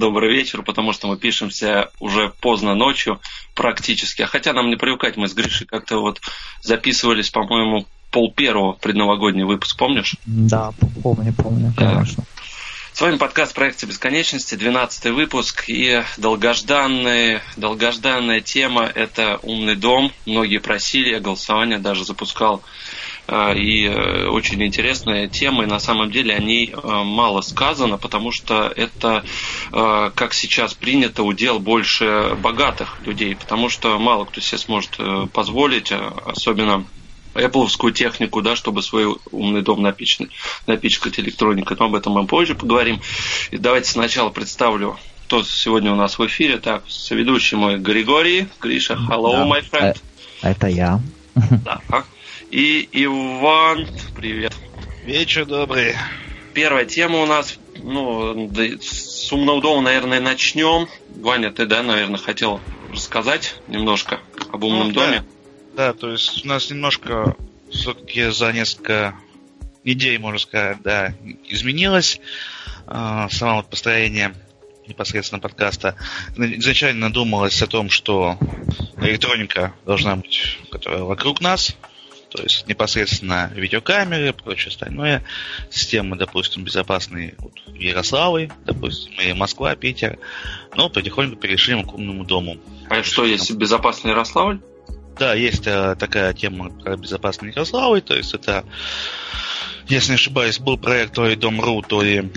добрый 0.00 0.34
вечер? 0.34 0.62
Потому 0.62 0.92
что 0.92 1.06
мы 1.06 1.16
пишемся 1.16 1.90
уже 2.00 2.32
поздно 2.40 2.74
ночью 2.74 3.20
практически. 3.54 4.22
А 4.22 4.26
хотя 4.26 4.52
нам 4.52 4.68
не 4.68 4.76
привыкать, 4.76 5.16
мы 5.16 5.28
с 5.28 5.34
Гришей 5.34 5.68
как-то 5.68 6.00
вот 6.00 6.20
записывались, 6.62 7.30
по-моему, 7.30 7.86
пол 8.10 8.32
первого 8.32 8.72
предновогодний 8.72 9.44
выпуск, 9.44 9.78
помнишь? 9.78 10.16
Да, 10.26 10.72
помню, 11.02 11.32
помню, 11.32 11.72
конечно. 11.76 12.24
С 12.92 13.00
вами 13.00 13.16
подкаст 13.16 13.54
проекта 13.54 13.86
бесконечности, 13.86 14.56
12 14.56 15.06
выпуск 15.12 15.64
и 15.68 16.02
долгожданная, 16.18 17.40
долгожданная 17.56 18.40
тема– 18.40 18.82
это 18.94 19.38
умный 19.42 19.76
дом. 19.76 20.12
Многие 20.26 20.58
просили, 20.58 21.10
я 21.10 21.20
голосование 21.20 21.78
даже 21.78 22.04
запускал 22.04 22.62
а, 23.26 23.52
и 23.52 23.86
э, 23.86 24.26
очень 24.26 24.62
интересная 24.62 25.28
тема, 25.28 25.62
и 25.62 25.66
на 25.66 25.78
самом 25.78 26.10
деле 26.10 26.34
о 26.34 26.40
ней 26.40 26.74
э, 26.74 27.04
мало 27.04 27.42
сказано, 27.42 27.96
потому 27.96 28.32
что 28.32 28.66
это, 28.74 29.24
как 29.70 30.34
сейчас 30.34 30.74
принято, 30.74 31.22
удел 31.22 31.58
больше 31.58 32.36
богатых 32.40 32.98
людей, 33.06 33.36
потому 33.36 33.68
что 33.68 33.98
мало 33.98 34.24
кто 34.24 34.40
себе 34.40 34.58
сможет 34.58 34.98
позволить, 35.32 35.92
особенно 35.92 36.84
Apple 37.34 37.92
технику, 37.92 38.42
да, 38.42 38.56
чтобы 38.56 38.82
свой 38.82 39.16
умный 39.30 39.62
дом 39.62 39.82
напичкать, 39.82 40.30
напичкать 40.66 41.20
электроникой. 41.20 41.76
Но 41.78 41.86
об 41.86 41.94
этом 41.94 42.14
мы 42.14 42.26
позже 42.26 42.54
поговорим. 42.54 43.00
И 43.52 43.56
давайте 43.56 43.90
сначала 43.90 44.30
представлю 44.30 44.98
кто 45.26 45.44
сегодня 45.44 45.92
у 45.92 45.94
нас 45.94 46.18
в 46.18 46.26
эфире. 46.26 46.58
Так, 46.58 46.82
соведущий 46.88 47.56
мой 47.56 47.78
Григорий. 47.78 48.48
Гриша, 48.60 48.94
hello, 48.94 49.32
да, 49.32 49.46
my 49.46 49.62
friend. 49.70 49.96
Это 50.42 50.66
я. 50.66 51.00
Да. 51.36 51.80
И 52.50 52.88
Иван, 52.90 53.86
привет. 54.16 54.52
Вечер 55.04 55.46
добрый. 55.46 55.94
Первая 56.52 56.84
тема 56.84 57.22
у 57.22 57.26
нас, 57.26 57.60
ну, 57.76 58.50
с 59.30 59.32
умного 59.32 59.60
дома, 59.62 59.82
наверное, 59.82 60.20
начнем. 60.20 60.88
Ваня, 61.20 61.52
ты, 61.52 61.64
да, 61.64 61.84
наверное, 61.84 62.18
хотел 62.18 62.60
рассказать 62.90 63.54
немножко 63.68 64.18
об 64.52 64.64
умном 64.64 64.88
ну, 64.88 64.94
доме? 64.94 65.24
Да. 65.76 65.86
да, 65.86 65.92
то 65.92 66.10
есть 66.10 66.44
у 66.44 66.48
нас 66.48 66.68
немножко 66.68 67.36
все-таки 67.70 68.28
за 68.30 68.52
несколько 68.52 69.14
недель, 69.84 70.18
можно 70.18 70.40
сказать, 70.40 70.78
да, 70.82 71.14
изменилось 71.44 72.20
э, 72.88 73.28
само 73.30 73.62
построение 73.62 74.34
непосредственно 74.88 75.38
подкаста. 75.38 75.94
Изначально 76.36 77.12
думалось 77.12 77.62
о 77.62 77.68
том, 77.68 77.88
что 77.88 78.36
электроника 78.96 79.72
должна 79.86 80.16
быть, 80.16 80.58
которая 80.72 81.04
вокруг 81.04 81.40
нас, 81.40 81.76
то 82.30 82.42
есть 82.42 82.66
непосредственно 82.68 83.50
видеокамеры, 83.54 84.32
прочее 84.32 84.70
остальное, 84.70 85.24
системы, 85.70 86.16
допустим, 86.16 86.64
безопасные 86.64 87.34
вот, 87.38 87.52
Ярославы, 87.74 88.50
допустим, 88.64 89.12
и 89.20 89.32
Москва, 89.32 89.74
Питер, 89.74 90.18
но 90.76 90.88
потихоньку 90.88 91.36
перешли 91.36 91.82
к 91.82 91.92
умному 91.92 92.24
дому. 92.24 92.58
А 92.88 93.02
что, 93.02 93.24
есть 93.24 93.50
безопасный 93.52 94.12
Ярославль? 94.12 94.60
Да, 95.18 95.34
есть 95.34 95.66
а, 95.66 95.96
такая 95.96 96.32
тема 96.32 96.70
про 96.70 96.96
безопасный 96.96 97.50
Ярославль, 97.50 98.00
то 98.00 98.14
есть 98.14 98.32
это, 98.32 98.64
если 99.88 100.12
не 100.12 100.14
ошибаюсь, 100.14 100.58
был 100.58 100.78
проект 100.78 101.14
то 101.14 101.26
ли 101.26 101.34
Дом.ру, 101.34 101.82
то 101.82 102.00
ли 102.02 102.30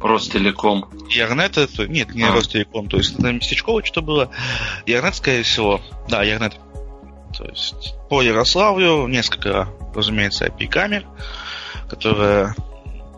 Ростелеком. 0.00 0.88
Ярнет, 1.10 1.58
это, 1.58 1.86
нет, 1.88 2.14
не 2.14 2.22
а. 2.22 2.32
Ростелеком, 2.32 2.88
то 2.88 2.98
есть 2.98 3.18
это 3.18 3.32
местечково 3.32 3.84
что 3.84 4.00
было. 4.00 4.30
Ярнет, 4.86 5.14
скорее 5.14 5.42
всего, 5.42 5.80
да, 6.08 6.22
Ярнет 6.22 6.54
то 7.36 7.44
есть 7.44 7.94
по 8.08 8.22
Ярославлю 8.22 9.06
несколько, 9.06 9.68
разумеется, 9.94 10.46
IP-камер, 10.46 11.04
которые 11.88 12.54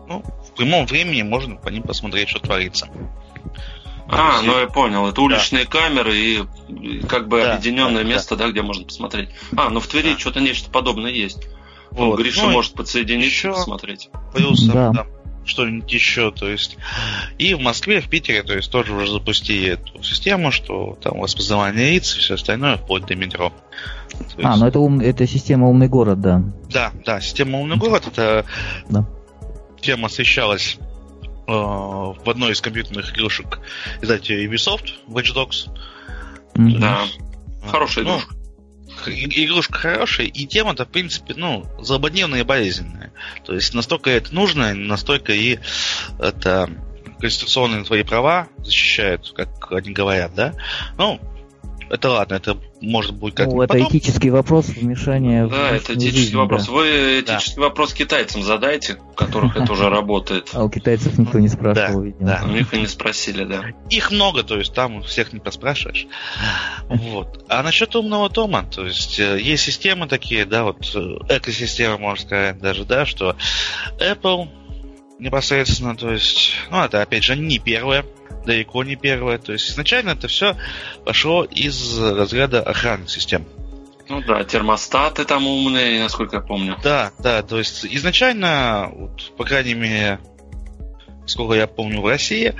ну, 0.07 0.23
в 0.47 0.55
прямом 0.55 0.85
времени 0.85 1.21
можно 1.21 1.55
по 1.55 1.69
ним 1.69 1.83
посмотреть, 1.83 2.29
что 2.29 2.39
творится. 2.39 2.89
А, 4.07 4.33
есть, 4.33 4.45
ну 4.45 4.59
я 4.59 4.67
понял. 4.67 5.07
Это 5.07 5.21
уличные 5.21 5.63
да. 5.63 5.71
камеры 5.71 6.15
и 6.17 6.43
как 7.07 7.29
бы 7.29 7.41
да, 7.41 7.53
объединенное 7.53 8.03
да, 8.03 8.09
место, 8.09 8.35
да. 8.35 8.45
да, 8.45 8.51
где 8.51 8.61
можно 8.61 8.83
посмотреть. 8.83 9.29
А, 9.55 9.69
ну 9.69 9.79
в 9.79 9.87
Твери 9.87 10.13
да. 10.13 10.19
что-то 10.19 10.41
нечто 10.41 10.69
подобное 10.69 11.11
есть. 11.11 11.47
Вот. 11.91 12.19
Гриша 12.19 12.43
ну, 12.43 12.51
может 12.51 12.73
подсоединиться 12.73 13.29
еще 13.29 13.49
и 13.49 13.51
посмотреть. 13.51 14.09
Плюс 14.33 14.61
да. 14.63 14.91
да, 14.91 15.07
что-нибудь 15.51 15.91
еще, 15.91 16.31
то 16.31 16.49
есть. 16.49 16.77
И 17.37 17.53
в 17.53 17.59
Москве, 17.59 18.01
в 18.01 18.09
Питере, 18.09 18.41
то 18.43 18.55
есть 18.55 18.71
тоже 18.71 18.93
уже 18.93 19.11
запустили 19.11 19.71
эту 19.71 20.01
систему, 20.01 20.51
что 20.51 20.97
там 21.01 21.21
распознавание 21.21 21.91
лиц 21.91 22.15
и 22.15 22.19
все 22.19 22.35
остальное, 22.35 22.77
вплоть 22.77 23.05
до 23.05 23.15
метро. 23.15 23.53
Есть... 24.19 24.35
А, 24.41 24.55
ну 24.57 24.65
это, 24.65 24.79
ум, 24.79 24.99
это 24.99 25.27
система 25.27 25.69
умный 25.69 25.87
город, 25.87 26.21
да. 26.21 26.41
Да, 26.69 26.91
да, 27.05 27.21
система 27.21 27.59
умный 27.59 27.77
город, 27.77 28.07
это 28.07 28.45
да. 28.89 29.05
тема 29.81 30.07
освещалась 30.07 30.77
э, 31.47 31.51
в 31.51 32.23
одной 32.25 32.53
из 32.53 32.61
компьютерных 32.61 33.13
игрушек 33.13 33.59
издателя 34.01 34.45
Ubisoft, 34.45 34.93
Watch 35.07 35.35
Dogs. 35.35 35.69
Mm-hmm. 36.55 36.79
Да, 36.79 37.01
хорошая 37.69 38.05
ну, 38.05 38.19
игрушка. 39.07 39.79
Хорошая, 39.79 40.27
и 40.27 40.45
тема-то, 40.45 40.85
в 40.85 40.89
принципе, 40.89 41.33
ну, 41.35 41.65
злободневная 41.79 42.41
и 42.41 42.43
болезненная. 42.43 43.11
То 43.45 43.53
есть 43.53 43.73
настолько 43.73 44.09
это 44.09 44.33
нужно, 44.33 44.73
настолько 44.73 45.33
и 45.33 45.59
это 46.19 46.69
конституционные 47.19 47.83
твои 47.83 48.03
права 48.03 48.47
защищают, 48.57 49.31
как 49.35 49.71
они 49.71 49.91
говорят, 49.91 50.33
да. 50.35 50.53
Ну, 50.97 51.19
это 51.89 52.09
ладно, 52.09 52.35
это 52.35 52.57
может 52.81 53.13
быть 53.13 53.35
как-то 53.35 53.55
Ну, 53.55 53.61
это 53.61 53.73
потом. 53.73 53.89
этический 53.89 54.29
вопрос 54.29 54.67
вмешания 54.67 55.47
Да, 55.47 55.69
в 55.69 55.73
это 55.73 55.93
этический 55.93 56.17
жизнь, 56.17 56.35
вопрос. 56.35 56.65
Да. 56.65 56.71
Вы 56.73 57.19
этический 57.21 57.55
да. 57.57 57.61
вопрос 57.61 57.93
китайцам 57.93 58.43
задайте, 58.43 58.97
у 59.11 59.13
которых 59.13 59.55
это 59.55 59.71
уже 59.71 59.89
работает. 59.89 60.49
А 60.53 60.63
у 60.63 60.69
китайцев 60.69 61.17
никто 61.17 61.39
не 61.39 61.47
спрашивал, 61.47 62.01
видимо. 62.01 62.27
Да, 62.27 62.41
у 62.43 62.49
них 62.49 62.73
и 62.73 62.79
не 62.79 62.87
спросили, 62.87 63.43
да. 63.43 63.63
Их 63.89 64.11
много, 64.11 64.43
то 64.43 64.57
есть 64.57 64.73
там 64.73 65.03
всех 65.03 65.31
не 65.33 65.39
поспрашиваешь. 65.39 66.07
Вот. 66.89 67.45
А 67.47 67.61
насчет 67.63 67.95
умного 67.95 68.29
дома, 68.29 68.63
то 68.63 68.85
есть 68.85 69.19
э, 69.19 69.39
есть 69.39 69.63
системы 69.63 70.07
такие, 70.07 70.45
да, 70.45 70.63
вот 70.63 70.77
э, 70.95 71.37
экосистема, 71.37 71.97
можно 71.97 72.25
сказать, 72.25 72.59
даже, 72.59 72.85
да, 72.85 73.05
что 73.05 73.35
Apple 73.99 74.49
непосредственно, 75.21 75.95
то 75.95 76.11
есть, 76.11 76.55
ну, 76.69 76.83
это, 76.83 77.01
опять 77.01 77.23
же, 77.23 77.37
не 77.37 77.59
первая 77.59 78.03
далеко 78.45 78.83
не 78.83 78.95
первое. 78.95 79.37
То 79.37 79.53
есть 79.53 79.69
изначально 79.69 80.11
это 80.11 80.27
все 80.27 80.57
пошло 81.05 81.43
из 81.43 81.99
разряда 81.99 82.61
охранных 82.61 83.09
систем. 83.09 83.45
Ну 84.09 84.21
да, 84.21 84.43
термостаты 84.43 85.25
там 85.25 85.47
умные, 85.47 86.01
насколько 86.01 86.37
я 86.37 86.41
помню. 86.41 86.77
Да, 86.83 87.11
да, 87.19 87.43
то 87.43 87.57
есть 87.57 87.85
изначально, 87.85 88.89
вот, 88.93 89.31
по 89.37 89.45
крайней 89.45 89.73
мере, 89.73 90.19
сколько 91.25 91.53
я 91.53 91.67
помню 91.67 92.01
в 92.01 92.07
России, 92.07 92.53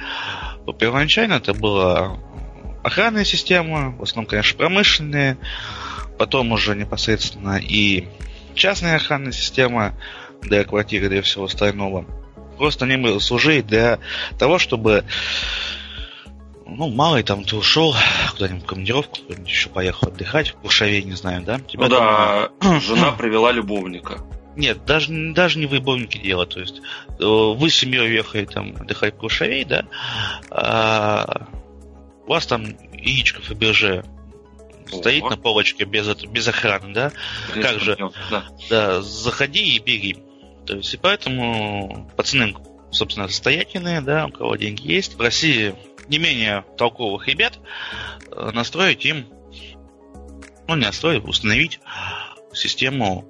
первоначально 0.80 1.34
это 1.34 1.54
была 1.54 2.18
охранная 2.84 3.26
система, 3.26 3.92
в 3.98 4.04
основном, 4.04 4.30
конечно, 4.30 4.58
промышленные, 4.58 5.38
потом 6.18 6.52
уже 6.52 6.76
непосредственно 6.76 7.58
и 7.58 8.08
частная 8.54 8.96
охранная 8.96 9.34
система 9.34 9.94
для 10.42 10.64
квартиры, 10.64 11.10
для 11.10 11.22
всего 11.22 11.46
остального. 11.46 12.06
Просто 12.62 12.86
они 12.86 13.20
служили 13.20 13.62
для 13.62 13.98
того, 14.38 14.60
чтобы 14.60 15.04
ну, 16.68 16.90
малый 16.90 17.24
там 17.24 17.44
ты 17.44 17.56
ушел 17.56 17.96
куда-нибудь 18.34 18.62
в 18.62 18.66
командировку, 18.68 19.20
куда-нибудь 19.20 19.50
еще 19.50 19.70
поехал 19.70 20.10
отдыхать, 20.10 20.52
в 20.52 20.58
Куршавей, 20.58 21.02
не 21.02 21.14
знаю, 21.14 21.42
да? 21.42 21.60
Тебя 21.60 21.86
ну 21.86 21.90
да, 21.90 22.50
там... 22.60 22.80
жена 22.82 23.14
привела 23.14 23.52
любовника. 23.52 24.20
Нет, 24.56 24.86
даже, 24.86 25.12
даже 25.34 25.58
не 25.58 25.66
в 25.66 25.74
любовнике 25.74 26.20
дело, 26.20 26.46
то 26.46 26.60
есть 26.60 26.82
э, 27.20 27.24
вы 27.26 27.68
с 27.68 27.76
семьей 27.78 28.12
уехали 28.12 28.46
там 28.46 28.76
отдыхать 28.80 29.16
в 29.16 29.18
Куршавей, 29.18 29.66
да, 29.66 29.86
а 30.52 31.48
у 32.28 32.30
вас 32.30 32.46
там 32.46 32.64
яичко 32.94 33.42
Фаберже 33.42 34.06
стоит 34.88 35.24
на 35.28 35.36
полочке 35.36 35.86
без, 35.86 36.08
без 36.26 36.48
охраны, 36.48 36.94
да? 36.94 37.12
Без 37.56 37.66
как 37.66 37.80
же? 37.80 37.98
Да. 38.30 38.44
да, 38.70 39.02
заходи 39.02 39.78
и 39.78 39.80
бери. 39.80 40.18
То 40.66 40.76
есть, 40.76 40.94
и 40.94 40.98
поэтому 40.98 42.10
пацаны, 42.16 42.56
собственно, 42.92 43.28
состоятельные, 43.28 44.02
да, 44.02 44.28
у 44.28 44.32
кого 44.32 44.56
деньги 44.56 44.92
есть. 44.92 45.16
В 45.16 45.22
России 45.22 45.76
не 46.08 46.20
менее 46.20 46.66
толковых 46.78 47.28
ребят 47.28 47.60
э, 48.32 48.52
настроить 48.54 49.06
им, 49.06 49.28
ну, 50.68 50.76
не 50.76 50.86
настроить, 50.86 51.24
установить 51.24 51.80
систему 52.54 53.28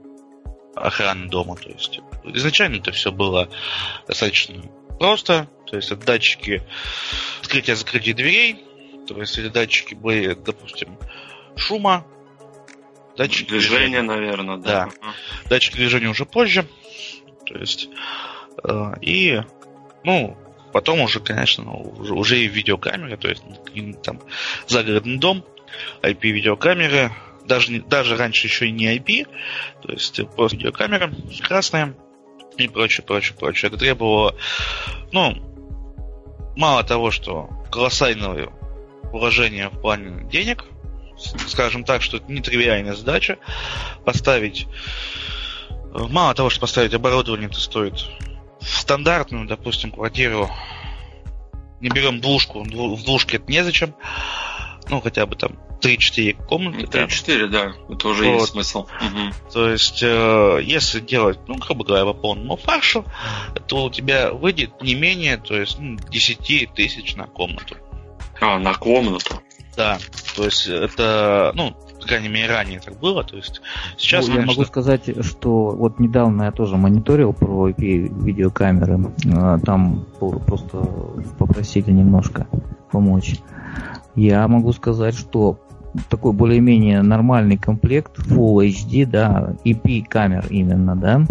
охраны 0.75 1.29
дома. 1.29 1.55
То 1.55 1.69
есть 1.69 1.99
изначально 2.23 2.77
это 2.77 2.91
все 2.91 3.11
было 3.11 3.49
достаточно 4.07 4.61
просто. 4.99 5.49
То 5.67 5.77
есть 5.77 5.91
это 5.91 6.05
датчики 6.05 6.63
открытия-закрытия 7.41 8.13
дверей. 8.13 8.63
То 9.07 9.19
есть 9.19 9.37
эти 9.37 9.47
датчики 9.47 9.93
были, 9.93 10.33
допустим, 10.33 10.97
шума. 11.55 12.05
Датчики 13.17 13.49
движения, 13.49 13.87
движения, 13.87 14.01
наверное, 14.01 14.57
да. 14.57 14.89
да. 15.01 15.13
Датчики 15.49 15.75
движения 15.75 16.07
уже 16.07 16.25
позже. 16.25 16.67
То 17.51 17.59
есть 17.59 17.89
э, 18.63 18.93
и 19.01 19.41
ну 20.03 20.37
потом 20.71 21.01
уже, 21.01 21.19
конечно, 21.19 21.73
уже, 21.73 22.13
уже 22.13 22.39
и 22.39 22.47
видеокамеры, 22.47 23.17
то 23.17 23.27
есть 23.27 23.43
там 24.03 24.21
загородный 24.67 25.17
дом, 25.17 25.43
IP-видеокамеры, 26.01 27.11
даже, 27.45 27.81
даже 27.81 28.15
раньше 28.15 28.47
еще 28.47 28.67
и 28.67 28.71
не 28.71 28.97
IP, 28.97 29.27
то 29.81 29.91
есть 29.91 30.21
просто 30.35 30.57
видеокамера 30.57 31.11
красная, 31.41 31.95
и 32.57 32.67
прочее, 32.67 33.03
прочее, 33.05 33.35
прочее. 33.37 33.69
Это 33.69 33.77
требовало, 33.77 34.35
ну, 35.11 35.35
мало 36.55 36.83
того, 36.83 37.11
что 37.11 37.49
колоссального 37.71 38.53
вложения 39.03 39.69
в 39.69 39.81
плане 39.81 40.29
денег, 40.29 40.65
скажем 41.47 41.83
так, 41.83 42.01
что 42.01 42.17
это 42.17 42.31
нетривиальная 42.31 42.93
задача, 42.93 43.37
поставить 44.05 44.67
мало 45.93 46.33
того, 46.33 46.49
что 46.49 46.61
поставить 46.61 46.93
оборудование, 46.93 47.49
это 47.49 47.59
стоит 47.59 48.05
стандартную, 48.61 49.47
допустим, 49.47 49.91
квартиру, 49.91 50.49
не 51.79 51.89
берем 51.89 52.21
двушку, 52.21 52.63
в 52.63 53.03
двушке 53.03 53.37
это 53.37 53.51
незачем, 53.51 53.95
ну, 54.89 55.01
хотя 55.01 55.25
бы 55.25 55.35
там 55.35 55.57
3-4 55.81 56.45
комнаты. 56.45 56.85
3-4, 56.85 57.47
да. 57.47 57.73
Это 57.89 58.07
уже 58.07 58.25
вот. 58.25 58.39
есть 58.41 58.51
смысл. 58.51 58.79
Угу. 58.81 59.51
То 59.51 59.69
есть, 59.69 60.03
э, 60.03 60.59
если 60.63 60.99
делать, 60.99 61.39
ну, 61.47 61.55
грубо 61.55 61.83
говоря, 61.83 62.05
по 62.05 62.13
полному 62.13 62.55
фаршу, 62.55 63.05
то 63.67 63.85
у 63.85 63.89
тебя 63.89 64.31
выйдет 64.31 64.81
не 64.81 64.95
менее, 64.95 65.37
то 65.37 65.55
есть, 65.55 65.79
ну, 65.79 65.97
10 65.97 66.73
тысяч 66.73 67.15
на 67.15 67.25
комнату. 67.25 67.75
А, 68.39 68.59
на 68.59 68.73
комнату? 68.75 69.41
Да. 69.75 69.97
То 70.35 70.45
есть, 70.45 70.67
это, 70.67 71.51
ну, 71.55 71.75
по 72.01 72.07
крайней 72.07 72.29
мере, 72.29 72.49
ранее 72.49 72.79
так 72.79 72.99
было. 72.99 73.23
То 73.23 73.37
есть 73.37 73.61
сейчас, 73.97 74.27
ну, 74.27 74.33
конечно... 74.33 74.51
Я 74.51 74.55
могу 74.57 74.65
сказать, 74.67 75.23
что 75.23 75.69
вот 75.69 75.99
недавно 75.99 76.43
я 76.43 76.51
тоже 76.51 76.75
мониторил 76.75 77.31
про 77.33 77.69
IP 77.69 78.23
видеокамеры. 78.23 78.99
А, 79.33 79.59
там 79.59 80.05
просто 80.19 80.77
попросили 81.37 81.91
немножко 81.91 82.47
помочь. 82.91 83.35
Я 84.15 84.47
могу 84.47 84.73
сказать, 84.73 85.15
что 85.15 85.59
такой 86.09 86.33
более-менее 86.33 87.01
нормальный 87.01 87.57
комплект 87.57 88.17
Full 88.17 88.67
HD, 88.67 89.05
да, 89.05 89.55
EP 89.63 90.03
камер 90.05 90.47
именно, 90.49 90.95
да, 90.95 91.25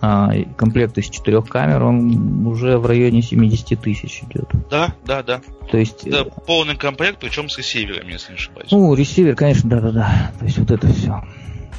а, 0.00 0.30
комплект 0.56 0.96
из 0.98 1.08
четырех 1.08 1.48
камер, 1.48 1.82
он 1.82 2.46
уже 2.46 2.78
в 2.78 2.86
районе 2.86 3.20
70 3.20 3.80
тысяч 3.80 4.22
идет. 4.22 4.48
Да, 4.70 4.94
да, 5.04 5.22
да. 5.22 5.40
То 5.70 5.78
есть... 5.78 6.06
Это 6.06 6.24
полный 6.24 6.76
комплект, 6.76 7.18
причем 7.20 7.48
с 7.48 7.58
ресивером, 7.58 8.08
если 8.08 8.32
не 8.32 8.36
ошибаюсь. 8.36 8.70
Ну, 8.70 8.94
ресивер, 8.94 9.34
конечно, 9.34 9.68
да-да-да. 9.68 10.32
То 10.38 10.44
есть 10.44 10.58
вот 10.58 10.70
это 10.70 10.86
все. 10.88 11.22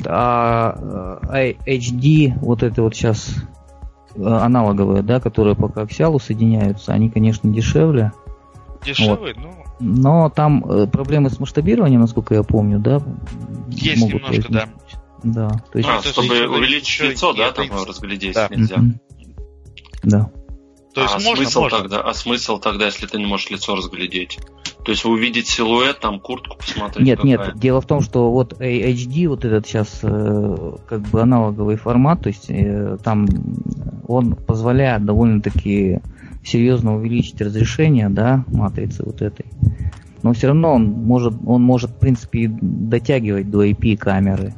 А, 0.05 1.19
а 1.23 1.43
HD, 1.65 2.33
вот 2.41 2.63
это 2.63 2.83
вот 2.83 2.93
сейчас 2.93 3.35
э, 4.15 4.23
аналоговые, 4.23 5.01
да, 5.01 5.19
которые 5.19 5.55
по 5.55 5.69
коаксиалу 5.69 6.19
соединяются, 6.19 6.91
они, 6.91 7.09
конечно, 7.09 7.49
дешевле. 7.49 8.11
Дешевле, 8.85 9.33
вот. 9.33 9.37
но... 9.37 9.59
Но 9.81 10.29
там 10.29 10.65
э, 10.69 10.87
проблемы 10.87 11.29
с 11.29 11.39
масштабированием, 11.39 12.01
насколько 12.01 12.33
я 12.33 12.43
помню, 12.43 12.79
да? 12.79 12.99
Есть 13.69 14.03
немножко, 14.03 14.27
возникнуть. 14.27 14.51
да. 14.51 14.69
Да. 15.23 15.49
То 15.71 15.77
есть, 15.77 15.89
а, 15.89 16.01
чтобы 16.01 16.47
увеличить 16.47 17.01
лицо, 17.01 17.33
да, 17.33 17.51
там 17.51 17.69
разглядеть 17.71 18.35
да. 18.35 18.47
нельзя. 18.49 18.77
Да. 20.03 20.31
То 20.93 21.01
есть 21.01 21.13
а 21.15 21.19
можно, 21.19 21.43
смысл 21.43 21.61
можно. 21.61 21.77
тогда, 21.77 22.01
а 22.01 22.13
смысл 22.13 22.59
тогда, 22.59 22.85
если 22.87 23.05
ты 23.05 23.19
не 23.19 23.25
можешь 23.25 23.49
лицо 23.49 23.75
разглядеть? 23.75 24.39
То 24.83 24.91
есть 24.91 25.05
увидеть 25.05 25.47
силуэт, 25.47 25.99
там 25.99 26.19
куртку 26.19 26.57
посмотреть? 26.57 27.05
Нет, 27.05 27.17
какая? 27.19 27.29
нет, 27.29 27.59
дело 27.59 27.79
в 27.79 27.85
том, 27.85 28.01
что 28.01 28.31
вот 28.31 28.53
HD, 28.59 29.27
вот 29.27 29.45
этот 29.45 29.67
сейчас 29.67 29.99
э, 30.01 30.71
как 30.87 31.01
бы 31.01 31.21
аналоговый 31.21 31.75
формат, 31.75 32.23
то 32.23 32.29
есть 32.29 32.49
э, 32.49 32.97
там 33.03 33.27
он 34.07 34.35
позволяет 34.35 35.05
довольно-таки 35.05 35.99
серьезно 36.43 36.95
увеличить 36.95 37.39
разрешение, 37.41 38.09
да, 38.09 38.43
матрицы 38.47 39.03
вот 39.05 39.21
этой. 39.21 39.45
Но 40.23 40.33
все 40.33 40.47
равно 40.47 40.73
он 40.73 40.85
может, 40.85 41.33
он 41.45 41.61
может, 41.61 41.91
в 41.91 41.99
принципе, 41.99 42.49
дотягивать 42.49 43.49
до 43.49 43.65
IP 43.65 43.95
камеры. 43.97 44.53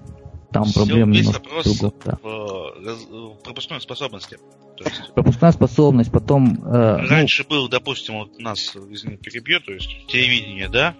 Там 0.51 0.65
Все 0.65 0.85
проблем 0.85 1.11
немножко 1.11 1.41
другого. 1.63 1.93
Да. 2.03 2.17
В 2.21 3.35
пропускной 3.43 3.79
способности. 3.79 4.37
есть... 4.79 5.13
Пропускная 5.13 5.51
способность, 5.53 6.11
потом... 6.11 6.61
Э, 6.65 6.97
ну 6.97 7.07
Раньше 7.07 7.45
ну... 7.47 7.55
был, 7.55 7.67
допустим, 7.69 8.19
вот 8.19 8.37
нас, 8.39 8.75
извини, 8.75 9.15
перебью, 9.15 9.61
то 9.61 9.71
есть 9.71 10.07
телевидение, 10.07 10.67
да? 10.67 10.95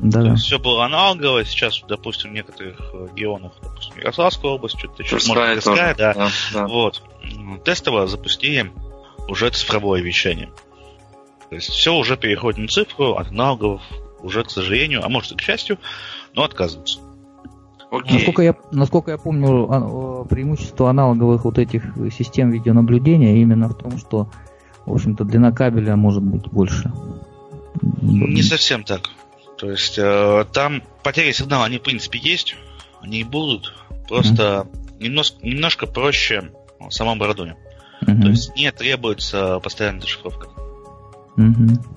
Да. 0.00 0.22
То 0.22 0.30
есть 0.32 0.44
все 0.44 0.58
было 0.58 0.84
аналоговое, 0.84 1.44
сейчас, 1.44 1.82
допустим, 1.88 2.30
в 2.30 2.32
некоторых 2.34 2.78
регионах, 2.78 3.52
допустим, 3.62 3.98
Ярославская 3.98 4.50
область, 4.50 4.78
что-то 4.78 5.02
еще, 5.02 5.14
может, 5.14 5.62
Тверская, 5.62 5.94
да. 5.94 6.12
Да, 6.12 6.28
да. 6.52 6.66
Вот. 6.66 7.02
Тестово 7.64 8.08
запустили 8.08 8.70
уже 9.28 9.50
цифровое 9.50 10.02
вещание. 10.02 10.50
То 11.48 11.54
есть 11.54 11.68
все 11.68 11.94
уже 11.94 12.16
переходит 12.16 12.58
на 12.58 12.68
цифру, 12.68 13.14
от 13.14 13.28
аналогов 13.28 13.80
уже, 14.20 14.42
к 14.42 14.50
сожалению, 14.50 15.04
а 15.04 15.08
может 15.08 15.32
и 15.32 15.36
к 15.36 15.40
счастью, 15.40 15.78
но 16.34 16.42
отказываются. 16.42 16.98
Окей. 17.90 18.14
Насколько 18.14 18.42
я, 18.42 18.54
насколько 18.72 19.10
я 19.12 19.18
помню, 19.18 19.68
а, 19.70 20.24
преимущество 20.24 20.90
аналоговых 20.90 21.44
вот 21.44 21.58
этих 21.58 21.84
систем 22.16 22.50
видеонаблюдения 22.50 23.36
именно 23.36 23.68
в 23.68 23.74
том, 23.74 23.96
что, 23.98 24.28
в 24.84 24.92
общем-то, 24.92 25.24
длина 25.24 25.52
кабеля 25.52 25.96
может 25.96 26.22
быть 26.22 26.48
больше. 26.50 26.92
Не 28.02 28.42
совсем 28.42 28.82
так. 28.82 29.10
То 29.56 29.70
есть 29.70 29.98
э, 29.98 30.44
там 30.52 30.82
потери 31.02 31.32
сигнала, 31.32 31.64
они 31.64 31.78
в 31.78 31.82
принципе 31.82 32.18
есть, 32.18 32.56
они 33.00 33.20
и 33.20 33.24
будут, 33.24 33.74
просто 34.08 34.66
mm-hmm. 34.68 35.02
немножко, 35.02 35.46
немножко 35.46 35.86
проще 35.86 36.50
в 36.78 36.90
самом 36.90 37.14
оборудовании. 37.14 37.56
Mm-hmm. 38.02 38.20
То 38.20 38.28
есть 38.28 38.54
не 38.56 38.70
требуется 38.70 39.58
постоянная 39.60 40.02
дешифровка. 40.02 40.48
Mm-hmm. 41.38 41.95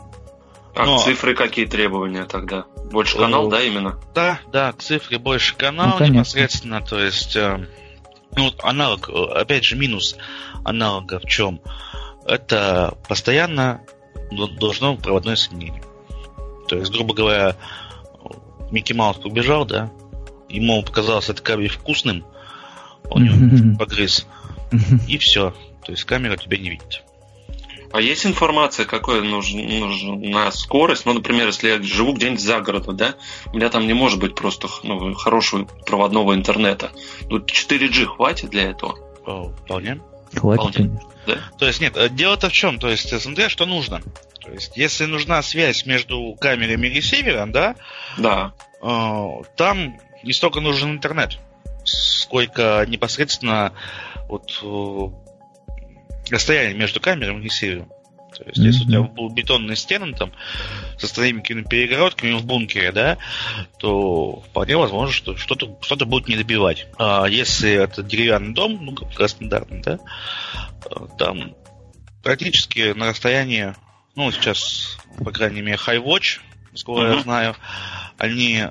А 0.76 0.86
Но... 0.86 1.00
цифры 1.00 1.36
какие 1.36 1.66
требования 1.66 2.26
тогда? 2.26 2.66
Больше 2.92 3.18
канал, 3.18 3.50
да, 3.50 3.62
именно? 3.62 4.00
Да, 4.14 4.40
да, 4.52 4.72
к 4.72 4.82
цифре 4.82 5.18
больше 5.18 5.56
канал 5.56 5.98
ну, 6.00 6.06
непосредственно, 6.06 6.82
то 6.82 7.00
есть 7.00 7.36
э, 7.36 7.68
ну, 8.36 8.52
аналог, 8.64 9.10
э, 9.10 9.14
опять 9.34 9.66
же, 9.66 9.76
минус 9.76 10.16
аналога 10.64 11.20
в 11.20 11.26
чем? 11.26 11.62
Это 12.26 12.98
постоянно 13.08 13.82
должно 14.60 14.96
проводное 14.96 15.36
соединение. 15.36 15.84
То 16.68 16.78
есть, 16.78 16.92
грубо 16.92 17.14
говоря, 17.14 17.56
Микки 18.72 18.94
Маус 18.94 19.18
побежал, 19.18 19.66
да, 19.66 19.92
ему 20.48 20.84
показалось 20.84 21.30
это 21.30 21.42
кабель 21.42 21.70
вкусным, 21.70 22.26
он 23.10 23.24
его 23.26 23.78
погрыз, 23.80 24.28
и 25.08 25.18
все. 25.18 25.54
То 25.84 25.92
есть 25.92 26.04
камера 26.04 26.38
тебя 26.38 26.58
не 26.58 26.70
видит. 26.70 27.04
А 27.92 28.02
есть 28.02 28.26
информация, 28.26 28.86
какой 28.86 29.22
нужна 29.22 30.52
скорость? 30.52 31.06
Ну, 31.06 31.14
например, 31.14 31.48
если 31.48 31.70
я 31.70 31.82
живу 31.82 32.14
где-нибудь 32.14 32.42
за 32.42 32.62
городом, 32.62 32.98
да, 32.98 33.16
у 33.48 33.56
меня 33.56 33.70
там 33.70 33.88
не 33.88 33.94
может 33.94 34.20
быть 34.20 34.36
просто 34.36 34.68
ну, 34.84 35.14
хорошего 35.16 35.66
проводного 35.86 36.36
интернета. 36.36 36.92
Тут 37.30 37.52
4G 37.52 38.06
хватит 38.06 38.52
для 38.52 38.70
этого? 38.70 38.98
О, 39.26 39.52
вполне. 39.64 40.02
Хватит, 40.36 40.76
вполне. 40.76 41.02
Да? 41.26 41.38
То 41.58 41.66
есть, 41.66 41.82
нет, 41.82 41.98
э, 41.98 42.10
дело-то 42.10 42.50
в 42.50 42.52
чем? 42.52 42.80
То 42.80 42.90
есть, 42.90 43.20
смотря 43.20 43.50
что 43.50 43.66
нужно. 43.66 44.02
То 44.42 44.52
есть, 44.52 44.78
если 44.78 45.06
нужна 45.06 45.42
связь 45.42 45.86
между 45.86 46.36
камерами 46.40 46.88
и 46.88 46.92
ресивером, 46.92 47.52
да, 47.52 47.76
да. 48.18 48.54
Э, 48.82 49.42
там 49.56 50.00
не 50.24 50.34
столько 50.34 50.60
нужен 50.60 50.92
интернет, 50.92 51.40
сколько 51.84 52.86
непосредственно 52.88 53.74
вот 54.28 54.60
э, 54.62 55.29
расстояние 56.30 56.78
между 56.78 57.00
камерами 57.00 57.46
и 57.46 57.50
сервером. 57.50 57.90
То 58.36 58.44
есть, 58.46 58.60
mm-hmm. 58.60 58.64
если 58.64 58.84
у 58.84 58.88
тебя 58.88 59.02
был 59.02 59.30
бетонные 59.30 59.76
стены 59.76 60.14
там 60.14 60.32
со 60.98 61.08
своими 61.08 61.40
какими-то 61.40 61.70
перегородками 61.70 62.34
в 62.34 62.46
бункере, 62.46 62.92
да, 62.92 63.18
то 63.80 64.44
вполне 64.50 64.78
возможно, 64.78 65.14
что 65.14 65.36
что-то, 65.36 65.78
что-то 65.82 66.06
будет 66.06 66.28
не 66.28 66.38
добивать. 66.38 66.88
А 66.98 67.26
если 67.26 67.72
это 67.72 68.04
деревянный 68.04 68.54
дом, 68.54 68.80
ну, 68.82 68.96
как 68.96 69.30
стандартный, 69.30 69.82
да, 69.82 70.00
там 71.18 71.56
практически 72.24 72.94
на 72.94 73.08
расстоянии, 73.08 73.74
ну, 74.16 74.32
сейчас, 74.32 74.98
по 75.18 75.32
крайней 75.32 75.62
мере, 75.62 75.78
HighWatch, 75.78 76.40
сколько 76.76 77.02
mm-hmm. 77.02 77.16
я 77.16 77.22
знаю, 77.22 77.56
они 78.18 78.64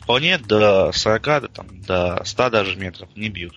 вполне 0.00 0.38
до 0.38 0.92
40, 0.92 1.22
до, 1.24 1.48
там, 1.48 1.82
до 1.82 2.22
100 2.24 2.50
даже 2.50 2.76
метров 2.76 3.08
не 3.16 3.28
бьют. 3.28 3.54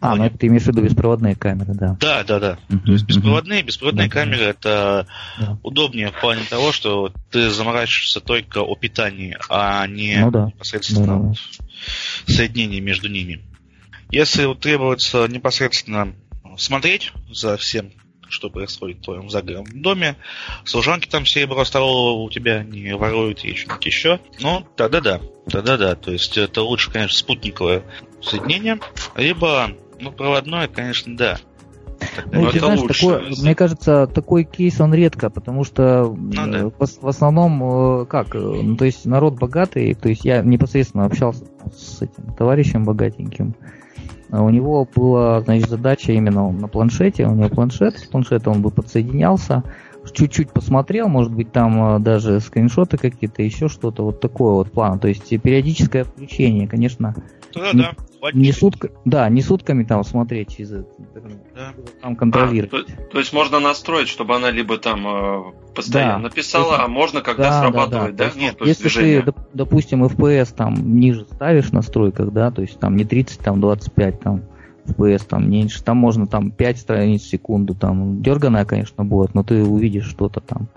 А, 0.00 0.16
ну 0.16 0.24
это 0.24 0.38
ты 0.38 0.46
имеешь 0.48 0.64
в 0.64 0.68
виду 0.68 0.82
беспроводные 0.82 1.34
камеры, 1.34 1.74
да. 1.74 1.96
Да, 2.00 2.24
да, 2.24 2.40
да. 2.40 2.58
Uh-huh, 2.68 2.80
То 2.84 2.92
есть 2.92 3.04
беспроводные, 3.04 3.62
uh-huh. 3.62 3.66
беспроводные 3.66 4.08
да, 4.08 4.12
камеры 4.12 4.42
это 4.44 5.06
да. 5.38 5.58
удобнее 5.62 6.10
в 6.10 6.20
плане 6.20 6.42
того, 6.48 6.72
что 6.72 7.12
ты 7.30 7.50
заморачиваешься 7.50 8.20
только 8.20 8.58
о 8.58 8.74
питании, 8.76 9.36
а 9.48 9.86
не 9.86 10.20
ну, 10.20 10.30
да. 10.30 10.46
непосредственно 10.46 11.06
да, 11.06 11.34
да. 12.26 12.32
соединении 12.32 12.80
между 12.80 13.08
ними. 13.08 13.42
Если 14.10 14.52
требуется 14.54 15.26
непосредственно 15.26 16.14
смотреть 16.56 17.12
за 17.30 17.56
всем, 17.56 17.90
что 18.28 18.50
происходит 18.50 18.98
в 18.98 19.04
твоем 19.04 19.30
загородном 19.30 19.82
доме, 19.82 20.16
служанки 20.64 21.08
там 21.08 21.26
серебро 21.26 21.64
столового 21.64 22.22
у 22.22 22.30
тебя 22.30 22.62
не 22.62 22.94
воруют 22.96 23.44
и 23.44 23.54
что-нибудь 23.54 23.86
еще, 23.86 24.20
ну, 24.40 24.66
тогда 24.76 25.00
да, 25.00 25.20
тогда 25.50 25.76
да. 25.76 25.94
То 25.94 26.10
есть 26.10 26.36
это 26.36 26.62
лучше, 26.62 26.90
конечно, 26.90 27.16
спутниковое 27.16 27.84
соединение, 28.22 28.78
либо 29.16 29.70
ну, 30.04 30.12
проводное, 30.12 30.68
конечно, 30.68 31.16
да. 31.16 31.38
Ну, 32.32 32.50
ты 32.50 32.58
знаешь, 32.58 32.80
лучше, 32.80 33.00
такое, 33.00 33.22
мне 33.40 33.54
кажется, 33.54 34.06
такой 34.06 34.44
кейс 34.44 34.80
он 34.80 34.92
редко, 34.92 35.30
потому 35.30 35.64
что 35.64 36.14
ну, 36.16 36.30
да. 36.30 36.58
Э, 36.58 36.70
в, 36.78 37.02
в 37.02 37.08
основном, 37.08 38.02
э, 38.02 38.06
как, 38.06 38.34
э, 38.34 38.38
ну, 38.38 38.76
то 38.76 38.84
есть 38.84 39.06
народ 39.06 39.34
богатый, 39.38 39.94
то 39.94 40.08
есть 40.08 40.24
я 40.24 40.42
непосредственно 40.42 41.06
общался 41.06 41.44
с 41.74 42.02
этим 42.02 42.34
товарищем 42.34 42.84
богатеньким, 42.84 43.54
А 44.30 44.42
у 44.42 44.50
него 44.50 44.86
была, 44.94 45.40
значит, 45.40 45.68
задача 45.68 46.12
именно 46.12 46.50
на 46.50 46.68
планшете, 46.68 47.26
у 47.26 47.34
него 47.34 47.48
планшет, 47.48 47.98
с 47.98 48.04
планшета 48.04 48.50
он 48.50 48.60
бы 48.60 48.70
подсоединялся, 48.70 49.62
чуть-чуть 50.12 50.50
посмотрел, 50.50 51.08
может 51.08 51.32
быть, 51.32 51.52
там 51.52 51.82
а, 51.82 51.98
даже 51.98 52.40
скриншоты 52.40 52.96
какие-то, 52.98 53.42
еще 53.42 53.68
что-то, 53.68 54.04
вот 54.04 54.20
такое 54.20 54.52
вот 54.54 54.72
план. 54.72 54.98
То 54.98 55.08
есть 55.08 55.28
периодическое 55.40 56.04
включение, 56.04 56.66
конечно, 56.68 57.14
Да, 57.54 57.70
да. 57.72 57.92
не, 58.32 58.52
сутка, 58.52 58.90
да, 59.04 59.28
не 59.28 59.42
сутками 59.42 59.84
там 59.84 60.02
смотреть 60.04 60.56
через 60.56 60.72
интернет, 60.98 61.38
Да. 61.54 61.72
там 62.02 62.16
контролировать. 62.16 62.72
А, 62.72 62.92
то, 62.92 63.02
то 63.12 63.18
есть 63.18 63.32
можно 63.32 63.60
настроить, 63.60 64.08
чтобы 64.08 64.34
она 64.34 64.50
либо 64.50 64.76
там 64.78 65.06
э, 65.06 65.42
постоянно 65.74 66.28
Да. 66.28 66.34
писала, 66.34 66.64
То 66.64 66.72
есть- 66.72 66.84
а 66.84 66.88
можно 66.88 67.20
когда 67.20 67.50
Да, 67.50 67.60
срабатывает, 67.60 68.16
да, 68.16 68.24
да? 68.26 68.30
да. 68.34 68.40
Ну, 68.40 68.52
то 68.54 68.64
есть 68.64 68.80
Если 68.80 68.98
движение. 69.00 69.22
ты, 69.22 69.30
доп- 69.30 69.46
допустим, 69.54 70.04
FPS 70.04 70.54
там 70.54 70.74
ниже 70.98 71.26
ставишь 71.26 71.66
в 71.66 71.72
настройках, 71.72 72.32
да, 72.32 72.50
то 72.50 72.62
есть 72.62 72.78
там 72.80 72.96
не 72.96 73.04
30, 73.04 73.38
там 73.40 73.60
25, 73.60 74.20
там 74.20 74.42
FPS 74.86 75.26
там 75.26 75.50
меньше, 75.50 75.82
там 75.82 75.96
можно 75.96 76.26
там 76.26 76.50
5 76.50 76.78
страниц 76.78 77.22
в 77.22 77.28
секунду, 77.28 77.74
там 77.74 78.22
дерганая, 78.22 78.64
конечно, 78.64 79.04
будет, 79.04 79.34
но 79.34 79.42
ты 79.42 79.62
увидишь 79.64 80.06
что-то 80.08 80.40
там. 80.40 80.68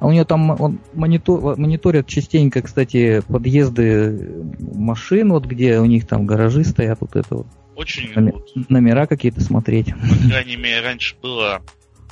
А 0.00 0.06
у 0.08 0.10
нее 0.12 0.24
там 0.24 0.60
он 0.60 0.80
монитор, 0.92 1.56
мониторит 1.58 2.06
частенько, 2.06 2.62
кстати, 2.62 3.22
подъезды 3.28 4.44
машин, 4.74 5.30
вот 5.30 5.46
где 5.46 5.78
у 5.78 5.84
них 5.84 6.06
там 6.06 6.26
гаражи 6.26 6.64
стоят, 6.64 6.98
вот 7.00 7.16
это 7.16 7.36
вот, 7.36 7.46
Очень 7.76 8.12
Номер- 8.14 8.32
вот, 8.34 8.70
номера 8.70 9.06
какие-то 9.06 9.40
смотреть. 9.40 9.86
по 9.94 10.28
крайней 10.30 10.56
мере, 10.56 10.80
раньше 10.80 11.16
было 11.22 11.60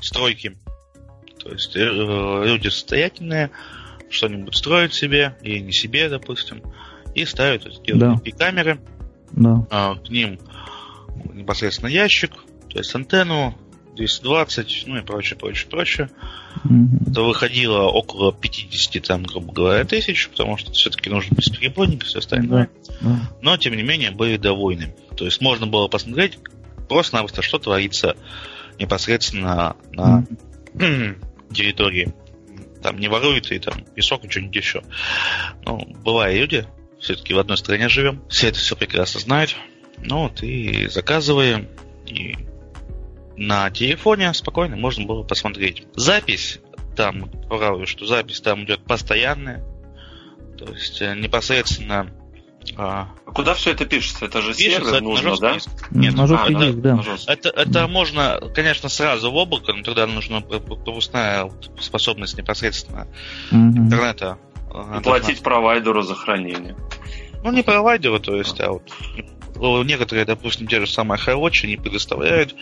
стройки. 0.00 0.56
То 1.42 1.50
есть 1.50 1.74
э, 1.76 2.42
люди 2.46 2.68
состоятельные 2.68 3.50
что-нибудь 4.10 4.54
строят 4.56 4.94
себе, 4.94 5.36
и 5.42 5.60
не 5.60 5.72
себе, 5.72 6.08
допустим, 6.08 6.62
и 7.14 7.24
ставят 7.24 7.64
вот 7.64 7.78
такие 7.78 7.96
Да. 7.98 8.12
вот 8.12 8.26
IP-камеры, 8.26 8.78
Да. 9.32 9.66
а, 9.70 9.94
к 9.96 10.08
ним 10.10 10.38
непосредственно 11.32 11.88
ящик, 11.88 12.32
то 12.68 12.78
есть 12.78 12.94
антенну, 12.94 13.56
220, 13.96 14.84
ну 14.86 14.98
и 14.98 15.02
прочее, 15.02 15.38
прочее, 15.38 15.68
прочее. 15.68 16.10
Мгм. 16.64 17.10
Это 17.10 17.22
выходило 17.22 17.82
около 17.82 18.32
50, 18.32 19.02
там, 19.02 19.22
грубо 19.22 19.52
говоря, 19.52 19.84
тысяч, 19.84 20.28
потому 20.28 20.56
что 20.56 20.72
все-таки 20.72 21.10
нужен 21.10 21.36
бесперебойник 21.36 22.02
и 22.02 22.06
все 22.06 22.18
остальное. 22.20 22.70
Да. 23.00 23.30
Но, 23.42 23.56
тем 23.56 23.76
не 23.76 23.82
менее, 23.82 24.10
были 24.10 24.36
довольны. 24.36 24.94
То 25.16 25.24
есть 25.24 25.40
можно 25.40 25.66
было 25.66 25.88
посмотреть 25.88 26.38
просто-напросто, 26.88 27.42
что 27.42 27.58
творится 27.58 28.16
непосредственно 28.78 29.76
на 29.92 30.26
территории. 31.52 32.14
Там 32.82 32.98
не 32.98 33.08
воруют 33.08 33.52
и 33.52 33.58
там 33.58 33.84
песок 33.94 34.24
и 34.24 34.30
что-нибудь 34.30 34.56
еще. 34.56 34.82
Ну, 35.64 35.86
бывают 36.02 36.40
люди, 36.40 36.66
все-таки 36.98 37.34
в 37.34 37.38
одной 37.38 37.56
стране 37.56 37.88
живем, 37.88 38.22
все 38.28 38.48
это 38.48 38.58
все 38.58 38.74
прекрасно 38.74 39.20
знают. 39.20 39.54
Ну 40.02 40.24
вот 40.24 40.42
и 40.42 40.88
заказываем, 40.88 41.68
и 42.06 42.36
на 43.36 43.70
телефоне 43.70 44.34
спокойно 44.34 44.76
можно 44.76 45.06
было 45.06 45.22
посмотреть. 45.22 45.86
Запись 45.94 46.60
там, 46.96 47.30
правда, 47.48 47.86
что 47.86 48.06
запись 48.06 48.40
там 48.40 48.64
идет 48.64 48.80
постоянная. 48.84 49.64
То 50.58 50.70
есть 50.72 51.00
э, 51.00 51.14
непосредственно 51.16 52.10
а, 52.76 53.08
А 53.26 53.30
куда 53.32 53.54
все 53.54 53.72
это 53.72 53.86
пишется? 53.86 54.26
Это 54.26 54.40
же 54.42 54.54
пишется 54.54 54.84
сервер 54.84 54.92
на 54.92 55.00
нужно, 55.00 55.36
да? 55.38 55.54
диск. 55.54 55.70
Нет, 55.90 56.14
на 56.14 56.26
жесткий 56.26 56.54
а, 56.54 56.58
диск, 56.58 56.78
да. 56.78 57.02
Это, 57.26 57.48
это 57.48 57.88
можно, 57.88 58.40
конечно, 58.54 58.88
сразу 58.88 59.30
в 59.32 59.36
облако, 59.36 59.72
но 59.72 59.82
тогда 59.82 60.06
нужна 60.06 60.40
пр- 60.40 60.60
пр- 60.60 60.76
пропускная 60.76 61.50
способность 61.80 62.36
непосредственно 62.38 63.08
Мгм. 63.50 63.86
интернета. 63.86 64.38
э, 64.72 64.98
И 65.00 65.02
платить 65.02 65.42
провайдеру 65.42 66.02
за 66.02 66.14
хранение. 66.14 66.76
Ну, 67.44 67.52
не 67.52 67.62
провайдеру, 67.62 68.18
то 68.20 68.36
есть, 68.36 68.60
а 68.60 68.72
вот 68.72 68.82
э, 69.16 69.84
некоторые, 69.84 70.24
допустим, 70.24 70.66
те 70.66 70.80
же 70.80 70.86
самые 70.90 71.18
Highwatch, 71.18 71.64
они 71.64 71.76
предоставляют 71.76 72.54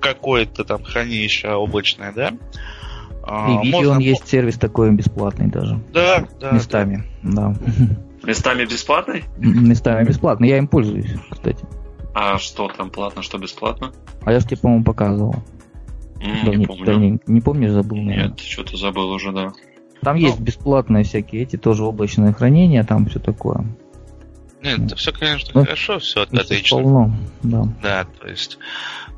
какое-то 0.00 0.64
там 0.64 0.82
хранилище 0.84 1.48
облачное, 1.50 2.12
да? 2.12 2.32
А, 3.22 3.50
И 3.62 3.66
видео 3.66 3.78
можно 3.92 4.00
есть 4.00 4.26
сервис 4.28 4.56
такой 4.56 4.90
бесплатный 4.92 5.48
даже. 5.48 5.78
Да, 5.92 6.26
да. 6.40 6.52
местами, 6.52 7.04
да. 7.22 7.54
Местами 8.22 8.64
бесплатный? 8.64 9.24
Местами 9.38 10.04
бесплатно. 10.06 10.44
Я 10.44 10.58
им 10.58 10.68
пользуюсь, 10.68 11.10
кстати. 11.30 11.64
А 12.14 12.38
что 12.38 12.68
там 12.68 12.90
платно, 12.90 13.22
что 13.22 13.38
бесплатно? 13.38 13.92
А 14.24 14.32
я 14.32 14.40
же 14.40 14.46
тебе, 14.46 14.56
по-моему, 14.58 14.84
показывал. 14.84 15.36
М, 16.20 16.44
Давне- 16.44 16.56
не 16.56 16.66
помню. 16.66 16.84
давненько. 16.84 17.32
Не 17.32 17.40
помнишь, 17.40 17.70
забыл, 17.70 17.96
наверное. 17.98 18.28
Нет, 18.28 18.40
что-то 18.40 18.76
забыл 18.76 19.10
уже, 19.10 19.32
да. 19.32 19.52
Там 20.02 20.16
Ну. 20.16 20.22
есть 20.26 20.40
бесплатные 20.40 21.04
всякие 21.04 21.42
эти 21.42 21.56
тоже 21.56 21.84
облачное 21.84 22.32
хранение, 22.32 22.82
там 22.84 23.06
все 23.06 23.18
такое. 23.20 23.64
Нет, 24.62 24.80
это 24.80 24.96
все, 24.96 25.12
конечно, 25.12 25.50
Ну, 25.54 25.64
хорошо, 25.64 25.98
все 25.98 26.22
отлично. 26.22 26.76
полно, 26.78 27.16
да. 27.42 27.62
Да, 27.82 28.04
то 28.04 28.28
есть. 28.28 28.58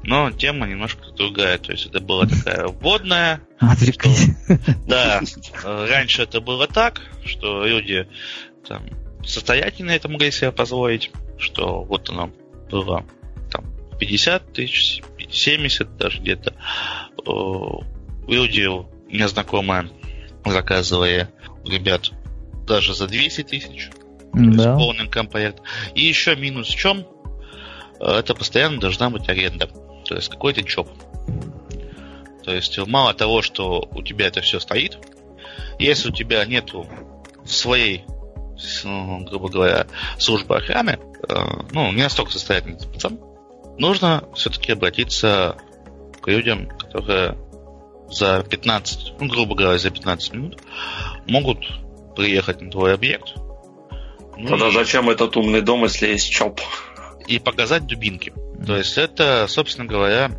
Но 0.05 0.31
тема 0.31 0.67
немножко 0.67 1.11
другая. 1.17 1.59
То 1.59 1.73
есть 1.73 1.87
это 1.87 2.01
была 2.01 2.27
такая 2.27 2.67
вводная. 2.81 3.41
Отвлекать. 3.59 4.31
Да, 4.87 5.21
раньше 5.65 6.23
это 6.23 6.41
было 6.41 6.67
так, 6.67 7.01
что 7.25 7.65
люди 7.65 8.07
там, 8.67 8.83
состоятельные 9.25 9.97
это 9.97 10.09
могли 10.09 10.31
себе 10.31 10.53
позволить, 10.53 11.11
что 11.39 11.83
вот 11.83 12.09
оно 12.11 12.31
было 12.71 13.05
там 13.51 13.65
50 13.99 14.53
тысяч, 14.53 15.03
70 15.31 15.97
даже 15.97 16.21
где-то. 16.21 16.55
Люди, 18.29 18.69
незнакомые, 19.13 19.91
заказывали 20.45 21.29
у 21.65 21.69
ребят 21.69 22.11
даже 22.67 22.95
за 22.95 23.07
200 23.09 23.43
тысяч. 23.43 23.91
Да. 24.33 24.77
полный 24.77 25.09
комплект. 25.09 25.61
И 25.95 26.03
еще 26.03 26.37
минус 26.37 26.69
в 26.69 26.77
чем? 26.77 27.07
Э, 28.01 28.19
Это 28.19 28.35
постоянно 28.35 28.81
должна 28.81 29.11
быть 29.11 29.29
аренда. 29.29 29.69
То 30.05 30.15
есть 30.15 30.29
какой-то 30.29 30.63
чоп. 30.63 30.89
То 32.45 32.53
есть 32.53 32.77
мало 32.87 33.15
того, 33.15 33.43
что 33.43 33.89
у 33.93 34.03
тебя 34.03 34.27
это 34.27 34.41
все 34.41 34.59
стоит, 34.59 34.99
если 35.79 36.11
у 36.11 36.13
тебя 36.13 36.45
нету 36.45 36.87
своей, 37.45 38.05
ну, 38.85 39.25
грубо 39.25 39.49
говоря, 39.49 39.87
службы 40.19 40.57
охраны, 40.57 40.99
э, 41.29 41.35
ну, 41.73 41.93
не 41.93 42.03
настолько 42.03 42.33
состоятельный 42.33 42.79
пацан, 42.79 43.19
нужно 43.79 44.25
все-таки 44.35 44.73
обратиться 44.73 45.57
к 46.21 46.29
людям, 46.29 46.69
которые 46.69 47.37
за 48.11 48.45
15, 48.49 49.15
ну, 49.21 49.29
грубо 49.29 49.55
говоря, 49.55 49.79
за 49.79 49.91
15 49.91 50.33
минут 50.35 50.59
могут 51.27 51.59
приехать 52.15 52.61
на 52.61 52.71
твой 52.71 52.95
объект, 52.95 53.35
Тогда 54.49 54.69
и- 54.69 54.73
зачем 54.73 55.11
этот 55.11 55.37
умный 55.37 55.61
дом, 55.63 55.85
если 55.85 56.09
есть 56.09 56.31
ЧОП? 56.31 56.61
и 57.27 57.39
показать 57.39 57.87
дубинки. 57.87 58.33
То 58.67 58.77
есть 58.77 58.99
это, 58.99 59.47
собственно 59.49 59.87
говоря, 59.87 60.31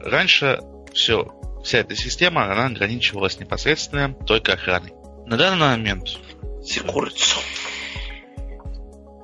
раньше 0.00 0.60
все, 0.92 1.28
вся 1.62 1.78
эта 1.78 1.94
система, 1.94 2.50
она 2.50 2.66
ограничивалась 2.66 3.38
непосредственно 3.38 4.14
только 4.26 4.54
охраной. 4.54 4.92
На 5.26 5.36
данный 5.36 5.58
момент 5.58 6.18
Секурицу. 6.64 7.40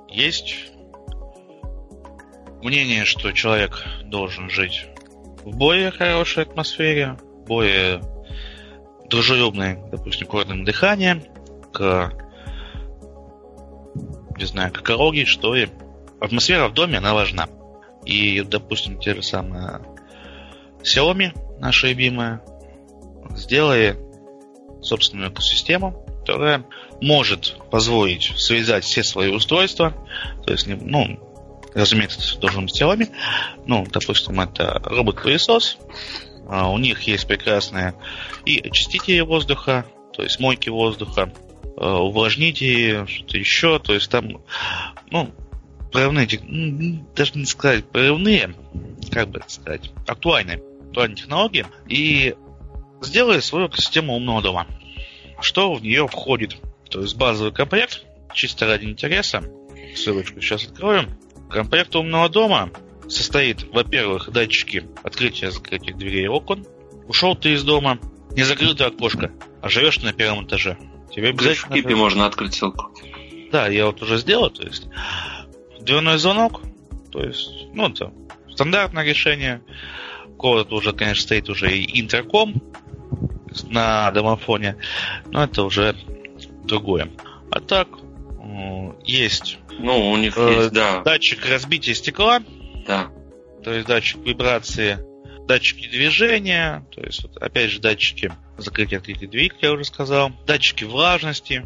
есть 0.08 0.54
мнение, 2.62 3.04
что 3.04 3.32
человек 3.32 3.84
должен 4.04 4.50
жить 4.50 4.86
в 5.44 5.56
более 5.56 5.90
хорошей 5.90 6.44
атмосфере, 6.44 7.16
более 7.46 8.02
дружелюбной, 9.08 9.78
допустим, 9.90 10.26
кожным 10.26 10.64
дыханием, 10.64 11.22
к 11.72 12.12
не 14.36 14.44
знаю, 14.44 14.72
к 14.72 14.80
экологии, 14.80 15.24
что 15.24 15.54
ли. 15.54 15.68
Атмосфера 16.20 16.68
в 16.68 16.74
доме, 16.74 16.98
она 16.98 17.14
важна. 17.14 17.48
И, 18.04 18.40
допустим, 18.42 18.98
те 18.98 19.14
же 19.14 19.22
самые 19.22 19.80
Xiaomi, 20.82 21.32
наша 21.58 21.88
любимая, 21.88 22.42
сделали 23.34 23.98
собственную 24.80 25.32
экосистему, 25.32 26.04
которая 26.20 26.64
может 27.00 27.56
позволить 27.70 28.32
связать 28.36 28.84
все 28.84 29.02
свои 29.02 29.30
устройства. 29.30 29.92
То 30.44 30.52
есть, 30.52 30.66
ну, 30.66 31.18
разумеется, 31.74 32.20
это 32.20 32.40
должен 32.40 32.66
быть 32.66 32.80
Xiaomi. 32.80 33.10
Ну, 33.66 33.86
допустим, 33.90 34.40
это 34.40 34.80
робот-пылесос. 34.84 35.78
А, 36.48 36.70
У 36.70 36.78
них 36.78 37.02
есть 37.02 37.26
прекрасные 37.26 37.94
и 38.44 38.60
очистители 38.60 39.20
воздуха, 39.20 39.84
то 40.12 40.22
есть 40.22 40.38
мойки 40.38 40.68
воздуха, 40.68 41.32
э, 41.76 41.86
увлажнители, 41.86 43.06
что-то 43.06 43.38
еще. 43.38 43.78
То 43.78 43.94
есть 43.94 44.10
там, 44.10 44.42
ну, 45.10 45.32
прорывные, 45.92 46.28
даже 47.14 47.32
не 47.34 47.46
сказать 47.46 47.84
прорывные, 47.86 48.54
как 49.10 49.30
бы 49.30 49.42
сказать, 49.46 49.90
актуальные, 50.06 50.62
актуальные 50.88 51.16
технологии. 51.16 51.66
И 51.88 52.34
сделали 53.00 53.40
свою 53.40 53.70
систему 53.72 54.14
умного 54.14 54.42
дома. 54.42 54.66
Что 55.40 55.74
в 55.74 55.82
нее 55.82 56.06
входит? 56.08 56.56
То 56.88 57.02
есть 57.02 57.16
базовый 57.16 57.52
комплект, 57.52 58.04
чисто 58.34 58.66
ради 58.66 58.86
интереса, 58.86 59.42
ссылочку 59.94 60.40
сейчас 60.40 60.64
откроем. 60.64 61.18
Комплект 61.50 61.94
умного 61.94 62.28
дома 62.28 62.70
состоит, 63.08 63.64
во-первых, 63.72 64.30
датчики 64.30 64.84
открытия 65.02 65.50
закрытия 65.50 65.94
дверей 65.94 66.24
и 66.24 66.28
окон. 66.28 66.66
Ушел 67.06 67.36
ты 67.36 67.52
из 67.52 67.62
дома, 67.62 67.98
не 68.32 68.42
закрыто 68.42 68.86
окошко, 68.86 69.32
а 69.62 69.68
живешь 69.68 70.00
на 70.00 70.12
первом 70.12 70.46
этаже. 70.46 70.76
Тебе 71.16 71.32
В 71.32 71.36
обязательно... 71.36 71.74
Кипе 71.74 71.96
можно 71.96 72.26
открыть 72.26 72.54
ссылку. 72.54 72.92
Да, 73.50 73.68
я 73.68 73.86
вот 73.86 74.02
уже 74.02 74.18
сделал, 74.18 74.50
то 74.50 74.62
есть 74.62 74.86
дверной 75.80 76.18
звонок, 76.18 76.60
то 77.10 77.22
есть, 77.22 77.50
ну, 77.72 77.88
это 77.88 78.12
стандартное 78.52 79.02
решение. 79.02 79.62
Код 80.36 80.70
уже, 80.72 80.92
конечно, 80.92 81.22
стоит 81.22 81.48
уже 81.48 81.74
и 81.74 82.00
интерком 82.00 82.60
на 83.64 84.10
домофоне, 84.10 84.76
но 85.30 85.44
это 85.44 85.62
уже 85.62 85.96
другое. 86.64 87.08
А 87.50 87.60
так, 87.60 87.88
есть, 89.04 89.58
ну, 89.78 90.10
у 90.10 90.16
них 90.18 90.36
э, 90.36 90.54
есть, 90.54 90.72
да. 90.72 91.00
датчик 91.00 91.46
разбития 91.46 91.94
стекла, 91.94 92.42
да. 92.86 93.08
то 93.64 93.72
есть 93.72 93.86
датчик 93.86 94.18
вибрации, 94.22 94.98
датчики 95.46 95.88
движения, 95.88 96.86
то 96.92 97.02
есть, 97.02 97.22
вот, 97.22 97.36
опять 97.38 97.70
же, 97.70 97.80
датчики 97.80 98.32
закрытия 98.58 98.98
открытия 98.98 99.26
двигателя, 99.26 99.68
я 99.68 99.72
уже 99.72 99.84
сказал, 99.84 100.32
датчики 100.46 100.84
влажности, 100.84 101.64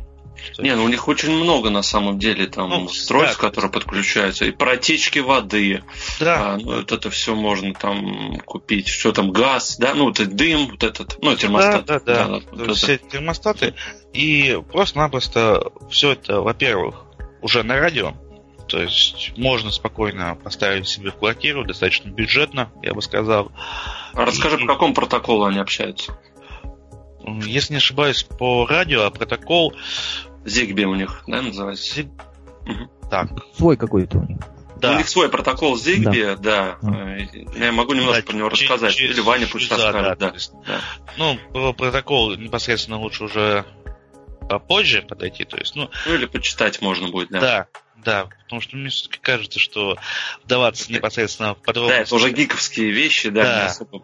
не, 0.59 0.75
ну 0.75 0.85
у 0.85 0.89
них 0.89 1.09
очень 1.09 1.31
много 1.31 1.71
на 1.71 1.83
самом 1.83 2.19
деле 2.19 2.47
там 2.47 2.71
ну, 2.71 2.85
устройств, 2.85 3.41
да. 3.41 3.49
которые 3.49 3.71
подключаются. 3.71 4.45
И 4.45 4.51
протечки 4.51 5.19
воды. 5.19 5.83
Да. 6.19 6.55
А, 6.55 6.57
ну, 6.57 6.77
вот 6.77 6.93
это 6.93 7.11
все 7.11 7.35
можно 7.35 7.75
там 7.75 8.39
купить. 8.41 8.89
Что 8.89 9.13
там, 9.13 9.33
газ, 9.33 9.77
да, 9.79 9.95
ну, 9.95 10.05
вот 10.05 10.17
дым, 10.17 10.71
вот 10.71 10.83
этот, 10.83 11.19
ну, 11.23 11.37
термостат. 11.37 11.85
Да, 11.87 12.01
да, 12.01 12.27
да. 12.27 12.41
да 12.53 12.65
вот 12.65 12.77
все 12.77 12.95
это. 12.95 13.09
термостаты. 13.09 13.75
И 14.13 14.59
просто-напросто 14.73 15.73
все 15.91 16.13
это, 16.13 16.41
во-первых, 16.41 17.05
уже 17.43 17.63
на 17.63 17.79
радио. 17.79 18.15
То 18.71 18.81
есть 18.81 19.33
можно 19.37 19.73
спокойно 19.73 20.37
поставить 20.37 20.87
себе 20.87 21.11
в 21.11 21.17
квартиру, 21.17 21.65
достаточно 21.65 22.09
бюджетно, 22.09 22.71
я 22.83 22.95
бы 22.95 23.03
сказал. 23.03 23.51
А 24.15 24.25
расскажи, 24.25 24.57
и... 24.57 24.61
по 24.61 24.67
какому 24.67 24.95
протоколу 24.95 25.45
они 25.45 25.59
общаются? 25.59 26.17
Если 27.45 27.75
не 27.75 27.79
ошибаюсь, 27.79 28.23
по 28.23 28.67
радио, 28.67 29.03
а 29.03 29.11
протокол 29.11 29.75
Zigbee 30.45 30.85
у 30.85 30.95
них, 30.95 31.25
да, 31.27 31.43
называется? 31.43 31.97
Зиг... 31.97 32.07
Угу. 32.63 33.09
Так. 33.11 33.31
Свой 33.57 33.77
какой-то 33.77 34.19
у 34.19 34.25
них. 34.25 34.39
Да. 34.77 34.95
У 34.95 34.99
них 34.99 35.09
свой 35.09 35.29
протокол 35.29 35.77
Zigbee, 35.77 36.37
да. 36.37 36.79
да. 36.81 37.19
Я 37.57 37.73
могу 37.73 37.95
немножко 37.95 38.23
да, 38.23 38.27
про 38.29 38.37
него 38.37 38.49
рассказать. 38.51 38.95
Через, 38.95 39.17
Или 39.17 39.21
Ваня 39.21 39.49
пусть 39.51 39.69
расскажет. 39.69 40.19
Да, 40.19 40.31
да. 40.31 40.35
да. 40.67 40.81
Ну, 41.19 41.39
про 41.53 41.73
протокол 41.73 42.37
непосредственно 42.37 42.99
лучше 42.99 43.25
уже 43.25 43.65
попозже 44.49 45.03
подойти. 45.03 45.45
То 45.45 45.57
есть, 45.57 45.75
ну, 45.75 45.91
ну 46.07 46.15
или 46.15 46.27
почитать 46.27 46.81
можно 46.81 47.09
будет, 47.09 47.31
да. 47.31 47.41
Да, 47.41 47.67
да, 48.05 48.29
потому 48.45 48.61
что 48.61 48.77
мне 48.77 48.91
все-таки 48.91 49.19
кажется, 49.21 49.59
что 49.59 49.97
вдаваться 50.45 50.93
непосредственно 50.93 51.55
в 51.55 51.59
подробности... 51.59 51.99
Да, 51.99 52.03
это 52.03 52.15
уже 52.15 52.33
гиковские 52.33 52.91
вещи, 52.91 53.31
да, 53.31 53.43
да. 53.43 53.63
не 53.63 53.67
особо 53.67 53.99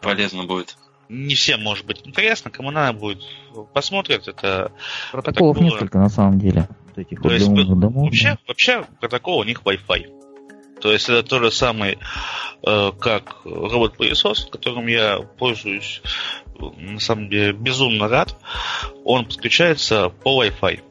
полезно 0.00 0.44
будет 0.44 0.76
не 1.12 1.34
всем 1.34 1.62
может 1.62 1.84
быть 1.84 2.00
интересно, 2.04 2.50
кому 2.50 2.70
надо 2.70 2.98
будет 2.98 3.22
посмотрят 3.74 4.28
это. 4.28 4.72
Протоколов 5.12 5.56
протоколы. 5.56 5.64
несколько 5.64 5.98
на 5.98 6.08
самом 6.08 6.38
деле. 6.38 6.68
Вот 6.88 6.98
этих 6.98 7.20
То 7.20 7.28
вот 7.28 7.32
есть, 7.32 7.46
домов, 7.48 8.04
вообще, 8.04 8.30
да. 8.30 8.38
вообще 8.48 8.84
протокол 9.00 9.38
у 9.38 9.44
них 9.44 9.62
Wi-Fi. 9.62 10.22
То 10.80 10.92
есть 10.92 11.08
это 11.08 11.22
то 11.22 11.38
же 11.38 11.52
самое, 11.52 11.98
э, 12.66 12.92
как 12.98 13.36
робот-пылесос, 13.44 14.48
которым 14.50 14.88
я 14.88 15.18
пользуюсь, 15.20 16.02
на 16.58 16.98
самом 16.98 17.28
деле, 17.28 17.52
безумно 17.52 18.08
рад. 18.08 18.36
Он 19.04 19.26
подключается 19.26 20.08
по 20.08 20.42
Wi-Fi. 20.42 20.82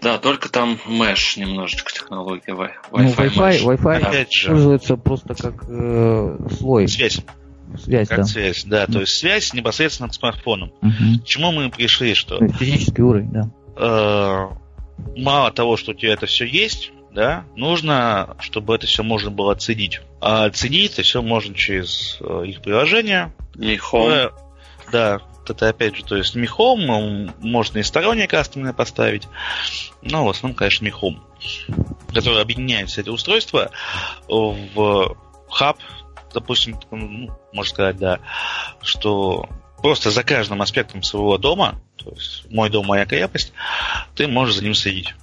Да, 0.00 0.18
только 0.18 0.48
там 0.48 0.78
mesh 0.86 1.38
немножечко 1.38 1.92
технология 1.92 2.52
Wi-Fi. 2.52 2.70
Ну, 2.92 3.08
Wi-Fi, 3.10 3.64
Wi-Fi 3.64 4.00
да. 4.00 4.22
используется 4.22 4.96
просто 4.96 5.34
как 5.34 5.64
э, 5.68 6.38
слой. 6.58 6.88
Связь. 6.88 7.20
Связь, 7.76 8.08
как 8.08 8.18
да. 8.18 8.24
связь, 8.24 8.64
да. 8.64 8.86
То 8.86 9.00
есть 9.00 9.18
связь 9.18 9.52
непосредственно 9.52 10.10
с 10.10 10.16
смартфоном. 10.16 10.72
Mm-hmm. 10.80 11.18
К 11.22 11.24
чему 11.24 11.52
мы 11.52 11.70
пришли, 11.70 12.14
что... 12.14 12.38
Физический 12.48 13.02
уровень, 13.02 13.30
да. 13.30 13.50
Э, 13.76 14.48
мало 15.16 15.50
того, 15.50 15.76
что 15.76 15.90
у 15.90 15.94
тебя 15.94 16.14
это 16.14 16.26
все 16.26 16.46
есть, 16.46 16.92
да, 17.12 17.44
нужно, 17.56 18.36
чтобы 18.40 18.74
это 18.74 18.86
все 18.86 19.02
можно 19.02 19.30
было 19.30 19.52
оценить. 19.52 20.00
А 20.20 20.44
оценить 20.44 20.92
это 20.92 21.02
все 21.02 21.22
можно 21.22 21.54
через 21.54 22.18
э, 22.20 22.44
их 22.46 22.62
приложение. 22.62 23.32
Михом. 23.54 24.10
Э, 24.10 24.30
да, 24.92 25.20
это 25.50 25.68
опять 25.68 25.96
же, 25.96 26.04
то 26.04 26.16
есть 26.16 26.34
Михом, 26.34 27.32
можно 27.40 27.78
и 27.78 27.82
сторонние 27.82 28.28
кастомные 28.28 28.72
поставить, 28.72 29.28
но 30.02 30.24
в 30.24 30.28
основном, 30.28 30.56
конечно, 30.56 30.84
Михом, 30.84 31.24
который 32.12 32.40
объединяет 32.40 32.88
все 32.88 33.02
эти 33.02 33.08
устройства 33.08 33.70
в 34.28 35.16
хаб, 35.50 35.78
допустим, 36.32 36.78
ну, 36.90 37.30
можно 37.52 37.70
сказать, 37.70 37.96
да, 37.98 38.20
что 38.82 39.48
просто 39.82 40.10
за 40.10 40.24
каждым 40.24 40.62
аспектом 40.62 41.02
своего 41.02 41.38
дома, 41.38 41.80
то 41.96 42.10
есть 42.10 42.50
мой 42.50 42.70
дом, 42.70 42.86
моя 42.86 43.06
крепость, 43.06 43.52
ты 44.14 44.26
можешь 44.28 44.56
за 44.56 44.64
ним 44.64 44.74
следить. 44.74 45.14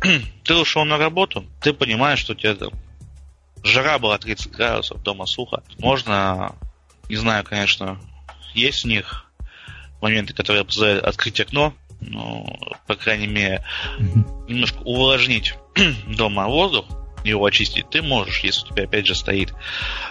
ты 0.44 0.54
ушел 0.54 0.84
на 0.84 0.98
работу, 0.98 1.44
ты 1.60 1.72
понимаешь, 1.72 2.18
что 2.18 2.32
у 2.32 2.36
тебя 2.36 2.54
там 2.54 2.70
жара 3.62 3.98
была 3.98 4.18
30 4.18 4.52
градусов, 4.52 5.02
дома 5.02 5.26
сухо. 5.26 5.62
Можно, 5.78 6.54
не 7.08 7.16
знаю, 7.16 7.44
конечно, 7.44 7.98
есть 8.54 8.84
у 8.84 8.88
них 8.88 9.31
моменты, 10.02 10.34
которые 10.34 10.64
позволяют 10.64 11.04
открыть 11.04 11.40
окно, 11.40 11.72
но, 12.00 12.44
по 12.86 12.94
крайней 12.94 13.28
мере, 13.28 13.64
немножко 14.48 14.78
увлажнить 14.82 15.54
дома 16.06 16.48
воздух, 16.48 16.86
его 17.24 17.44
очистить 17.44 17.88
ты 17.90 18.02
можешь, 18.02 18.40
если 18.40 18.66
у 18.66 18.74
тебя 18.74 18.84
опять 18.84 19.06
же 19.06 19.14
стоит 19.14 19.54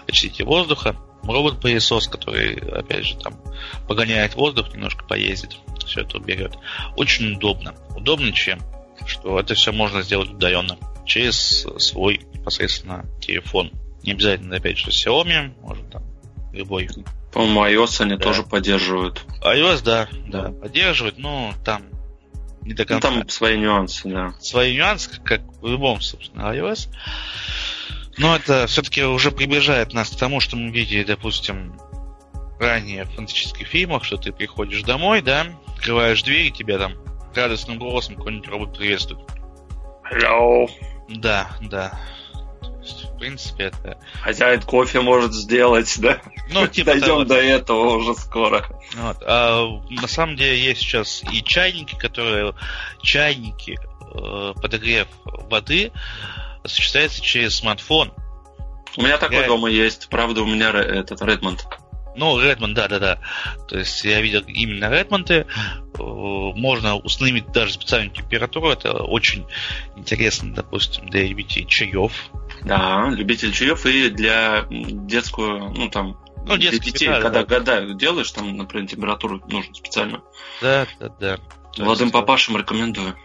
очиститель 0.07 0.45
воздуха, 0.45 0.95
робот-пылесос, 1.23 2.07
который, 2.07 2.55
опять 2.55 3.05
же, 3.05 3.17
там 3.17 3.39
погоняет 3.87 4.35
воздух, 4.35 4.73
немножко 4.73 5.03
поездит, 5.05 5.57
все 5.85 6.01
это 6.01 6.17
уберет. 6.17 6.57
Очень 6.95 7.33
удобно. 7.33 7.75
Удобно 7.95 8.31
чем? 8.31 8.61
Что 9.05 9.39
это 9.39 9.55
все 9.55 9.71
можно 9.71 10.03
сделать 10.03 10.29
удаленно 10.29 10.77
через 11.05 11.67
свой 11.79 12.21
непосредственно 12.33 13.05
телефон. 13.19 13.71
Не 14.03 14.13
обязательно, 14.13 14.55
опять 14.55 14.77
же, 14.77 14.89
Xiaomi, 14.89 15.53
может 15.61 15.89
там 15.91 16.03
любой. 16.53 16.89
По-моему, 17.31 17.83
iOS 17.83 18.01
они 18.01 18.15
да. 18.15 18.23
тоже 18.23 18.43
поддерживают. 18.43 19.25
iOS, 19.41 19.83
да, 19.83 20.09
да, 20.27 20.49
да, 20.49 20.51
поддерживает, 20.51 21.17
но 21.17 21.53
там 21.63 21.83
не 22.61 22.73
до 22.73 22.85
конца. 22.85 23.09
Ну, 23.09 23.19
там 23.19 23.29
свои 23.29 23.57
нюансы, 23.57 24.09
да. 24.09 24.33
Свои 24.39 24.75
нюансы, 24.75 25.19
как 25.21 25.41
в 25.61 25.67
любом, 25.67 26.01
собственно, 26.01 26.53
iOS. 26.53 26.89
Но 28.17 28.35
это 28.35 28.67
все-таки 28.67 29.03
уже 29.03 29.31
приближает 29.31 29.93
нас 29.93 30.09
к 30.09 30.17
тому, 30.17 30.41
что 30.41 30.57
мы 30.57 30.69
видели, 30.71 31.03
допустим, 31.03 31.79
ранее 32.59 33.05
в 33.05 33.11
фантастических 33.11 33.65
фильмах, 33.65 34.03
что 34.03 34.17
ты 34.17 34.31
приходишь 34.33 34.83
домой, 34.83 35.21
да, 35.21 35.47
открываешь 35.67 36.21
дверь, 36.23 36.47
и 36.47 36.51
тебя 36.51 36.77
там 36.77 36.93
радостным 37.33 37.79
голосом 37.79 38.15
какой-нибудь 38.15 38.49
робот 38.49 38.77
приветствует. 38.77 39.25
Hello. 40.11 40.69
Да, 41.07 41.49
да 41.61 41.97
принципе, 43.21 43.65
это... 43.65 43.97
Хозяин 44.21 44.61
кофе 44.61 44.99
может 44.99 45.33
сделать, 45.33 45.95
да? 45.99 46.21
Ну, 46.49 46.67
типа 46.67 46.91
Дойдем 46.91 47.07
того, 47.07 47.23
до 47.23 47.35
да. 47.35 47.41
этого 47.43 47.95
уже 47.97 48.15
скоро. 48.15 48.65
Вот. 48.95 49.17
А, 49.25 49.81
на 49.89 50.07
самом 50.07 50.35
деле 50.35 50.59
есть 50.59 50.81
сейчас 50.81 51.23
и 51.31 51.43
чайники, 51.43 51.95
которые... 51.95 52.53
Чайники, 53.03 53.79
э, 54.13 54.53
подогрев 54.59 55.07
воды 55.23 55.91
осуществляется 56.63 57.21
через 57.21 57.55
смартфон. 57.55 58.11
У 58.97 59.03
меня 59.03 59.17
такой 59.17 59.37
я... 59.37 59.47
дома 59.47 59.69
есть, 59.69 60.09
правда, 60.09 60.41
у 60.41 60.47
меня 60.47 60.71
этот 60.71 61.21
Redmond. 61.21 61.59
Ну, 62.15 62.41
Redmond, 62.41 62.73
да, 62.73 62.87
да, 62.87 62.99
да. 62.99 63.19
То 63.69 63.77
есть 63.77 64.03
я 64.03 64.19
видел 64.19 64.41
именно 64.47 64.85
Redmond. 64.85 65.45
Можно 65.97 66.97
установить 66.97 67.51
даже 67.51 67.73
специальную 67.73 68.13
температуру. 68.13 68.69
Это 68.69 69.03
очень 69.03 69.45
интересно, 69.95 70.53
допустим, 70.53 71.07
для 71.09 71.25
любителей 71.27 71.67
чаев. 71.67 72.11
Да, 72.63 73.09
любитель 73.09 73.51
чаев 73.51 73.85
и 73.85 74.09
для 74.09 74.65
детскую, 74.69 75.71
ну 75.73 75.89
там, 75.89 76.17
ну, 76.45 76.57
для 76.57 76.71
детей, 76.71 77.07
да, 77.07 77.21
когда 77.21 77.43
да. 77.43 77.59
года 77.59 77.93
делаешь, 77.93 78.31
там, 78.31 78.55
например, 78.55 78.87
температуру 78.87 79.41
нужно 79.47 79.73
специально. 79.73 80.21
Да, 80.61 80.87
да, 80.99 81.09
да. 81.19 81.37
Молодым 81.77 82.07
есть, 82.07 82.13
папашам 82.13 82.57
рекомендую. 82.57 83.15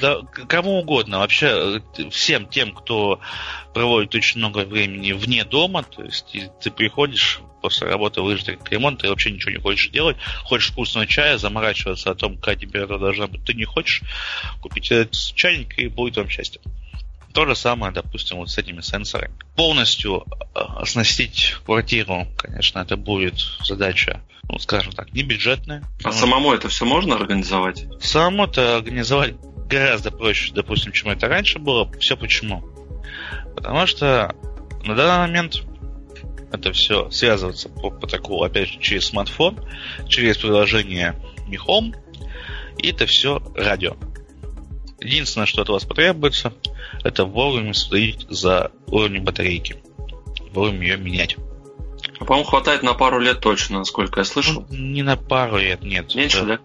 Да, 0.00 0.20
кому 0.48 0.78
угодно. 0.78 1.18
Вообще, 1.18 1.80
э, 1.98 2.10
всем 2.10 2.46
тем, 2.46 2.72
кто 2.72 3.20
проводит 3.72 4.14
очень 4.14 4.38
много 4.38 4.64
времени 4.64 5.12
вне 5.12 5.44
дома, 5.44 5.82
то 5.82 6.02
есть 6.02 6.36
ты 6.60 6.70
приходишь 6.70 7.40
после 7.60 7.88
работы 7.88 8.20
выжить 8.20 8.48
ремонт, 8.70 9.00
ты 9.00 9.08
вообще 9.08 9.30
ничего 9.30 9.50
не 9.50 9.58
хочешь 9.58 9.88
делать, 9.88 10.16
хочешь 10.44 10.70
вкусного 10.70 11.06
чая, 11.06 11.38
заморачиваться 11.38 12.10
о 12.10 12.14
том, 12.14 12.36
какая 12.36 12.56
температура 12.56 12.98
должна 12.98 13.26
быть, 13.26 13.44
ты 13.44 13.54
не 13.54 13.64
хочешь 13.64 14.02
купить 14.60 14.90
этот 14.92 15.16
чайник, 15.34 15.78
и 15.78 15.88
будет 15.88 16.16
вам 16.16 16.28
счастье. 16.28 16.60
То 17.34 17.46
же 17.46 17.56
самое, 17.56 17.92
допустим, 17.92 18.36
вот 18.36 18.48
с 18.48 18.58
этими 18.58 18.80
сенсорами. 18.80 19.34
Полностью 19.56 20.24
э, 20.24 20.60
оснастить 20.76 21.56
квартиру, 21.66 22.28
конечно, 22.38 22.78
это 22.78 22.96
будет 22.96 23.34
задача, 23.64 24.20
ну, 24.48 24.60
скажем 24.60 24.92
так, 24.92 25.12
не 25.12 25.24
бюджетная. 25.24 25.82
А 26.04 26.12
самому 26.12 26.52
это 26.52 26.68
все 26.68 26.84
можно 26.84 27.16
организовать? 27.16 27.86
Самому 28.00 28.44
это 28.44 28.76
организовать 28.76 29.34
гораздо 29.68 30.12
проще, 30.12 30.52
допустим, 30.54 30.92
чем 30.92 31.10
это 31.10 31.26
раньше 31.26 31.58
было. 31.58 31.90
Все 31.98 32.16
почему? 32.16 32.62
Потому 33.56 33.84
что 33.88 34.32
на 34.84 34.94
данный 34.94 35.26
момент 35.26 35.64
это 36.52 36.72
все 36.72 37.10
связывается 37.10 37.68
по 37.68 37.90
протоколу, 37.90 38.44
опять 38.44 38.68
же, 38.68 38.78
через 38.78 39.06
смартфон, 39.06 39.58
через 40.08 40.38
приложение 40.38 41.16
Mi 41.48 41.56
Home, 41.66 41.96
и 42.78 42.90
это 42.90 43.06
все 43.06 43.42
радио. 43.56 43.96
Единственное, 45.04 45.46
что 45.46 45.62
от 45.62 45.68
вас 45.68 45.84
потребуется, 45.84 46.52
это 47.02 47.24
вовремя 47.24 47.74
следить 47.74 48.26
за 48.28 48.72
уровнем 48.86 49.24
батарейки. 49.24 49.76
будем 50.52 50.80
ее 50.80 50.96
менять. 50.96 51.36
А, 52.18 52.24
по-моему, 52.24 52.48
хватает 52.48 52.82
на 52.82 52.94
пару 52.94 53.20
лет 53.20 53.40
точно, 53.40 53.78
насколько 53.78 54.20
я 54.20 54.24
слышал. 54.24 54.66
Ну, 54.70 54.76
не 54.76 55.02
на 55.02 55.16
пару 55.16 55.58
лет, 55.58 55.82
нет. 55.82 56.14
Меньше, 56.14 56.38
это, 56.38 56.46
да? 56.46 56.58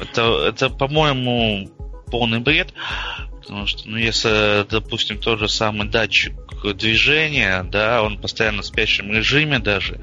Это, 0.00 0.46
это, 0.48 0.68
по-моему, 0.70 1.70
полный 2.10 2.40
бред. 2.40 2.72
Потому 3.40 3.66
что, 3.66 3.88
ну, 3.88 3.96
если, 3.96 4.66
допустим, 4.68 5.18
тот 5.18 5.38
же 5.38 5.48
самый 5.48 5.88
датчик 5.88 6.34
движения, 6.74 7.62
да, 7.62 8.02
он 8.02 8.18
постоянно 8.18 8.62
в 8.62 8.66
спящем 8.66 9.12
режиме 9.12 9.60
даже, 9.60 10.00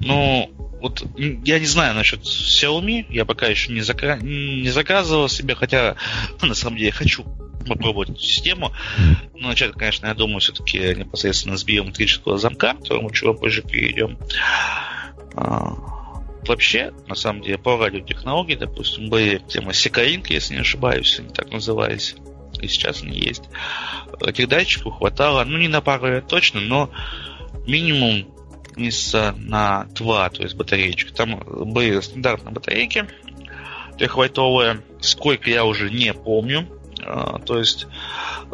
ну, 0.00 0.50
вот 0.88 1.04
я 1.16 1.58
не 1.58 1.66
знаю 1.66 1.94
насчет 1.94 2.20
Xiaomi, 2.22 3.06
я 3.10 3.24
пока 3.24 3.46
еще 3.46 3.72
не, 3.72 3.80
зака... 3.80 4.16
не 4.16 4.68
заказывал 4.70 5.28
себе, 5.28 5.54
хотя 5.54 5.96
на 6.42 6.54
самом 6.54 6.78
деле 6.78 6.92
хочу 6.92 7.24
попробовать 7.66 8.10
эту 8.10 8.20
систему. 8.20 8.72
Но 9.34 9.48
начать, 9.48 9.72
конечно, 9.72 10.06
я 10.06 10.14
думаю, 10.14 10.38
все-таки 10.38 10.78
непосредственно 10.94 11.56
с 11.56 11.64
биометрического 11.64 12.38
замка, 12.38 12.74
к 12.74 12.80
которому 12.80 13.10
чего 13.10 13.34
позже 13.34 13.62
перейдем. 13.62 14.18
А, 15.34 15.74
вообще, 16.46 16.92
на 17.08 17.16
самом 17.16 17.42
деле, 17.42 17.58
по 17.58 17.76
радиотехнологии, 17.76 18.54
допустим, 18.54 19.08
были 19.08 19.42
тема 19.48 19.72
Секаинг, 19.72 20.30
если 20.30 20.54
не 20.54 20.60
ошибаюсь, 20.60 21.18
они 21.18 21.30
так 21.30 21.50
назывались. 21.50 22.14
И 22.60 22.68
сейчас 22.68 23.02
они 23.02 23.18
есть. 23.18 23.42
Этих 24.20 24.48
датчиков 24.48 24.98
хватало, 24.98 25.44
ну, 25.44 25.58
не 25.58 25.68
на 25.68 25.80
пару 25.80 26.06
лет 26.06 26.28
точно, 26.28 26.60
но 26.60 26.90
минимум 27.66 28.35
месяца 28.76 29.34
на 29.38 29.84
два, 29.94 30.28
то 30.30 30.42
есть 30.42 30.54
батареечка. 30.54 31.12
Там 31.14 31.40
были 31.46 32.00
стандартные 32.00 32.52
батарейки 32.52 33.06
трехвольтовые. 33.96 34.82
Сколько 35.00 35.50
я 35.50 35.64
уже 35.64 35.90
не 35.90 36.12
помню. 36.12 36.68
А, 37.02 37.38
то 37.38 37.58
есть 37.58 37.86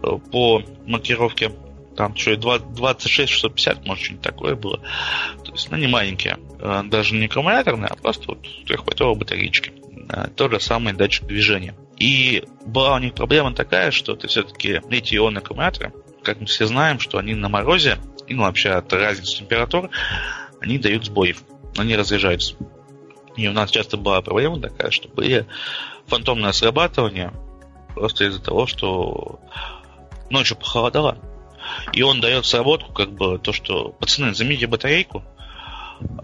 э, 0.03 0.19
по 0.31 0.63
маркировке 0.87 1.53
там 1.97 2.17
что 2.17 2.37
26 2.37 3.31
650, 3.31 3.87
может, 3.87 4.05
что-нибудь 4.05 4.25
такое 4.25 4.55
было. 4.55 4.79
То 5.45 5.53
есть, 5.53 5.71
ну, 5.71 5.77
не 5.77 5.87
маленькие. 5.87 6.39
А, 6.61 6.83
даже 6.83 7.15
не 7.15 7.27
аккумуляторные, 7.27 7.89
а 7.89 7.97
просто 7.97 8.29
вот 8.29 8.47
трехвольтовые 8.67 9.17
батареечки. 9.17 9.73
А, 10.09 10.29
то 10.29 10.49
же 10.49 10.61
самое 10.61 10.97
датчик 10.97 11.27
движения. 11.27 11.75
И 11.99 12.45
была 12.67 12.97
у 12.97 12.99
них 12.99 13.15
проблема 13.15 13.55
такая, 13.55 13.91
что 13.91 14.17
ты 14.17 14.27
все-таки 14.29 14.81
эти 14.91 15.15
ионные 15.15 15.41
аккумуляторы, 15.41 15.93
как 16.23 16.41
мы 16.41 16.47
все 16.47 16.67
знаем, 16.67 16.99
что 16.99 17.19
они 17.19 17.35
на 17.35 17.49
морозе, 17.49 17.99
и 18.33 18.35
ну, 18.35 18.45
вообще 18.45 18.71
от 18.71 18.93
разницы 18.93 19.39
температур, 19.39 19.91
они 20.61 20.79
дают 20.79 21.05
сбой, 21.05 21.37
они 21.77 21.97
разряжаются. 21.97 22.57
И 23.37 23.47
у 23.49 23.53
нас 23.53 23.71
часто 23.71 23.97
была 23.97 24.21
проблема 24.23 24.61
такая, 24.61 24.91
что 24.91 25.09
были 25.09 25.47
фантомное 26.07 26.53
срабатывание, 26.53 27.33
Просто 27.95 28.25
из-за 28.25 28.41
того, 28.41 28.67
что 28.67 29.41
ночью 30.31 30.57
похолодало. 30.57 31.19
И 31.93 32.03
он 32.03 32.21
дает 32.21 32.47
сработку, 32.47 32.93
как 32.93 33.13
бы, 33.13 33.39
то, 33.39 33.53
что 33.53 33.91
пацаны, 33.91 34.35
замените 34.35 34.67
батарейку, 34.67 35.23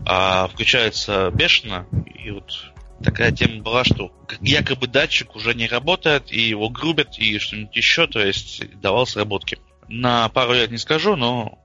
а 0.07 0.49
включается 0.49 1.31
бешено, 1.31 1.87
и 2.25 2.31
вот 2.31 2.73
такая 3.05 3.31
тема 3.33 3.63
была, 3.63 3.85
что 3.85 4.11
якобы 4.41 4.89
датчик 4.89 5.37
уже 5.37 5.55
не 5.55 5.69
работает, 5.69 6.33
и 6.33 6.41
его 6.41 6.69
грубят, 6.71 7.19
и 7.19 7.39
что-нибудь 7.39 7.77
еще, 7.77 8.07
то 8.07 8.19
есть 8.19 8.63
давал 8.81 9.07
сработки. 9.07 9.59
На 9.89 10.29
пару 10.31 10.55
лет 10.55 10.71
не 10.71 10.79
скажу, 10.79 11.17
но 11.17 11.59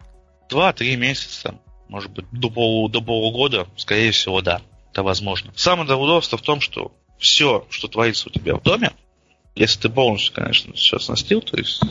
2-3 0.49 0.95
месяца, 0.95 1.59
может 1.89 2.11
быть, 2.11 2.25
до, 2.31 2.49
полу, 2.49 2.87
до 2.89 3.01
полугода, 3.01 3.67
скорее 3.77 4.11
всего, 4.11 4.41
да, 4.41 4.61
это 4.91 5.03
возможно. 5.03 5.51
Самое 5.55 5.95
удобство 5.95 6.37
в 6.37 6.41
том, 6.41 6.61
что 6.61 6.91
все, 7.17 7.65
что 7.69 7.87
творится 7.87 8.29
у 8.29 8.31
тебя 8.31 8.55
в 8.55 8.63
доме, 8.63 8.91
если 9.55 9.81
ты 9.81 9.89
полностью, 9.89 10.33
конечно, 10.33 10.73
все 10.73 10.97
оснастил, 10.97 11.41
то 11.41 11.57
есть, 11.57 11.81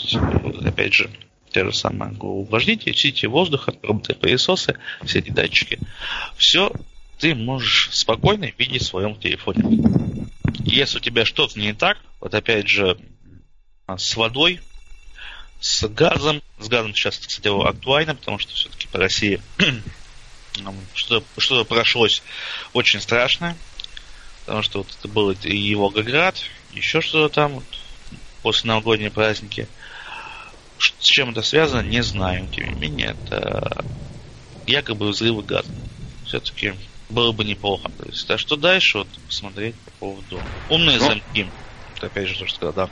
опять 0.64 0.92
же, 0.94 1.10
те 1.52 1.64
же 1.64 1.72
самые 1.72 2.12
увлажнители, 2.18 2.92
чиститель 2.92 3.28
воздуха, 3.28 3.74
роботы-пылесосы, 3.82 4.76
все 5.04 5.18
эти 5.20 5.30
датчики, 5.30 5.78
все 6.36 6.72
ты 7.18 7.34
можешь 7.34 7.90
спокойно 7.92 8.50
видеть 8.58 8.82
в 8.82 8.86
своем 8.86 9.14
телефоне. 9.14 9.80
Если 10.64 10.98
у 10.98 11.00
тебя 11.00 11.24
что-то 11.24 11.58
не 11.60 11.72
так, 11.72 11.98
вот 12.20 12.34
опять 12.34 12.68
же, 12.68 12.98
а, 13.86 13.96
с 13.96 14.16
водой, 14.16 14.60
с 15.62 15.86
газом, 15.88 16.42
с 16.58 16.68
газом 16.68 16.92
сейчас, 16.92 17.18
кстати, 17.18 17.48
актуально, 17.48 18.16
потому 18.16 18.38
что 18.38 18.52
все-таки 18.52 18.88
по 18.88 18.98
России 18.98 19.40
что-то, 20.94 21.24
что 21.38 21.64
прошлось 21.64 22.22
очень 22.72 23.00
страшное, 23.00 23.56
потому 24.44 24.62
что 24.62 24.78
вот 24.78 24.88
это 24.98 25.06
был 25.06 25.30
и 25.30 25.74
Волгоград, 25.76 26.36
еще 26.72 27.00
что-то 27.00 27.32
там, 27.32 27.52
вот, 27.54 27.64
после 28.42 28.68
новогодние 28.68 29.10
праздники. 29.10 29.68
С 30.78 31.04
чем 31.04 31.30
это 31.30 31.42
связано, 31.42 31.82
не 31.82 32.02
знаю. 32.02 32.48
Тем 32.48 32.66
не 32.66 32.74
менее, 32.74 33.16
это 33.24 33.84
якобы 34.66 35.10
взрывы 35.10 35.44
газа. 35.44 35.70
Все-таки 36.26 36.74
было 37.08 37.30
бы 37.30 37.44
неплохо. 37.44 37.88
То 37.98 38.06
есть, 38.06 38.28
а 38.28 38.36
что 38.36 38.56
дальше, 38.56 38.98
вот, 38.98 39.08
посмотреть 39.28 39.76
по 39.76 39.90
поводу 39.92 40.42
умные 40.68 40.98
ну, 40.98 41.06
замки. 41.06 41.46
Это 41.96 42.06
опять 42.06 42.28
же 42.28 42.36
то, 42.36 42.46
что 42.48 42.56
сказал, 42.56 42.74
да. 42.74 42.90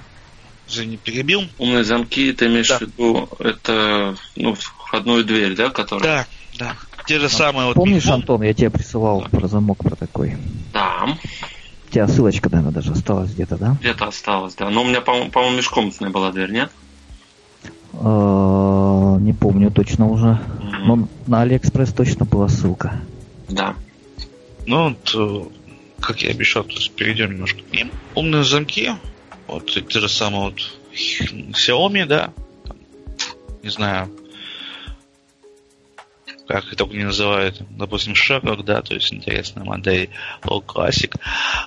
Извини, 0.71 0.97
перебил. 0.97 1.45
Умные 1.59 1.85
замки, 1.85 2.33
ты 2.33 2.47
имеешь 2.47 2.69
да. 2.69 2.79
в 2.79 2.83
виду, 2.83 3.29
это, 3.39 4.17
ну, 4.37 4.55
входную 4.55 5.25
дверь, 5.25 5.57
да, 5.57 5.71
которая? 5.71 6.27
Да, 6.59 6.67
да. 6.67 6.77
Те 7.07 7.19
же 7.19 7.27
а, 7.27 7.29
самые 7.29 7.67
вот... 7.67 7.75
Помнишь, 7.75 8.07
Антон, 8.07 8.43
я 8.43 8.55
тебе 8.55 8.71
присылал 8.71 9.23
да. 9.23 9.39
про 9.39 9.49
замок 9.49 9.79
про 9.79 9.97
такой? 9.97 10.37
Да. 10.73 11.17
У 11.89 11.93
тебя 11.93 12.07
ссылочка, 12.07 12.49
наверное, 12.51 12.73
даже 12.73 12.93
осталась 12.93 13.33
где-то, 13.33 13.57
да? 13.57 13.77
Где-то 13.81 14.07
осталась, 14.07 14.55
да. 14.55 14.71
Но 14.71 14.83
у 14.83 14.85
меня, 14.87 15.01
по-моему, 15.01 15.31
по 15.31 15.51
межкомнатная 15.51 16.11
была 16.11 16.31
дверь, 16.31 16.53
нет? 16.53 16.71
А, 17.95 19.17
не 19.19 19.33
помню 19.33 19.73
точно 19.73 20.09
уже. 20.09 20.39
Но 20.85 21.09
на 21.27 21.43
Алиэкспресс 21.43 21.93
точно 21.93 22.25
была 22.27 22.49
ссылка. 22.49 23.01
Да. 23.49 23.75
Ну, 24.67 24.91
вот, 24.91 25.15
э, 25.17 26.01
как 26.01 26.23
я 26.23 26.31
обещал, 26.31 26.63
то 26.63 26.75
есть 26.75 26.93
перейдем 26.93 27.33
немножко 27.33 27.61
к 27.61 27.73
ним. 27.73 27.91
Умные 28.15 28.45
замки. 28.45 28.93
Вот 29.51 29.67
те 29.67 30.01
же 30.01 30.09
самые 30.09 30.45
вот 30.45 30.61
Xiaomi, 30.93 32.07
да. 32.07 32.33
не 33.65 33.71
знаю, 33.71 34.17
как 36.47 36.73
это 36.73 36.85
не 36.87 37.03
называют, 37.03 37.61
допустим, 37.71 38.13
Sherlock, 38.13 38.63
да, 38.63 38.81
то 38.83 38.95
есть 38.95 39.13
интересная 39.13 39.65
модель 39.65 40.11
Low 40.43 40.65
Classic, 40.65 41.13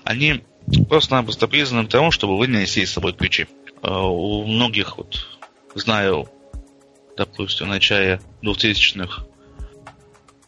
они 0.06 0.43
просто-напросто 0.88 1.48
признаны 1.48 1.89
тому, 1.89 2.12
чтобы 2.12 2.38
вы 2.38 2.48
нанесли 2.48 2.86
с 2.86 2.93
собой 2.93 3.12
ключи. 3.13 3.48
Э, 3.82 3.91
у 3.91 4.46
многих, 4.46 4.98
вот, 4.98 5.28
знаю, 5.76 6.30
допустим, 7.17 7.67
в 7.67 7.69
начале 7.69 8.22
2000-х, 8.43 9.26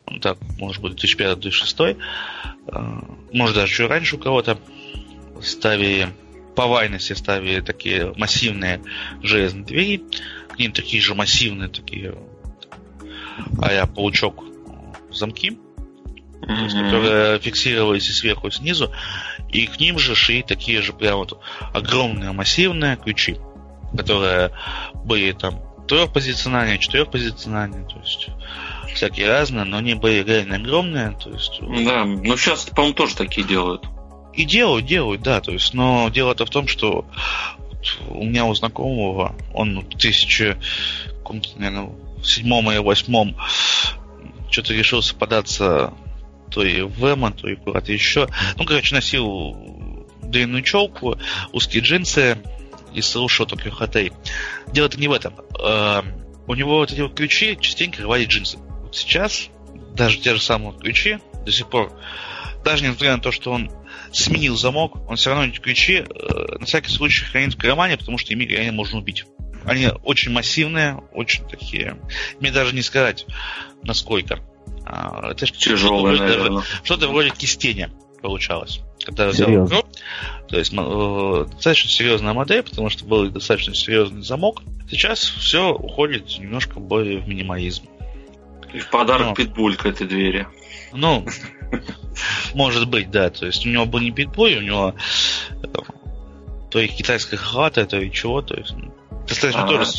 ну, 0.08 0.19
так, 0.19 0.38
может 0.58 0.82
быть, 0.82 1.04
2005-2006, 1.04 1.98
э, 2.67 2.80
может, 3.34 3.56
даже 3.56 3.74
чуть 3.74 3.89
раньше 3.89 4.15
у 4.15 4.19
кого-то, 4.19 4.58
ставили 5.41 6.10
по 6.56 6.68
вайности 6.68 7.13
ставили 7.13 7.62
такие 7.62 8.13
массивные 8.15 8.82
железные 9.22 9.65
двери, 9.65 10.04
к 10.50 10.58
ним 10.58 10.72
такие 10.72 11.02
же 11.02 11.15
массивные 11.15 11.70
такие 11.70 12.15
а 13.62 13.72
я 13.72 13.86
паучок 13.86 14.44
замки, 15.12 15.58
mm-hmm. 16.41 16.89
которые 16.89 17.39
фиксировались 17.39 18.10
и 18.10 18.13
сверху, 18.13 18.48
и 18.48 18.52
снизу, 18.52 18.91
и 19.50 19.68
к 19.68 19.80
ним 19.80 20.00
же 20.00 20.15
шли 20.15 20.44
такие 20.44 20.82
же 20.82 20.94
прям 20.94 21.18
вот 21.18 21.39
огромные 21.74 22.32
массивные 22.32 22.98
ключи, 22.98 23.38
которые 23.96 24.52
были 24.94 25.32
там 25.32 25.62
трехпозициональные, 25.88 26.80
четырехпозициональные, 26.80 27.86
то 27.88 28.00
есть 28.00 28.30
всякие 28.94 29.28
разные, 29.28 29.65
но 29.65 29.78
они 29.78 29.94
были 29.94 30.24
реально 30.24 30.56
огромные, 30.56 31.18
то 31.22 31.30
есть... 31.30 31.60
Да, 31.62 32.06
ну 32.06 32.38
сейчас, 32.38 32.65
по-моему, 32.65 32.96
тоже 32.96 33.15
такие 33.15 33.46
делают. 33.46 33.86
И 34.36 34.43
делают, 34.43 34.86
делают, 34.86 35.21
да, 35.21 35.41
то 35.41 35.52
есть, 35.52 35.74
но 35.74 36.10
дело-то 36.10 36.45
в 36.45 36.50
том, 36.50 36.67
что 36.67 37.06
у 38.10 38.24
меня 38.24 38.45
у 38.45 38.54
знакомого, 38.54 39.36
он 39.54 39.82
в 39.82 39.98
тысячи, 39.98 40.58
наверное, 41.56 41.91
седьмом 42.24 42.71
и 42.71 42.80
восьмом 42.80 43.38
что-то 44.50 44.74
решился 44.74 45.15
податься 45.15 45.93
то 46.52 46.63
и 46.63 46.82
в 46.82 47.04
Эма, 47.06 47.32
то 47.32 47.48
и 47.48 47.56
куда-то 47.56 47.91
еще. 47.91 48.30
Ну, 48.58 48.65
короче, 48.65 48.95
носил 48.95 49.56
длинную 50.24 50.63
челку, 50.63 51.17
узкие 51.52 51.84
джинсы 51.84 52.38
и 52.93 53.02
слушал 53.02 53.45
только 53.45 53.71
хатей. 53.71 54.12
Дело-то 54.67 55.00
не 55.00 55.08
в 55.08 55.12
этом. 55.12 55.34
Э, 55.62 56.02
у 56.48 56.54
него 56.56 56.78
вот 56.78 56.91
эти 56.91 57.02
вот 57.02 57.15
ключи 57.15 57.58
частенько 57.60 58.04
рвали 58.04 58.26
джинсы. 58.26 58.58
Вот 58.58 58.95
сейчас 58.95 59.50
даже 59.95 60.19
те 60.19 60.36
же 60.36 60.41
самые 60.41 60.78
ключи 60.78 61.17
до 61.45 61.52
сих 61.52 61.67
пор, 61.67 61.91
даже 62.63 62.84
несмотря 62.84 63.15
на 63.15 63.21
то, 63.21 63.32
что 63.32 63.52
он 63.52 63.71
сменил 64.12 64.58
замок, 64.58 65.10
он 65.10 65.15
все 65.15 65.31
равно 65.31 65.45
эти 65.45 65.60
ключи 65.60 66.03
э, 66.03 66.58
на 66.60 66.65
всякий 66.65 66.91
случай 66.91 67.25
хранит 67.25 67.53
в 67.53 67.58
кармане, 67.58 67.97
потому 67.97 68.17
что 68.17 68.34
ими 68.34 68.43
реально 68.43 68.73
можно 68.73 68.99
убить. 68.99 69.25
Они 69.65 69.88
очень 70.03 70.31
массивные, 70.31 71.01
очень 71.12 71.47
такие. 71.47 71.97
Мне 72.39 72.51
даже 72.51 72.75
не 72.75 72.81
сказать, 72.81 73.25
насколько. 73.84 74.39
А, 74.86 75.31
это 75.31 75.47
тяжелое, 75.47 76.15
что-то, 76.15 76.29
наверное. 76.29 76.63
Что-то 76.84 77.08
вроде 77.08 77.31
кистения 77.31 77.91
получалось. 78.21 78.81
Когда 79.03 79.27
взял 79.27 79.47
Серьезно? 79.47 79.84
то 80.47 80.58
есть 80.58 80.73
э, 80.73 81.45
достаточно 81.51 81.89
серьезная 81.89 82.34
модель, 82.34 82.63
потому 82.63 82.89
что 82.89 83.05
был 83.05 83.29
достаточно 83.29 83.73
серьезный 83.75 84.23
замок. 84.23 84.62
Сейчас 84.89 85.19
все 85.19 85.71
уходит 85.73 86.39
немножко 86.39 86.79
более 86.79 87.19
в 87.19 87.27
минимализм. 87.27 87.86
И 88.73 88.79
в 88.79 88.89
подарок 88.89 89.27
ну, 89.27 89.36
питбуль 89.36 89.75
к 89.75 89.86
этой 89.86 90.08
двери. 90.08 90.47
Ну, 90.91 91.26
может 92.54 92.88
быть, 92.88 93.12
да. 93.12 93.30
То 93.30 93.45
есть 93.45 93.65
у 93.65 93.69
него 93.69 93.86
был 93.86 94.00
не 94.00 94.12
питбуль, 94.12 94.58
у 94.58 94.62
него 94.62 94.95
то 96.76 96.80
и 96.82 96.88
китайская 96.88 97.38
хата, 97.38 97.86
то 97.86 97.98
и 97.98 98.12
чего, 98.12 98.41
то 98.41 98.56
есть 98.56 98.74
ну, 98.76 98.93
достаточно 99.28 99.63
А-а-а. 99.63 99.69
тоже 99.69 99.91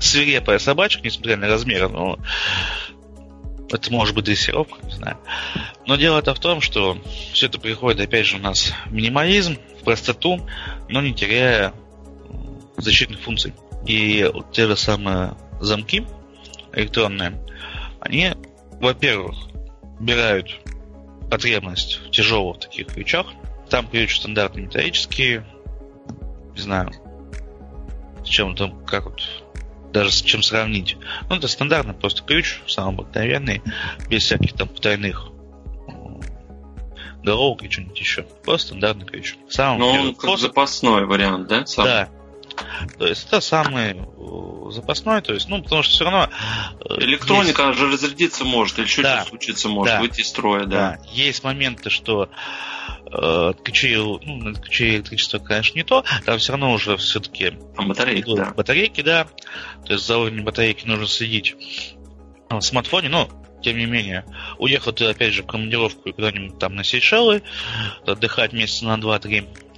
свирепая 0.00 0.58
собачка, 0.58 1.00
несмотря 1.02 1.38
на 1.38 1.48
размеры, 1.48 1.88
но 1.88 2.18
это 3.72 3.92
может 3.92 4.14
быть 4.14 4.24
дрессировка, 4.26 4.84
не 4.84 4.92
знаю. 4.92 5.16
Но 5.86 5.96
дело-то 5.96 6.34
в 6.34 6.38
том, 6.38 6.60
что 6.60 6.98
все 7.32 7.46
это 7.46 7.58
приходит, 7.58 8.00
опять 8.00 8.26
же, 8.26 8.36
у 8.36 8.40
нас 8.40 8.74
в 8.86 8.92
минимализм, 8.92 9.56
в 9.80 9.84
простоту, 9.84 10.46
но 10.88 11.00
не 11.00 11.14
теряя 11.14 11.72
защитных 12.76 13.20
функций. 13.20 13.54
И 13.86 14.30
те 14.52 14.66
же 14.66 14.76
самые 14.76 15.36
замки 15.60 16.04
электронные, 16.74 17.42
они, 18.00 18.32
во-первых, 18.72 19.49
убирают 20.00 20.60
потребность 21.30 22.00
в 22.06 22.10
тяжелых 22.10 22.60
таких 22.60 22.88
ключах. 22.88 23.26
Там 23.68 23.86
ключ 23.86 24.16
стандартный 24.16 24.62
металлический, 24.62 25.42
не 26.54 26.60
знаю, 26.60 26.90
с 28.24 28.28
чем 28.28 28.56
там, 28.56 28.84
как 28.84 29.04
вот, 29.04 29.22
даже 29.92 30.10
с 30.10 30.22
чем 30.22 30.42
сравнить. 30.42 30.96
Ну, 31.28 31.36
это 31.36 31.46
стандартный 31.46 31.94
просто 31.94 32.24
ключ, 32.24 32.60
самый 32.66 32.94
обыкновенный, 32.94 33.62
без 34.08 34.24
всяких 34.24 34.54
там 34.54 34.68
потайных 34.68 35.28
головок 37.22 37.62
и 37.62 37.70
что-нибудь 37.70 38.00
еще. 38.00 38.22
Просто 38.22 38.68
стандартный 38.68 39.06
ключ. 39.06 39.36
Самый 39.48 39.78
ну, 39.78 39.86
он 39.88 40.14
как 40.14 40.38
запасной 40.38 41.06
вариант, 41.06 41.48
да? 41.48 41.66
Сам? 41.66 41.84
Да. 41.84 42.08
То 42.98 43.06
есть 43.06 43.26
это 43.26 43.40
самый 43.40 43.96
э, 43.96 44.70
запасной, 44.70 45.22
то 45.22 45.32
есть, 45.32 45.48
ну, 45.48 45.62
потому 45.62 45.82
что 45.82 45.92
все 45.92 46.04
равно... 46.04 46.30
Э, 46.80 46.94
Электроника 47.00 47.68
есть... 47.68 47.78
же 47.78 47.90
разрядиться 47.90 48.44
может, 48.44 48.78
или 48.78 48.86
что-то 48.86 49.08
да. 49.08 49.24
случиться 49.24 49.68
может, 49.68 49.94
да. 49.94 50.00
выйти 50.00 50.20
из 50.20 50.28
строя, 50.28 50.64
да. 50.66 50.98
да. 50.98 50.98
Есть 51.12 51.44
моменты, 51.44 51.90
что 51.90 52.30
э, 53.12 53.52
ключи, 53.64 53.96
ну, 53.96 54.54
ключи 54.54 54.96
электричества, 54.96 55.38
конечно, 55.38 55.76
не 55.76 55.84
то, 55.84 56.04
там 56.24 56.38
все 56.38 56.52
равно 56.52 56.72
уже 56.72 56.96
все-таки... 56.96 57.52
Там 57.76 57.88
батарейки, 57.88 58.34
да. 58.34 58.52
Батарейки, 58.56 59.00
да. 59.02 59.26
То 59.86 59.94
есть 59.94 60.06
за 60.06 60.18
уровнем 60.18 60.44
батарейки 60.44 60.86
нужно 60.86 61.06
следить 61.06 61.56
в 62.48 62.60
смартфоне, 62.60 63.08
но 63.08 63.28
тем 63.62 63.76
не 63.76 63.86
менее, 63.86 64.24
уехал 64.58 64.92
ты 64.92 65.04
опять 65.06 65.32
же 65.32 65.42
в 65.42 65.46
командировку 65.46 66.08
и 66.08 66.12
куда-нибудь 66.12 66.58
там 66.58 66.74
на 66.74 66.84
Сейшелы, 66.84 67.42
отдыхать 68.06 68.52
месяца 68.52 68.86
на 68.86 68.96
2-3, 68.96 69.46
а, 69.46 69.69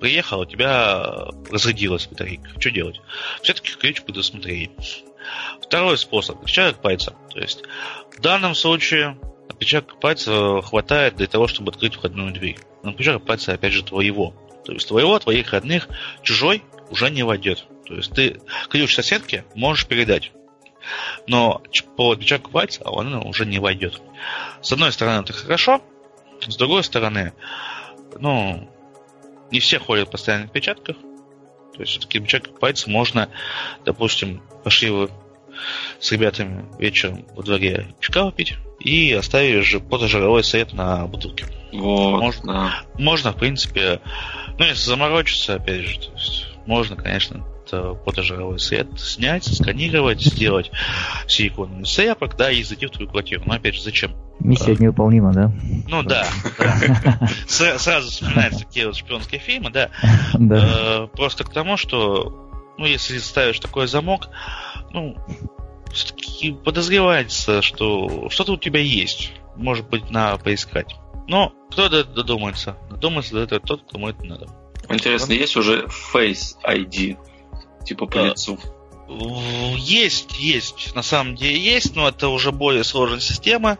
приехал, 0.00 0.40
у 0.40 0.46
тебя 0.46 1.28
разрядилась 1.50 2.06
батарейка. 2.06 2.48
Что 2.58 2.70
делать? 2.70 3.00
Все-таки 3.42 3.72
ключ 3.72 4.02
предусмотрели. 4.02 4.70
Второй 5.62 5.98
способ. 5.98 6.38
Отпечаток 6.38 6.80
пальца. 6.80 7.14
То 7.30 7.40
есть 7.40 7.62
в 8.16 8.20
данном 8.20 8.54
случае 8.54 9.18
отпечаток 9.48 10.00
пальца 10.00 10.62
хватает 10.62 11.16
для 11.16 11.26
того, 11.26 11.48
чтобы 11.48 11.70
открыть 11.70 11.94
входную 11.94 12.32
дверь. 12.32 12.58
Но 12.82 12.90
отпечаток 12.90 13.24
пальца, 13.24 13.52
опять 13.52 13.72
же, 13.72 13.82
твоего. 13.82 14.34
То 14.64 14.72
есть 14.72 14.88
твоего, 14.88 15.18
твоих 15.18 15.52
родных, 15.52 15.88
чужой 16.22 16.62
уже 16.90 17.10
не 17.10 17.22
войдет. 17.22 17.66
То 17.86 17.94
есть 17.94 18.12
ты 18.12 18.40
ключ 18.68 18.94
соседки 18.94 19.44
можешь 19.54 19.86
передать. 19.86 20.32
Но 21.26 21.62
по 21.96 22.12
отпечатку 22.12 22.50
пальца 22.50 22.82
он 22.84 23.14
уже 23.14 23.44
не 23.44 23.58
войдет. 23.58 24.00
С 24.62 24.72
одной 24.72 24.92
стороны, 24.92 25.22
это 25.22 25.32
хорошо. 25.32 25.82
С 26.46 26.56
другой 26.56 26.84
стороны, 26.84 27.32
ну, 28.18 28.70
не 29.50 29.60
все 29.60 29.78
ходят 29.78 30.10
постоянно 30.10 30.44
в 30.44 30.46
отпечатках. 30.48 30.96
То 31.74 31.80
есть 31.80 31.92
все-таки 31.92 32.18
отпечаток 32.18 32.58
пальца 32.58 32.90
можно, 32.90 33.28
допустим, 33.84 34.42
пошли 34.64 34.90
вы 34.90 35.10
с 36.00 36.12
ребятами 36.12 36.66
вечером 36.78 37.26
во 37.34 37.42
дворе 37.42 37.94
чка 38.00 38.30
пить 38.30 38.54
и 38.80 39.12
оставили 39.12 39.60
же 39.60 39.80
потожировой 39.80 40.44
свет 40.44 40.72
на 40.72 41.06
бутылке. 41.06 41.46
Вот, 41.72 42.20
можно, 42.20 42.52
да. 42.52 42.82
можно, 43.00 43.32
в 43.32 43.36
принципе, 43.36 44.00
ну, 44.58 44.64
если 44.64 44.84
заморочиться, 44.84 45.54
опять 45.54 45.82
же, 45.82 46.00
то 46.00 46.12
есть 46.12 46.46
можно, 46.66 46.96
конечно, 46.96 47.44
потожировой 48.04 48.58
свет 48.58 48.88
снять, 48.98 49.44
сканировать, 49.44 50.20
сделать 50.20 50.70
силиконовый 51.26 51.86
слепок, 51.86 52.36
да, 52.36 52.50
и 52.50 52.62
зайти 52.62 52.86
в 52.86 52.90
твою 52.90 53.10
квартиру. 53.10 53.42
Но 53.46 53.54
опять 53.54 53.74
же, 53.74 53.82
зачем? 53.82 54.12
Миссия 54.40 54.76
невыполнима, 54.78 55.32
да? 55.32 55.52
Ну 55.88 56.02
да. 56.02 56.26
Сразу 57.46 58.10
вспоминаются 58.10 58.64
такие 58.64 58.86
вот 58.86 58.96
шпионские 58.96 59.40
фильмы, 59.40 59.70
да. 59.70 59.90
да. 60.34 61.04
Э, 61.04 61.06
просто 61.08 61.44
к 61.44 61.52
тому, 61.52 61.76
что, 61.76 62.50
ну, 62.78 62.86
если 62.86 63.18
ставишь 63.18 63.58
такой 63.58 63.88
замок, 63.88 64.28
ну, 64.92 65.16
все-таки 65.92 66.52
подозревается, 66.52 67.62
что 67.62 68.28
что-то 68.30 68.52
у 68.52 68.56
тебя 68.56 68.80
есть. 68.80 69.32
Может 69.56 69.88
быть, 69.88 70.10
надо 70.10 70.42
поискать. 70.42 70.94
Но 71.26 71.52
кто 71.70 71.88
додумается? 71.88 72.76
Додумается 72.90 73.34
до 73.34 73.40
этого 73.40 73.60
тот, 73.60 73.82
кому 73.90 74.08
это 74.08 74.24
надо. 74.24 74.46
Интересно, 74.88 75.32
есть 75.32 75.56
уже 75.56 75.86
Face 76.14 76.56
ID? 76.64 77.18
Типа 77.88 78.04
по 78.04 78.18
лицу? 78.18 78.58
Есть, 79.78 80.38
есть, 80.38 80.94
на 80.94 81.00
самом 81.00 81.34
деле 81.34 81.58
есть, 81.58 81.96
но 81.96 82.08
это 82.08 82.28
уже 82.28 82.52
более 82.52 82.84
сложная 82.84 83.20
система. 83.20 83.78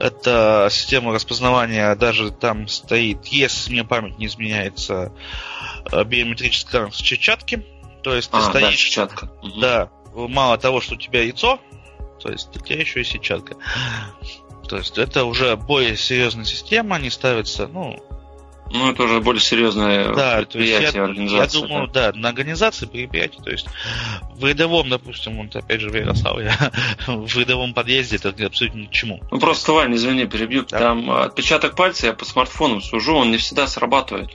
Это 0.00 0.66
система 0.72 1.14
распознавания, 1.14 1.94
даже 1.94 2.32
там 2.32 2.66
стоит, 2.66 3.24
если 3.26 3.70
мне 3.70 3.84
память 3.84 4.18
не 4.18 4.26
изменяется, 4.26 5.12
э, 5.92 6.02
биометрическая 6.02 6.90
сетчатки. 6.90 7.64
То 8.02 8.16
есть 8.16 8.32
ты 8.32 8.38
а, 8.38 8.40
стоишь... 8.42 8.64
Да, 8.64 8.72
сетчатка. 8.72 9.32
Да, 9.60 9.90
мало 10.12 10.58
того, 10.58 10.80
что 10.80 10.94
у 10.94 10.98
тебя 10.98 11.22
яйцо, 11.22 11.60
то 12.20 12.32
есть 12.32 12.48
у 12.56 12.58
тебя 12.58 12.80
еще 12.80 13.02
и 13.02 13.04
сетчатка. 13.04 13.54
То 14.68 14.78
есть 14.78 14.98
это 14.98 15.24
уже 15.26 15.54
более 15.54 15.96
серьезная 15.96 16.44
система, 16.44 16.96
они 16.96 17.10
ставятся, 17.10 17.68
ну, 17.68 18.02
ну, 18.70 18.90
это 18.90 19.04
уже 19.04 19.20
более 19.20 19.40
серьезное 19.40 20.12
да, 20.14 20.38
предприятие, 20.38 20.90
я, 20.94 21.04
организация. 21.04 21.60
Я 21.60 21.66
думаю, 21.68 21.88
да. 21.88 22.12
да, 22.12 22.18
на 22.18 22.28
организации 22.28 22.86
предприятий, 22.86 23.40
то 23.42 23.50
есть 23.50 23.66
в 24.34 24.44
рядовом, 24.44 24.88
допустим, 24.88 25.36
вот 25.36 25.54
опять 25.54 25.80
же 25.80 25.90
в 25.90 25.94
Ярославле, 25.94 26.52
в 27.06 27.38
рядовом 27.38 27.74
подъезде 27.74 28.16
это 28.16 28.30
абсолютно 28.44 28.80
ни 28.80 28.86
к 28.86 28.90
чему. 28.90 29.20
Ну, 29.30 29.38
просто, 29.38 29.72
Вань, 29.72 29.94
извини, 29.94 30.26
перебью. 30.26 30.64
Да. 30.68 30.78
Там 30.78 31.10
отпечаток 31.10 31.76
пальца, 31.76 32.06
я 32.06 32.12
по 32.12 32.24
смартфону 32.24 32.80
сужу, 32.80 33.14
он 33.14 33.30
не 33.30 33.36
всегда 33.36 33.66
срабатывает. 33.66 34.30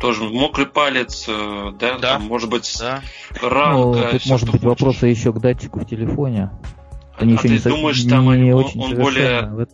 Тоже 0.00 0.24
мокрый 0.24 0.66
палец, 0.66 1.24
э, 1.26 1.72
да, 1.78 1.98
да. 1.98 2.12
Там, 2.14 2.24
может 2.24 2.50
быть, 2.50 2.70
да. 2.78 3.02
ранка. 3.40 3.98
Ну, 3.98 4.10
тут 4.10 4.26
может 4.26 4.50
быть 4.50 4.62
вопросы 4.62 5.06
еще 5.06 5.32
к 5.32 5.40
датчику 5.40 5.80
в 5.80 5.86
телефоне. 5.86 6.50
Они 7.16 7.32
а 7.32 7.36
еще 7.36 7.48
ты 7.48 7.70
не, 7.70 7.76
думаешь, 7.76 8.04
не, 8.04 8.10
там 8.10 8.44
не 8.44 8.52
он, 8.52 8.64
очень 8.64 8.82
он 8.82 8.94
более 8.94 9.66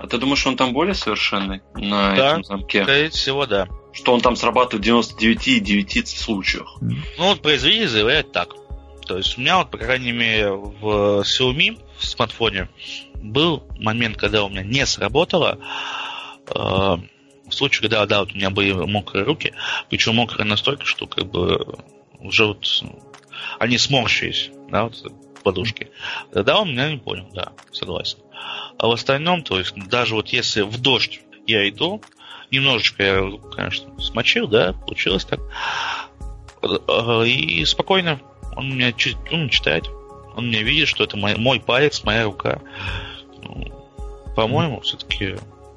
а 0.00 0.06
ты 0.06 0.16
думаешь, 0.16 0.46
он 0.46 0.56
там 0.56 0.72
более 0.72 0.94
совершенный 0.94 1.60
на 1.74 2.16
да, 2.16 2.30
этом 2.30 2.44
замке? 2.44 2.82
скорее 2.84 3.10
всего, 3.10 3.44
да. 3.44 3.68
Что 3.92 4.14
он 4.14 4.22
там 4.22 4.34
срабатывает 4.34 4.86
в 4.86 4.88
99,9 4.88 6.06
случаях? 6.06 6.78
Ну, 6.80 6.96
вот 7.18 7.42
производитель 7.42 7.88
заявляет 7.88 8.32
так. 8.32 8.54
То 9.06 9.18
есть 9.18 9.36
у 9.36 9.40
меня 9.42 9.58
вот, 9.58 9.70
по 9.70 9.76
крайней 9.76 10.12
мере, 10.12 10.52
в 10.52 11.20
Xiaomi, 11.20 11.78
в 11.98 12.06
смартфоне, 12.06 12.70
был 13.16 13.62
момент, 13.78 14.16
когда 14.16 14.44
у 14.44 14.48
меня 14.48 14.62
не 14.62 14.86
сработало. 14.86 15.58
Э, 16.48 16.96
в 17.50 17.52
случае, 17.52 17.82
когда, 17.82 18.06
да, 18.06 18.20
вот 18.20 18.32
у 18.32 18.36
меня 18.36 18.48
были 18.48 18.72
мокрые 18.72 19.24
руки, 19.24 19.52
причем 19.90 20.14
мокрые 20.14 20.46
настолько, 20.46 20.86
что 20.86 21.06
как 21.06 21.26
бы 21.26 21.76
уже 22.20 22.46
вот 22.46 22.64
они 23.58 23.76
сморщились, 23.76 24.50
да, 24.70 24.84
вот 24.84 25.12
подушки. 25.42 25.90
Тогда 26.32 26.60
он 26.60 26.72
меня 26.72 26.90
не 26.90 26.98
понял, 26.98 27.28
да, 27.32 27.52
согласен. 27.72 28.18
А 28.78 28.86
в 28.86 28.92
остальном, 28.92 29.42
то 29.42 29.58
есть 29.58 29.74
даже 29.88 30.14
вот 30.14 30.28
если 30.28 30.62
в 30.62 30.80
дождь 30.80 31.20
я 31.46 31.68
иду, 31.68 32.02
немножечко 32.50 33.02
я, 33.02 33.30
конечно, 33.54 34.00
смочил, 34.00 34.48
да, 34.48 34.72
получилось 34.72 35.24
так. 35.24 35.40
И 37.26 37.64
спокойно 37.64 38.20
он 38.56 38.76
меня 38.76 38.92
он 39.32 39.48
читает. 39.48 39.88
Он 40.36 40.48
меня 40.48 40.62
видит, 40.62 40.88
что 40.88 41.04
это 41.04 41.16
мой, 41.16 41.36
мой 41.36 41.60
палец, 41.60 42.04
моя 42.04 42.24
рука. 42.24 42.60
Ну, 43.42 43.72
по-моему, 44.36 44.80
все-таки 44.80 45.36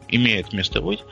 имеет 0.09 0.53
место 0.53 0.81
быть. 0.81 1.03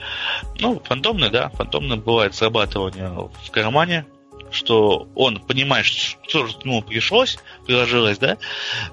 Ну, 0.60 0.80
фантомный, 0.84 1.30
да, 1.30 1.50
фантомный 1.50 1.98
бывает 1.98 2.36
срабатывание 2.36 3.10
в 3.10 3.52
кармане, 3.52 4.06
что 4.52 5.08
он 5.16 5.40
понимает, 5.40 5.86
что 5.86 6.48
ему 6.64 6.82
пришлось, 6.82 7.40
приложилось, 7.66 8.18
да, 8.18 8.38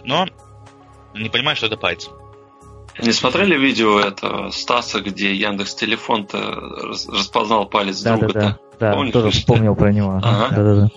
но 0.05 0.27
не 1.15 1.29
понимает, 1.29 1.59
что 1.59 1.67
это 1.67 1.77
пальцем. 1.77 2.13
Не 3.01 3.13
смотрели 3.13 3.57
видео 3.57 4.01
этого 4.01 4.51
Стаса, 4.51 5.01
где 5.01 5.33
Яндекс 5.35 5.75
Телефон-то 5.77 6.39
распознал 7.09 7.67
палец 7.67 8.03
да, 8.03 8.17
друга? 8.17 8.33
Да, 8.33 8.41
да, 8.41 8.59
да. 8.81 8.93
Помнишь, 8.95 9.13
тоже 9.13 9.31
вспомнил 9.31 9.75
про 9.77 9.93
него. 9.93 10.21
Ага. 10.23 10.49
Да, 10.51 10.63
да, 10.63 10.75
да. 10.75 10.89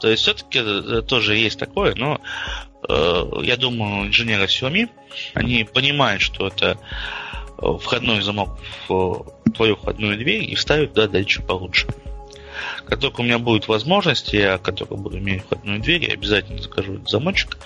То 0.00 0.08
есть 0.08 0.22
все-таки 0.22 0.60
э, 0.60 1.02
тоже 1.02 1.36
есть 1.36 1.58
такое, 1.58 1.94
но 1.94 2.20
э, 2.88 3.24
я 3.42 3.56
думаю, 3.56 4.08
инженеры 4.08 4.44
Xiaomi, 4.44 4.88
они 5.34 5.64
понимают, 5.64 6.22
что 6.22 6.46
это 6.46 6.78
э, 7.58 7.78
входной 7.80 8.20
замок 8.22 8.58
в 8.88 9.24
твою 9.54 9.76
входную 9.76 10.18
дверь 10.18 10.50
и 10.50 10.56
ставят 10.56 10.94
туда 10.94 11.08
датчик 11.08 11.46
получше. 11.46 11.86
Как 12.86 13.00
только 13.00 13.20
у 13.20 13.24
меня 13.24 13.38
будет 13.38 13.68
возможность, 13.68 14.32
я, 14.32 14.58
как 14.58 14.76
только 14.76 14.94
буду 14.96 15.18
иметь 15.18 15.44
входную 15.44 15.80
дверь, 15.80 16.04
я 16.04 16.14
обязательно 16.14 16.60
закажу 16.60 16.94
этот 16.94 17.08
замочек, 17.08 17.56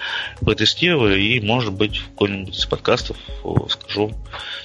протестирую 0.41 1.19
и, 1.19 1.41
может 1.41 1.73
быть, 1.73 1.97
в 1.99 2.11
какой-нибудь 2.11 2.57
из 2.57 2.67
подкастов 2.67 3.17
скажу. 3.69 4.13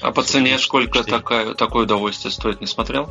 А 0.01 0.11
по 0.11 0.23
цене 0.23 0.57
сколько 0.59 1.03
такая, 1.03 1.53
такое 1.53 1.83
удовольствие 1.83 2.31
стоит, 2.31 2.61
не 2.61 2.67
смотрел? 2.67 3.09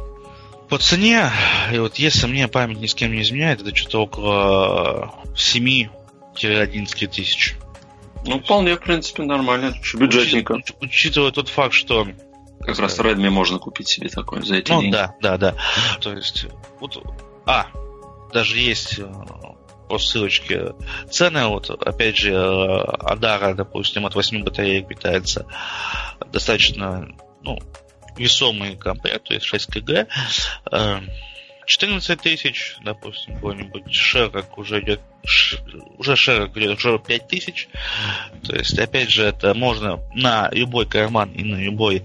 По 0.68 0.78
цене, 0.78 1.30
и 1.72 1.78
вот 1.78 1.96
если 1.96 2.26
мне 2.26 2.48
память 2.48 2.78
ни 2.78 2.86
с 2.86 2.94
кем 2.94 3.12
не 3.12 3.22
изменяет, 3.22 3.60
это 3.60 3.74
что-то 3.76 3.98
около 3.98 5.14
7-11 5.34 7.06
тысяч. 7.08 7.56
Ну, 8.24 8.38
вполне, 8.38 8.76
в 8.76 8.80
принципе, 8.80 9.24
нормально. 9.24 9.74
Бюджетненько. 9.94 10.52
Учит, 10.52 10.76
учитывая 10.80 11.32
тот 11.32 11.48
факт, 11.48 11.74
что 11.74 12.06
как 12.64 12.78
раз 12.78 12.98
в 12.98 13.00
Redmi 13.00 13.30
можно 13.30 13.58
купить 13.58 13.88
себе 13.88 14.08
такой 14.08 14.42
за 14.42 14.56
эти 14.56 14.70
ну, 14.70 14.80
деньги. 14.80 14.92
да, 14.92 15.14
да, 15.20 15.36
да. 15.36 15.54
То 16.00 16.12
есть, 16.12 16.46
вот, 16.80 17.02
а, 17.46 17.66
даже 18.32 18.58
есть 18.58 18.98
э, 18.98 19.12
по 19.88 19.98
ссылочке 19.98 20.74
цены, 21.10 21.46
вот, 21.46 21.70
опять 21.70 22.16
же, 22.16 22.34
Адара, 22.34 23.54
допустим, 23.54 24.06
от 24.06 24.14
8 24.14 24.42
батареек 24.42 24.88
питается 24.88 25.46
достаточно, 26.30 27.08
ну, 27.42 27.58
весомый 28.16 28.76
комплект, 28.76 29.24
то 29.24 29.34
есть 29.34 29.46
6 29.46 29.66
кг. 29.70 30.08
14 31.64 32.20
тысяч, 32.20 32.76
допустим, 32.82 33.34
какой-нибудь 33.34 33.92
Шерок 33.92 34.58
уже 34.58 34.80
идет, 34.80 35.00
уже 35.96 36.16
Шерок 36.16 36.56
идет 36.56 36.78
уже 36.78 36.98
5 36.98 37.28
тысяч. 37.28 37.68
То 38.44 38.56
есть, 38.56 38.78
опять 38.78 39.10
же, 39.10 39.24
это 39.24 39.54
можно 39.54 40.00
на 40.14 40.48
любой 40.52 40.86
карман 40.86 41.30
и 41.32 41.44
на 41.44 41.56
любой, 41.56 42.02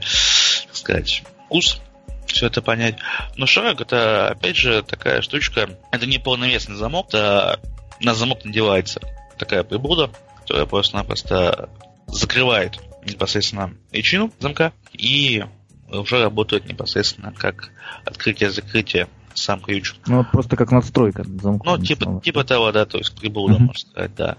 сказать, 0.78 1.24
вкус 1.46 1.82
все 2.28 2.48
это 2.48 2.62
понять. 2.62 2.98
Но 3.36 3.46
Шерок 3.46 3.82
это, 3.82 4.30
опять 4.30 4.58
же, 4.58 4.84
такая 4.84 5.22
штучка, 5.22 5.70
это 5.92 6.06
не 6.06 6.18
полновесный 6.18 6.76
замок, 6.76 7.08
это 7.10 7.60
на 8.02 8.14
замок 8.14 8.46
надевается 8.46 9.02
такая 9.38 9.64
прибуда, 9.64 10.12
которая 10.42 10.66
просто-напросто 10.66 11.70
закрывает 12.08 12.80
непосредственно 13.06 13.74
личину 13.92 14.32
замка 14.40 14.74
и 14.94 15.44
уже 15.90 16.22
работает 16.22 16.68
непосредственно 16.68 17.34
как 17.34 17.70
открытие-закрытие 18.06 19.08
сам 19.34 19.62
ключ. 19.62 19.94
Ну, 20.08 20.24
просто 20.24 20.56
как 20.56 20.72
надстройка 20.72 21.24
замка. 21.24 21.64
Ну, 21.70 21.78
типа, 21.78 22.22
типа 22.24 22.44
того, 22.44 22.72
да, 22.72 22.86
то 22.86 22.98
есть 22.98 23.16
прибуда, 23.16 23.56
uh-huh. 23.56 23.60
можно 23.60 23.90
сказать, 23.92 24.16
да. 24.16 24.38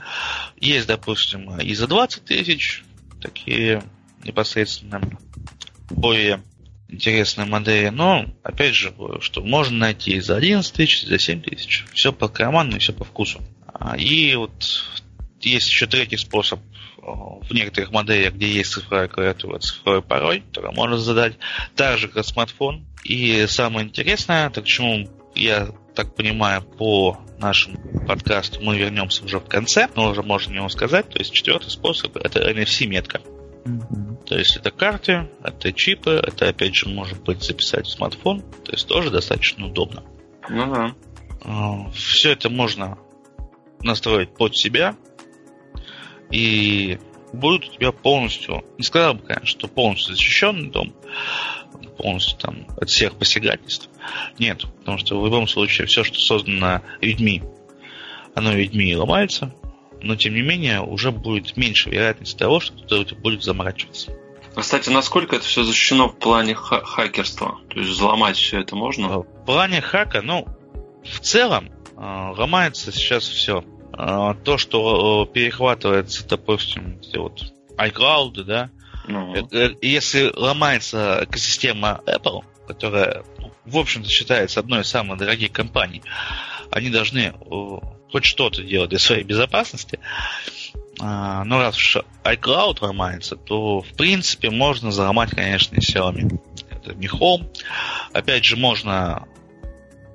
Есть, 0.60 0.88
допустим, 0.88 1.58
и 1.60 1.74
за 1.74 1.86
20 1.86 2.24
тысяч 2.24 2.84
такие 3.20 3.82
непосредственно 4.24 5.00
более 5.90 6.42
интересные 6.88 7.46
модели, 7.46 7.88
но, 7.88 8.26
опять 8.42 8.74
же, 8.74 8.94
что 9.20 9.42
можно 9.42 9.76
найти 9.76 10.12
и 10.12 10.20
за 10.20 10.36
11 10.36 10.72
тысяч, 10.72 11.04
и 11.04 11.06
за 11.06 11.18
7 11.18 11.42
тысяч. 11.42 11.84
Все 11.92 12.12
по 12.12 12.28
карману 12.28 12.76
и 12.76 12.78
все 12.78 12.92
по 12.92 13.04
вкусу. 13.04 13.40
А, 13.66 13.96
и 13.96 14.34
вот 14.34 14.52
есть 15.40 15.68
еще 15.68 15.86
третий 15.86 16.16
способ 16.16 16.60
в 16.96 17.52
некоторых 17.52 17.90
моделях, 17.90 18.34
где 18.34 18.48
есть 18.50 18.72
цифровая 18.72 19.08
клавиатура, 19.08 19.58
цифровой 19.58 20.02
пароль, 20.02 20.42
который 20.42 20.74
можно 20.74 20.98
задать 20.98 21.34
так 21.74 21.98
же, 21.98 22.08
как 22.08 22.24
смартфон. 22.24 22.86
И 23.04 23.46
самое 23.48 23.86
интересное, 23.86 24.50
так 24.50 24.66
чему 24.66 25.08
я 25.34 25.68
так 25.94 26.14
понимаю, 26.14 26.62
по 26.62 27.18
нашему 27.38 27.78
подкасту 28.06 28.60
мы 28.60 28.76
вернемся 28.76 29.24
уже 29.24 29.38
в 29.38 29.46
конце, 29.46 29.88
но 29.94 30.10
уже 30.10 30.22
можно 30.22 30.54
ему 30.54 30.68
сказать. 30.68 31.08
То 31.08 31.18
есть 31.18 31.32
четвертый 31.32 31.70
способ 31.70 32.16
это 32.16 32.40
NFC-метка. 32.50 33.20
Mm-hmm. 33.68 34.24
То 34.24 34.38
есть 34.38 34.56
это 34.56 34.70
карты, 34.70 35.28
это 35.42 35.72
чипы, 35.72 36.10
это 36.10 36.48
опять 36.48 36.74
же 36.74 36.88
может 36.88 37.22
быть 37.22 37.42
записать 37.42 37.86
в 37.86 37.90
смартфон, 37.90 38.42
то 38.64 38.72
есть 38.72 38.86
тоже 38.88 39.10
достаточно 39.10 39.66
удобно. 39.66 40.04
Ну 40.48 40.74
да. 40.74 40.94
А, 41.44 41.90
Все 41.90 42.32
это 42.32 42.48
можно 42.48 42.98
настроить 43.82 44.34
под 44.34 44.56
себя, 44.56 44.96
и 46.30 46.98
будет 47.32 47.68
у 47.68 47.72
тебя 47.72 47.92
полностью, 47.92 48.64
не 48.78 48.84
сказал 48.84 49.14
бы, 49.14 49.20
конечно, 49.20 49.46
что 49.46 49.68
полностью 49.68 50.14
защищенный 50.14 50.70
дом, 50.70 50.94
полностью 51.98 52.38
там 52.38 52.66
от 52.80 52.88
всех 52.88 53.16
посягательств. 53.16 53.90
Нет, 54.38 54.64
потому 54.78 54.98
что 54.98 55.20
в 55.20 55.24
любом 55.24 55.46
случае 55.46 55.86
все, 55.86 56.04
что 56.04 56.18
создано 56.18 56.82
людьми, 57.00 57.42
оно 58.34 58.52
людьми 58.52 58.96
ломается, 58.96 59.54
но 60.00 60.16
тем 60.16 60.34
не 60.34 60.42
менее 60.42 60.80
уже 60.80 61.10
будет 61.10 61.56
меньше 61.56 61.90
вероятности 61.90 62.36
того, 62.36 62.60
что 62.60 62.76
кто-то 62.82 63.14
будет 63.14 63.42
заморачиваться. 63.42 64.12
Кстати, 64.56 64.90
насколько 64.90 65.36
это 65.36 65.44
все 65.44 65.62
защищено 65.62 66.08
в 66.08 66.18
плане 66.18 66.54
ха- 66.54 66.84
хакерства? 66.84 67.58
То 67.70 67.78
есть 67.78 67.90
взломать 67.92 68.36
все 68.36 68.60
это 68.60 68.74
можно? 68.74 69.20
В 69.20 69.44
плане 69.46 69.80
хака, 69.80 70.20
ну, 70.22 70.46
в 71.04 71.20
целом 71.20 71.70
э, 71.96 72.34
ломается 72.36 72.90
сейчас 72.90 73.28
все. 73.28 73.64
А, 73.92 74.34
то, 74.34 74.58
что 74.58 75.28
э, 75.28 75.32
перехватывается, 75.32 76.26
допустим, 76.26 77.00
вот 77.14 77.52
iCloud, 77.76 78.42
да, 78.44 78.70
ну. 79.08 79.34
Э, 79.34 79.42
э, 79.50 79.70
если 79.80 80.30
ломается 80.36 81.20
экосистема 81.24 82.00
Apple, 82.06 82.44
которая, 82.66 83.24
в 83.64 83.76
общем-то, 83.76 84.08
считается 84.08 84.60
одной 84.60 84.82
из 84.82 84.88
самых 84.88 85.18
дорогих 85.18 85.50
компаний, 85.50 86.02
они 86.70 86.90
должны 86.90 87.32
хоть 88.10 88.24
что-то 88.24 88.62
делать 88.62 88.90
для 88.90 88.98
своей 88.98 89.22
безопасности. 89.22 89.98
А, 91.00 91.44
но 91.44 91.58
раз 91.58 91.76
уж 91.76 91.98
iCloud 92.24 92.78
ломается, 92.80 93.36
то, 93.36 93.82
в 93.82 93.92
принципе, 93.94 94.50
можно 94.50 94.90
заломать, 94.90 95.30
конечно, 95.30 95.76
и 95.76 95.80
Xiaomi. 95.80 96.40
Это 96.70 96.94
не 96.94 97.06
Home. 97.06 97.48
Опять 98.12 98.44
же, 98.44 98.56
можно 98.56 99.26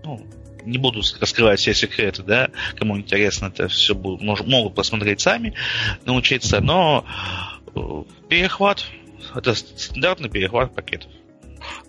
ну, 0.04 0.26
не 0.66 0.78
буду 0.78 1.02
раскрывать 1.20 1.60
все 1.60 1.74
секреты, 1.74 2.24
да, 2.24 2.50
кому 2.76 2.98
интересно, 2.98 3.48
это 3.48 3.68
все 3.68 3.96
будут, 3.96 4.22
могут 4.46 4.76
посмотреть 4.76 5.22
сами, 5.22 5.54
научиться, 6.06 6.62
но 6.62 7.06
э, 7.76 8.04
перехват, 8.30 8.86
это 9.36 9.54
стандартный 9.56 10.30
перехват 10.30 10.74
пакетов. 10.76 11.12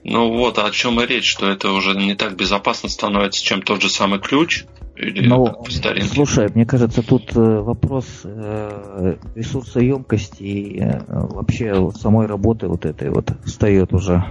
Ну 0.05 0.33
вот, 0.33 0.59
о 0.59 0.71
чем 0.71 1.01
и 1.01 1.07
речь, 1.07 1.31
что 1.31 1.49
это 1.49 1.71
уже 1.73 1.95
не 1.95 2.15
так 2.15 2.37
безопасно 2.37 2.89
становится, 2.89 3.45
чем 3.45 3.63
тот 3.63 3.83
же 3.83 3.91
самый 3.91 4.21
ключ. 4.21 4.65
Или 4.97 5.27
ну, 5.27 5.65
слушай, 6.13 6.49
мне 6.55 6.65
кажется, 6.65 7.03
тут 7.03 7.35
э, 7.35 7.41
вопрос 7.41 8.07
э, 8.23 9.17
ресурсоемкости 9.35 10.43
и 10.43 10.81
э, 10.81 11.01
вообще 11.09 11.91
самой 11.97 12.27
работы 12.27 12.69
вот 12.69 12.87
этой 12.87 13.11
вот 13.11 13.33
встает 13.45 13.93
уже 13.93 14.25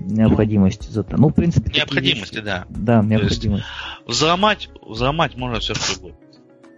необходимости 0.00 0.88
зато. 0.90 1.16
Ну, 1.16 1.28
в 1.28 1.34
принципе, 1.34 1.70
необходимости, 1.72 2.40
да. 2.40 2.64
Да, 2.68 3.00
необходимость. 3.02 3.64
Взломать, 4.06 4.70
взломать 4.82 5.36
можно 5.36 5.60
все 5.60 5.74
что 5.74 6.00
угодно. 6.00 6.18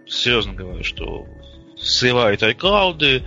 Серьезно 0.07 0.53
говорю, 0.53 0.83
что 0.83 1.25
сливают 1.77 2.43
iCloud, 2.43 3.23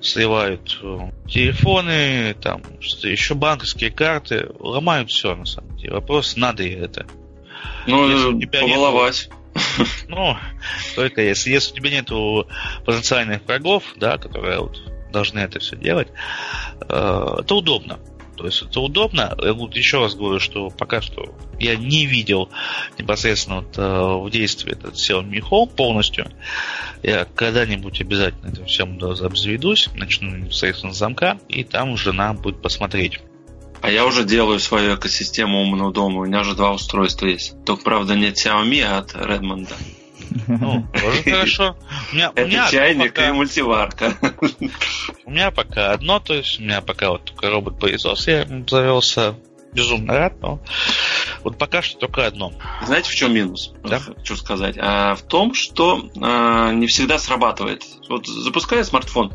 сливают 0.00 0.80
телефоны, 1.26 2.34
там, 2.40 2.62
что 2.80 3.06
еще 3.06 3.34
банковские 3.34 3.90
карты, 3.90 4.48
ломают 4.58 5.10
все 5.10 5.36
на 5.36 5.44
самом 5.44 5.76
деле. 5.76 5.92
Вопрос, 5.92 6.36
надо 6.36 6.62
ли 6.62 6.72
это. 6.72 7.06
Ну, 7.86 8.40
побаловать. 8.40 9.30
ну, 10.08 10.36
только 10.94 11.22
если, 11.22 11.50
если 11.50 11.72
у 11.72 11.76
тебя 11.76 11.90
нету 11.90 12.48
потенциальных 12.84 13.44
врагов, 13.46 13.84
да, 13.96 14.18
которые 14.18 14.60
вот 14.60 14.80
должны 15.10 15.38
это 15.40 15.58
все 15.58 15.76
делать, 15.76 16.08
э, 16.80 17.36
это 17.40 17.54
удобно. 17.54 17.98
То 18.36 18.46
есть 18.46 18.62
это 18.62 18.80
удобно. 18.80 19.36
Я 19.42 19.52
вот 19.52 19.74
еще 19.74 19.98
раз 19.98 20.14
говорю, 20.14 20.38
что 20.38 20.70
пока 20.70 21.00
что 21.02 21.34
я 21.58 21.74
не 21.74 22.06
видел 22.06 22.50
непосредственно 22.96 23.62
вот, 23.62 23.76
э, 23.76 23.82
в 23.82 24.30
действии 24.30 24.72
этот 24.72 24.94
Xiaomi 24.94 25.40
Home 25.50 25.74
полностью. 25.74 26.30
Я 27.02 27.24
когда-нибудь 27.24 28.00
обязательно 28.00 28.50
этим 28.52 28.66
всем 28.66 28.98
обзаведусь, 29.02 29.88
начну 29.94 30.36
непосредственно 30.36 30.92
с 30.94 30.98
замка, 30.98 31.38
и 31.48 31.64
там 31.64 31.90
уже 31.90 32.12
нам 32.12 32.36
будет 32.36 32.62
посмотреть. 32.62 33.20
А 33.80 33.90
я 33.90 34.04
уже 34.06 34.24
делаю 34.24 34.60
свою 34.60 34.96
экосистему 34.96 35.62
умного 35.62 35.92
дома. 35.92 36.20
У 36.20 36.24
меня 36.24 36.42
же 36.44 36.54
два 36.54 36.72
устройства 36.72 37.26
есть. 37.26 37.54
Только, 37.64 37.84
правда, 37.84 38.14
не 38.14 38.28
Xiaomi, 38.28 38.82
а 38.82 38.98
от 38.98 39.14
Redmond. 39.14 39.68
Ну, 40.46 40.86
тоже 40.92 41.22
хорошо. 41.22 41.76
У 42.12 42.16
меня, 42.16 42.32
Это 42.34 42.44
у 42.44 42.48
меня 42.48 42.68
чайник 42.70 43.14
пока... 43.14 43.28
и 43.28 43.32
мультиварка. 43.32 44.14
У 45.24 45.30
меня 45.30 45.50
пока 45.50 45.92
одно, 45.92 46.20
то 46.20 46.34
есть 46.34 46.58
у 46.58 46.62
меня 46.62 46.80
пока 46.80 47.10
вот 47.10 47.24
только 47.24 47.50
робот-пылесос 47.50 48.26
я 48.26 48.46
завелся. 48.68 49.36
Безумно 49.72 50.14
рад, 50.14 50.40
но 50.40 50.60
вот 51.44 51.58
пока 51.58 51.82
что 51.82 51.98
только 51.98 52.26
одно. 52.26 52.52
Знаете, 52.86 53.10
в 53.10 53.14
чем 53.14 53.34
минус? 53.34 53.72
Да? 53.84 54.00
Хочу 54.00 54.34
сказать. 54.36 54.76
А, 54.78 55.14
в 55.14 55.22
том, 55.22 55.52
что 55.52 56.08
а, 56.20 56.72
не 56.72 56.86
всегда 56.86 57.18
срабатывает. 57.18 57.84
Вот 58.08 58.26
запускаю 58.26 58.82
смартфон, 58.84 59.32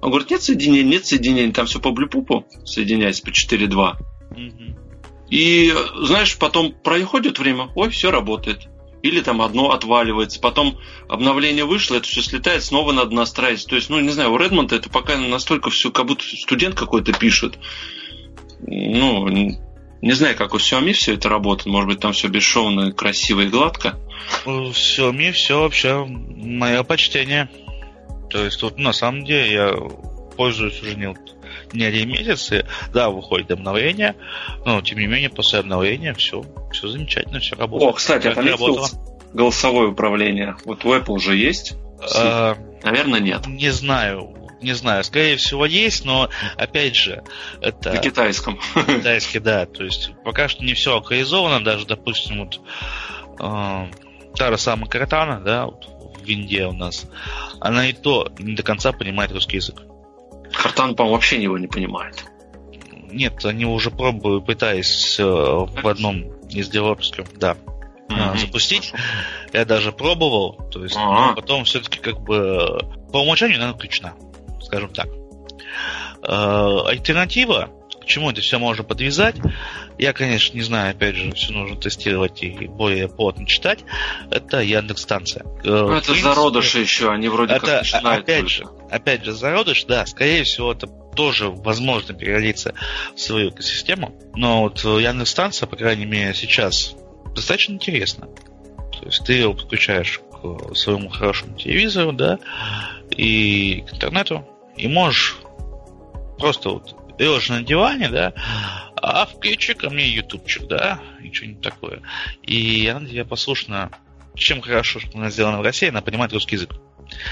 он 0.00 0.10
говорит, 0.10 0.30
нет 0.30 0.42
соединения, 0.42 0.82
нет 0.82 1.06
соединения, 1.06 1.52
там 1.52 1.66
все 1.66 1.80
по 1.80 1.90
блюпупу 1.90 2.46
соединяется 2.64 3.22
по 3.22 3.30
4.2. 3.30 3.96
Угу. 4.30 4.76
И, 5.30 5.72
знаешь, 6.02 6.38
потом 6.38 6.72
проходит 6.72 7.38
время, 7.38 7.70
ой, 7.74 7.90
все 7.90 8.10
работает 8.10 8.68
или 9.06 9.20
там 9.20 9.40
одно 9.42 9.70
отваливается, 9.70 10.40
потом 10.40 10.78
обновление 11.08 11.64
вышло, 11.64 11.96
это 11.96 12.06
все 12.08 12.22
слетает, 12.22 12.64
снова 12.64 12.92
надо 12.92 13.14
настраивать. 13.14 13.66
То 13.66 13.76
есть, 13.76 13.88
ну, 13.88 14.00
не 14.00 14.10
знаю, 14.10 14.32
у 14.32 14.36
Редмонда 14.36 14.76
это 14.76 14.90
пока 14.90 15.16
настолько 15.16 15.70
все, 15.70 15.90
как 15.90 16.06
будто 16.06 16.24
студент 16.24 16.74
какой-то 16.74 17.12
пишет. 17.12 17.58
Ну, 18.60 19.28
Не 19.28 20.12
знаю, 20.12 20.36
как 20.36 20.54
у 20.54 20.58
Xiaomi 20.58 20.92
все 20.92 21.14
это 21.14 21.28
работает. 21.28 21.66
Может 21.66 21.88
быть, 21.88 22.00
там 22.00 22.12
все 22.12 22.28
бесшовно, 22.28 22.92
красиво 22.92 23.42
и 23.42 23.48
гладко. 23.48 23.98
У 24.44 24.70
Xiaomi 24.70 25.32
все 25.32 25.60
вообще 25.60 26.04
мое 26.04 26.82
почтение. 26.82 27.48
То 28.36 28.44
есть 28.44 28.60
тут 28.60 28.76
на 28.76 28.92
самом 28.92 29.24
деле 29.24 29.50
я 29.50 29.74
пользуюсь 30.36 30.82
уже 30.82 30.94
не, 30.94 31.16
не 31.72 31.84
один 31.84 32.10
месяц, 32.10 32.52
и, 32.52 32.64
да, 32.92 33.08
выходит 33.08 33.50
обновление, 33.50 34.14
но 34.66 34.82
тем 34.82 34.98
не 34.98 35.06
менее 35.06 35.30
после 35.30 35.60
обновления 35.60 36.12
все, 36.12 36.44
все 36.70 36.88
замечательно, 36.88 37.40
все 37.40 37.56
работает. 37.56 37.90
О, 37.90 37.94
кстати, 37.94 38.26
а 38.28 38.34
там 38.34 38.44
есть 38.44 38.94
голосовое 39.32 39.88
управление? 39.88 40.54
Вот 40.66 40.84
у 40.84 40.94
Apple 40.94 41.12
уже 41.12 41.34
есть? 41.34 41.76
А, 42.14 42.58
Наверное, 42.82 43.20
нет. 43.20 43.46
Не 43.46 43.70
знаю. 43.70 44.34
Не 44.60 44.74
знаю, 44.74 45.02
скорее 45.02 45.36
всего 45.36 45.64
есть, 45.64 46.04
но 46.04 46.28
опять 46.58 46.94
же, 46.94 47.22
это... 47.62 47.94
На 47.94 47.98
китайском. 47.98 48.60
Китайский, 48.86 49.38
да. 49.38 49.64
То 49.64 49.82
есть 49.82 50.10
пока 50.24 50.48
что 50.48 50.62
не 50.62 50.74
все 50.74 50.94
локализовано, 50.94 51.64
даже, 51.64 51.86
допустим, 51.86 52.44
вот 52.44 52.60
э, 53.40 53.86
та 54.34 54.50
же 54.50 54.58
самая 54.58 54.88
Картана, 54.88 55.40
да, 55.40 55.66
вот 55.66 55.95
в 56.34 56.68
у 56.68 56.72
нас, 56.72 57.06
она 57.60 57.88
и 57.88 57.92
то 57.92 58.28
не 58.38 58.54
до 58.54 58.62
конца 58.62 58.92
понимает 58.92 59.32
русский 59.32 59.56
язык. 59.56 59.82
Картан, 60.52 60.94
по-моему, 60.94 61.14
вообще 61.14 61.42
его 61.42 61.58
не 61.58 61.66
понимает. 61.66 62.24
Нет, 63.10 63.44
они 63.44 63.64
уже 63.64 63.90
пробуют, 63.90 64.46
пытаясь 64.46 65.18
э, 65.18 65.24
в 65.24 65.86
одном 65.88 66.24
из 66.48 66.68
девелоперских, 66.68 67.26
да, 67.38 67.56
mm-hmm. 68.08 68.38
запустить. 68.38 68.92
Я 69.52 69.64
даже 69.64 69.92
пробовал, 69.92 70.54
то 70.70 70.82
есть, 70.82 70.96
uh-huh. 70.96 71.28
но 71.28 71.34
потом 71.34 71.64
все-таки 71.64 71.98
как 71.98 72.20
бы 72.20 72.78
по 73.12 73.18
умолчанию 73.18 73.62
она 73.62 73.72
включена, 73.72 74.14
скажем 74.60 74.90
так. 74.92 75.06
Э, 76.22 76.78
альтернатива, 76.86 77.70
к 78.06 78.08
чему 78.08 78.30
это 78.30 78.40
все 78.40 78.60
можно 78.60 78.84
подвязать, 78.84 79.34
я, 79.98 80.12
конечно, 80.12 80.56
не 80.56 80.62
знаю, 80.62 80.92
опять 80.92 81.16
же, 81.16 81.32
все 81.32 81.52
нужно 81.52 81.76
тестировать 81.76 82.40
и 82.40 82.50
более 82.68 83.08
плотно 83.08 83.46
читать, 83.46 83.80
это 84.30 84.60
Яндекс 84.60 85.02
станция. 85.02 85.42
Э, 85.42 85.48
ну, 85.64 85.92
это 85.96 86.06
принципе, 86.06 86.22
зародыши 86.22 86.78
еще, 86.78 87.10
они 87.10 87.28
вроде 87.28 87.54
это, 87.54 87.66
как 87.66 87.80
начинают 87.80 88.22
опять 88.22 88.38
только. 88.38 88.52
же, 88.52 88.64
опять 88.92 89.24
же, 89.24 89.32
зародыш, 89.32 89.84
да, 89.86 90.06
скорее 90.06 90.44
всего, 90.44 90.72
это 90.72 90.86
тоже 90.86 91.48
возможно 91.50 92.14
перелиться 92.14 92.74
в 93.16 93.20
свою 93.20 93.50
экосистему. 93.50 94.14
Но 94.36 94.62
вот 94.62 94.84
Яндекс 94.84 95.30
станция, 95.30 95.66
по 95.66 95.74
крайней 95.74 96.06
мере, 96.06 96.32
сейчас 96.32 96.94
достаточно 97.34 97.72
интересно. 97.72 98.28
То 99.00 99.06
есть 99.06 99.24
ты 99.24 99.32
его 99.32 99.52
подключаешь 99.52 100.20
к 100.30 100.76
своему 100.76 101.08
хорошему 101.08 101.56
телевизору, 101.56 102.12
да, 102.12 102.38
и 103.10 103.84
к 103.88 103.94
интернету, 103.94 104.46
и 104.76 104.86
можешь 104.86 105.38
просто 106.38 106.68
вот 106.68 106.94
лежишь 107.18 107.48
на 107.48 107.62
диване, 107.62 108.08
да, 108.08 108.32
а 108.96 109.26
включи 109.26 109.74
ко 109.74 109.90
мне 109.90 110.08
ютубчик, 110.08 110.66
да, 110.66 111.00
и 111.22 111.32
что-нибудь 111.32 111.62
такое. 111.62 112.02
И 112.42 112.86
она 112.94 113.06
тебе 113.06 113.24
послушна. 113.24 113.90
Чем 114.34 114.60
хорошо, 114.60 115.00
что 115.00 115.16
она 115.16 115.30
сделана 115.30 115.60
в 115.60 115.62
России, 115.62 115.88
она 115.88 116.02
понимает 116.02 116.30
русский 116.34 116.56
язык. 116.56 116.74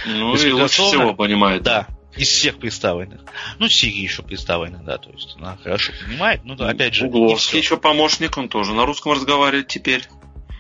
Ну, 0.07 0.35
и 0.35 0.53
лучше 0.53 0.83
всего 0.83 1.13
понимает. 1.13 1.63
Да, 1.63 1.87
из 2.17 2.29
всех 2.29 2.59
представленных. 2.59 3.23
Ну, 3.59 3.69
Сири 3.69 4.01
еще 4.01 4.23
представлена, 4.23 4.79
да, 4.79 4.99
то 4.99 5.11
есть 5.11 5.37
она 5.37 5.59
хорошо 5.63 5.93
понимает. 6.07 6.41
Ну, 6.45 6.55
да, 6.55 6.71
опять 6.71 6.95
же. 6.95 7.07
Угловский 7.07 7.59
еще 7.59 7.77
помощник, 7.77 8.39
он 8.39 8.49
тоже 8.49 8.73
на 8.73 8.87
русском 8.87 9.13
разговаривает 9.13 9.69
теперь. 9.69 10.05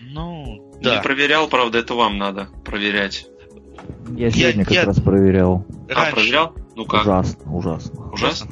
Ну, 0.00 0.76
да. 0.82 0.96
Не 0.96 1.02
проверял, 1.02 1.48
правда, 1.48 1.78
это 1.78 1.94
вам 1.94 2.18
надо 2.18 2.48
проверять. 2.64 3.26
Я 4.16 4.30
сегодня 4.30 4.60
я, 4.60 4.64
как 4.64 4.74
я... 4.74 4.84
раз 4.84 5.00
проверял. 5.00 5.66
Раньше. 5.88 6.10
А, 6.10 6.14
проверял? 6.14 6.54
Ну 6.74 6.84
как? 6.84 7.02
Ужасно, 7.02 7.54
ужасно. 7.54 8.12
Ужасно? 8.12 8.50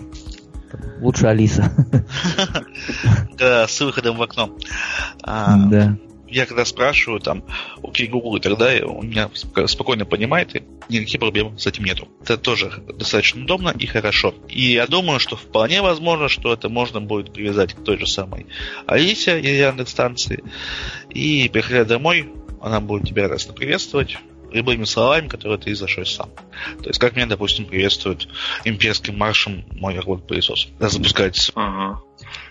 Лучше 1.00 1.26
Алиса. 1.26 1.72
Да, 3.38 3.66
с 3.66 3.80
выходом 3.80 4.16
в 4.16 4.22
окно. 4.22 4.56
А, 5.22 5.56
да 5.56 5.96
я 6.32 6.46
когда 6.46 6.64
спрашиваю 6.64 7.20
там, 7.20 7.44
окей, 7.82 8.08
Google, 8.08 8.36
и 8.36 8.40
тогда 8.40 8.70
он 8.84 9.08
меня 9.08 9.30
спокойно 9.66 10.04
понимает, 10.04 10.56
и 10.56 10.62
никаких 10.88 11.20
проблем 11.20 11.58
с 11.58 11.66
этим 11.66 11.84
нету. 11.84 12.08
Это 12.22 12.38
тоже 12.38 12.70
достаточно 12.98 13.42
удобно 13.42 13.74
и 13.78 13.86
хорошо. 13.86 14.34
И 14.48 14.72
я 14.72 14.86
думаю, 14.86 15.20
что 15.20 15.36
вполне 15.36 15.82
возможно, 15.82 16.28
что 16.28 16.52
это 16.52 16.68
можно 16.68 17.00
будет 17.00 17.32
привязать 17.32 17.74
к 17.74 17.84
той 17.84 17.98
же 17.98 18.06
самой 18.06 18.46
Алисе 18.86 19.40
из 19.40 19.60
Яндекс 19.60 19.90
станции. 19.90 20.42
И 21.10 21.50
приходя 21.52 21.84
домой, 21.84 22.32
она 22.60 22.80
будет 22.80 23.08
тебя 23.08 23.24
радостно 23.24 23.52
приветствовать 23.52 24.18
любыми 24.52 24.84
словами, 24.84 25.28
которые 25.28 25.58
ты 25.58 25.72
изошешь 25.72 26.14
сам. 26.14 26.30
То 26.82 26.88
есть, 26.88 26.98
как 26.98 27.16
меня, 27.16 27.26
допустим, 27.26 27.66
приветствуют 27.66 28.28
имперским 28.64 29.16
маршем 29.16 29.64
мой 29.72 29.98
робот-пылесос. 29.98 30.68
Запускается. 30.78 31.52
Ага. 31.54 32.00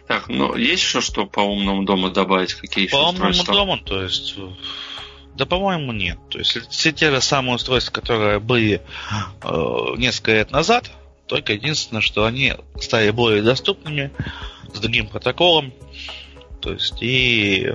Так, 0.08 0.28
ну 0.28 0.56
есть 0.56 0.84
еще 0.84 1.02
что 1.02 1.26
по 1.26 1.40
умному 1.40 1.84
дому 1.84 2.10
добавить? 2.10 2.54
Какие 2.54 2.86
еще 2.86 2.98
По 2.98 3.10
умному 3.10 3.44
дому, 3.44 3.78
то 3.78 4.02
есть... 4.02 4.36
Да, 5.36 5.46
по-моему, 5.46 5.94
нет. 5.94 6.18
То 6.30 6.40
есть 6.40 6.70
все 6.70 6.92
те 6.92 7.10
же 7.10 7.22
самые 7.22 7.56
устройства, 7.56 7.94
которые 7.94 8.40
были 8.40 8.82
э, 9.42 9.94
несколько 9.98 10.34
лет 10.34 10.52
назад, 10.52 10.92
только 11.26 11.54
единственное, 11.54 12.02
что 12.02 12.26
они 12.26 12.54
стали 12.82 13.10
более 13.12 13.42
доступными, 13.42 14.12
с 14.74 14.80
другим 14.80 15.08
протоколом. 15.08 15.74
То 16.60 16.74
есть 16.74 17.02
и 17.02 17.74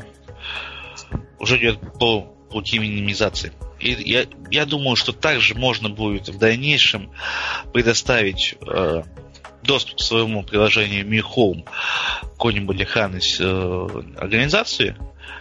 уже 1.39 1.57
идет 1.59 1.81
по 1.99 2.21
пути 2.51 2.79
минимизации. 2.79 3.53
И 3.79 3.93
я, 3.93 4.27
я 4.51 4.67
думаю, 4.67 4.97
что 4.97 5.13
также 5.13 5.55
можно 5.55 5.89
будет 5.89 6.29
в 6.29 6.39
дальнейшем 6.39 7.11
предоставить 7.73 8.57
э, 8.67 9.03
доступ 9.63 9.99
к 9.99 10.03
своему 10.03 10.43
приложению 10.43 11.07
Mi 11.07 11.21
Home 11.21 11.69
какой-нибудь 12.23 12.81
из 12.81 13.41
э, 13.41 13.89
организации, 14.17 14.97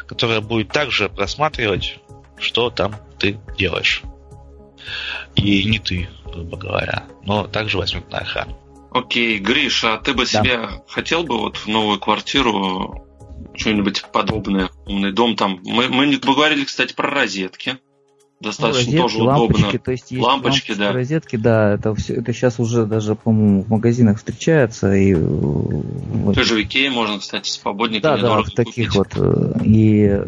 которая 0.08 0.42
будет 0.42 0.70
также 0.70 1.10
просматривать, 1.10 2.00
что 2.38 2.70
там 2.70 2.96
ты 3.20 3.40
делаешь. 3.58 4.02
И 5.36 5.64
не 5.64 5.80
ты, 5.80 6.10
грубо 6.26 6.58
говоря, 6.58 7.06
но 7.24 7.48
также 7.48 7.78
возьмет 7.78 8.10
на 8.12 8.20
охрану. 8.20 8.58
Окей, 8.92 9.40
Гриша, 9.40 9.96
а 9.96 9.98
ты 9.98 10.14
бы 10.14 10.26
да. 10.26 10.44
себе 10.44 10.70
хотел 10.88 11.24
бы 11.24 11.38
вот 11.38 11.58
в 11.58 11.68
новую 11.68 12.00
квартиру 12.00 13.06
что-нибудь 13.54 14.06
подобное, 14.12 14.70
умный 14.86 15.12
дом 15.12 15.36
там? 15.36 15.60
Мы, 15.64 15.90
мы 15.90 16.16
говорили, 16.18 16.64
кстати, 16.64 16.94
про 16.94 17.10
розетки 17.10 17.80
достаточно 18.46 18.92
ну, 18.92 19.02
розетки, 19.02 19.02
тоже 19.02 19.24
лампочки, 19.24 19.62
удобно. 19.62 19.80
То 19.80 19.92
есть 19.92 20.12
есть 20.12 20.24
лампочки, 20.24 20.74
да. 20.74 20.92
Розетки, 20.94 21.36
да, 21.36 21.74
это 21.74 21.94
все, 21.96 22.14
это 22.16 22.34
сейчас 22.34 22.60
уже 22.60 22.86
даже, 22.86 23.16
по-моему, 23.16 23.64
в 23.64 23.70
магазинах 23.70 24.18
встречается 24.18 24.94
и 24.94 25.14
в 25.14 26.34
тоже 26.34 26.56
в 26.56 26.62
Икее 26.62 26.90
можно, 26.90 27.20
кстати, 27.20 27.50
свободненько 27.50 28.04
да, 28.04 28.18
да, 28.18 28.42
в 28.42 28.50
таких 28.52 28.94
купить. 28.94 28.96
вот 28.96 29.08
э, 29.16 29.54
и 29.64 30.22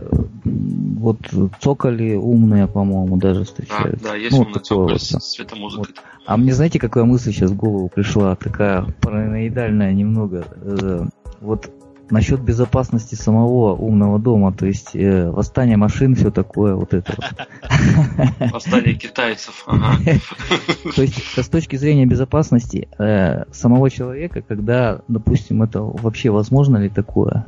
вот 0.44 1.18
цоколи 1.62 2.16
умные, 2.16 2.68
по-моему, 2.68 3.18
даже 3.18 3.46
встречаются. 3.46 4.10
А, 4.10 4.12
да, 4.12 4.16
есть 4.16 4.36
ну, 4.36 4.44
умный 4.44 4.60
цоколь 4.62 4.94
вот, 4.94 5.02
с 5.02 5.20
светомузыкой. 5.20 5.94
Вот. 5.96 6.04
А 6.26 6.38
мне 6.38 6.54
знаете, 6.54 6.80
какая 6.80 7.06
мысль 7.06 7.32
сейчас 7.32 7.52
в 7.52 7.56
голову 7.56 7.90
пришла? 7.90 8.36
Такая 8.36 8.86
параноидальная 9.02 9.94
немного. 9.94 10.46
Э, 10.62 11.06
вот 11.40 11.70
насчет 12.10 12.42
безопасности 12.42 13.16
самого 13.16 13.74
умного 13.76 14.20
дома, 14.20 14.54
то 14.54 14.66
есть 14.66 14.96
э, 14.96 15.30
восстание 15.30 15.78
машин, 15.78 16.16
все 16.16 16.32
такое, 16.32 16.76
вот 16.76 16.94
это 16.94 17.16
вот. 17.18 18.52
Восстание 18.52 18.96
китайцев. 18.96 19.66
То 20.96 21.02
есть 21.02 21.38
с 21.38 21.48
точки 21.50 21.76
зрения 21.76 22.06
безопасности 22.06 22.88
э, 22.98 23.44
самого 23.52 23.90
человека, 23.90 24.42
когда, 24.42 25.02
допустим, 25.08 25.64
это 25.64 25.82
вообще 25.82 26.30
возможно 26.30 26.78
ли 26.78 26.90
такое, 26.90 27.46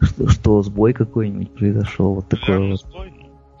что, 0.00 0.28
что 0.28 0.62
сбой 0.62 0.92
какой-нибудь 0.92 1.50
произошел, 1.52 2.14
вот 2.14 2.28
такое 2.28 2.70
вот. 2.70 2.80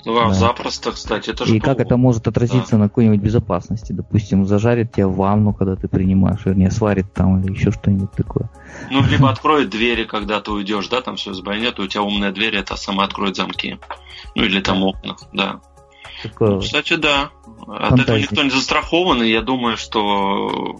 Ну, 0.04 0.14
да. 0.14 0.32
запросто, 0.32 0.92
кстати, 0.92 1.30
это 1.30 1.46
же. 1.46 1.56
И 1.56 1.60
как 1.60 1.78
это 1.80 1.96
может 1.96 2.26
отразиться 2.26 2.72
да. 2.72 2.78
на 2.78 2.88
какой-нибудь 2.88 3.20
безопасности? 3.20 3.92
Допустим, 3.92 4.46
зажарит 4.46 4.92
тебя 4.92 5.08
в 5.08 5.16
ванну, 5.16 5.52
когда 5.52 5.76
ты 5.76 5.88
принимаешь, 5.88 6.40
вернее, 6.44 6.70
сварит 6.70 7.12
там 7.12 7.40
или 7.40 7.52
еще 7.52 7.70
что-нибудь 7.70 8.12
такое. 8.12 8.50
Ну, 8.90 9.02
либо 9.06 9.30
откроет 9.30 9.70
двери, 9.70 10.04
когда 10.04 10.40
ты 10.40 10.50
уйдешь, 10.50 10.88
да, 10.88 11.00
там 11.00 11.16
все 11.16 11.32
сбойнет, 11.34 11.78
у 11.78 11.86
тебя 11.86 12.02
умная 12.02 12.32
дверь, 12.32 12.56
это 12.56 12.76
сама 12.76 13.04
откроет 13.04 13.36
замки. 13.36 13.78
Ну, 14.34 14.44
или 14.44 14.60
там 14.60 14.82
окна, 14.82 15.16
да. 15.32 15.60
Такое... 16.22 16.50
Ну, 16.50 16.60
кстати, 16.60 16.96
да. 16.96 17.30
От 17.66 17.90
Фантазия. 17.90 18.02
этого 18.02 18.16
никто 18.18 18.42
не 18.42 18.50
застрахован, 18.50 19.22
и 19.22 19.30
я 19.30 19.40
думаю, 19.40 19.76
что 19.76 20.76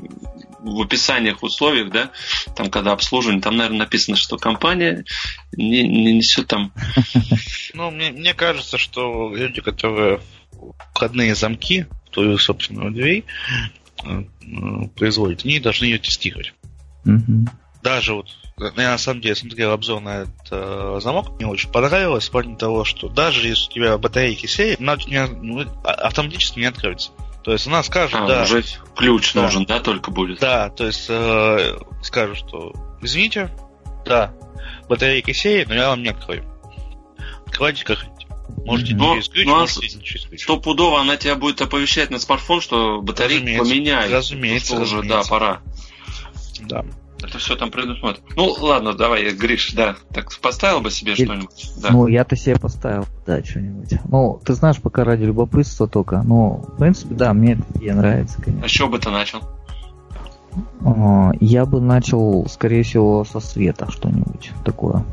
в 0.62 0.80
описаниях, 0.80 1.42
в 1.42 1.44
условиях, 1.44 1.90
да, 1.90 2.10
там, 2.54 2.70
когда 2.70 2.92
обслуживание, 2.92 3.42
там, 3.42 3.56
наверное, 3.56 3.80
написано, 3.80 4.16
что 4.16 4.36
компания 4.36 5.04
не, 5.52 5.82
не 5.82 6.14
несет 6.14 6.46
там... 6.46 6.72
Ну, 7.74 7.90
мне, 7.90 8.10
мне 8.10 8.34
кажется, 8.34 8.76
что 8.76 9.34
люди, 9.34 9.62
которые 9.62 10.20
входные 10.94 11.34
замки 11.34 11.86
в 12.06 12.10
твою 12.10 12.36
собственную 12.36 12.92
дверь 12.92 13.24
э, 14.04 14.24
производят, 14.94 15.44
они 15.44 15.58
должны 15.58 15.86
ее 15.86 15.98
тестировать. 15.98 16.52
Даже 17.82 18.14
вот 18.14 18.28
я 18.58 18.90
на 18.90 18.98
самом 18.98 19.22
деле 19.22 19.34
смотрел 19.34 19.72
обзор 19.72 20.00
на 20.00 20.22
этот 20.22 20.48
э, 20.50 21.00
замок, 21.02 21.32
мне 21.38 21.46
очень 21.46 21.70
понравилось, 21.70 22.28
в 22.28 22.30
плане 22.30 22.56
того, 22.56 22.84
что 22.84 23.08
даже 23.08 23.48
если 23.48 23.70
у 23.70 23.72
тебя 23.72 23.98
батарейки 23.98 24.46
сеют, 24.46 24.80
она 24.80 24.96
ну, 25.26 25.62
а, 25.82 25.92
автоматически 25.92 26.60
не 26.60 26.66
откроется. 26.66 27.10
То 27.44 27.52
есть 27.52 27.66
она 27.66 27.82
скажет, 27.82 28.14
а, 28.20 28.26
да. 28.26 28.42
Уже 28.42 28.62
ключ 28.96 29.32
да, 29.34 29.42
нужен, 29.42 29.64
да, 29.64 29.80
только 29.80 30.10
будет. 30.10 30.38
Да, 30.38 30.70
то 30.70 30.86
есть 30.86 31.06
э, 31.08 31.76
скажет, 32.02 32.36
что 32.38 32.72
извините, 33.00 33.50
Да. 34.06 34.32
Батарейка 34.88 35.32
сеет, 35.32 35.68
но 35.68 35.74
я 35.74 35.88
вам 35.88 36.02
не 36.02 36.08
открою. 36.10 36.44
Открывайте 37.46 37.84
как 37.84 37.98
хотите. 37.98 38.26
Можете 38.64 38.94
Но- 38.94 39.14
через 39.14 39.28
ключ, 39.28 39.46
ну, 39.46 39.54
а 39.54 39.60
можете 39.60 39.96
не 39.96 40.04
через 40.04 40.26
ключ. 40.26 40.42
Стопудово 40.42 41.00
она 41.00 41.16
тебя 41.16 41.34
будет 41.36 41.60
оповещать 41.62 42.10
на 42.10 42.18
смартфон, 42.18 42.60
что 42.60 43.00
батарейку 43.00 43.44
Разумеется. 43.44 43.70
поменяют. 43.72 44.12
Разумеется, 44.12 44.66
Что 44.74 44.82
уже, 44.82 44.96
да, 44.96 44.98
разумеется. 45.02 45.30
пора. 45.30 45.60
Да. 46.60 46.84
Это 47.22 47.38
все 47.38 47.54
там 47.56 47.70
предусмотрено. 47.70 48.26
Ну, 48.36 48.52
ладно, 48.60 48.94
давай, 48.94 49.32
Гриш, 49.32 49.72
да. 49.74 49.96
Так 50.12 50.30
поставил 50.40 50.80
бы 50.80 50.90
себе 50.90 51.12
Или- 51.12 51.24
что-нибудь. 51.24 51.72
Да. 51.80 51.90
Ну, 51.90 52.06
я-то 52.08 52.34
себе 52.36 52.56
поставил, 52.58 53.06
да, 53.26 53.42
что-нибудь. 53.44 53.94
Ну, 54.10 54.40
ты 54.44 54.54
знаешь, 54.54 54.80
пока 54.80 55.04
ради 55.04 55.24
любопытства 55.24 55.86
только. 55.86 56.22
Ну, 56.22 56.64
в 56.68 56.78
принципе, 56.78 57.14
да, 57.14 57.32
мне 57.32 57.52
эта 57.54 57.62
идея 57.78 57.94
нравится, 57.94 58.36
А 58.38 58.42
конечно. 58.42 58.68
с 58.68 58.70
чего 58.70 58.88
бы 58.88 58.98
ты 58.98 59.10
начал? 59.10 59.40
А, 60.84 61.30
Я 61.40 61.64
бы 61.64 61.80
начал, 61.80 62.46
скорее 62.48 62.82
всего, 62.82 63.24
со 63.24 63.40
света 63.40 63.90
что-нибудь 63.90 64.50
такое. 64.64 65.04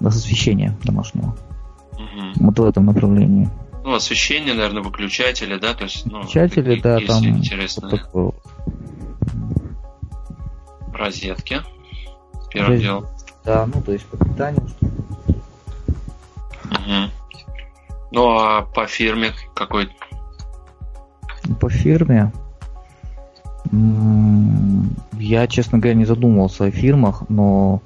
Да, 0.00 0.10
с 0.10 0.16
освещения 0.16 0.76
домашнего. 0.84 1.36
Мгм. 1.94 2.32
Вот 2.36 2.58
в 2.58 2.64
этом 2.64 2.86
направлении. 2.86 3.48
Ну, 3.84 3.94
освещение, 3.94 4.54
наверное, 4.54 4.82
выключатели, 4.82 5.58
да, 5.58 5.74
то 5.74 5.84
есть, 5.84 6.06
ну, 6.06 6.18
Выключатели, 6.18 6.80
такие 6.80 6.82
да, 6.82 7.00
там 7.00 7.22
вот 7.82 7.90
такое. 7.90 8.32
Розетки. 10.96 11.62
Первым 12.52 12.72
Розет- 12.72 12.80
делом. 12.82 13.06
Да, 13.44 13.66
ну, 13.72 13.80
то 13.82 13.92
есть 13.92 14.04
по 14.06 14.16
питанию. 14.16 14.66
Мгм. 16.64 17.10
Ну, 18.12 18.38
а 18.38 18.62
по 18.62 18.86
фирме 18.86 19.32
какой? 19.54 19.88
По 21.60 21.68
фирме. 21.70 22.32
Я, 25.18 25.46
честно 25.48 25.78
говоря, 25.78 25.94
не 25.94 26.04
задумывался 26.04 26.64
о 26.64 26.70
фирмах, 26.70 27.24
но 27.28 27.82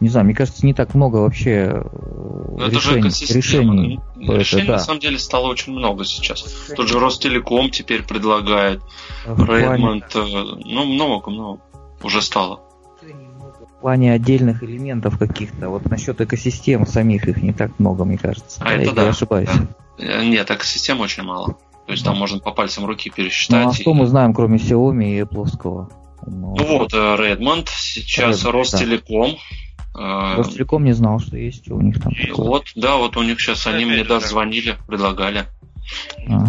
не 0.00 0.08
знаю, 0.08 0.26
мне 0.26 0.34
кажется, 0.34 0.64
не 0.64 0.74
так 0.74 0.94
много 0.94 1.16
вообще 1.16 1.50
э, 1.74 1.82
Ну, 1.84 2.58
это 2.58 2.78
же 2.80 2.96
решений. 3.00 3.34
решений. 3.34 4.00
это, 4.22 4.32
Решений, 4.34 4.66
да. 4.66 4.72
на 4.74 4.78
самом 4.78 5.00
деле, 5.00 5.18
стало 5.18 5.48
очень 5.48 5.72
много 5.72 6.04
сейчас. 6.04 6.42
Тот 6.76 6.88
же 6.88 6.98
Ростелеком 7.00 7.70
теперь 7.70 8.04
предлагает. 8.04 8.80
Redmond, 9.26 10.04
э, 10.14 10.62
ну, 10.64 10.84
много, 10.86 11.30
много 11.30 11.60
уже 12.02 12.22
стало. 12.22 12.60
В 13.00 13.80
плане 13.80 14.12
отдельных 14.12 14.62
элементов 14.64 15.18
каких-то. 15.18 15.68
Вот 15.68 15.88
насчет 15.88 16.20
экосистем 16.20 16.84
самих 16.86 17.28
их 17.28 17.40
не 17.42 17.52
так 17.52 17.78
много, 17.78 18.04
мне 18.04 18.18
кажется. 18.18 18.60
А 18.64 18.72
это 18.72 18.82
Или 18.82 18.90
да, 18.90 19.02
Я 19.04 19.08
ошибаюсь. 19.10 19.48
да. 19.48 20.04
Э, 20.04 20.24
Нет, 20.26 20.50
экосистем 20.50 21.00
очень 21.00 21.22
мало. 21.22 21.56
То 21.86 21.92
есть 21.92 22.04
Да. 22.04 22.10
там 22.10 22.18
можно 22.18 22.38
по 22.40 22.50
пальцам 22.50 22.84
руки 22.86 23.08
Ну 23.10 23.14
пересчитать. 23.16 23.66
а 23.68 23.70
и- 23.70 23.74
что 23.74 23.94
мы 23.94 24.06
знаем, 24.06 24.34
кроме 24.34 24.58
Xiaomi 24.58 25.18
и 25.18 25.20
Apple? 25.22 25.88
Ну 26.26 26.56
вот, 26.56 26.92
э, 26.92 26.96
Redmond, 26.96 27.68
сейчас 27.70 28.40
Redmond, 28.40 28.44
да. 28.44 28.50
Ростелеком. 28.52 29.30
Э, 29.96 30.34
Ростелеком 30.36 30.84
не 30.84 30.92
знал, 30.92 31.20
что 31.20 31.36
есть 31.36 31.70
у 31.70 31.80
них 31.80 32.02
там. 32.02 32.12
И 32.12 32.26
такое. 32.26 32.46
Вот, 32.46 32.64
да, 32.74 32.96
вот 32.96 33.16
у 33.16 33.22
них 33.22 33.40
сейчас, 33.40 33.64
они 33.68 33.76
Опять 33.84 33.88
мне 33.88 33.98
же, 33.98 34.04
даже 34.08 34.20
да. 34.22 34.28
звонили, 34.28 34.76
предлагали. 34.88 35.44
А, 36.28 36.44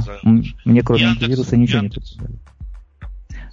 Мне 0.65 0.81
кроме 0.81 1.03
Яндекс, 1.03 1.21
антивируса 1.23 1.57
ничего 1.57 1.79
не 1.81 1.85
Яндекс. 1.85 2.11
Яндекс, 2.15 2.33
же, 2.33 2.39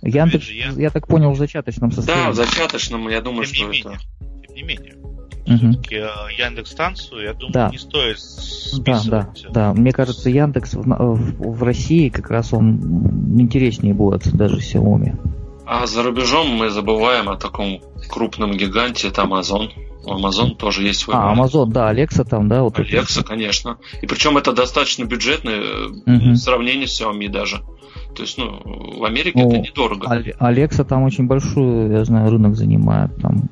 Яндекс. 0.07 0.49
я 0.51 0.91
так 0.91 1.07
понял, 1.07 1.31
в 1.33 1.37
зачаточном 1.39 1.91
Да, 1.91 1.97
состоянии. 1.97 2.31
в 2.33 2.35
зачаточном, 2.35 3.09
я 3.09 3.21
думаю, 3.21 3.47
Тем 3.47 3.55
что 3.55 3.67
не 3.73 3.79
это... 3.81 3.89
менее. 3.89 4.01
Тем 4.47 4.55
не 4.57 4.63
менее. 4.63 4.93
Все-таки 5.47 5.95
Яндекс 6.43 6.71
станцию, 6.73 7.23
я 7.23 7.33
думаю, 7.35 7.53
Да. 7.53 7.69
не 7.71 7.79
стоит 7.79 8.17
Да, 8.17 8.83
да, 8.85 8.99
списывать. 9.01 9.47
да. 9.53 9.73
Мне 9.75 9.93
кажется, 9.93 10.29
Яндекс 10.29 10.75
в, 10.75 10.83
в- 10.83 11.57
в 11.59 11.63
России 11.63 12.09
как 12.09 12.31
раз 12.31 12.53
он 12.53 13.39
интереснее 13.41 13.95
будет 13.95 14.27
даже 14.35 14.57
Xiaomi. 14.59 15.15
А 15.65 15.87
за 15.87 16.03
рубежом 16.03 16.49
мы 16.49 16.71
забываем 16.71 17.29
о 17.29 17.37
таком 17.37 17.81
крупном 18.09 18.53
гиганте, 18.57 19.09
это 19.09 19.23
Amazon. 19.23 19.69
У 20.05 20.11
Amazon 20.17 20.55
тоже 20.57 20.85
есть 20.85 21.01
свой 21.01 21.17
А, 21.17 21.33
бренд. 21.35 21.39
Amazon, 21.53 21.67
да, 21.73 21.93
Alexa 21.93 22.25
там, 22.25 22.49
да, 22.49 22.63
вот 22.63 22.79
это. 22.79 22.89
Alexa, 22.89 23.25
конечно. 23.25 23.79
И 24.03 24.07
причем 24.07 24.37
это 24.39 24.53
достаточно 24.53 25.05
бюджетно 25.05 25.51
э, 25.51 25.89
Мгм. 26.07 26.33
в 26.35 26.37
сравнении 26.37 26.87
с 26.87 27.01
Xiaomi 27.01 27.29
даже. 27.29 27.63
То 28.15 28.23
есть, 28.23 28.39
ну, 28.39 28.61
в 28.99 29.05
Америке 29.05 29.39
Ну, 29.43 29.49
это 29.49 29.59
недорого. 29.59 30.07
Але- 30.09 30.35
Alexa 30.39 30.85
там 30.85 31.05
очень 31.05 31.27
большой, 31.27 31.91
я 31.91 32.05
знаю, 32.05 32.31
рынок 32.31 32.57
занимает. 32.57 33.15
Там, 33.17 33.49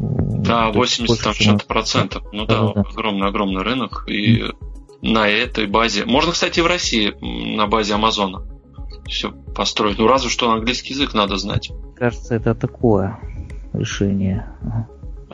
Да, 0.00 0.72
то 0.72 0.82
есть 0.82 1.00
80 1.00 1.24
там 1.24 1.34
что-то 1.34 1.66
процентов. 1.66 2.22
Ну 2.32 2.46
да, 2.46 2.60
огромный-огромный 2.70 3.62
рынок. 3.62 4.04
И 4.08 4.44
на 5.00 5.28
этой 5.28 5.66
базе... 5.66 6.04
Можно, 6.04 6.32
кстати, 6.32 6.60
и 6.60 6.62
в 6.62 6.66
России 6.66 7.12
на 7.56 7.66
базе 7.66 7.94
Амазона 7.94 8.42
все 9.06 9.32
построить. 9.32 9.98
Ну, 9.98 10.06
разве 10.06 10.30
что 10.30 10.50
английский 10.50 10.94
язык 10.94 11.14
надо 11.14 11.36
знать. 11.36 11.70
Кажется, 11.96 12.34
это 12.34 12.54
такое 12.54 13.18
решение. 13.72 14.46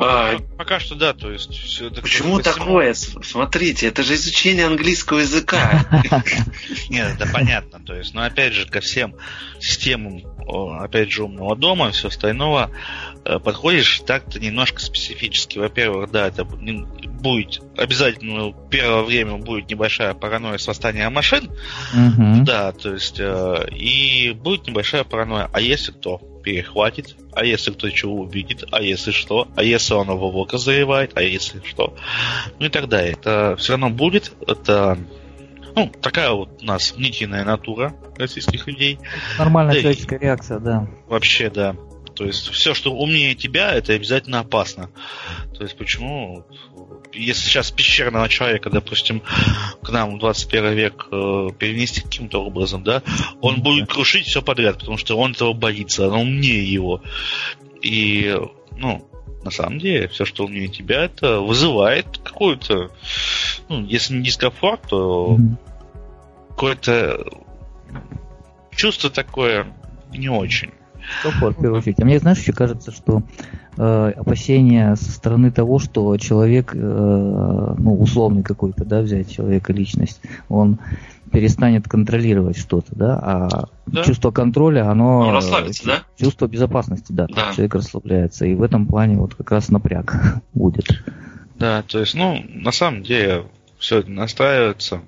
А, 0.01 0.39
Пока 0.57 0.79
что 0.79 0.95
да, 0.95 1.13
то 1.13 1.33
есть 1.33 1.53
все 1.53 1.89
это 1.89 2.03
почему 2.03 2.39
всему- 2.39 2.43
такое? 2.43 2.95
Смотрите, 2.95 3.89
это 3.89 4.05
же 4.05 4.15
изучение 4.15 4.67
английского 4.67 5.19
языка. 5.19 5.85
Нет, 6.89 7.17
это 7.19 7.29
понятно, 7.33 7.81
то 7.81 7.95
есть, 7.95 8.15
но 8.15 8.23
опять 8.23 8.53
же, 8.53 8.67
ко 8.67 8.81
всем 8.81 9.17
системам, 9.59 10.23
опять 10.81 11.11
же, 11.11 11.25
умного 11.25 11.57
дома 11.57 11.89
и 11.89 11.93
все 11.93 12.09
остального, 12.09 12.71
э, 13.25 13.41
подходишь 13.41 14.03
так-то 14.07 14.39
немножко 14.39 14.81
специфически. 14.81 15.59
Во-первых, 15.59 16.13
да, 16.13 16.29
это 16.29 16.45
будет 16.45 17.61
обязательно 17.77 18.35
ну, 18.35 18.69
первое 18.71 19.03
время 19.03 19.37
будет 19.39 19.69
небольшая 19.69 20.15
паранойя 20.15 20.59
с 20.59 20.67
восстанием 20.69 21.13
машин, 21.13 21.51
да, 22.45 22.71
то 22.71 22.95
есть, 22.95 23.19
э, 23.19 23.69
и 23.73 24.31
будет 24.31 24.69
небольшая 24.69 25.03
паранойя. 25.03 25.51
А 25.53 25.61
если 25.61 25.91
кто 25.91 26.21
перехватит, 26.49 27.15
а 27.35 27.45
если 27.45 27.73
кто 27.73 27.91
чего 27.91 28.23
увидит, 28.23 28.65
а 28.71 28.81
если 28.81 29.11
что, 29.11 29.49
а 29.55 29.63
если 29.63 29.93
он 29.93 30.09
его 30.09 30.31
вока 30.31 30.57
заевает, 30.57 31.13
а 31.15 31.21
если 31.21 31.61
что, 31.63 31.95
ну 32.59 32.67
и 32.67 32.69
так 32.71 32.89
далее. 32.89 33.13
Это 33.13 33.55
все 33.59 33.73
равно 33.73 33.91
будет, 33.91 34.33
это 34.47 34.97
ну, 35.77 35.93
такая 36.01 36.31
вот 36.31 36.63
у 36.63 36.65
нас 36.65 36.97
мнительная 36.97 37.45
натура 37.45 37.95
российских 38.17 38.67
людей. 38.67 38.99
Нормальная 39.39 39.75
Да 39.75 39.81
человеческая 39.83 40.19
реакция, 40.19 40.59
да. 40.59 40.89
Вообще, 41.07 41.51
да. 41.51 41.77
То 42.19 42.25
есть 42.25 42.49
все, 42.49 42.75
что 42.75 42.93
умнее 42.93 43.37
тебя, 43.37 43.73
это 43.73 43.93
обязательно 43.93 44.41
опасно. 44.41 44.91
То 45.57 45.63
есть 45.63 45.77
почему? 45.77 46.45
Если 47.13 47.49
сейчас 47.49 47.71
пещерного 47.71 48.29
человека, 48.29 48.71
допустим, 48.71 49.23
к 49.83 49.91
нам 49.91 50.17
в 50.17 50.19
21 50.19 50.73
век 50.73 51.07
э, 51.13 51.49
перенести 51.57 52.01
каким-то 52.01 52.45
образом, 52.45 52.83
да, 52.83 53.05
он 53.41 53.63
будет 53.63 53.89
крушить 53.89 54.27
все 54.27 54.43
подряд, 54.43 54.81
потому 54.81 54.97
что 54.97 55.17
он 55.17 55.31
этого 55.31 55.53
боится, 55.53 56.09
он 56.09 56.15
умнее 56.15 56.73
его. 56.73 57.03
И, 57.83 58.37
ну, 58.77 59.09
на 59.45 59.53
самом 59.53 59.79
деле, 59.79 60.09
все, 60.09 60.25
что 60.25 60.47
умнее 60.47 60.67
тебя, 60.67 61.05
это 61.05 61.39
вызывает 61.39 62.19
какую-то, 62.19 62.91
ну, 63.69 63.87
если 63.87 64.15
не 64.15 64.25
дискомфорт, 64.25 64.89
то 64.89 65.39
какое-то 66.49 67.25
чувство 68.75 69.09
такое 69.09 69.73
не 70.11 70.29
очень. 70.29 70.73
Комфорт, 71.23 71.57
в 71.59 71.61
первую 71.61 71.79
очередь. 71.81 72.01
А 72.01 72.05
мне, 72.05 72.19
знаешь, 72.19 72.39
еще 72.39 72.53
кажется, 72.53 72.91
что 72.93 73.23
э, 73.77 74.13
опасения 74.17 74.95
со 74.97 75.11
стороны 75.11 75.51
того, 75.51 75.79
что 75.79 76.17
человек, 76.17 76.73
э, 76.75 76.79
ну, 76.79 77.99
условный 78.01 78.43
какой-то, 78.43 78.85
да, 78.85 79.01
взять 79.01 79.31
человека 79.31 79.73
личность, 79.73 80.21
он 80.49 80.79
перестанет 81.33 81.87
контролировать 81.89 82.57
что-то, 82.57 82.95
да, 82.95 83.19
а 83.23 83.69
Да. 83.87 84.03
чувство 84.05 84.31
контроля, 84.31 84.89
оно... 84.91 85.25
Ну, 85.27 85.33
расслабится, 85.33 85.85
да? 85.87 86.03
Чувство 86.19 86.47
безопасности, 86.47 87.13
да, 87.13 87.27
Да. 87.27 87.53
человек 87.55 87.75
расслабляется, 87.75 88.47
и 88.47 88.55
в 88.55 88.63
этом 88.63 88.87
плане 88.87 89.19
вот 89.19 89.35
как 89.35 89.51
раз 89.51 89.69
напряг 89.69 90.15
будет. 90.55 90.87
Да, 91.59 91.83
то 91.83 91.99
есть, 91.99 92.15
ну, 92.15 92.43
на 92.49 92.73
самом 92.73 93.03
деле, 93.03 93.45
все 93.79 93.99
это 93.99 94.11
настраивается. 94.11 95.03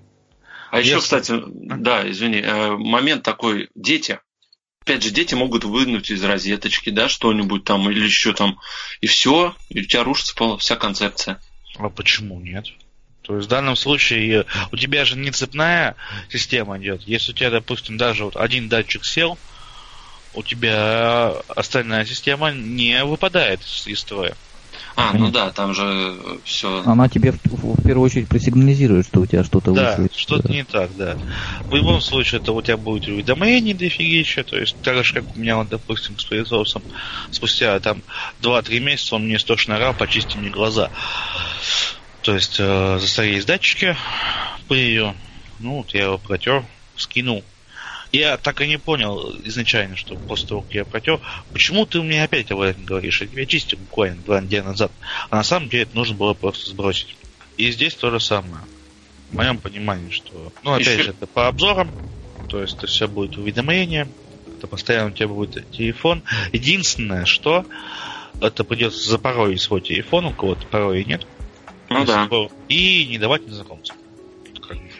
А 0.70 0.78
еще, 0.80 0.96
Если- 0.96 1.00
кстати, 1.04 1.34
да, 1.78 2.08
извини, 2.10 2.38
э, 2.38 2.76
момент 2.76 3.22
такой, 3.22 3.68
дети. 3.74 4.18
Опять 4.82 5.02
же, 5.02 5.10
дети 5.10 5.34
могут 5.34 5.64
вынуть 5.64 6.10
из 6.10 6.24
розеточки, 6.24 6.90
да, 6.90 7.08
что-нибудь 7.08 7.64
там, 7.64 7.90
или 7.90 8.02
еще 8.02 8.32
там, 8.32 8.58
и 9.00 9.06
все, 9.06 9.54
и 9.68 9.80
у 9.80 9.84
тебя 9.84 10.04
рушится 10.04 10.34
вся 10.56 10.76
концепция. 10.76 11.40
А 11.76 11.90
почему 11.90 12.40
нет? 12.40 12.66
То 13.22 13.36
есть 13.36 13.46
в 13.46 13.50
данном 13.50 13.76
случае 13.76 14.40
э, 14.40 14.44
у 14.72 14.76
тебя 14.76 15.04
же 15.04 15.16
не 15.16 15.30
цепная 15.30 15.96
система 16.30 16.78
идет. 16.78 17.02
Если 17.02 17.32
у 17.32 17.34
тебя, 17.34 17.50
допустим, 17.50 17.98
даже 17.98 18.24
вот 18.24 18.36
один 18.36 18.68
датчик 18.68 19.04
сел, 19.04 19.38
у 20.34 20.42
тебя 20.42 21.34
остальная 21.48 22.04
система 22.06 22.50
не 22.50 23.04
выпадает 23.04 23.60
из 23.86 24.00
строя. 24.00 24.34
А, 24.96 25.12
ну 25.12 25.30
да, 25.30 25.50
там 25.50 25.72
же 25.74 26.40
все. 26.44 26.82
Она 26.84 27.08
тебе 27.08 27.32
в, 27.32 27.38
в- 27.44 27.80
в 27.80 27.84
первую 27.86 28.06
очередь 28.06 28.28
просигнализирует, 28.28 29.06
что 29.06 29.20
у 29.20 29.26
тебя 29.26 29.44
что-то 29.44 29.72
Да, 29.72 29.96
вышло. 29.96 30.08
что-то 30.16 30.52
не 30.52 30.64
так, 30.64 30.94
да. 30.96 31.16
В 31.70 31.74
любом 31.74 32.00
случае, 32.00 32.40
это 32.40 32.52
у 32.52 32.60
тебя 32.62 32.76
будет 32.76 33.06
уведомление 33.08 33.74
дофигища, 33.74 34.44
то 34.44 34.56
есть 34.58 34.76
так 34.82 35.04
же, 35.04 35.14
как 35.14 35.24
у 35.34 35.38
меня, 35.38 35.56
вот, 35.56 35.68
допустим, 35.68 36.18
с 36.18 36.24
пылесосом, 36.24 36.82
спустя 37.30 37.78
там 37.80 38.02
2-3 38.42 38.80
месяца 38.80 39.14
он 39.16 39.26
мне 39.26 39.38
стошно 39.38 39.76
орал, 39.76 39.94
почисти 39.94 40.36
мне 40.36 40.50
глаза. 40.50 40.90
То 42.22 42.34
есть 42.34 42.56
э, 42.58 42.98
застарелись 43.00 43.44
датчики 43.46 43.96
пылью, 44.68 45.14
ну 45.58 45.78
вот 45.78 45.94
я 45.94 46.04
его 46.04 46.18
протер, 46.18 46.64
скинул, 46.96 47.42
Я 48.12 48.36
так 48.36 48.60
и 48.60 48.66
не 48.66 48.78
понял 48.78 49.36
изначально, 49.44 49.96
что 49.96 50.16
после 50.16 50.48
того, 50.48 50.62
как 50.62 50.74
я 50.74 50.84
протер, 50.84 51.20
почему 51.52 51.86
ты 51.86 52.02
мне 52.02 52.24
опять 52.24 52.50
об 52.50 52.60
этом 52.60 52.84
говоришь? 52.84 53.20
Я 53.20 53.28
тебя 53.28 53.46
чистил 53.46 53.78
буквально 53.78 54.20
два 54.22 54.40
недели 54.40 54.62
назад. 54.62 54.90
А 55.28 55.36
на 55.36 55.44
самом 55.44 55.68
деле 55.68 55.84
это 55.84 55.94
нужно 55.94 56.16
было 56.16 56.34
просто 56.34 56.70
сбросить. 56.70 57.16
И 57.56 57.70
здесь 57.70 57.94
то 57.94 58.10
же 58.10 58.18
самое. 58.18 58.64
В 59.30 59.36
моем 59.36 59.58
понимании, 59.58 60.10
что... 60.10 60.52
Ну, 60.64 60.72
опять 60.72 60.88
Еще... 60.88 61.02
же, 61.04 61.10
это 61.10 61.26
по 61.28 61.46
обзорам, 61.46 61.90
то 62.48 62.60
есть 62.60 62.76
это 62.76 62.88
все 62.88 63.06
будет 63.06 63.36
уведомление, 63.36 64.08
это 64.58 64.66
постоянно 64.66 65.10
у 65.10 65.12
тебя 65.12 65.28
будет 65.28 65.70
телефон. 65.70 66.24
Единственное, 66.52 67.26
что 67.26 67.64
это 68.40 68.64
придется 68.64 69.08
запороить 69.08 69.60
свой 69.60 69.82
телефон, 69.82 70.26
у 70.26 70.32
кого-то 70.32 70.66
пароля 70.66 71.04
нет. 71.04 71.26
Ну 71.88 72.04
да. 72.04 72.28
И 72.68 73.06
не 73.06 73.18
давать 73.18 73.46
незнакомцам. 73.46 73.96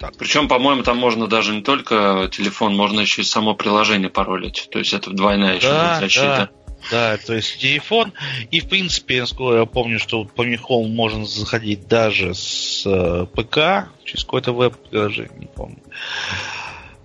Так. 0.01 0.16
Причем, 0.16 0.48
по-моему, 0.48 0.82
там 0.82 0.96
можно 0.96 1.26
даже 1.26 1.55
не 1.55 1.61
только 1.61 2.30
телефон, 2.32 2.74
можно 2.74 3.01
еще 3.01 3.20
и 3.20 3.24
само 3.24 3.55
приложение 3.55 4.09
паролить. 4.09 4.68
То 4.70 4.78
есть 4.78 4.94
это 4.94 5.11
двойная 5.11 5.57
еще 5.57 5.68
да, 5.68 6.01
защита. 6.01 6.51
Да, 6.90 7.16
да, 7.16 7.18
то 7.18 7.34
есть 7.34 7.59
телефон. 7.59 8.14
И 8.51 8.61
в 8.61 8.68
принципе, 8.68 9.20
насколько 9.20 9.59
я 9.59 9.66
помню, 9.66 9.98
что 9.98 10.24
по 10.24 10.46
Home 10.46 10.88
можно 10.88 11.26
заходить 11.26 11.86
даже 11.86 12.34
с 12.34 12.82
э, 12.86 13.26
ПК, 13.26 13.92
через 14.05 14.24
какой-то 14.24 14.53
веб-приложение, 14.53 15.38
не 15.38 15.46
помню. 15.46 15.82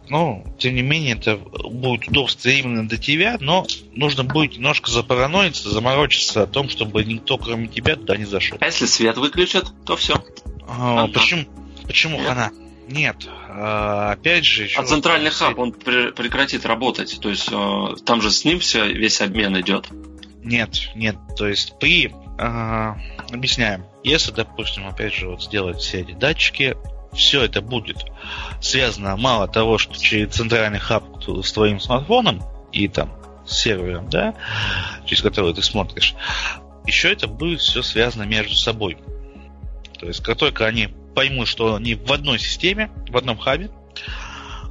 Но, 0.07 0.45
тем 0.57 0.75
не 0.75 0.81
менее, 0.81 1.15
это 1.15 1.35
будет 1.35 2.07
удобство 2.07 2.47
именно 2.47 2.87
для 2.87 2.97
тебя, 2.97 3.37
но 3.41 3.65
нужно 3.91 4.23
будет 4.23 4.53
немножко 4.53 4.89
запараноиться, 4.89 5.69
заморочиться 5.69 6.43
о 6.43 6.47
том, 6.47 6.69
чтобы 6.69 7.03
никто, 7.03 7.37
кроме 7.37 7.67
тебя, 7.67 7.97
туда 7.97 8.15
не 8.15 8.25
зашел. 8.25 8.57
А 8.61 8.67
если 8.67 8.85
свет 8.85 9.17
выключат, 9.17 9.65
то 9.85 9.97
все. 9.97 10.23
А, 10.67 11.07
почему? 11.07 11.45
Почему 11.87 12.19
Нет. 12.19 12.53
Нет. 12.87 13.27
А, 13.49 14.11
опять 14.11 14.45
же, 14.45 14.63
еще. 14.63 14.79
А 14.79 14.83
центральный 14.83 15.31
хаб 15.31 15.57
он 15.57 15.71
прекратит 15.71 16.65
работать. 16.65 17.19
То 17.19 17.29
есть 17.29 17.49
а, 17.51 17.95
там 18.05 18.21
же 18.21 18.31
с 18.31 18.45
ним 18.45 18.59
все 18.59 18.87
весь 18.91 19.21
обмен 19.21 19.59
идет. 19.59 19.87
Нет, 20.43 20.89
нет. 20.95 21.15
То 21.35 21.47
есть 21.47 21.79
при 21.79 22.13
а, 22.37 22.97
объясняем. 23.31 23.85
Если, 24.03 24.31
допустим, 24.31 24.87
опять 24.87 25.13
же, 25.13 25.29
вот 25.29 25.43
сделать 25.43 25.79
все 25.79 26.01
эти 26.01 26.11
датчики, 26.11 26.77
все 27.13 27.43
это 27.43 27.61
будет 27.61 28.05
связано 28.61 29.15
мало 29.15 29.47
того, 29.47 29.77
что 29.77 29.97
через 29.97 30.33
центральный 30.33 30.79
хаб 30.79 31.05
с 31.43 31.51
твоим 31.53 31.79
смартфоном 31.79 32.43
и 32.71 32.87
там 32.87 33.11
с 33.45 33.61
сервером, 33.61 34.09
да, 34.09 34.35
через 35.05 35.23
который 35.23 35.53
ты 35.53 35.63
смотришь, 35.63 36.13
еще 36.85 37.11
это 37.11 37.27
будет 37.27 37.61
все 37.61 37.81
связано 37.81 38.23
между 38.23 38.55
собой. 38.55 38.97
То 39.97 40.07
есть, 40.07 40.21
как 40.21 40.37
только 40.37 40.65
они 40.65 40.89
поймут, 41.15 41.47
что 41.47 41.75
они 41.75 41.95
в 41.95 42.11
одной 42.11 42.37
системе, 42.39 42.91
в 43.09 43.17
одном 43.17 43.37
хабе, 43.37 43.71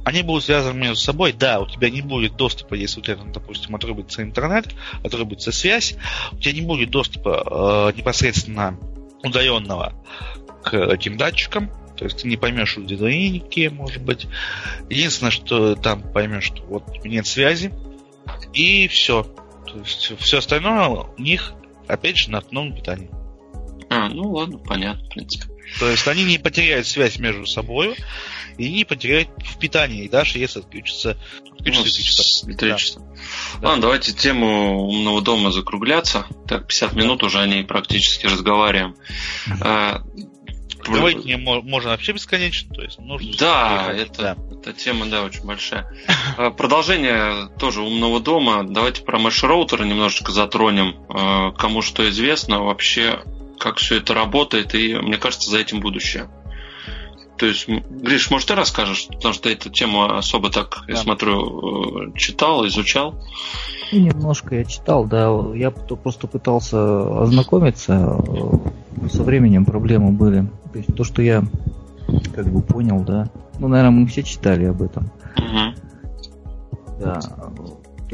они 0.05 0.21
будут 0.21 0.45
связаны 0.45 0.79
между 0.79 0.97
собой. 0.97 1.33
Да, 1.33 1.59
у 1.59 1.67
тебя 1.67 1.89
не 1.89 2.01
будет 2.01 2.35
доступа, 2.35 2.75
если 2.75 2.99
у 2.99 3.03
тебя, 3.03 3.17
допустим, 3.33 3.75
отрубится 3.75 4.21
интернет, 4.21 4.67
отрубится 5.03 5.51
связь, 5.51 5.95
у 6.31 6.37
тебя 6.37 6.53
не 6.53 6.61
будет 6.61 6.91
доступа 6.91 7.91
э, 7.93 7.97
непосредственно 7.97 8.79
удаленного 9.23 9.93
к 10.63 10.75
этим 10.75 11.17
датчикам, 11.17 11.71
то 11.97 12.05
есть 12.05 12.21
ты 12.21 12.27
не 12.27 12.37
поймешь 12.37 12.77
удивление, 12.77 13.69
может 13.69 14.03
быть. 14.03 14.27
Единственное, 14.89 15.31
что 15.31 15.75
там 15.75 16.01
поймешь, 16.01 16.45
что 16.45 16.61
вот 16.63 17.03
нет 17.03 17.25
связи, 17.25 17.73
и 18.53 18.87
все. 18.87 19.23
То 19.23 19.79
есть 19.79 20.13
все 20.19 20.37
остальное 20.37 20.87
у 20.87 21.21
них, 21.21 21.53
опять 21.87 22.17
же, 22.17 22.31
на 22.31 22.39
основном 22.39 22.75
питании. 22.75 23.09
А, 23.89 24.09
ну 24.09 24.31
ладно, 24.31 24.57
понятно, 24.59 25.05
в 25.05 25.09
принципе. 25.09 25.54
То 25.79 25.89
есть 25.89 26.07
они 26.07 26.23
не 26.23 26.37
потеряют 26.37 26.87
связь 26.87 27.19
между 27.19 27.45
собой 27.45 27.95
и 28.57 28.71
не 28.71 28.85
потеряют 28.85 29.29
в 29.43 29.59
питании, 29.59 30.07
даже 30.07 30.39
если 30.39 30.59
отключится, 30.59 31.17
отключится 31.51 32.23
ну, 32.45 32.51
электричество. 32.51 33.01
Да. 33.61 33.67
Ладно, 33.67 33.81
давайте 33.81 34.13
тему 34.13 34.87
умного 34.87 35.21
дома 35.21 35.51
закругляться. 35.51 36.25
Так, 36.47 36.67
50 36.67 36.93
минут 36.93 37.23
уже 37.23 37.39
о 37.39 37.47
ней 37.47 37.63
практически 37.63 38.27
разговариваем. 38.27 38.95
Говорить 40.87 41.25
не 41.25 41.37
можно 41.37 41.91
вообще 41.91 42.11
бесконечно, 42.11 42.73
то 42.73 42.81
есть 42.83 42.99
нужно... 42.99 43.33
Да, 43.39 43.91
это, 43.91 44.21
да. 44.21 44.37
эта 44.51 44.73
тема, 44.73 45.07
да, 45.07 45.23
очень 45.23 45.43
большая. 45.43 45.91
А, 46.37 46.51
продолжение 46.51 47.49
тоже 47.57 47.81
умного 47.81 48.19
дома. 48.19 48.63
Давайте 48.63 49.01
про 49.01 49.17
меш-роутеры 49.17 49.85
немножечко 49.85 50.31
затронем. 50.31 50.95
А, 51.09 51.51
кому 51.53 51.81
что 51.81 52.07
известно 52.09 52.63
вообще, 52.63 53.23
как 53.59 53.77
все 53.77 53.97
это 53.97 54.13
работает, 54.13 54.75
и 54.75 54.95
мне 54.95 55.17
кажется, 55.17 55.49
за 55.49 55.59
этим 55.59 55.79
будущее. 55.79 56.27
То 57.37 57.47
есть, 57.47 57.67
Гриш, 57.67 58.31
может, 58.31 58.47
ты 58.47 58.55
расскажешь, 58.55 59.07
потому 59.07 59.33
что 59.33 59.49
эту 59.49 59.69
тему 59.69 60.05
особо 60.05 60.49
так, 60.49 60.83
да. 60.87 60.93
я 60.93 60.95
смотрю, 60.95 62.11
э, 62.11 62.17
читал, 62.17 62.65
изучал. 62.67 63.21
Немножко 63.91 64.55
я 64.55 64.63
читал, 64.65 65.05
да. 65.05 65.29
Я 65.53 65.71
просто 65.71 66.27
пытался 66.27 67.23
ознакомиться. 67.23 68.23
Со 69.11 69.23
временем 69.23 69.65
проблемы 69.65 70.11
были. 70.11 70.47
То 70.71 70.77
есть 70.79 70.95
то, 70.95 71.03
что 71.03 71.21
я 71.21 71.43
как 72.33 72.47
бы 72.47 72.61
понял, 72.61 73.01
да. 73.01 73.29
Ну, 73.59 73.67
наверное, 73.67 73.99
мы 73.99 74.07
все 74.07 74.23
читали 74.23 74.65
об 74.65 74.81
этом. 74.81 75.11
Угу. 75.37 76.99
Да. 77.01 77.19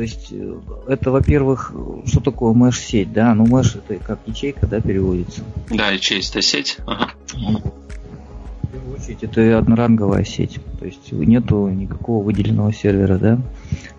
То 0.02 0.06
есть 0.06 0.30
э, 0.32 0.56
это, 0.88 1.12
во-первых, 1.12 1.76
что 2.08 2.22
такое 2.22 2.56
меш-сеть, 2.56 3.14
да? 3.14 3.36
Ну, 3.36 3.46
меш 3.46 3.76
это 3.76 4.04
как 4.04 4.18
ячейка, 4.26 4.66
да, 4.66 4.82
переводится. 4.82 5.44
Да, 5.70 5.90
ячейка 5.90 6.42
сеть. 6.42 6.80
Ага. 6.88 7.12
В 7.32 8.68
первую 8.72 8.96
очередь 8.96 9.24
это 9.24 9.60
одноранговая 9.60 10.24
сеть. 10.24 10.58
То 10.80 10.86
есть 10.88 11.12
нету 11.12 11.68
никакого 11.68 12.24
выделенного 12.24 12.74
сервера, 12.74 13.20
да, 13.20 13.40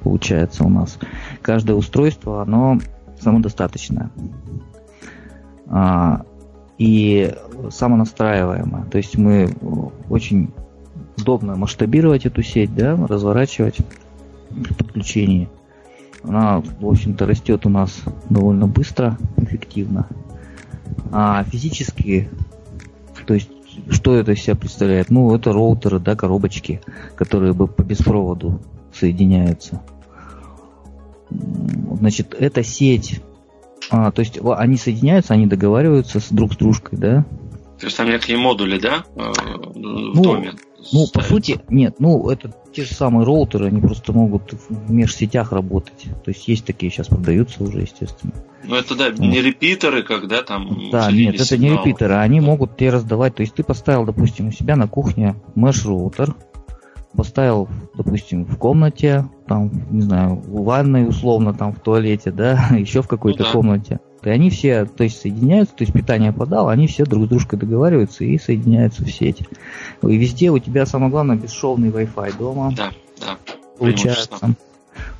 получается 0.02 0.64
у 0.64 0.68
нас. 0.68 0.98
Каждое 1.40 1.74
устройство, 1.76 2.42
оно 2.42 2.80
самодостаточное. 3.20 4.10
А, 5.68 6.26
и 6.78 7.32
самонастраиваемое. 7.70 8.86
То 8.86 8.98
есть 8.98 9.16
мы 9.16 9.54
очень 10.10 10.50
удобно 11.16 11.54
масштабировать 11.54 12.26
эту 12.26 12.42
сеть, 12.42 12.74
да, 12.74 12.96
разворачивать 12.96 13.76
при 14.50 14.74
подключении. 14.74 15.48
Она, 16.24 16.60
в 16.60 16.86
общем-то, 16.86 17.26
растет 17.26 17.66
у 17.66 17.68
нас 17.68 18.02
довольно 18.30 18.66
быстро, 18.66 19.18
эффективно. 19.36 20.08
А 21.10 21.42
физически, 21.44 22.28
то 23.26 23.34
есть, 23.34 23.50
что 23.90 24.14
это 24.14 24.32
из 24.32 24.42
себя 24.42 24.54
представляет? 24.54 25.10
Ну, 25.10 25.34
это 25.34 25.52
роутеры, 25.52 25.98
да, 25.98 26.14
коробочки, 26.14 26.80
которые 27.16 27.52
бы 27.52 27.66
по 27.66 27.82
беспроводу 27.82 28.60
соединяются. 28.92 29.82
Значит, 31.30 32.34
эта 32.38 32.62
сеть, 32.62 33.20
а, 33.90 34.10
то 34.10 34.20
есть 34.20 34.38
они 34.42 34.76
соединяются, 34.76 35.34
они 35.34 35.46
договариваются 35.46 36.20
с 36.20 36.28
друг 36.30 36.54
с 36.54 36.56
дружкой, 36.56 36.98
да? 36.98 37.24
То 37.78 37.86
есть 37.86 37.96
там 37.96 38.08
некие 38.08 38.36
модули, 38.36 38.78
да, 38.78 39.04
э, 39.16 39.32
в 39.32 39.76
ну, 39.76 40.22
доме? 40.22 40.52
Ну, 40.92 41.06
по 41.12 41.20
сути, 41.20 41.60
нет, 41.68 41.96
ну, 41.98 42.28
это 42.28 42.52
те 42.72 42.84
же 42.84 42.94
самые 42.94 43.24
роутеры, 43.24 43.66
они 43.66 43.80
просто 43.80 44.12
могут 44.12 44.52
в 44.68 44.90
межсетях 44.90 45.52
работать. 45.52 46.06
То 46.24 46.30
есть 46.30 46.48
есть 46.48 46.64
такие 46.64 46.90
сейчас 46.90 47.08
продаются 47.08 47.62
уже, 47.62 47.80
естественно. 47.80 48.32
Ну, 48.64 48.74
это 48.74 48.94
да, 48.96 49.10
не 49.10 49.40
репитеры, 49.40 50.02
когда 50.02 50.42
там... 50.42 50.90
Да, 50.90 51.10
нет, 51.12 51.34
это 51.34 51.44
сигналы. 51.44 51.74
не 51.74 51.78
репитеры, 51.78 52.14
они 52.14 52.40
могут 52.40 52.76
тебе 52.76 52.90
раздавать. 52.90 53.34
То 53.34 53.42
есть 53.42 53.54
ты 53.54 53.62
поставил, 53.62 54.04
допустим, 54.04 54.48
у 54.48 54.52
себя 54.52 54.76
на 54.76 54.88
кухне 54.88 55.36
меш-роутер, 55.54 56.34
поставил, 57.16 57.68
допустим, 57.94 58.44
в 58.44 58.56
комнате, 58.56 59.28
там, 59.46 59.70
не 59.90 60.02
знаю, 60.02 60.36
в 60.36 60.64
ванной 60.64 61.08
условно, 61.08 61.54
там, 61.54 61.72
в 61.72 61.80
туалете, 61.80 62.30
да, 62.30 62.68
еще 62.76 63.02
в 63.02 63.08
какой-то 63.08 63.40
ну, 63.40 63.44
да. 63.44 63.52
комнате. 63.52 64.00
И 64.22 64.30
они 64.30 64.50
все, 64.50 64.84
то 64.84 65.04
есть, 65.04 65.20
соединяются, 65.20 65.74
то 65.74 65.82
есть 65.82 65.92
питание 65.92 66.32
подал, 66.32 66.68
они 66.68 66.86
все 66.86 67.04
друг 67.04 67.26
с 67.26 67.28
дружкой 67.28 67.58
договариваются 67.58 68.24
и 68.24 68.38
соединяются 68.38 69.04
в 69.04 69.10
сеть. 69.10 69.42
И 70.02 70.16
везде 70.16 70.50
у 70.50 70.58
тебя, 70.58 70.86
самое 70.86 71.10
главное, 71.10 71.36
бесшовный 71.36 71.90
Wi-Fi 71.90 72.38
дома. 72.38 72.72
Да, 72.76 72.90
да. 73.20 73.36
Получается. 73.78 74.54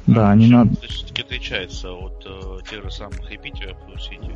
Да, 0.07 0.35
не 0.35 0.49
надо. 0.49 0.75
Все-таки 0.89 1.23
отличается 1.23 1.93
от 1.93 2.27
э, 2.27 2.59
тех 2.69 2.83
же 2.85 2.91
самых 2.91 3.31
репитеров 3.31 3.77
плюс 3.87 4.05
сети 4.05 4.33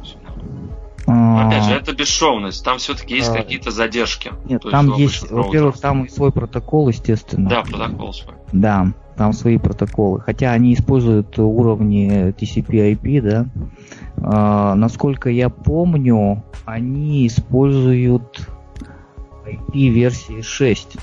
а... 1.07 1.47
Опять 1.47 1.65
же, 1.65 1.71
это 1.73 1.93
бесшовность. 1.93 2.65
Там 2.65 2.79
все-таки 2.79 3.15
есть 3.15 3.31
а... 3.31 3.35
какие-то 3.35 3.71
задержки. 3.71 4.33
Нет, 4.49 4.63
там 4.69 4.93
есть, 4.95 5.31
во-первых, 5.31 5.79
там 5.79 6.05
и 6.05 6.09
свой 6.09 6.33
протокол, 6.33 6.89
естественно. 6.89 7.49
Да, 7.49 7.63
протокол 7.63 8.13
свой. 8.13 8.35
Да, 8.53 8.93
там 9.17 9.33
свои 9.33 9.59
протоколы. 9.59 10.21
Хотя 10.21 10.53
они 10.53 10.75
используют 10.75 11.39
уровни 11.39 12.31
TCP/IP, 12.33 13.21
да. 13.23 13.47
А, 14.19 14.75
насколько 14.75 15.31
я 15.31 15.49
помню, 15.49 16.43
они 16.65 17.27
используют 17.27 18.49
IP 19.45 19.89
версии 19.89 20.41
6. 20.41 20.97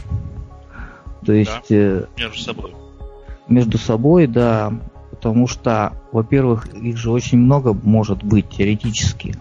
То 1.26 1.34
есть... 1.34 1.70
Да, 1.70 1.76
э, 1.76 2.06
между 2.18 2.40
собой. 2.40 2.76
Между 3.48 3.78
собой, 3.78 4.28
да. 4.28 4.74
Потому 5.12 5.48
что, 5.48 5.94
во-первых, 6.12 6.68
их 6.74 6.98
же 6.98 7.12
очень 7.12 7.38
много 7.38 7.74
может 7.74 8.24
быть 8.24 8.50
теоретически. 8.50 9.36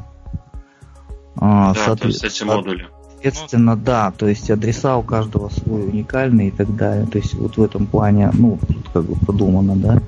А, 1.37 1.75
да, 1.75 1.81
соответ... 1.81 2.01
то 2.01 2.09
есть 2.09 2.25
эти 2.25 2.45
модули. 2.45 2.87
Соответственно, 3.23 3.77
да, 3.77 4.11
то 4.11 4.27
есть 4.27 4.51
адреса 4.51 4.97
у 4.97 5.03
каждого 5.03 5.49
свой 5.49 5.85
уникальный 5.85 6.49
и 6.49 6.51
так 6.51 6.75
далее. 6.75 7.07
То 7.07 7.19
есть 7.19 7.35
вот 7.35 7.57
в 7.57 7.63
этом 7.63 7.87
плане, 7.87 8.31
ну, 8.33 8.59
тут 8.67 8.89
как 8.93 9.05
бы 9.05 9.15
продумано, 9.15 9.77
да. 9.77 10.03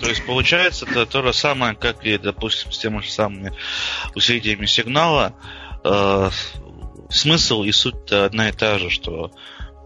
То 0.00 0.08
есть 0.08 0.24
получается 0.26 0.86
это 0.88 1.06
то 1.06 1.22
же 1.22 1.32
самое, 1.32 1.74
как 1.74 2.04
и, 2.04 2.18
допустим, 2.18 2.72
с 2.72 2.78
теми 2.78 3.00
же 3.00 3.10
самыми 3.10 3.52
усилителями 4.14 4.66
сигнала. 4.66 5.34
Э, 5.84 6.30
смысл 7.10 7.62
и 7.62 7.72
суть 7.72 8.10
одна 8.12 8.48
и 8.48 8.52
та 8.52 8.78
же, 8.78 8.90
что 8.90 9.30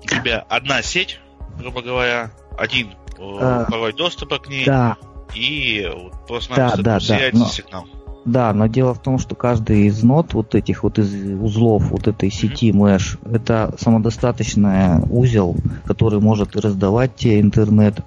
у 0.03 0.07
тебя 0.07 0.44
одна 0.48 0.82
сеть, 0.82 1.20
грубо 1.59 1.82
говоря, 1.82 2.32
один 2.59 2.88
э, 2.90 2.94
а, 3.18 3.66
пароль 3.70 3.94
доступа 3.94 4.38
к 4.38 4.48
ней, 4.48 4.64
да. 4.64 4.96
и 5.34 5.88
просто 6.26 6.55
да, 6.55 6.76
да, 6.76 6.98
да, 7.00 7.18
но, 7.32 7.46
сигнал. 7.46 7.86
Да, 8.24 8.53
но 8.53 8.66
дело 8.66 8.94
в 8.94 9.03
том, 9.03 9.18
что 9.18 9.34
каждый 9.34 9.86
из 9.86 10.03
нот, 10.03 10.34
вот 10.34 10.55
этих 10.55 10.84
вот 10.84 10.98
из 10.98 11.12
узлов 11.40 11.90
вот 11.90 12.07
этой 12.07 12.30
сети 12.30 12.70
Mesh, 12.70 13.18
это 13.30 13.74
самодостаточный 13.78 15.03
узел, 15.11 15.57
который 15.86 16.20
может 16.20 16.55
раздавать 16.57 17.16
тебе 17.16 17.40
интернет. 17.40 18.00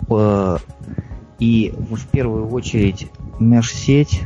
И 1.40 1.74
в 1.76 2.08
первую 2.08 2.50
очередь 2.50 3.08
Mesh-сеть 3.40 4.22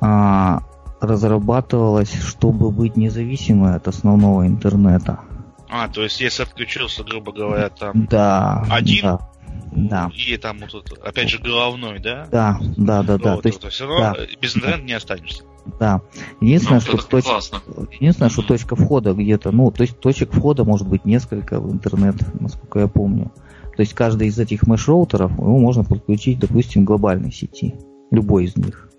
а, 0.00 0.62
разрабатывалась, 1.00 2.12
чтобы 2.12 2.70
быть 2.70 2.96
независимой 2.96 3.76
от 3.76 3.88
основного 3.88 4.46
интернета. 4.46 5.20
А, 5.68 5.88
то 5.88 6.02
есть 6.02 6.20
если 6.20 6.42
отключился, 6.42 7.04
грубо 7.04 7.32
говоря, 7.32 7.68
там 7.68 8.06
да, 8.06 8.66
один, 8.68 9.02
да. 9.02 9.30
Да. 9.72 10.10
И 10.14 10.36
там 10.36 10.58
вот 10.58 10.70
тут, 10.70 10.98
опять 10.98 11.28
же, 11.28 11.38
головной, 11.38 12.00
да? 12.00 12.26
Да, 12.30 12.58
да, 12.76 13.02
да, 13.04 13.18
да. 13.18 13.36
то, 13.36 13.46
есть, 13.46 13.60
то 13.60 13.70
все 13.70 13.86
равно 13.86 14.16
да. 14.16 14.26
без 14.40 14.56
интернета 14.56 14.82
не 14.82 14.92
останешься. 14.94 15.44
Да. 15.78 16.00
Единственное, 16.40 16.82
ну, 16.86 16.98
что, 16.98 17.06
точ... 17.06 17.24
Единственное, 17.92 18.30
что 18.30 18.42
точка 18.42 18.74
входа 18.74 19.12
где-то, 19.12 19.52
ну, 19.52 19.70
то 19.70 19.82
есть 19.82 20.00
точек 20.00 20.32
входа 20.32 20.64
может 20.64 20.88
быть 20.88 21.04
несколько 21.04 21.60
в 21.60 21.70
интернет, 21.72 22.16
насколько 22.40 22.80
я 22.80 22.88
помню. 22.88 23.30
То 23.80 23.82
есть 23.82 23.94
каждый 23.94 24.28
из 24.28 24.38
этих 24.38 24.66
меш-роутеров 24.66 25.32
его 25.38 25.58
можно 25.58 25.84
подключить, 25.84 26.38
допустим, 26.38 26.84
к 26.84 26.86
глобальной 26.86 27.32
сети. 27.32 27.76
Любой 28.10 28.44
из 28.44 28.54
них. 28.54 28.90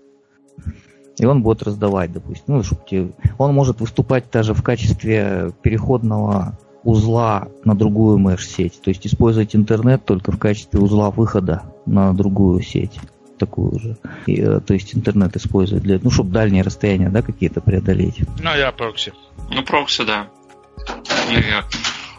И 1.18 1.24
он 1.24 1.44
будет 1.44 1.62
раздавать, 1.62 2.12
допустим. 2.12 2.56
Ну, 2.56 2.64
чтобы 2.64 2.82
тебе... 2.90 3.12
Он 3.38 3.54
может 3.54 3.80
выступать 3.80 4.24
даже 4.32 4.54
в 4.54 4.62
качестве 4.64 5.52
переходного 5.62 6.58
узла 6.82 7.46
на 7.62 7.76
другую 7.76 8.18
меш-сеть. 8.18 8.80
То 8.82 8.90
есть 8.90 9.06
использовать 9.06 9.54
интернет 9.54 10.04
только 10.04 10.32
в 10.32 10.38
качестве 10.40 10.80
узла 10.80 11.12
выхода 11.12 11.62
на 11.86 12.12
другую 12.12 12.60
сеть. 12.60 12.98
Такую 13.38 13.78
же. 13.78 13.98
И, 14.26 14.34
э, 14.40 14.58
то 14.58 14.74
есть 14.74 14.96
интернет 14.96 15.36
использовать 15.36 15.84
для, 15.84 16.00
ну, 16.02 16.10
чтобы 16.10 16.32
дальние 16.32 16.64
расстояния, 16.64 17.08
да, 17.08 17.22
какие-то 17.22 17.60
преодолеть. 17.60 18.16
Ну, 18.42 18.50
я 18.56 18.72
прокси. 18.72 19.12
Ну, 19.48 19.62
прокси, 19.62 20.04
да. 20.04 20.26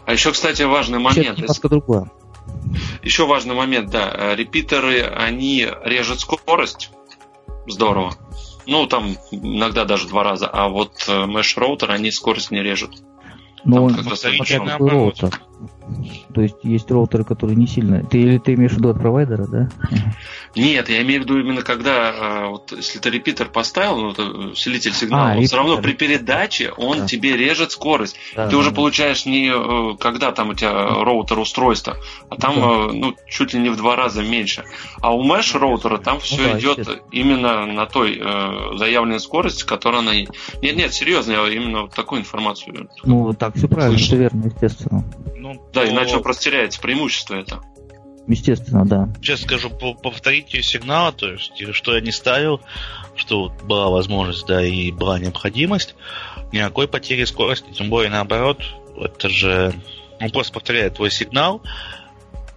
А 0.06 0.12
еще, 0.12 0.32
кстати, 0.32 0.62
важный 0.62 0.98
момент. 0.98 1.26
Это 1.26 1.40
немножко 1.42 1.68
другое. 1.68 2.10
Еще 3.02 3.26
важный 3.26 3.54
момент, 3.54 3.90
да. 3.90 4.34
Репитеры, 4.34 5.02
они 5.02 5.68
режут 5.84 6.20
скорость. 6.20 6.90
Здорово. 7.66 8.14
Ну, 8.66 8.86
там 8.86 9.16
иногда 9.30 9.84
даже 9.84 10.08
два 10.08 10.22
раза. 10.22 10.48
А 10.48 10.68
вот 10.68 10.92
mesh 11.08 11.58
роутер 11.58 11.90
они 11.90 12.10
скорость 12.10 12.50
не 12.50 12.62
режут. 12.62 13.02
Он 13.64 13.94
смотря 13.94 14.60
какой 14.60 14.90
роутер. 14.90 15.40
То 16.34 16.40
есть 16.40 16.56
есть 16.62 16.90
роутеры, 16.90 17.24
которые 17.24 17.56
не 17.56 17.66
сильно... 17.66 18.04
Ты 18.04 18.18
или 18.20 18.38
ты 18.38 18.54
имеешь 18.54 18.72
в 18.72 18.78
виду 18.78 18.90
от 18.90 18.98
провайдера, 18.98 19.46
да? 19.46 19.68
Нет, 20.56 20.88
я 20.88 21.02
имею 21.02 21.20
в 21.20 21.24
виду 21.24 21.38
именно 21.38 21.62
когда, 21.62 22.14
а, 22.14 22.48
вот, 22.48 22.72
если 22.72 22.98
ты 22.98 23.10
репитер 23.10 23.48
поставил, 23.48 23.98
ну, 23.98 24.10
это 24.12 24.22
усилитель 24.22 24.92
сигнала, 24.92 25.32
а, 25.32 25.36
он 25.36 25.44
все 25.44 25.56
равно 25.56 25.78
при 25.78 25.92
передаче 25.92 26.72
он 26.76 27.00
да. 27.00 27.06
тебе 27.06 27.36
режет 27.36 27.72
скорость. 27.72 28.16
Да, 28.36 28.46
ты 28.46 28.52
да, 28.52 28.58
уже 28.58 28.70
да. 28.70 28.76
получаешь 28.76 29.26
не 29.26 29.48
э, 29.48 29.96
когда 29.98 30.32
там 30.32 30.50
у 30.50 30.54
тебя 30.54 30.72
роутер 30.72 31.38
устройство, 31.38 31.96
а 32.28 32.36
там 32.36 32.54
да. 32.56 32.62
Э, 32.62 32.92
ну, 32.92 33.16
чуть 33.28 33.54
ли 33.54 33.60
не 33.60 33.68
в 33.68 33.76
два 33.76 33.96
раза 33.96 34.22
меньше. 34.22 34.64
А 35.00 35.14
у 35.14 35.24
mesh 35.24 35.58
роутера 35.58 35.98
там 35.98 36.20
все 36.20 36.42
ну, 36.42 36.52
да, 36.52 36.58
идет 36.58 37.02
именно 37.10 37.66
на 37.66 37.86
той 37.86 38.20
э, 38.20 38.76
заявленной 38.76 39.20
скорости, 39.20 39.64
которая 39.64 40.00
она... 40.00 40.14
Нет, 40.14 40.76
нет, 40.76 40.94
серьезно, 40.94 41.32
я 41.32 41.48
именно 41.48 41.82
вот 41.82 41.94
такую 41.94 42.20
информацию. 42.20 42.88
Ну, 43.04 43.32
так, 43.32 43.56
все 43.56 43.68
правильно, 43.68 43.98
все 43.98 44.16
верно, 44.16 44.46
естественно. 44.46 45.04
Ну, 45.36 45.60
да, 45.74 45.88
иначе 45.88 46.16
он 46.16 46.22
просто 46.22 46.44
теряется 46.44 46.80
преимущество 46.80 47.34
это. 47.34 47.60
Естественно, 48.26 48.86
да. 48.86 49.08
Сейчас 49.20 49.42
скажу 49.42 49.68
по 49.68 49.92
повторите 49.92 50.62
сигнала, 50.62 51.12
то 51.12 51.30
есть 51.30 51.52
что 51.74 51.94
я 51.94 52.00
не 52.00 52.12
ставил, 52.12 52.60
что 53.16 53.50
была 53.64 53.90
возможность, 53.90 54.46
да, 54.46 54.64
и 54.64 54.90
была 54.90 55.18
необходимость, 55.18 55.94
никакой 56.52 56.88
потери 56.88 57.24
скорости, 57.24 57.66
тем 57.72 57.90
более 57.90 58.10
наоборот, 58.10 58.62
это 58.96 59.28
же 59.28 59.74
он 60.20 60.30
просто 60.30 60.54
повторяет 60.54 60.94
твой 60.94 61.10
сигнал, 61.10 61.60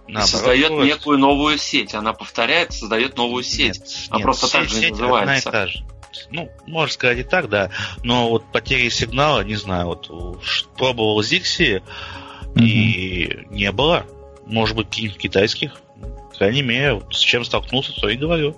наоборот, 0.06 0.30
создает 0.30 0.66
скорость. 0.66 0.94
некую 0.94 1.18
новую 1.18 1.58
сеть, 1.58 1.94
она 1.94 2.14
повторяет, 2.14 2.72
создает 2.72 3.18
новую 3.18 3.44
сеть, 3.44 3.78
нет, 3.78 4.08
она 4.08 4.18
нет, 4.18 4.24
просто 4.24 4.46
сеть, 4.46 4.52
так 4.52 4.68
же 4.68 4.74
сеть 4.76 4.90
называется. 4.92 5.48
Одна 5.48 5.60
и 5.60 5.66
та 5.66 5.66
же. 5.66 5.84
Ну, 6.30 6.50
можно 6.66 6.92
сказать 6.92 7.18
и 7.18 7.22
так, 7.22 7.50
да. 7.50 7.70
Но 8.02 8.30
вот 8.30 8.50
потери 8.50 8.88
сигнала, 8.88 9.44
не 9.44 9.56
знаю, 9.56 9.88
вот 9.88 10.10
пробовал 10.78 11.20
Zixi, 11.20 11.82
и 12.56 13.46
не 13.50 13.72
было. 13.72 14.06
Может 14.46 14.76
быть, 14.76 14.88
каких-нибудь 14.88 15.18
китайских. 15.18 15.72
По 16.30 16.38
крайней 16.38 16.62
мере, 16.62 17.02
с 17.10 17.18
чем 17.18 17.44
столкнулся, 17.44 17.92
то 17.92 18.08
и 18.08 18.16
говорю. 18.16 18.56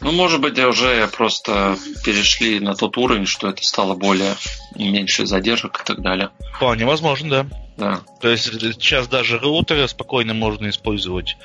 Ну, 0.00 0.10
может 0.10 0.40
быть, 0.40 0.58
уже 0.58 1.06
просто 1.08 1.76
перешли 2.04 2.58
на 2.58 2.74
тот 2.74 2.96
уровень, 2.98 3.26
что 3.26 3.48
это 3.48 3.62
стало 3.62 3.94
более 3.94 4.34
меньше 4.74 5.26
задержек 5.26 5.80
и 5.80 5.84
так 5.84 6.02
далее. 6.02 6.30
Вполне 6.56 6.84
возможно, 6.84 7.30
да. 7.30 7.46
Да. 7.76 8.00
То 8.20 8.28
есть 8.28 8.44
сейчас 8.44 9.08
даже 9.08 9.38
роутеры 9.38 9.86
спокойно 9.88 10.34
можно 10.34 10.68
использовать 10.68 11.36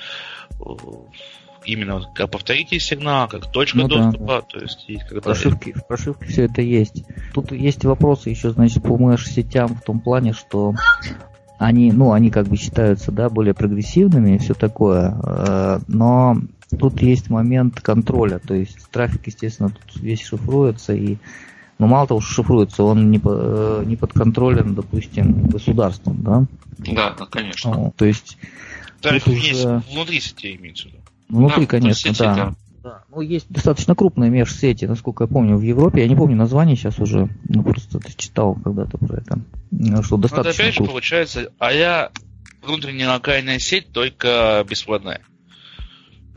именно 1.68 2.02
как 2.14 2.32
повторите 2.32 2.80
сигнал, 2.80 3.28
как 3.28 3.52
точка 3.52 3.80
ну, 3.80 3.88
доступа, 3.88 4.26
да, 4.26 4.36
да. 4.36 4.42
то 4.42 4.60
есть 4.60 4.86
есть 4.88 5.04
когда... 5.04 5.22
Прошивки, 5.22 5.74
в 5.74 5.86
прошивке 5.86 6.26
все 6.26 6.44
это 6.46 6.62
есть. 6.62 7.04
Тут 7.34 7.52
есть 7.52 7.84
вопросы 7.84 8.30
еще, 8.30 8.52
значит, 8.52 8.82
по 8.82 8.98
мэш-сетям 8.98 9.76
в 9.76 9.82
том 9.82 10.00
плане, 10.00 10.34
что 10.34 10.74
они, 11.60 11.92
ну, 11.92 12.14
они 12.14 12.32
как 12.32 12.48
бы 12.48 12.56
считаются, 12.56 13.12
да, 13.12 13.30
более 13.30 13.54
прогрессивными 13.54 14.36
и 14.36 14.38
все 14.38 14.54
такое, 14.54 15.20
э, 15.22 15.80
но 15.88 16.38
тут 16.80 17.02
есть 17.02 17.30
момент 17.30 17.82
контроля, 17.82 18.40
то 18.40 18.54
есть 18.54 18.90
трафик, 18.90 19.28
естественно, 19.28 19.70
тут 19.70 20.02
весь 20.02 20.24
шифруется 20.24 20.94
и 20.94 21.18
но 21.80 21.86
ну, 21.86 21.92
мало 21.94 22.08
того, 22.08 22.22
что 22.22 22.34
шифруется, 22.34 22.82
он 22.82 23.12
не, 23.12 23.20
по, 23.20 23.30
э, 23.32 23.84
не 23.86 23.96
под 23.96 24.12
контролем, 24.12 24.74
допустим, 24.74 25.48
государством, 25.48 26.24
да? 26.24 26.46
Да, 26.80 27.12
конечно. 27.30 27.72
Ну, 27.72 27.94
то 27.96 28.06
есть... 28.06 28.38
Трафик 29.00 29.28
уже... 29.28 29.84
внутри 29.92 30.20
сети 30.20 30.56
имеется 30.56 30.86
в 30.86 30.88
виду. 30.88 30.97
Внутри, 31.30 31.66
да, 31.66 31.72
конечно, 31.72 32.10
сети, 32.10 32.20
да. 32.20 32.36
да. 32.36 32.56
Да. 32.84 33.04
Ну, 33.14 33.20
есть 33.20 33.48
достаточно 33.50 33.96
крупные 33.96 34.30
межсети, 34.30 34.86
насколько 34.86 35.26
я 35.26 35.28
помню, 35.28 35.58
в 35.58 35.62
Европе. 35.62 36.02
Я 36.02 36.08
не 36.08 36.16
помню 36.16 36.38
название 36.38 36.78
сейчас 36.78 37.00
уже. 37.00 37.28
Ну, 37.50 37.62
просто 37.62 38.00
читал 38.16 38.56
когда-то 38.56 38.98
про 38.98 39.18
это. 39.18 39.40
Ну, 39.72 40.04
что 40.04 40.16
достаточно. 40.16 40.52
Вот 40.52 40.60
опять 40.60 40.74
же 40.74 40.84
получается, 40.86 41.52
а 41.60 41.74
я 41.74 42.12
внутренняя 42.64 43.10
локальная 43.10 43.60
сеть, 43.60 43.92
только 43.92 44.66
беспроводная. 44.70 45.20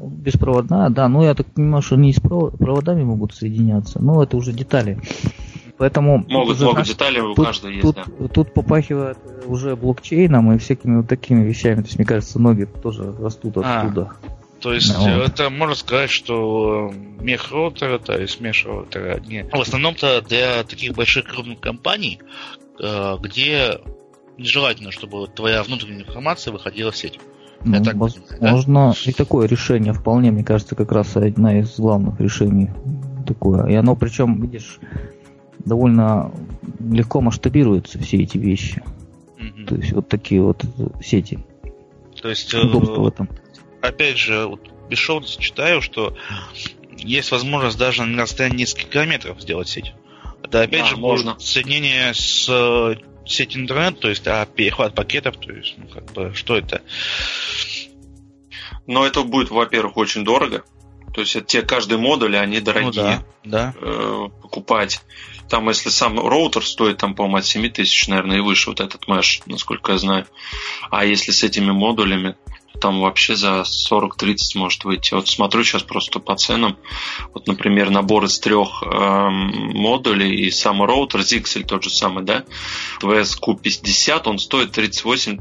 Беспроводная, 0.01 0.91
да. 0.91 1.09
Ну, 1.09 1.23
я 1.23 1.35
так 1.35 1.47
понимаю, 1.47 1.83
что 1.83 1.97
не 1.97 2.13
с 2.13 2.21
проводами 2.21 3.05
могут 3.05 3.35
соединяться. 3.35 4.03
Но 4.03 4.23
это 4.23 4.37
уже 4.37 4.53
детали. 4.53 4.99
Поэтому 5.79 6.27
Могут 6.29 6.57
уже 6.57 6.65
много 6.65 6.81
наш... 6.81 6.89
деталей 6.89 7.21
у 7.21 7.35
тут, 7.35 7.47
каждого 7.47 7.71
есть, 7.71 7.83
тут, 7.83 7.97
да. 7.97 8.29
Тут 8.29 8.53
попахивает 8.53 9.17
уже 9.47 9.77
блокчейном 9.77 10.53
и 10.53 10.59
всякими 10.59 10.99
вот 10.99 11.09
такими 11.09 11.43
вещами. 11.43 11.77
То 11.77 11.87
есть, 11.87 11.97
мне 11.97 12.05
кажется, 12.05 12.39
ноги 12.39 12.65
тоже 12.65 13.15
растут 13.19 13.57
а. 13.59 13.81
оттуда. 13.81 14.11
А. 14.23 14.40
То 14.61 14.75
есть 14.75 14.95
ну, 14.95 15.09
это 15.23 15.49
можно 15.49 15.75
сказать, 15.75 16.11
что 16.11 16.93
мех 17.21 17.51
роутера, 17.51 17.99
то 17.99 18.19
есть 18.19 18.41
меш 18.41 18.67
роутера 18.67 19.19
не. 19.21 19.45
В 19.45 19.61
основном-то 19.61 20.21
для 20.23 20.63
таких 20.65 20.93
больших 20.95 21.25
крупных 21.25 21.61
компаний, 21.61 22.21
э, 22.79 23.17
где 23.21 23.81
нежелательно, 24.37 24.91
чтобы 24.91 25.27
твоя 25.29 25.63
внутренняя 25.63 26.03
информация 26.03 26.53
выходила 26.53 26.91
в 26.91 26.97
сеть. 26.97 27.19
Ну, 27.65 27.75
Я 27.75 27.83
так 27.83 27.97
возможно, 27.97 28.95
да? 28.95 29.11
и 29.11 29.13
такое 29.13 29.47
решение 29.47 29.93
вполне, 29.93 30.31
мне 30.31 30.45
кажется, 30.45 30.75
как 30.75 30.93
раз 30.93 31.17
одна 31.17 31.59
из 31.59 31.79
главных 31.79 32.19
решений 32.21 32.71
такое. 33.27 33.67
И 33.67 33.75
оно, 33.75 33.97
причем, 33.97 34.41
видишь, 34.43 34.79
довольно 35.59 36.33
легко 36.81 37.21
масштабируются 37.21 37.99
все 37.99 38.19
эти 38.19 38.39
вещи. 38.39 38.83
mm 39.39 39.67
То 39.67 39.75
есть 39.77 39.93
вот 39.93 40.09
такие 40.09 40.43
вот 40.43 40.65
сети. 41.03 41.39
То 42.21 42.29
есть 42.29 42.53
удобство 42.55 43.03
в 43.03 43.07
этом 43.07 43.29
опять 43.83 44.19
же, 44.19 44.47
вот 44.47 44.61
бесшовно 44.89 45.27
читаю, 45.27 45.81
что 45.81 46.17
есть 46.97 47.31
возможность 47.31 47.79
даже 47.79 48.05
на 48.05 48.23
расстоянии 48.23 48.59
нескольких 48.59 48.91
километров 48.91 49.41
сделать 49.41 49.69
сеть. 49.69 49.93
Это 50.43 50.63
опять 50.63 50.83
да, 50.83 50.87
же 50.87 50.97
можно. 50.97 51.39
соединение 51.39 52.13
с 52.15 52.47
э, 52.49 52.97
сеть 53.27 53.57
интернет, 53.57 54.01
то 54.01 54.09
есть 54.09 54.27
а 54.27 54.45
перехват 54.47 54.95
пакетов, 54.95 55.37
то 55.37 55.53
есть, 55.53 55.75
ну, 55.77 55.87
как 55.87 56.13
бы, 56.13 56.35
что 56.35 56.57
это? 56.57 56.83
Но 58.87 59.07
это 59.07 59.23
будет, 59.23 59.51
во-первых, 59.51 59.97
очень 59.97 60.25
дорого. 60.25 60.65
То 61.15 61.23
есть 61.23 61.37
это 61.37 61.47
те 61.47 61.63
каждый 61.63 61.99
модуль, 61.99 62.37
они 62.37 62.61
дорогие. 62.61 63.25
Ну, 63.45 63.51
да, 63.51 63.73
да. 63.73 63.75
Э, 63.81 64.29
покупать. 64.43 65.03
Там, 65.49 65.69
если 65.69 65.91
сам 65.91 66.21
роутер 66.21 66.65
стоит, 66.65 66.99
там, 66.99 67.15
по-моему, 67.15 67.39
от 67.39 67.47
7 67.47 67.69
тысяч, 67.71 68.07
наверное, 68.07 68.39
и 68.39 68.41
выше, 68.41 68.71
вот 68.71 68.81
этот 68.81 69.09
mesh, 69.09 69.43
насколько 69.47 69.93
я 69.93 69.99
знаю. 69.99 70.27
А 70.91 71.05
если 71.05 71.33
с 71.33 71.43
этими 71.43 71.73
модулями, 71.73 72.37
там 72.81 73.01
вообще 73.01 73.37
за 73.37 73.65
40-30 73.91 74.37
может 74.57 74.85
выйти. 74.85 75.15
Вот 75.15 75.29
смотрю 75.29 75.65
сейчас 75.65 75.83
просто 75.83 76.21
по 76.21 76.37
ценам. 76.37 76.79
Вот, 77.35 77.47
например, 77.47 77.91
набор 77.91 78.25
из 78.25 78.39
трех 78.39 78.83
эм, 78.83 79.73
модулей 79.75 80.47
и 80.47 80.51
сам 80.51 80.83
роутер, 80.83 81.21
Zixel 81.21 81.65
тот 81.65 81.85
же 81.85 81.91
самый, 81.91 82.25
да, 82.25 82.45
VSQ50, 83.03 84.23
он 84.25 84.39
стоит 84.39 84.73
38, 84.73 85.39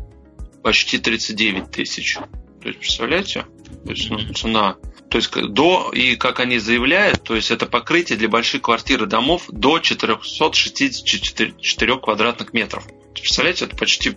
почти 0.64 0.98
39 0.98 1.72
тысяч. 1.72 2.18
То 2.62 2.68
есть, 2.68 2.80
представляете? 2.80 3.46
То 3.86 3.92
есть, 3.92 4.10
ну, 4.10 4.20
цена. 4.34 4.76
То 5.10 5.18
есть 5.18 5.32
до, 5.32 5.92
и 5.92 6.16
как 6.16 6.40
они 6.40 6.60
заявляют, 6.60 7.24
то 7.24 7.36
есть 7.36 7.50
это 7.50 7.66
покрытие 7.66 8.16
для 8.18 8.30
больших 8.30 8.62
квартир 8.62 9.04
и 9.04 9.08
домов 9.08 9.46
до 9.48 9.80
464 9.80 11.98
квадратных 11.98 12.54
метров. 12.54 12.86
Представляете, 13.16 13.66
это 13.66 13.76
почти 13.76 14.16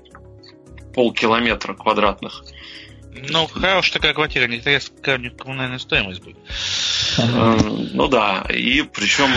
полкилометра 0.94 1.74
квадратных. 1.74 2.44
Ну, 3.14 3.46
хорошая 3.46 3.92
такая 3.94 4.14
квартира, 4.14 4.46
не 4.46 4.60
такая 4.60 5.30
коммунальная 5.30 5.78
стоимость 5.78 6.22
будет. 6.22 6.38
Э, 7.18 7.58
ну 7.92 8.08
да, 8.08 8.46
и 8.48 8.82
причем 8.82 9.28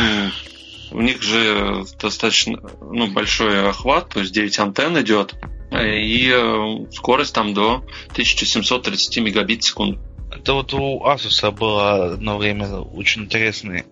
у 0.92 1.02
них 1.02 1.22
же 1.22 1.84
достаточно 2.00 2.58
ну, 2.82 3.08
большой 3.08 3.68
охват, 3.68 4.10
то 4.10 4.22
есть 4.22 4.32
9 4.32 4.60
антенн 4.60 5.02
идет, 5.02 5.36
и 5.72 6.32
э, 6.34 6.92
скорость 6.92 7.36
там 7.36 7.54
до 7.54 7.84
1730 8.12 9.18
мегабит 9.18 9.64
в 9.64 9.68
секунду. 9.68 10.00
Это 10.32 10.54
вот 10.54 10.74
у 10.74 11.04
Asus 11.06 11.52
было 11.52 12.14
одно 12.14 12.38
время 12.38 12.68
очень 12.78 13.24
интересный 13.24 13.84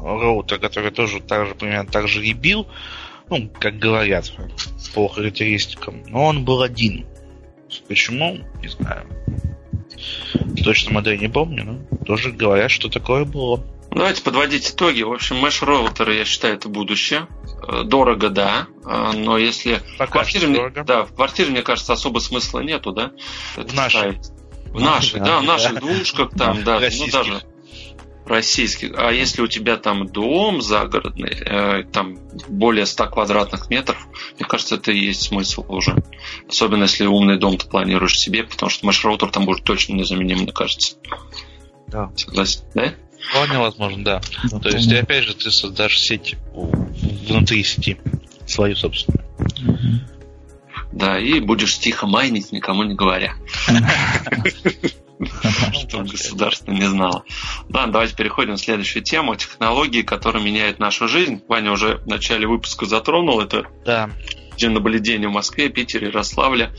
роутер, 0.00 0.58
который 0.58 0.90
тоже 0.90 1.20
так 1.20 1.46
же, 1.46 1.54
примерно 1.54 1.90
так 1.90 2.08
же 2.08 2.24
и 2.24 2.32
бил, 2.32 2.66
ну, 3.28 3.50
как 3.58 3.78
говорят, 3.78 4.32
по 4.94 5.08
характеристикам, 5.08 6.02
но 6.08 6.24
он 6.24 6.44
был 6.44 6.62
один. 6.62 7.06
Почему? 7.88 8.38
Не 8.62 8.68
знаю. 8.68 9.06
Точно 10.62 10.92
модель 10.92 11.18
не 11.18 11.28
помню, 11.28 11.64
но 11.64 12.04
тоже 12.04 12.32
говорят, 12.32 12.70
что 12.70 12.88
такое 12.88 13.24
было. 13.24 13.64
Давайте 13.90 14.22
подводить 14.22 14.70
итоги. 14.70 15.02
В 15.02 15.12
общем, 15.12 15.44
mesh 15.44 15.64
роутеры, 15.64 16.16
я 16.16 16.24
считаю, 16.24 16.54
это 16.54 16.68
будущее. 16.68 17.28
Э, 17.66 17.82
дорого, 17.84 18.28
да, 18.30 18.66
э, 18.84 19.12
но 19.14 19.38
если 19.38 19.80
Пока 19.96 20.06
в 20.06 20.12
квартире, 20.12 20.48
мне, 20.48 20.70
да, 20.84 21.04
в 21.04 21.14
квартире, 21.14 21.50
мне 21.50 21.62
кажется, 21.62 21.92
особо 21.92 22.18
смысла 22.18 22.60
нету, 22.60 22.92
да? 22.92 23.12
В 23.56 23.74
нашей. 23.74 24.18
В 24.66 24.80
нашей, 24.80 25.20
да, 25.20 25.40
в 25.40 25.44
наших 25.44 25.80
двушках 25.80 26.30
там, 26.36 26.62
да, 26.62 26.78
ну 26.80 27.06
даже 27.10 27.42
российских. 28.26 28.92
А 28.96 29.10
если 29.12 29.42
у 29.42 29.46
тебя 29.46 29.76
там 29.76 30.06
дом 30.06 30.60
загородный, 30.60 31.30
э, 31.30 31.84
там 31.84 32.18
более 32.48 32.86
100 32.86 33.06
квадратных 33.06 33.70
метров, 33.70 34.06
мне 34.38 34.46
кажется, 34.46 34.76
это 34.76 34.92
и 34.92 34.98
есть 34.98 35.22
смысл 35.22 35.64
уже. 35.68 35.96
Особенно 36.48 36.82
если 36.82 37.06
умный 37.06 37.38
дом 37.38 37.56
ты 37.56 37.66
планируешь 37.68 38.18
себе, 38.18 38.44
потому 38.44 38.70
что 38.70 38.86
маршрутер 38.86 39.30
там 39.30 39.44
будет 39.44 39.64
точно 39.64 39.94
незаменим, 39.94 40.38
мне 40.38 40.52
кажется. 40.52 40.96
Да. 41.86 42.10
Согласен, 42.16 42.62
да? 42.74 42.94
Вполне 43.30 43.58
возможно, 43.58 44.04
да. 44.04 44.20
да 44.50 44.58
То 44.60 44.68
есть, 44.68 44.92
опять 44.92 45.24
же, 45.24 45.34
ты 45.34 45.50
создашь 45.50 45.98
сеть 45.98 46.36
внутри 46.52 47.64
сети, 47.64 47.96
свою 48.46 48.76
собственную. 48.76 49.24
Да, 50.92 51.18
и 51.18 51.40
будешь 51.40 51.78
тихо 51.78 52.06
майнить, 52.06 52.52
никому 52.52 52.84
не 52.84 52.94
говоря. 52.94 53.34
Чтобы 55.72 56.08
государство 56.08 56.70
не 56.70 56.88
знало. 56.88 57.24
Да, 57.68 57.86
давайте 57.86 58.14
переходим 58.14 58.52
на 58.52 58.58
следующую 58.58 59.02
тему. 59.02 59.34
Технологии, 59.34 60.02
которые 60.02 60.44
меняют 60.44 60.78
нашу 60.78 61.08
жизнь. 61.08 61.42
Ваня 61.48 61.72
уже 61.72 61.98
в 61.98 62.06
начале 62.06 62.46
выпуска 62.46 62.86
затронул 62.86 63.40
это. 63.40 63.64
Да. 63.84 64.10
Наблюдение 64.60 65.28
в 65.28 65.32
Москве, 65.32 65.68
Питере, 65.68 66.08
Ярославле. 66.08 66.72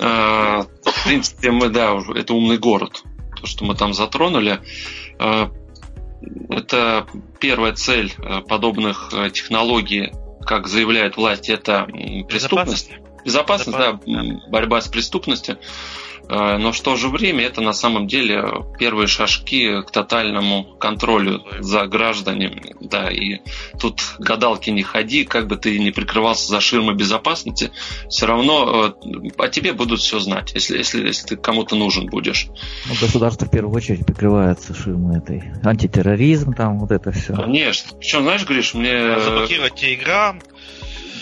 А, 0.00 0.62
в 0.62 1.04
принципе, 1.04 1.52
мы, 1.52 1.68
да, 1.68 1.96
это 2.14 2.34
умный 2.34 2.58
город. 2.58 3.04
То, 3.40 3.46
что 3.46 3.64
мы 3.64 3.76
там 3.76 3.94
затронули. 3.94 4.60
А, 5.18 5.50
это 6.50 7.06
первая 7.38 7.72
цель 7.72 8.12
а, 8.18 8.40
подобных 8.40 9.12
технологий, 9.32 10.12
как 10.44 10.66
заявляют 10.66 11.16
власти, 11.16 11.52
это 11.52 11.86
преступность. 12.28 12.90
Безопасность, 12.90 12.90
Безопасность 13.24 13.78
да, 13.78 14.00
борьба 14.48 14.80
с 14.80 14.88
преступностью. 14.88 15.58
Э, 16.28 16.58
но 16.58 16.72
в 16.72 16.80
то 16.80 16.96
же 16.96 17.08
время 17.08 17.44
это 17.44 17.60
на 17.60 17.72
самом 17.72 18.06
деле 18.06 18.44
первые 18.78 19.06
шажки 19.06 19.82
к 19.82 19.90
тотальному 19.90 20.64
контролю 20.78 21.42
за 21.60 21.86
гражданами. 21.86 22.74
Да, 22.80 23.10
и 23.10 23.40
тут 23.80 24.02
гадалки 24.18 24.70
не 24.70 24.82
ходи, 24.82 25.24
как 25.24 25.48
бы 25.48 25.56
ты 25.56 25.78
ни 25.78 25.90
прикрывался 25.90 26.48
за 26.48 26.60
ширмой 26.60 26.94
безопасности, 26.94 27.70
все 28.08 28.26
равно 28.26 28.94
э, 29.02 29.28
о 29.38 29.48
тебе 29.48 29.72
будут 29.72 30.00
все 30.00 30.20
знать, 30.20 30.52
если, 30.54 30.78
если, 30.78 31.06
если 31.06 31.28
ты 31.28 31.36
кому-то 31.36 31.76
нужен 31.76 32.06
будешь. 32.06 32.48
Ну, 32.86 32.94
государство 33.00 33.46
в 33.46 33.50
первую 33.50 33.74
очередь 33.74 34.04
прикрывается 34.04 34.74
ширмой 34.74 35.18
этой. 35.18 35.42
Антитерроризм, 35.64 36.52
там 36.52 36.78
вот 36.78 36.90
это 36.90 37.10
все. 37.12 37.34
Конечно. 37.34 37.96
Причем, 37.98 38.22
знаешь, 38.22 38.46
Гриш, 38.46 38.74
мне... 38.74 39.18
Заблокировать 39.20 39.74
Телеграм. 39.74 40.40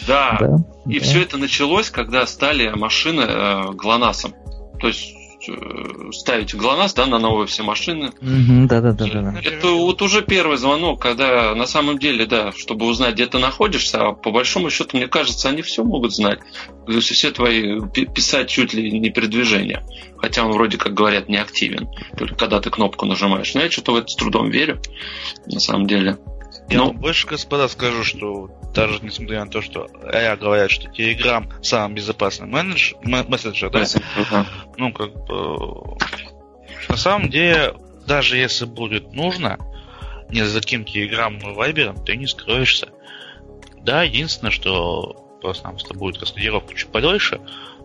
Да. 0.06 0.36
да. 0.40 0.56
И 0.88 0.98
да. 0.98 1.04
все 1.04 1.22
это 1.22 1.36
началось, 1.36 1.90
когда 1.90 2.26
стали 2.26 2.68
машины 2.68 3.22
э, 3.22 3.72
ГЛОНАССом. 3.72 4.34
То 4.78 4.88
есть 4.88 5.14
э, 5.48 6.10
ставить 6.12 6.54
ГЛОНАСС 6.54 6.94
да, 6.94 7.06
на 7.06 7.18
новые 7.18 7.46
все 7.46 7.62
машины. 7.62 8.12
да, 8.20 8.80
да, 8.80 8.92
да, 8.92 9.06
да. 9.06 9.40
Это 9.42 9.68
вот 9.68 10.02
уже 10.02 10.22
первый 10.22 10.56
звонок, 10.56 11.00
когда 11.00 11.54
на 11.54 11.66
самом 11.66 11.98
деле, 11.98 12.26
да, 12.26 12.52
чтобы 12.52 12.86
узнать, 12.86 13.14
где 13.14 13.26
ты 13.26 13.38
находишься, 13.38 14.08
а 14.08 14.12
по 14.12 14.30
большому 14.30 14.70
счету, 14.70 14.96
мне 14.96 15.08
кажется, 15.08 15.48
они 15.48 15.62
все 15.62 15.84
могут 15.84 16.14
знать. 16.14 16.40
То 16.86 16.92
есть 16.92 17.08
все 17.08 17.30
твои 17.30 17.80
писать 18.14 18.48
чуть 18.48 18.74
ли 18.74 18.98
не 18.98 19.10
передвижение. 19.10 19.86
Хотя 20.18 20.44
он 20.44 20.52
вроде 20.52 20.78
как 20.78 20.94
говорят 20.94 21.28
не 21.28 21.36
активен. 21.36 21.88
Только 22.16 22.34
когда 22.34 22.60
ты 22.60 22.70
кнопку 22.70 23.06
нажимаешь. 23.06 23.54
Но 23.54 23.62
я 23.62 23.70
что-то 23.70 23.92
в 23.92 23.96
это 23.96 24.08
с 24.08 24.16
трудом 24.16 24.50
верю, 24.50 24.80
на 25.46 25.60
самом 25.60 25.86
деле. 25.86 26.18
Я 26.68 26.78
ну, 26.78 26.92
больше, 26.92 27.28
господа, 27.28 27.68
скажу, 27.68 28.02
что 28.02 28.50
даже 28.74 28.98
несмотря 29.02 29.44
на 29.44 29.50
то, 29.50 29.62
что 29.62 29.88
я 30.12 30.36
говорят, 30.36 30.70
что 30.70 30.88
Telegram 30.90 31.46
самый 31.62 31.94
безопасный 31.94 32.48
менедж, 32.48 32.94
мессенджер, 33.02 33.70
да? 33.70 33.82
Uh-huh. 33.82 34.46
Ну, 34.76 34.92
как 34.92 35.12
бы... 35.26 35.96
На 36.88 36.96
самом 36.96 37.30
деле, 37.30 37.74
даже 38.06 38.36
если 38.36 38.64
будет 38.64 39.12
нужно, 39.12 39.58
не 40.28 40.44
за 40.44 40.60
каким 40.60 40.82
Telegram 40.82 41.36
и 41.38 41.54
Viber, 41.54 42.04
ты 42.04 42.16
не 42.16 42.26
скроешься. 42.26 42.88
Да, 43.82 44.02
единственное, 44.02 44.50
что 44.50 45.38
просто-напросто 45.40 45.94
будет 45.94 46.20
раскодировка 46.20 46.74
чуть 46.74 46.90
подольше, 46.90 47.40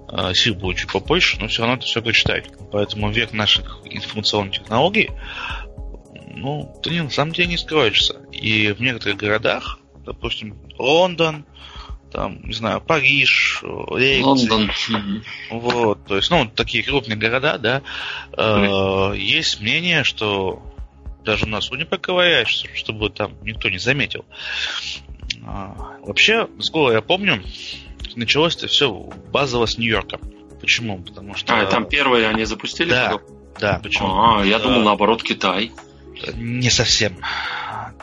а, 0.08 0.34
сил 0.34 0.56
будет 0.56 0.78
чуть 0.78 0.92
побольше, 0.92 1.40
но 1.40 1.48
все 1.48 1.62
равно 1.62 1.78
это 1.78 1.86
все 1.86 2.02
прочитать. 2.02 2.46
Поэтому 2.72 3.12
век 3.12 3.32
наших 3.32 3.82
информационных 3.86 4.54
технологий 4.54 5.12
ну, 6.34 6.74
ты 6.82 7.02
на 7.02 7.10
самом 7.10 7.34
деле 7.34 7.50
не 7.50 7.58
скроешься. 7.58 8.16
И 8.42 8.72
в 8.72 8.82
некоторых 8.82 9.18
городах, 9.18 9.80
допустим, 10.04 10.58
Лондон, 10.80 11.46
там, 12.12 12.42
не 12.44 12.54
знаю, 12.54 12.82
Париж, 12.82 13.60
Лейпциг. 13.64 14.26
Лондон. 14.26 14.72
Вот, 15.52 16.06
то 16.08 16.16
есть, 16.18 16.32
ну, 16.32 16.48
такие 16.48 16.84
крупные 16.84 17.18
города, 17.18 17.60
да, 17.60 17.82
э, 18.36 19.14
есть 19.16 19.62
мнение, 19.62 20.04
что 20.04 20.62
даже 21.24 21.48
носу 21.48 21.76
не 21.76 21.86
поковыряешь, 21.86 22.66
чтобы 22.74 23.12
там 23.12 23.34
никто 23.44 23.70
не 23.70 23.78
заметил. 23.78 24.26
А, 25.46 25.98
вообще, 26.02 26.48
сколько 26.60 26.94
я 26.94 27.02
помню, 27.02 27.44
началось 28.16 28.56
это 28.56 28.68
все 28.68 28.92
базово 28.92 29.68
с 29.68 29.78
Нью-Йорка. 29.78 30.20
Почему? 30.60 30.98
Потому 30.98 31.36
что... 31.36 31.60
А, 31.60 31.66
там 31.68 31.86
первые 31.86 32.28
они 32.28 32.46
запустили? 32.46 32.89
Да, 32.89 33.20
да, 33.60 33.80
почему? 33.82 34.08
А, 34.10 34.44
я 34.44 34.58
думал, 34.58 34.82
наоборот, 34.82 35.22
Китай. 35.22 35.72
Не 36.34 36.70
совсем. 36.70 37.18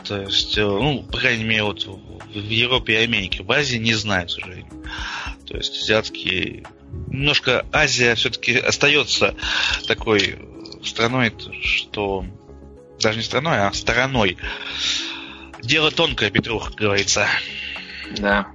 То 0.03 0.21
есть, 0.21 0.57
э, 0.57 0.65
ну, 0.65 1.03
по 1.03 1.17
крайней 1.17 1.43
мере, 1.43 1.63
вот 1.63 1.85
в 1.85 2.49
Европе 2.49 2.93
и 2.93 3.03
Америке, 3.03 3.43
в 3.43 3.51
Азии 3.51 3.77
не 3.77 3.93
знаю, 3.93 4.27
к 4.27 4.31
сожалению. 4.31 4.67
То 5.47 5.57
есть 5.57 5.81
азиатские... 5.81 6.65
Немножко 7.07 7.65
Азия 7.71 8.15
все-таки 8.15 8.57
остается 8.57 9.35
такой 9.87 10.39
страной, 10.83 11.33
что... 11.61 12.25
Даже 12.99 13.17
не 13.17 13.23
страной, 13.23 13.59
а 13.59 13.71
стороной. 13.71 14.37
Дело 15.61 15.89
тонкое, 15.89 16.31
Петрух, 16.31 16.75
говорится. 16.75 17.27
Да. 18.17 18.47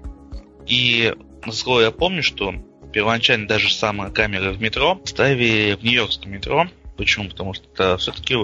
И, 0.67 1.15
насколько 1.47 1.85
я 1.85 1.91
помню, 1.91 2.23
что 2.23 2.55
первоначально 2.93 3.49
даже 3.49 3.73
самые 3.73 4.13
камеры 4.13 4.53
в 4.53 4.61
метро 4.61 5.01
ставили 5.05 5.75
в 5.75 5.83
Нью-Йоркском 5.83 6.31
метро, 6.31 6.69
Почему? 6.97 7.29
Потому 7.29 7.55
что 7.55 7.97
все-таки 7.99 8.37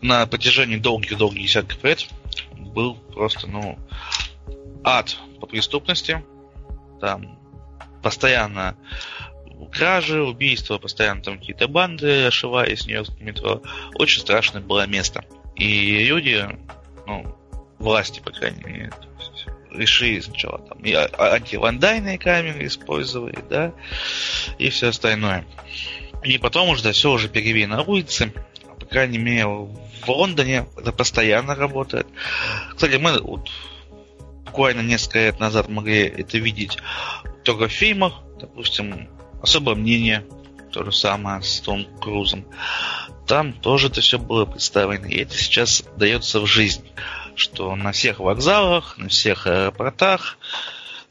на 0.00 0.26
протяжении 0.26 0.76
долгих-долгих 0.76 1.42
десятков 1.42 1.82
лет 1.84 2.08
был 2.52 2.94
просто, 2.94 3.46
ну, 3.46 3.78
ад 4.82 5.16
по 5.40 5.46
преступности. 5.46 6.24
Там 7.00 7.38
постоянно 8.02 8.76
кражи, 9.72 10.22
убийства, 10.22 10.78
постоянно 10.78 11.22
там 11.22 11.38
какие-то 11.38 11.68
банды 11.68 12.26
ошивались 12.26 12.82
в 12.82 12.86
Нью-Йоркском 12.86 13.24
метро. 13.24 13.62
Очень 13.94 14.20
страшное 14.20 14.62
было 14.62 14.86
место. 14.86 15.24
И 15.54 16.04
люди, 16.04 16.46
ну, 17.06 17.36
власти, 17.78 18.20
по 18.20 18.30
крайней 18.30 18.62
мере, 18.62 18.92
решили 19.70 20.20
сначала 20.20 20.58
там 20.58 20.78
и 20.78 20.92
а, 20.92 21.08
антивандальные 21.34 22.18
камеры 22.18 22.66
использовали, 22.66 23.38
да, 23.48 23.72
и 24.58 24.70
все 24.70 24.88
остальное. 24.88 25.44
И 26.26 26.38
потом 26.38 26.70
уже 26.70 26.82
да, 26.82 26.90
все 26.92 27.12
уже 27.12 27.28
перевели 27.28 27.66
на 27.66 27.82
улице. 27.82 28.32
По 28.80 28.86
крайней 28.86 29.18
мере, 29.18 29.46
в 29.46 30.08
Лондоне 30.08 30.66
это 30.76 30.90
постоянно 30.90 31.54
работает. 31.54 32.06
Кстати, 32.74 32.96
мы 32.96 33.20
вот 33.20 33.48
буквально 34.44 34.80
несколько 34.80 35.20
лет 35.20 35.38
назад 35.38 35.68
могли 35.68 36.00
это 36.00 36.38
видеть 36.38 36.78
только 37.44 37.68
в 37.68 37.72
фильмах, 37.72 38.14
допустим, 38.40 39.08
особое 39.40 39.76
мнение, 39.76 40.26
то 40.72 40.84
же 40.84 40.90
самое 40.90 41.42
с 41.42 41.60
Том 41.60 41.86
Крузом. 42.00 42.44
Там 43.28 43.52
тоже 43.52 43.86
это 43.86 44.00
все 44.00 44.18
было 44.18 44.46
представлено, 44.46 45.06
и 45.06 45.18
это 45.18 45.36
сейчас 45.36 45.84
дается 45.96 46.40
в 46.40 46.46
жизнь, 46.46 46.84
что 47.36 47.76
на 47.76 47.92
всех 47.92 48.18
вокзалах, 48.18 48.98
на 48.98 49.08
всех 49.08 49.46
аэропортах, 49.46 50.38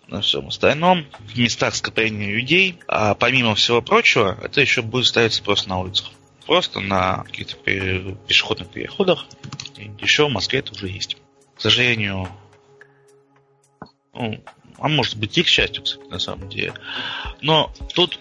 на 0.07 0.21
всем 0.21 0.47
остальном, 0.47 1.05
в 1.19 1.37
местах 1.37 1.75
скопления 1.75 2.31
людей, 2.31 2.79
а 2.87 3.15
помимо 3.15 3.55
всего 3.55 3.81
прочего, 3.81 4.37
это 4.41 4.61
еще 4.61 4.81
будет 4.81 5.05
ставиться 5.07 5.43
просто 5.43 5.69
на 5.69 5.79
улицах. 5.79 6.11
Просто 6.45 6.79
на 6.79 7.23
каких-то 7.23 7.55
пешеходных 7.55 8.69
переходах. 8.69 9.25
И 9.77 9.91
еще 9.99 10.27
в 10.27 10.31
Москве 10.31 10.59
это 10.59 10.73
уже 10.73 10.87
есть. 10.87 11.17
К 11.55 11.61
сожалению, 11.61 12.29
ну, 14.13 14.43
а 14.77 14.87
может 14.87 15.17
быть 15.17 15.37
и 15.37 15.43
к 15.43 15.47
счастью, 15.47 15.83
кстати, 15.83 16.07
на 16.07 16.19
самом 16.19 16.49
деле. 16.49 16.73
Но 17.41 17.73
тут 17.93 18.19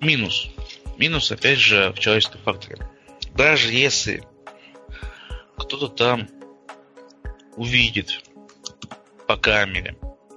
минус. 0.00 0.48
Минус, 0.98 1.32
опять 1.32 1.58
же, 1.58 1.92
в 1.92 1.98
человеческом 1.98 2.40
факторе. 2.42 2.78
Даже 3.34 3.72
если 3.72 4.22
кто-то 5.56 5.88
там 5.88 6.28
увидит 7.56 8.22
по 9.26 9.36
камере 9.36 9.96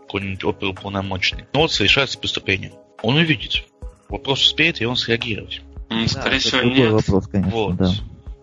какой-нибудь 0.09 0.43
оперуполномоченный, 0.43 1.45
ну 1.53 1.61
вот 1.61 1.71
совершается 1.71 2.17
преступление. 2.17 2.73
Он 3.03 3.15
увидит. 3.15 3.63
Вопрос 4.09 4.41
успеет, 4.41 4.81
и 4.81 4.85
он 4.85 4.95
среагировать. 4.95 5.61
Скорее 6.07 6.31
да, 6.33 6.39
всего, 6.39 6.61
нет. 6.63 6.91
вопрос, 6.91 7.27
конечно, 7.27 7.51
вот. 7.51 7.75
да. 7.77 7.91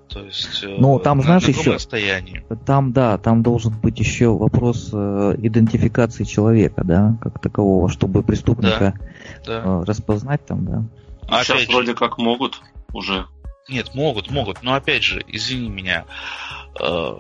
То 0.08 0.24
есть, 0.24 0.62
э, 0.62 0.76
ну, 0.78 0.98
там, 1.00 1.18
на 1.18 1.24
знаешь, 1.24 1.48
еще, 1.48 1.72
расстоянии. 1.72 2.44
Там, 2.64 2.92
да, 2.92 3.18
там 3.18 3.42
должен 3.42 3.72
быть 3.80 3.98
еще 3.98 4.28
вопрос 4.28 4.90
э, 4.92 5.34
идентификации 5.38 6.22
человека, 6.22 6.84
да, 6.84 7.18
как 7.20 7.40
такового, 7.40 7.88
чтобы 7.88 8.22
преступника 8.22 8.94
да, 9.44 9.62
да. 9.62 9.62
Э, 9.64 9.84
распознать 9.84 10.46
там, 10.46 10.64
да. 10.64 10.84
А 11.28 11.42
Сейчас 11.42 11.56
опять 11.56 11.68
вроде 11.68 11.88
же, 11.88 11.94
как 11.94 12.18
могут 12.18 12.62
уже. 12.92 13.26
Нет, 13.68 13.94
могут, 13.94 14.30
могут, 14.30 14.62
но 14.62 14.74
опять 14.74 15.02
же, 15.02 15.24
извини 15.26 15.68
меня, 15.68 16.04
э, 16.80 17.18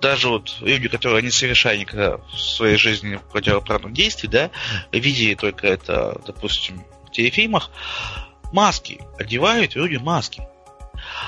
даже 0.00 0.28
вот 0.28 0.56
люди, 0.60 0.88
которые 0.88 1.22
не 1.22 1.30
совершали 1.30 1.78
никогда 1.78 2.16
в 2.16 2.38
своей 2.38 2.76
жизни 2.76 3.20
противоправных 3.32 3.92
действий, 3.92 4.28
да, 4.28 4.50
видели 4.92 5.34
только 5.34 5.66
это, 5.66 6.20
допустим, 6.26 6.84
в 7.06 7.12
телефильмах, 7.12 7.70
маски 8.52 9.00
одевают 9.18 9.74
люди 9.74 9.96
маски. 9.96 10.42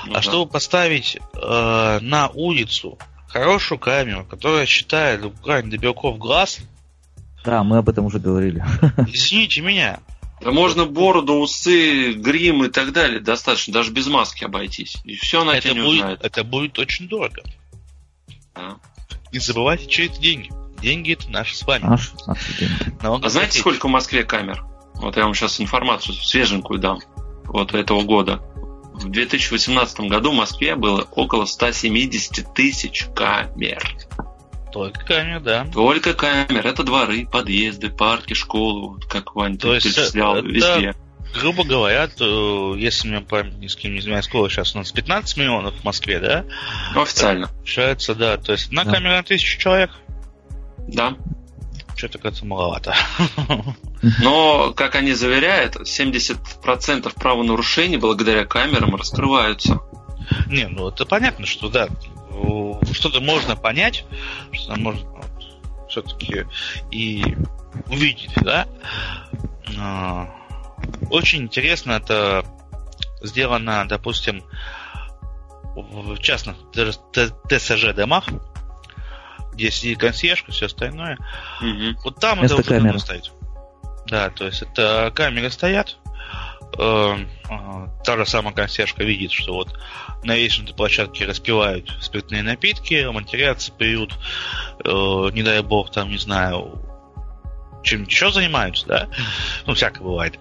Ну, 0.05 0.11
а 0.11 0.15
да. 0.15 0.21
чтобы 0.21 0.51
поставить 0.51 1.17
э, 1.17 1.99
на 2.01 2.29
улицу 2.29 2.97
хорошую 3.27 3.79
камеру, 3.79 4.25
которая 4.25 4.65
считает 4.65 5.21
буквально 5.21 5.71
до 5.71 5.77
белков 5.77 6.17
глаз. 6.17 6.59
Да, 7.43 7.63
мы 7.63 7.77
об 7.77 7.89
этом 7.89 8.05
уже 8.05 8.19
говорили. 8.19 8.63
Извините 9.07 9.61
меня. 9.61 9.99
Да 10.41 10.51
можно 10.51 10.85
бороду, 10.85 11.35
усы, 11.35 12.13
грим 12.13 12.65
и 12.65 12.69
так 12.69 12.91
далее 12.91 13.21
достаточно, 13.21 13.73
даже 13.73 13.91
без 13.91 14.07
маски 14.07 14.43
обойтись. 14.43 14.97
И 15.05 15.15
все 15.15 15.41
она 15.41 15.55
это 15.55 15.69
тебя 15.69 15.73
не 15.73 15.81
будет, 15.81 16.01
узнает. 16.01 16.19
Это 16.23 16.43
будет 16.43 16.79
очень 16.79 17.07
дорого. 17.07 17.41
Да. 18.55 18.77
Не 19.31 19.39
забывайте, 19.39 19.87
чьи 19.87 20.07
это 20.07 20.19
деньги. 20.19 20.51
Деньги 20.81 21.13
это 21.13 21.29
наши 21.29 21.55
с 21.55 21.63
вами. 21.63 21.83
Наши, 21.83 22.11
наши 22.27 22.53
деньги. 22.57 22.95
А 23.01 23.29
знаете, 23.29 23.59
сколько 23.59 23.87
в 23.87 23.91
Москве 23.91 24.23
камер? 24.23 24.65
Вот 24.95 25.17
я 25.17 25.23
вам 25.23 25.33
сейчас 25.33 25.59
информацию 25.59 26.15
свеженькую 26.15 26.79
дам. 26.79 26.99
Вот 27.45 27.73
этого 27.73 28.03
года 28.03 28.41
в 28.93 29.09
2018 29.09 30.01
году 30.01 30.31
в 30.31 30.35
Москве 30.35 30.75
было 30.75 31.07
около 31.11 31.45
170 31.45 32.53
тысяч 32.53 33.07
камер. 33.15 33.81
Только 34.71 35.05
камер, 35.05 35.39
да. 35.41 35.67
Только 35.71 36.13
камер. 36.13 36.65
Это 36.65 36.83
дворы, 36.83 37.27
подъезды, 37.27 37.89
парки, 37.89 38.33
школы, 38.33 38.99
как 39.09 39.35
Ваня 39.35 39.57
То 39.57 39.73
есть 39.73 39.85
перечислял, 39.85 40.37
это, 40.37 40.47
везде. 40.47 40.95
Грубо 41.39 41.63
говоря, 41.63 42.07
то, 42.07 42.75
если 42.75 43.07
мне 43.07 43.21
память 43.21 43.57
ни 43.57 43.67
с 43.67 43.75
кем 43.75 43.93
не 43.93 43.99
изменяет, 43.99 44.25
сколько 44.25 44.49
сейчас 44.49 44.75
у 44.75 44.79
нас 44.79 44.91
15 44.91 45.37
миллионов 45.37 45.73
в 45.75 45.83
Москве, 45.83 46.19
да? 46.19 46.45
Ну, 46.93 47.01
официально. 47.01 47.49
Получается, 47.63 48.13
да. 48.13 48.35
То 48.35 48.51
есть 48.51 48.73
на 48.73 48.83
да. 48.83 48.91
камера 48.91 49.15
на 49.15 49.23
тысячу 49.23 49.57
человек? 49.57 49.89
Да. 50.85 51.15
Что-то 51.95 52.17
как-то 52.17 52.45
маловато. 52.45 52.93
Но, 54.21 54.73
как 54.73 54.95
они 54.95 55.13
заверяют, 55.13 55.77
70% 55.77 57.13
правонарушений 57.15 57.95
благодаря 57.95 58.45
камерам 58.45 58.95
раскрываются. 58.95 59.79
Не, 60.47 60.67
ну 60.67 60.89
это 60.89 61.05
понятно, 61.05 61.45
что 61.45 61.69
да, 61.69 61.87
что-то 62.91 63.21
можно 63.21 63.55
понять, 63.55 64.03
что 64.51 64.75
можно 64.77 65.07
вот, 65.09 65.89
все-таки 65.89 66.45
и 66.91 67.23
увидеть, 67.87 68.33
да. 68.41 68.67
А, 69.79 70.29
очень 71.09 71.43
интересно 71.43 71.93
это 71.93 72.43
сделано, 73.21 73.87
допустим, 73.87 74.43
в 75.75 76.17
частных 76.19 76.57
ТСЖ 77.47 77.93
домах, 77.93 78.25
где 79.53 79.71
сидит 79.71 79.99
консьержка, 79.99 80.51
все 80.51 80.65
остальное. 80.65 81.17
Угу. 81.61 82.01
Вот 82.03 82.19
там 82.19 82.39
Вместо 82.39 82.61
это 82.61 82.75
удобно 82.75 82.99
стоит. 82.99 83.31
Да, 84.07 84.29
то 84.29 84.45
есть 84.45 84.61
это 84.61 85.11
камеры 85.15 85.49
стоят, 85.49 85.97
э, 86.77 87.15
э, 87.49 87.87
та 88.03 88.17
же 88.17 88.25
самая 88.25 88.53
консьержка 88.53 89.03
видит, 89.03 89.31
что 89.31 89.53
вот 89.53 89.79
на 90.23 90.35
лестничной 90.35 90.75
площадке 90.75 91.25
распивают 91.25 91.95
спиртные 92.01 92.43
напитки, 92.43 93.05
матерятся, 93.11 93.71
пьют, 93.71 94.17
э, 94.83 94.89
не 95.33 95.43
дай 95.43 95.61
бог, 95.61 95.91
там, 95.91 96.09
не 96.09 96.17
знаю, 96.17 96.81
чем 97.83 98.03
еще 98.03 98.31
занимаются, 98.31 98.87
да? 98.87 99.09
Ну, 99.65 99.73
всякое 99.73 100.03
бывает. 100.03 100.39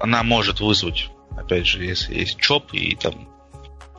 Она 0.00 0.22
может 0.22 0.60
вызвать, 0.60 1.08
опять 1.36 1.66
же, 1.66 1.84
если 1.84 2.14
есть 2.14 2.38
ЧОП 2.38 2.74
и 2.74 2.94
там 2.96 3.31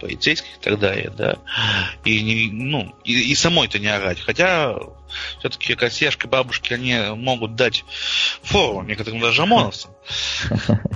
полицейских 0.04 0.58
и 0.58 0.62
так 0.62 0.80
далее, 0.80 1.12
да, 1.18 1.38
и, 2.04 2.22
не, 2.22 2.52
ну, 2.52 2.94
и, 3.06 3.32
и 3.32 3.36
самой 3.36 3.68
это 3.68 3.80
не 3.80 3.88
орать. 3.88 4.20
Хотя 4.20 4.76
все-таки 5.40 5.76
консьержки, 5.76 6.28
бабушки, 6.28 6.74
они 6.74 6.96
могут 7.16 7.56
дать 7.56 7.86
фору 8.42 8.82
некоторым 8.82 9.22
даже 9.22 9.44
ОМОНовцам. 9.44 9.92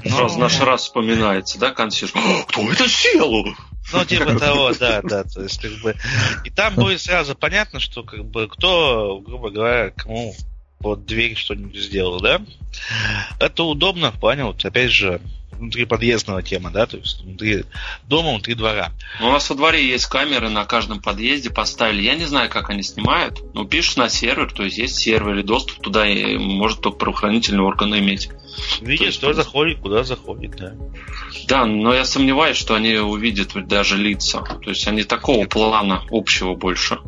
Сразу 0.06 0.40
наш 0.40 0.60
раз 0.60 0.84
вспоминается, 0.84 1.58
да, 1.58 1.72
консьерж? 1.72 2.12
Кто 2.48 2.70
это 2.70 2.90
сел? 2.90 3.46
Ну, 3.94 4.06
типа 4.06 4.38
того, 4.38 4.74
да, 4.74 5.02
да. 5.02 5.24
То 5.24 5.44
есть, 5.44 5.62
как 5.62 5.72
бы. 5.82 5.96
И 6.44 6.50
там 6.50 6.76
будет 6.76 7.00
сразу 7.00 7.36
понятно, 7.36 7.80
что 7.80 8.04
как 8.04 8.26
бы 8.26 8.48
кто, 8.48 9.20
грубо 9.20 9.50
говоря, 9.50 9.92
кому 9.92 10.36
под 10.80 11.06
дверь 11.06 11.36
что-нибудь 11.36 11.78
сделал, 11.78 12.20
да? 12.20 12.42
Это 13.40 13.64
удобно 13.64 14.12
в 14.12 14.20
плане, 14.20 14.44
вот 14.44 14.64
опять 14.66 14.92
же, 14.92 15.22
внутри 15.52 15.86
подъездного 15.86 16.44
тема, 16.44 16.70
да, 16.72 16.86
то 16.86 16.98
есть 16.98 17.22
внутри 17.22 17.64
дома, 18.08 18.32
внутри 18.32 18.54
двора. 18.54 18.92
Ну, 19.20 19.30
у 19.30 19.32
нас 19.32 19.50
во 19.50 19.56
дворе 19.56 19.86
есть 19.86 20.06
камеры 20.06 20.50
на 20.50 20.66
каждом 20.66 21.02
подъезде 21.02 21.50
поставили. 21.50 22.02
Я 22.02 22.16
не 22.16 22.26
знаю, 22.26 22.50
как 22.50 22.70
они 22.70 22.84
снимают. 22.84 23.42
Ну, 23.54 23.66
пишешь 23.66 23.98
на 23.98 24.10
сервер, 24.10 24.52
то 24.52 24.64
есть 24.64 24.78
есть 24.78 24.96
сервер 24.96 25.38
и 25.38 25.44
доступ 25.44 25.82
туда 25.82 26.08
и 26.08 26.38
может 26.38 26.82
только 26.82 27.00
правоохранительные 27.00 27.64
органы 27.64 28.00
иметь. 28.00 28.30
Видишь, 28.82 29.14
что 29.14 29.34
заходит, 29.34 29.80
куда 29.80 30.04
заходит, 30.04 30.56
да. 30.58 30.74
Да, 31.48 31.66
но 31.66 31.94
я 31.94 32.06
сомневаюсь, 32.06 32.58
что 32.58 32.76
они 32.76 32.96
увидят 32.96 33.54
даже 33.68 33.98
лица. 33.98 34.42
То 34.42 34.70
есть 34.70 34.88
они 34.88 35.04
такого 35.04 35.40
Нет. 35.40 35.50
плана 35.50 36.04
общего 36.10 36.56
больше 36.56 37.00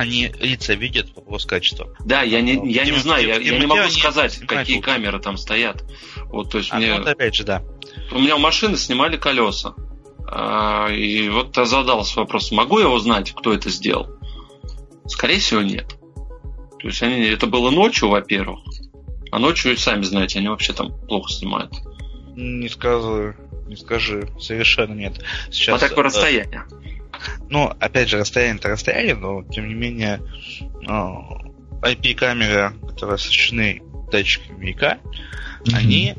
они 0.00 0.32
лица 0.40 0.72
видят, 0.72 1.14
вопрос 1.14 1.44
качества. 1.44 1.94
Да, 2.06 2.22
я 2.22 2.40
не, 2.40 2.72
я 2.72 2.86
не 2.86 2.96
знаю, 2.96 3.26
я, 3.26 3.36
я 3.36 3.58
не 3.58 3.66
могу 3.66 3.90
сказать, 3.90 4.40
какие 4.46 4.80
камеры 4.80 5.20
там 5.20 5.36
стоят. 5.36 5.84
Вот, 6.30 6.50
то 6.50 6.58
есть 6.58 6.72
а, 6.72 6.76
мне... 6.76 6.94
вот 6.94 7.06
опять 7.06 7.34
же, 7.34 7.44
да. 7.44 7.62
У 8.12 8.18
меня 8.18 8.36
у 8.36 8.38
машины 8.38 8.76
снимали 8.76 9.16
колеса. 9.16 9.74
А, 10.26 10.88
и 10.88 11.28
вот 11.28 11.56
я 11.56 11.64
задался 11.64 12.20
вопросом, 12.20 12.56
могу 12.58 12.78
я 12.78 12.88
узнать, 12.88 13.32
кто 13.32 13.52
это 13.52 13.68
сделал? 13.70 14.08
Скорее 15.06 15.40
всего, 15.40 15.62
нет. 15.62 15.96
То 16.78 16.86
есть 16.86 17.02
они, 17.02 17.22
это 17.26 17.46
было 17.46 17.70
ночью, 17.70 18.08
во-первых. 18.08 18.60
А 19.32 19.38
ночью, 19.38 19.76
сами 19.76 20.02
знаете, 20.02 20.38
они 20.38 20.48
вообще 20.48 20.72
там 20.72 20.92
плохо 21.06 21.32
снимают. 21.32 21.72
Не 22.34 22.68
скажу, 22.68 23.34
не 23.66 23.76
скажи, 23.76 24.28
совершенно 24.38 24.94
нет. 24.94 25.22
Сейчас, 25.50 25.80
По 25.80 25.88
такое 25.88 26.04
э, 26.04 26.06
расстояние. 26.06 26.64
Ну, 27.48 27.72
опять 27.78 28.08
же, 28.08 28.18
расстояние-то 28.18 28.68
расстояние, 28.68 29.14
но 29.14 29.42
тем 29.44 29.68
не 29.68 29.74
менее 29.74 30.20
IP-камеры, 31.82 32.72
которые 32.88 33.14
оснащены 33.14 33.82
датчиками 34.10 34.70
ИК, 34.70 34.98
mm-hmm. 35.64 35.76
они 35.76 36.14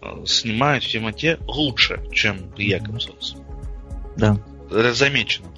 э, 0.00 0.24
снимают 0.26 0.84
в 0.84 0.88
темноте 0.88 1.38
лучше, 1.46 2.02
чем 2.12 2.50
Source. 2.56 3.36
Да. 4.16 4.38
Это 4.70 4.94
замечено. 4.94 5.48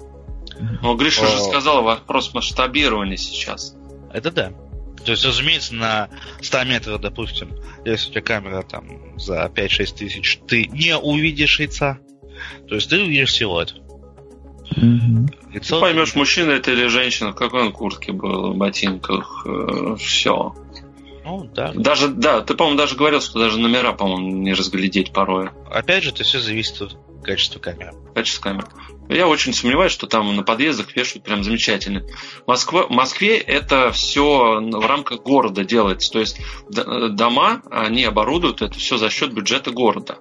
Ну, 0.81 0.95
Гриша 0.95 1.23
уже 1.23 1.39
сказал 1.39 1.83
вопрос 1.83 2.33
масштабирования 2.33 3.17
сейчас. 3.17 3.75
Это 4.11 4.31
да. 4.31 4.53
То 5.03 5.11
есть, 5.11 5.25
разумеется, 5.25 5.75
на 5.75 6.09
100 6.41 6.63
метров, 6.63 7.01
допустим, 7.01 7.51
если 7.83 8.09
у 8.09 8.11
тебя 8.11 8.21
камера 8.21 8.61
там 8.61 9.19
за 9.19 9.51
5-6 9.53 9.95
тысяч, 9.97 10.39
ты 10.47 10.67
не 10.67 10.95
увидишь 10.97 11.59
яйца. 11.59 11.99
То 12.67 12.75
есть 12.75 12.89
ты 12.89 13.01
увидишь 13.01 13.33
силуэт. 13.33 13.75
Мгм. 14.75 15.27
Ты 15.53 15.79
поймешь, 15.79 16.15
мужчина 16.15 16.51
это 16.51 16.71
или 16.71 16.87
женщина, 16.87 17.31
в 17.31 17.35
какой 17.35 17.63
он 17.63 17.73
куртке 17.73 18.11
был, 18.11 18.53
в 18.53 18.57
ботинках, 18.57 19.45
все. 19.99 20.55
Ну, 21.23 21.49
да. 21.53 21.71
Даже, 21.73 22.09
да, 22.09 22.41
ты, 22.41 22.53
по-моему, 22.53 22.77
даже 22.77 22.95
говорил, 22.95 23.21
что 23.21 23.39
даже 23.39 23.57
номера, 23.57 23.93
по-моему, 23.93 24.41
не 24.41 24.53
разглядеть 24.53 25.13
порой. 25.13 25.49
Опять 25.71 26.03
же, 26.03 26.09
это 26.09 26.23
все 26.23 26.39
зависит 26.39 26.81
от 26.81 26.97
качества 27.23 27.59
камеры. 27.59 27.93
Качество 28.13 28.41
камер. 28.41 28.67
Я 29.09 29.27
очень 29.27 29.53
сомневаюсь, 29.53 29.91
что 29.91 30.07
там 30.07 30.35
на 30.35 30.43
подъездах 30.43 30.95
вешают 30.95 31.25
прям 31.25 31.43
замечательно. 31.43 32.03
Москва, 32.47 32.87
в 32.87 32.89
Москве 32.89 33.37
это 33.37 33.91
все 33.91 34.59
в 34.61 34.85
рамках 34.85 35.21
города 35.21 35.63
делается. 35.63 36.11
То 36.11 36.19
есть 36.19 36.39
дома, 36.69 37.61
они 37.69 38.03
оборудуют 38.03 38.61
это 38.61 38.77
все 38.77 38.97
за 38.97 39.09
счет 39.09 39.33
бюджета 39.33 39.71
города. 39.71 40.17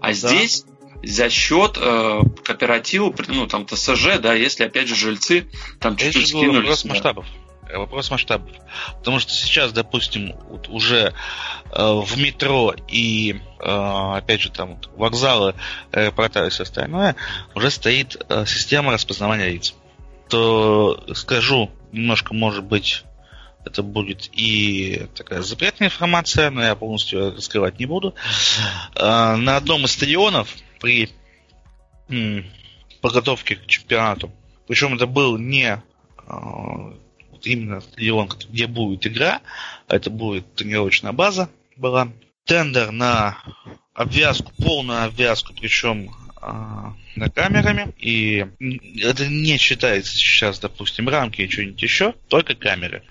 А 0.00 0.12
здесь 0.12 0.64
за 1.04 1.30
счет 1.30 1.78
э, 1.80 2.20
кооператива, 2.44 3.14
ну 3.28 3.46
там 3.46 3.66
ТСЖ, 3.66 4.18
да, 4.20 4.34
если 4.34 4.64
опять 4.64 4.88
же 4.88 4.94
жильцы 4.94 5.48
там 5.80 5.96
чуть-чуть 5.96 6.28
скинулись. 6.28 6.60
вопрос 6.60 6.82
да. 6.82 6.88
масштабов. 6.90 7.26
Э, 7.72 7.78
Вопрос 7.78 8.10
масштабов. 8.10 8.50
Потому 8.98 9.18
что 9.18 9.32
сейчас, 9.32 9.72
допустим, 9.72 10.34
вот 10.48 10.68
уже 10.68 11.12
э, 11.70 11.92
в 12.04 12.18
метро 12.18 12.74
и, 12.88 13.40
э, 13.60 14.16
опять 14.16 14.42
же, 14.42 14.50
там 14.50 14.74
вот 14.76 14.90
вокзалы, 14.96 15.54
аэропорта 15.90 16.46
и 16.46 16.50
все 16.50 16.64
остальное, 16.64 17.16
уже 17.54 17.70
стоит 17.70 18.22
э, 18.28 18.44
система 18.46 18.92
распознавания 18.92 19.48
лиц. 19.48 19.74
То 20.28 21.02
скажу, 21.14 21.70
немножко, 21.92 22.34
может 22.34 22.64
быть, 22.64 23.04
это 23.64 23.82
будет 23.82 24.28
и 24.32 25.06
такая 25.14 25.42
запретная 25.42 25.88
информация, 25.88 26.50
но 26.50 26.62
я 26.62 26.74
полностью 26.74 27.34
раскрывать 27.34 27.78
не 27.78 27.86
буду. 27.86 28.14
Э, 28.94 29.36
На 29.36 29.56
одном 29.56 29.84
из 29.84 29.92
стадионов 29.92 30.54
при 30.80 31.10
подготовке 33.00 33.56
к 33.56 33.66
чемпионату, 33.66 34.30
причем 34.68 34.94
это 34.94 35.06
был 35.06 35.38
не 35.38 35.82
э, 36.28 36.32
именно 37.46 37.80
стадион, 37.80 38.28
где 38.28 38.66
будет 38.66 39.06
игра, 39.06 39.40
а 39.88 39.96
это 39.96 40.10
будет 40.10 40.54
тренировочная 40.54 41.12
база 41.12 41.48
была. 41.76 42.08
Тендер 42.44 42.90
на 42.90 43.38
обвязку, 43.94 44.52
полную 44.56 45.04
обвязку, 45.04 45.54
причем 45.54 46.10
а, 46.36 46.94
на 47.14 47.30
камерами. 47.30 47.92
И 47.98 48.44
это 49.00 49.28
не 49.28 49.58
считается 49.58 50.14
сейчас, 50.14 50.58
допустим, 50.58 51.08
рамки 51.08 51.42
и 51.42 51.48
что-нибудь 51.48 51.82
еще, 51.82 52.14
только 52.28 52.54
камеры. 52.54 53.02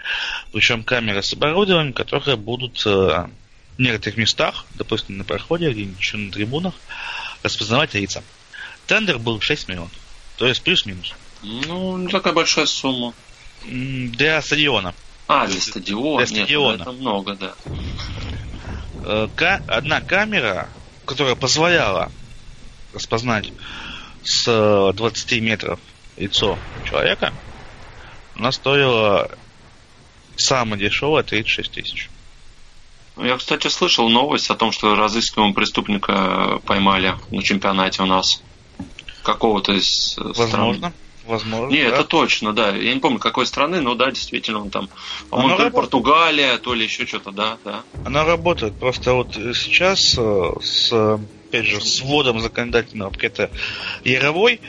Причем 0.51 0.83
камеры 0.83 1.23
с 1.23 1.33
оборудованием, 1.33 1.93
которые 1.93 2.35
будут 2.35 2.85
э, 2.85 2.89
в 2.89 3.79
некоторых 3.79 4.17
местах, 4.17 4.65
допустим, 4.75 5.17
на 5.17 5.23
проходе, 5.23 5.71
где-нибудь 5.71 5.99
еще 5.99 6.17
на 6.17 6.31
трибунах, 6.31 6.73
распознавать 7.43 7.93
лица. 7.93 8.23
Тендер 8.87 9.17
был 9.17 9.39
6 9.39 9.69
миллионов. 9.69 9.91
То 10.37 10.47
есть 10.47 10.61
плюс-минус. 10.63 11.13
Ну, 11.43 11.97
не 11.97 12.07
такая 12.07 12.33
большая 12.33 12.65
сумма. 12.65 13.13
Для 13.65 14.41
стадиона. 14.41 14.93
А, 15.27 15.47
для 15.47 15.61
стадиона. 15.61 16.25
Для 16.25 16.35
Нет, 16.35 16.45
стадиона. 16.45 16.81
это 16.81 16.91
много, 16.91 17.35
да. 17.35 17.53
Э, 19.03 19.27
одна 19.67 20.01
камера, 20.01 20.69
которая 21.05 21.35
позволяла 21.35 22.11
распознать 22.93 23.51
с 24.23 24.45
э, 24.47 24.93
20 24.93 25.41
метров 25.41 25.79
лицо 26.17 26.57
человека, 26.87 27.33
она 28.35 28.51
стоила 28.51 29.31
самое 30.35 30.81
дешевое 30.81 31.23
36 31.23 31.71
тысяч. 31.71 32.09
Ну, 33.15 33.25
Я, 33.25 33.37
кстати, 33.37 33.67
слышал 33.67 34.09
новость 34.09 34.49
о 34.49 34.55
том, 34.55 34.71
что 34.71 34.95
разыскиваемого 34.95 35.53
преступника 35.53 36.59
поймали 36.65 37.15
на 37.29 37.43
чемпионате 37.43 38.03
у 38.03 38.05
нас. 38.05 38.41
Какого-то 39.23 39.73
из 39.73 40.17
э, 40.17 40.33
стран. 40.33 40.93
Возможно. 41.31 41.73
Не, 41.73 41.83
да. 41.83 41.95
это 41.95 42.03
точно, 42.03 42.51
да. 42.51 42.75
Я 42.75 42.93
не 42.93 42.99
помню, 42.99 43.17
какой 43.17 43.45
страны, 43.45 43.79
но 43.79 43.95
да, 43.95 44.11
действительно, 44.11 44.59
он 44.59 44.69
там, 44.69 44.89
по-моему, 45.29 45.55
то 45.55 45.63
ли. 45.63 45.71
Португалия, 45.71 46.57
то 46.57 46.73
ли 46.73 46.83
еще 46.83 47.05
что-то, 47.05 47.31
да, 47.31 47.57
да. 47.63 47.83
Она 48.05 48.25
работает. 48.25 48.73
Просто 48.77 49.13
вот 49.13 49.33
сейчас 49.33 50.15
э, 50.17 50.51
с, 50.61 50.91
опять 51.47 51.67
же, 51.67 51.79
с 51.79 52.01
вводом 52.01 52.41
законодательного 52.41 53.11
пакета 53.11 53.49
Яровой 54.03 54.59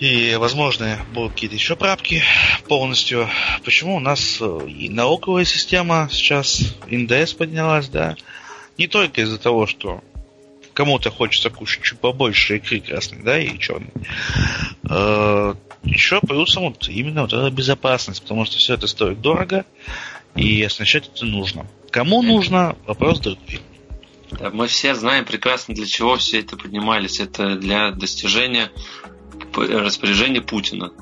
и, 0.00 0.34
возможно, 0.40 1.04
будут 1.12 1.32
какие-то 1.32 1.56
еще 1.56 1.76
правки 1.76 2.22
полностью. 2.66 3.28
Почему 3.66 3.96
у 3.96 4.00
нас 4.00 4.38
э, 4.40 4.60
и 4.66 4.88
налоговая 4.88 5.44
система 5.44 6.08
сейчас, 6.10 6.74
НДС 6.86 7.34
поднялась, 7.34 7.88
да? 7.88 8.16
Не 8.78 8.86
только 8.86 9.20
из-за 9.20 9.36
того, 9.38 9.66
что 9.66 10.02
кому-то 10.74 11.10
хочется 11.10 11.50
кушать 11.50 11.84
чуть 11.84 11.98
побольше 11.98 12.56
икры 12.56 12.80
красной, 12.80 13.22
да, 13.22 13.38
и 13.38 13.58
черной. 13.58 13.90
Э, 14.90 15.54
еще 15.84 16.20
плюсом 16.20 16.64
вот 16.64 16.88
именно 16.88 17.22
вот 17.22 17.32
эта 17.32 17.50
безопасность, 17.50 18.22
потому 18.22 18.44
что 18.44 18.58
все 18.58 18.74
это 18.74 18.86
стоит 18.86 19.20
дорого, 19.20 19.64
и 20.34 20.62
оснащать 20.62 21.08
это 21.14 21.24
нужно. 21.24 21.66
Кому 21.90 22.22
нужно, 22.22 22.76
вопрос 22.86 23.20
другой. 23.20 23.60
Да, 24.32 24.50
Мы 24.50 24.66
все 24.66 24.94
знаем 24.94 25.24
прекрасно, 25.24 25.74
для 25.74 25.86
чего 25.86 26.16
все 26.16 26.40
это 26.40 26.56
поднимались. 26.56 27.20
Это 27.20 27.56
для 27.56 27.92
достижения 27.92 28.70
распоряжения 29.54 30.40
Путина. 30.40 30.92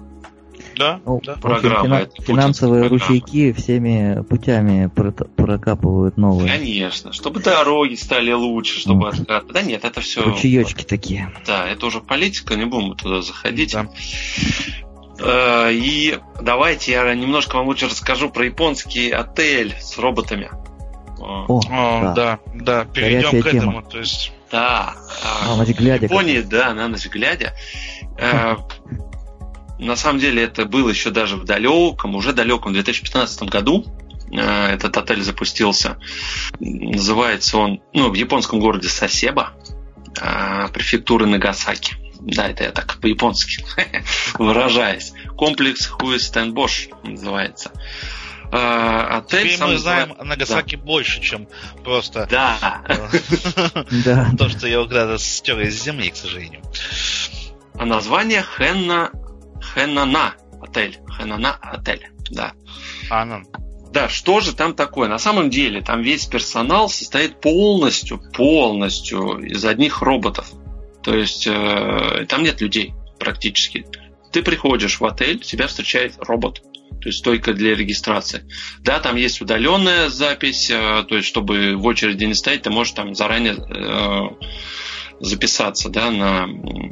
Да, 0.83 1.01
Ну, 1.07 1.21
да. 1.23 1.33
общем, 1.33 1.43
Программа, 1.43 1.83
фина- 1.85 1.95
это 1.95 2.07
путинская 2.11 2.27
финансовые 2.37 2.81
программа. 2.89 3.03
ручейки 3.07 3.53
всеми 3.53 4.23
путями 4.25 4.91
прокапывают 5.37 6.17
новые. 6.17 6.51
Конечно. 6.51 7.13
Чтобы 7.13 7.41
дороги 7.41 7.95
стали 7.95 8.33
лучше, 8.33 8.81
чтобы 8.81 9.09
откат. 9.09 9.47
Да 9.53 9.63
нет, 9.63 9.85
это 9.85 10.01
все. 10.01 10.23
Ручеечки 10.23 10.83
такие. 10.85 11.31
Да, 11.47 11.67
это 11.69 11.87
уже 11.87 12.01
политика, 12.01 12.55
не 12.57 12.65
будем 12.65 12.97
туда 12.97 13.23
заходить. 13.23 13.73
Да. 13.73 13.87
Э, 15.21 15.73
И 15.73 16.19
давайте 16.41 16.93
я 16.93 17.15
немножко 17.15 17.57
вам 17.57 17.67
лучше 17.67 17.87
расскажу 17.87 18.29
про 18.31 18.47
японский 18.47 19.11
отель 19.11 19.75
с 19.81 19.97
роботами. 19.99 20.51
О, 21.21 21.47
О, 21.49 21.61
да. 22.03 22.15
да, 22.15 22.39
да, 22.55 22.85
перейдем 22.87 23.31
Горячая 23.31 23.43
к 23.43 23.51
тема. 23.51 23.59
этому. 23.63 23.83
То 23.83 23.99
есть, 24.01 24.33
Да. 24.51 24.95
а, 25.45 25.49
На 25.51 25.57
ночь 25.65 25.69
глядя. 25.77 26.09
В 26.09 26.11
Японии, 26.11 26.41
да, 26.41 26.75
на 26.75 26.89
ночь 26.89 27.07
глядя. 27.07 27.55
На 29.83 29.97
самом 29.97 30.21
деле 30.21 30.45
это 30.45 30.65
было 30.65 30.89
еще 30.89 31.11
даже 31.11 31.37
в 31.37 31.45
далеком, 31.45 32.15
уже 32.15 32.33
далеком 32.33 32.73
2015 32.73 33.43
году. 33.45 33.85
э, 34.31 34.39
Этот 34.75 34.97
отель 34.97 35.23
запустился. 35.23 35.99
Называется 36.61 37.59
он, 37.59 37.81
ну, 37.93 38.11
в 38.11 38.15
японском 38.15 38.61
городе 38.61 38.89
Сосеба, 38.89 39.53
э, 40.21 40.69
префектуры 40.73 41.27
Нагасаки. 41.27 41.97
Да, 42.21 42.47
это 42.49 42.63
я 42.65 42.71
так 42.71 42.99
по-японски 43.01 43.65
выражаясь. 44.39 45.13
Комплекс 45.37 45.87
Хуэстенбош 45.87 46.89
называется. 47.03 47.73
Э, 48.53 49.17
Отель 49.19 49.55
теперь 49.55 49.67
мы 49.67 49.79
знаем 49.79 50.15
о 50.17 50.23
Нагасаки 50.25 50.77
больше, 50.77 51.21
чем 51.21 51.49
просто 51.83 52.29
Да. 52.31 52.83
Да. 54.05 54.31
то, 54.39 54.49
что 54.49 54.69
я 54.69 54.75
его 54.75 54.85
когда-то 54.85 55.19
стер 55.19 55.61
из 55.61 55.83
земли, 55.83 56.11
к 56.11 56.17
сожалению. 56.17 56.63
А 57.75 57.85
название 57.87 58.45
Хенна 58.57 59.11
Хеннана 59.63 60.35
отель. 60.61 60.99
Хеннана 61.17 61.55
отель. 61.61 62.09
Да. 62.31 62.53
А, 63.11 63.25
ну, 63.25 63.43
Да, 63.93 64.09
что 64.09 64.41
же 64.41 64.55
там 64.55 64.75
такое? 64.75 65.09
На 65.09 65.19
самом 65.19 65.51
деле, 65.51 65.83
там 65.83 66.03
весь 66.03 66.27
персонал 66.27 66.89
состоит 66.89 67.41
полностью, 67.41 68.21
полностью 68.33 69.39
из 69.39 69.65
одних 69.65 70.03
роботов. 70.03 70.51
То 71.03 71.15
есть 71.15 71.47
э, 71.47 72.27
там 72.29 72.43
нет 72.43 72.61
людей 72.61 72.95
практически. 73.19 73.85
Ты 74.31 74.43
приходишь 74.43 75.01
в 75.01 75.05
отель, 75.05 75.41
тебя 75.41 75.67
встречает 75.67 76.15
робот. 76.19 76.63
То 77.03 77.09
есть 77.09 77.25
только 77.25 77.53
для 77.53 77.75
регистрации. 77.75 78.49
Да, 78.81 79.01
там 79.01 79.17
есть 79.17 79.41
удаленная 79.41 80.09
запись, 80.09 80.71
э, 80.71 81.05
то 81.09 81.17
есть 81.17 81.27
чтобы 81.27 81.77
в 81.77 81.85
очереди 81.85 82.25
не 82.25 82.35
стоять, 82.35 82.63
ты 82.63 82.71
можешь 82.71 82.95
там 82.95 83.15
заранее 83.15 83.55
э, 83.55 84.47
записаться 85.23 85.89
да, 85.89 86.11
на 86.11 86.49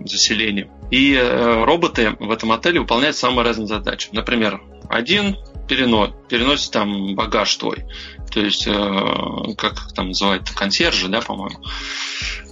заселение. 0.07 0.71
И 0.91 1.15
э, 1.15 1.65
роботы 1.65 2.17
в 2.19 2.31
этом 2.31 2.53
отеле 2.53 2.81
выполняют 2.81 3.17
самые 3.17 3.45
разные 3.45 3.67
задачи. 3.67 4.09
Например, 4.13 4.63
один 4.89 5.37
перено- 5.69 6.13
переносит 6.29 6.73
там 6.73 7.15
багаж 7.15 7.55
твой. 7.57 7.85
То 8.33 8.41
есть, 8.41 8.67
э, 8.67 9.55
как 9.59 9.93
там 9.95 10.09
называют, 10.09 10.49
консьержи, 10.51 11.09
да, 11.09 11.21
по-моему. 11.21 11.61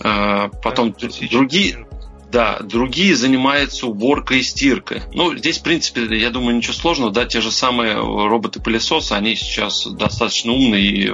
Э, 0.03 0.51
потом 0.63 0.95
да, 1.01 1.09
другие, 1.31 1.88
Да, 2.31 2.59
другие 2.61 3.17
занимаются 3.17 3.87
уборкой 3.87 4.41
и 4.41 4.43
стиркой. 4.43 5.03
Ну, 5.15 5.35
здесь, 5.37 5.59
в 5.59 5.63
принципе, 5.63 6.05
я 6.19 6.31
думаю, 6.31 6.57
ничего 6.57 6.75
сложного, 6.75 7.11
да, 7.11 7.25
те 7.25 7.41
же 7.41 7.51
самые 7.51 7.95
роботы-пылесосы, 7.95 9.13
они 9.13 9.35
сейчас 9.35 9.87
достаточно 9.87 10.53
умные. 10.53 10.87
И... 10.87 11.13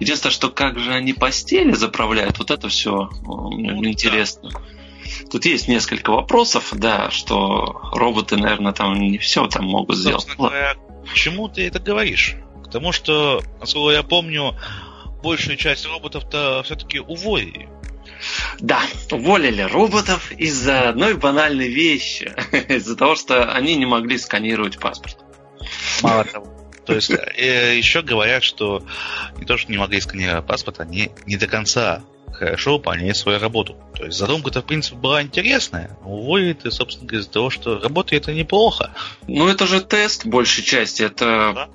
Единственное, 0.00 0.32
что 0.32 0.48
как 0.48 0.80
же 0.80 0.92
они 0.92 1.12
постели 1.12 1.72
заправляют, 1.72 2.38
вот 2.38 2.50
это 2.50 2.68
все 2.68 3.08
ну, 3.22 3.84
интересно. 3.84 4.50
Да. 4.50 4.60
Тут 5.30 5.44
есть 5.44 5.68
несколько 5.68 6.10
вопросов, 6.10 6.72
да, 6.72 7.10
что 7.10 7.90
роботы, 7.92 8.36
наверное, 8.36 8.72
там 8.72 9.00
не 9.00 9.18
все 9.18 9.46
там 9.46 9.66
могут 9.66 9.96
сделать. 9.96 10.26
Говоря, 10.36 10.74
почему 11.08 11.48
ты 11.48 11.66
это 11.66 11.78
говоришь? 11.78 12.36
Потому 12.64 12.92
что, 12.92 13.42
насколько 13.60 13.94
я 13.94 14.02
помню, 14.02 14.56
большую 15.22 15.56
часть 15.56 15.86
роботов-то 15.86 16.62
все-таки 16.64 16.98
уволили. 16.98 17.68
Да, 18.60 18.82
уволили 19.10 19.62
роботов 19.62 20.32
из-за 20.32 20.88
одной 20.88 21.14
банальной 21.14 21.68
вещи. 21.68 22.32
из-за 22.68 22.96
того, 22.96 23.16
что 23.16 23.52
они 23.52 23.76
не 23.76 23.86
могли 23.86 24.18
сканировать 24.18 24.78
паспорт. 24.78 25.18
Мало 26.02 26.24
того. 26.24 26.46
То 26.84 26.94
есть 26.94 27.10
э, 27.36 27.76
еще 27.76 28.02
говорят, 28.02 28.42
что 28.42 28.84
не 29.36 29.44
то, 29.44 29.56
что 29.56 29.70
не 29.70 29.78
могли 29.78 30.00
сканировать 30.00 30.46
паспорт, 30.46 30.80
они 30.80 31.10
не 31.26 31.36
до 31.36 31.46
конца 31.46 32.02
хорошо 32.32 32.72
выполняет 32.72 33.16
свою 33.16 33.38
работу. 33.38 33.76
То 33.94 34.06
есть 34.06 34.18
задумка-то, 34.18 34.62
в 34.62 34.64
принципе, 34.64 34.96
была 34.96 35.22
интересная. 35.22 35.96
Уволит, 36.02 36.64
и, 36.64 36.70
собственно 36.70 37.06
говоря, 37.06 37.22
из-за 37.22 37.30
того, 37.30 37.50
что 37.50 37.78
работает 37.78 38.24
это 38.24 38.32
неплохо. 38.32 38.94
Ну, 39.28 39.48
это 39.48 39.66
же 39.66 39.80
тест, 39.80 40.26
большей 40.26 40.64
части. 40.64 41.02
Это 41.02 41.52
да? 41.54 41.68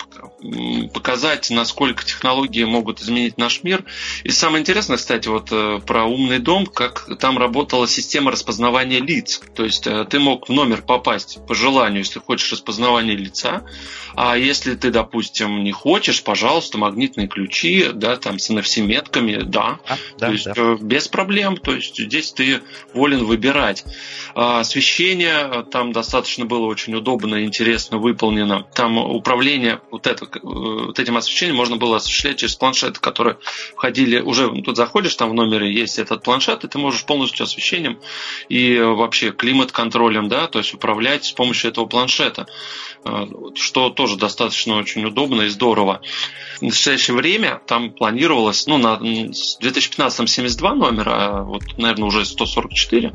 Показать, 0.93 1.49
насколько 1.49 2.05
технологии 2.05 2.63
могут 2.63 3.01
изменить 3.01 3.37
наш 3.37 3.63
мир. 3.63 3.83
И 4.23 4.29
самое 4.29 4.61
интересное, 4.61 4.97
кстати, 4.97 5.27
вот 5.27 5.49
э, 5.51 5.79
про 5.85 6.05
умный 6.05 6.39
дом, 6.39 6.65
как 6.65 7.07
там 7.19 7.37
работала 7.37 7.87
система 7.87 8.31
распознавания 8.31 8.99
лиц. 8.99 9.41
То 9.55 9.63
есть 9.63 9.87
э, 9.87 10.05
ты 10.05 10.19
мог 10.19 10.49
в 10.49 10.53
номер 10.53 10.81
попасть 10.81 11.39
по 11.47 11.55
желанию, 11.55 11.99
если 11.99 12.19
хочешь 12.19 12.51
распознавание 12.51 13.15
лица, 13.15 13.63
а 14.15 14.35
если 14.35 14.75
ты, 14.75 14.89
допустим, 14.89 15.63
не 15.63 15.71
хочешь, 15.71 16.23
пожалуйста, 16.23 16.77
магнитные 16.77 17.27
ключи, 17.27 17.89
да, 17.93 18.15
там 18.15 18.39
с 18.39 18.49
NFC-метками, 18.49 19.43
да. 19.43 19.79
А, 19.87 19.97
да, 20.17 20.27
То 20.27 20.31
есть 20.33 20.45
да. 20.45 20.53
Э, 20.55 20.77
без 20.81 21.07
проблем. 21.07 21.57
То 21.57 21.73
есть 21.75 21.97
здесь 21.97 22.31
ты 22.31 22.61
волен 22.93 23.25
выбирать. 23.25 23.85
А 24.33 24.59
освещение 24.59 25.63
там 25.71 25.91
достаточно 25.91 26.45
было 26.45 26.65
очень 26.65 26.95
удобно 26.95 27.35
и 27.35 27.45
интересно 27.45 27.97
выполнено. 27.97 28.65
Там 28.73 28.97
управление 28.97 29.81
вот 29.91 30.06
это 30.09 30.27
Э, 30.47 30.85
вот 30.87 30.99
этим 30.99 31.17
освещением 31.17 31.55
можно 31.55 31.77
было 31.77 31.97
осуществлять 31.97 32.37
через 32.37 32.55
планшеты, 32.55 32.99
которые 32.99 33.37
входили, 33.75 34.19
уже 34.19 34.49
тут 34.61 34.77
заходишь, 34.77 35.15
там 35.15 35.29
в 35.29 35.33
номере 35.33 35.71
есть 35.73 35.99
этот 35.99 36.23
планшет, 36.23 36.63
и 36.63 36.67
ты 36.67 36.77
можешь 36.77 37.05
полностью 37.05 37.43
освещением 37.43 37.99
и 38.49 38.79
вообще 38.79 39.31
климат-контролем, 39.31 40.27
да, 40.27 40.47
то 40.47 40.59
есть 40.59 40.73
управлять 40.73 41.25
с 41.25 41.31
помощью 41.31 41.71
этого 41.71 41.85
планшета, 41.85 42.47
э, 43.05 43.25
что 43.55 43.89
тоже 43.89 44.17
достаточно 44.17 44.77
очень 44.77 45.05
удобно 45.05 45.43
и 45.43 45.49
здорово. 45.49 46.01
В 46.59 46.63
настоящее 46.63 47.15
время 47.15 47.61
там 47.67 47.91
планировалось, 47.91 48.65
ну, 48.67 48.77
на, 48.77 48.97
в 48.97 49.59
2015 49.61 50.29
72 50.29 50.73
номера, 50.75 51.43
вот, 51.43 51.63
наверное, 51.77 52.07
уже 52.07 52.25
144, 52.25 53.13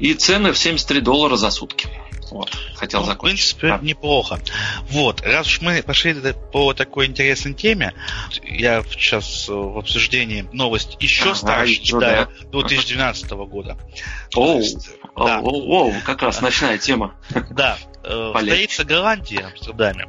и 0.00 0.14
цены 0.14 0.52
в 0.52 0.58
73 0.58 1.00
доллара 1.00 1.36
за 1.36 1.50
сутки. 1.50 1.88
Вот, 2.34 2.50
хотел 2.74 3.02
ну, 3.02 3.06
закончить. 3.06 3.52
В 3.52 3.58
принципе, 3.58 3.68
да. 3.68 3.78
неплохо. 3.80 4.40
Вот, 4.88 5.20
раз 5.20 5.46
уж 5.46 5.60
мы 5.60 5.80
пошли 5.84 6.16
по 6.52 6.74
такой 6.74 7.06
интересной 7.06 7.54
теме, 7.54 7.94
я 8.42 8.82
сейчас 8.82 9.48
в 9.48 9.78
обсуждении 9.78 10.44
новость 10.52 10.96
еще 10.98 11.26
ага, 11.26 11.34
старше 11.36 11.80
читаю, 11.80 12.28
да. 12.40 12.48
2012 12.50 13.24
ага. 13.30 13.44
года. 13.44 13.78
Оу, 14.34 14.60
да. 15.16 15.38
оу, 15.38 15.72
оу, 15.72 15.94
как 16.04 16.22
раз 16.22 16.40
ночная 16.42 16.76
тема. 16.76 17.14
Да, 17.50 17.78
э, 17.80 17.93
столица 18.04 18.84
Голландии, 18.84 19.42
Амстердаме. 19.42 20.08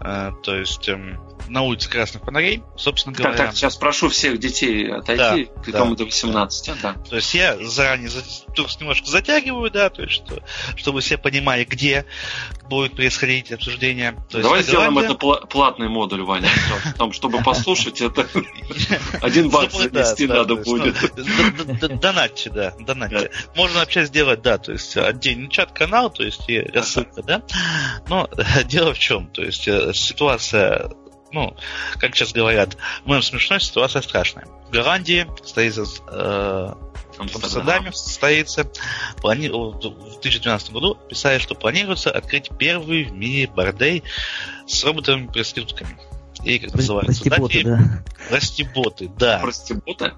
Э, 0.00 0.32
то 0.42 0.56
есть 0.56 0.88
эм, 0.88 1.20
на 1.48 1.62
улице 1.62 1.88
Красных 1.88 2.24
Фонарей, 2.24 2.62
собственно 2.76 3.14
говоря. 3.14 3.36
Так, 3.36 3.46
так, 3.48 3.56
сейчас 3.56 3.76
прошу 3.76 4.08
всех 4.08 4.38
детей 4.38 4.90
отойти 4.90 5.50
да, 5.54 5.62
к 5.62 5.70
да, 5.70 5.78
кому-то 5.78 6.04
18. 6.04 6.66
Да. 6.66 6.94
да. 6.94 7.00
То 7.08 7.16
есть 7.16 7.34
я 7.34 7.56
заранее 7.64 8.10
немножко 8.80 9.06
затягиваю, 9.06 9.70
да, 9.70 9.90
то 9.90 10.02
есть 10.02 10.14
что, 10.14 10.42
чтобы 10.76 11.00
все 11.00 11.18
понимали, 11.18 11.64
где 11.64 12.06
будет 12.68 12.94
происходить 12.94 13.52
обсуждение. 13.52 14.12
То 14.30 14.38
есть 14.38 14.48
Давай 14.48 14.62
сделаем 14.62 14.94
Голландия... 14.94 15.16
это 15.16 15.46
платный 15.46 15.88
модуль, 15.88 16.22
Ваня, 16.22 16.48
там, 16.96 17.12
чтобы 17.12 17.38
послушать 17.44 18.00
это 18.00 18.26
один 19.20 19.50
бакс 19.50 19.74
занести 19.74 20.26
надо 20.26 20.56
будет. 20.56 20.96
Донатьте, 22.00 22.50
да, 22.50 22.74
донатьте. 22.80 23.30
Можно 23.54 23.80
вообще 23.80 24.04
сделать, 24.04 24.42
да, 24.42 24.58
то 24.58 24.72
есть 24.72 24.96
отдельный 24.96 25.48
чат-канал, 25.48 26.10
то 26.10 26.22
есть 26.22 26.48
и 26.48 26.60
рассылка, 26.60 27.21
да. 27.26 27.42
Но 28.08 28.28
дело 28.66 28.94
в 28.94 28.98
чем, 28.98 29.26
то 29.28 29.42
есть 29.42 29.66
э, 29.68 29.92
ситуация 29.94 30.90
ну, 31.32 31.56
как 31.98 32.14
сейчас 32.14 32.32
говорят, 32.32 32.76
мы 33.06 33.22
смешной, 33.22 33.58
ситуация 33.58 34.02
страшная. 34.02 34.44
В 34.68 34.70
Голландии 34.70 35.26
столица 35.42 35.84
э, 36.08 36.74
в 37.16 37.20
Амстердаме 37.20 37.92
состоится, 37.92 38.70
плани... 39.20 39.48
в 39.48 39.80
2012 40.20 40.72
году 40.72 40.98
писали, 41.08 41.38
что 41.38 41.54
планируется 41.54 42.10
открыть 42.10 42.50
первый 42.58 43.04
в 43.04 43.12
мире 43.12 43.46
бордей 43.46 44.02
с 44.66 44.84
роботами-проститутками. 44.84 45.96
И 46.44 46.58
как 46.58 46.74
называются? 46.74 47.22
Прости-боты, 47.22 47.64
да. 47.64 47.78
Прости-боты, 48.28 49.10
да. 49.16 49.38
Прости-боты? 49.38 50.12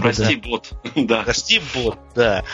Прости-бот, 0.00 0.72
да. 0.94 1.22
Прости-бот, 1.22 1.98
да. 2.14 2.44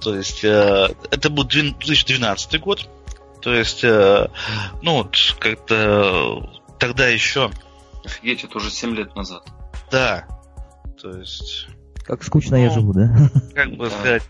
То 0.00 0.16
есть, 0.16 0.44
э, 0.44 0.88
это 1.10 1.30
был 1.30 1.44
2012 1.44 2.60
год. 2.60 2.88
То 3.44 3.52
есть, 3.52 3.84
э, 3.84 4.28
ну, 4.80 4.94
вот, 4.94 5.16
как-то 5.38 6.50
тогда 6.80 7.08
еще... 7.08 7.50
Офигеть, 8.02 8.42
это 8.42 8.56
уже 8.56 8.70
7 8.70 8.96
лет 8.96 9.14
назад. 9.14 9.46
Да. 9.90 10.26
То 11.00 11.10
есть... 11.10 11.66
Как 12.04 12.24
скучно 12.24 12.56
ну, 12.56 12.64
я 12.64 12.70
живу, 12.70 12.94
да? 12.94 13.14
Как 13.54 13.76
бы 13.76 13.90
сказать, 13.90 14.22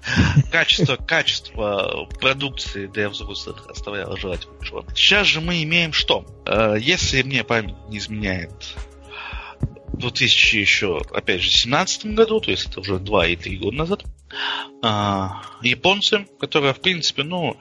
качество, 0.51 0.97
качество 0.97 2.09
продукции 2.21 2.89
для 2.89 3.09
взрослых 3.09 3.69
оставляло 3.69 4.17
желать 4.17 4.47
лучшего. 4.47 4.85
Сейчас 4.97 5.29
же 5.29 5.41
мы 5.41 5.63
имеем 5.63 5.93
что? 5.93 6.27
Э, 6.45 6.77
если 6.77 7.23
мне 7.23 7.45
память 7.45 7.77
не 7.89 7.99
изменяет, 7.99 8.75
в 9.93 9.99
2000 9.99 10.57
еще, 10.57 11.01
опять 11.13 11.41
же, 11.41 11.51
17 11.51 12.07
году, 12.17 12.41
то 12.41 12.51
есть 12.51 12.67
это 12.67 12.81
уже 12.81 12.99
2 12.99 13.27
и 13.29 13.37
3 13.37 13.59
года 13.59 13.77
назад, 13.77 14.05
э, 14.83 15.29
японцы, 15.63 16.27
которые, 16.41 16.75
в 16.75 16.81
принципе, 16.81 17.23
ну, 17.23 17.57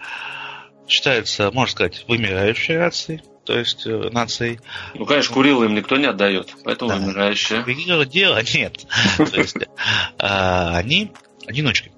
считаются, 0.87 1.51
можно 1.51 1.71
сказать, 1.71 2.05
вымирающей 2.07 2.77
рацией, 2.77 3.21
то 3.45 3.57
есть 3.57 3.85
э, 3.85 4.09
нацией. 4.11 4.59
Ну, 4.93 5.05
конечно, 5.05 5.33
Курилы 5.33 5.65
им 5.65 5.75
никто 5.75 5.97
не 5.97 6.05
отдает, 6.05 6.53
поэтому 6.63 6.91
да. 6.91 6.97
вымирающие. 6.97 7.63
Курилы 7.63 8.05
дело 8.05 8.41
нет. 8.53 8.85
То 9.17 9.37
есть 9.37 9.57
а, 10.19 10.77
они 10.77 11.11
одиночки. 11.47 11.91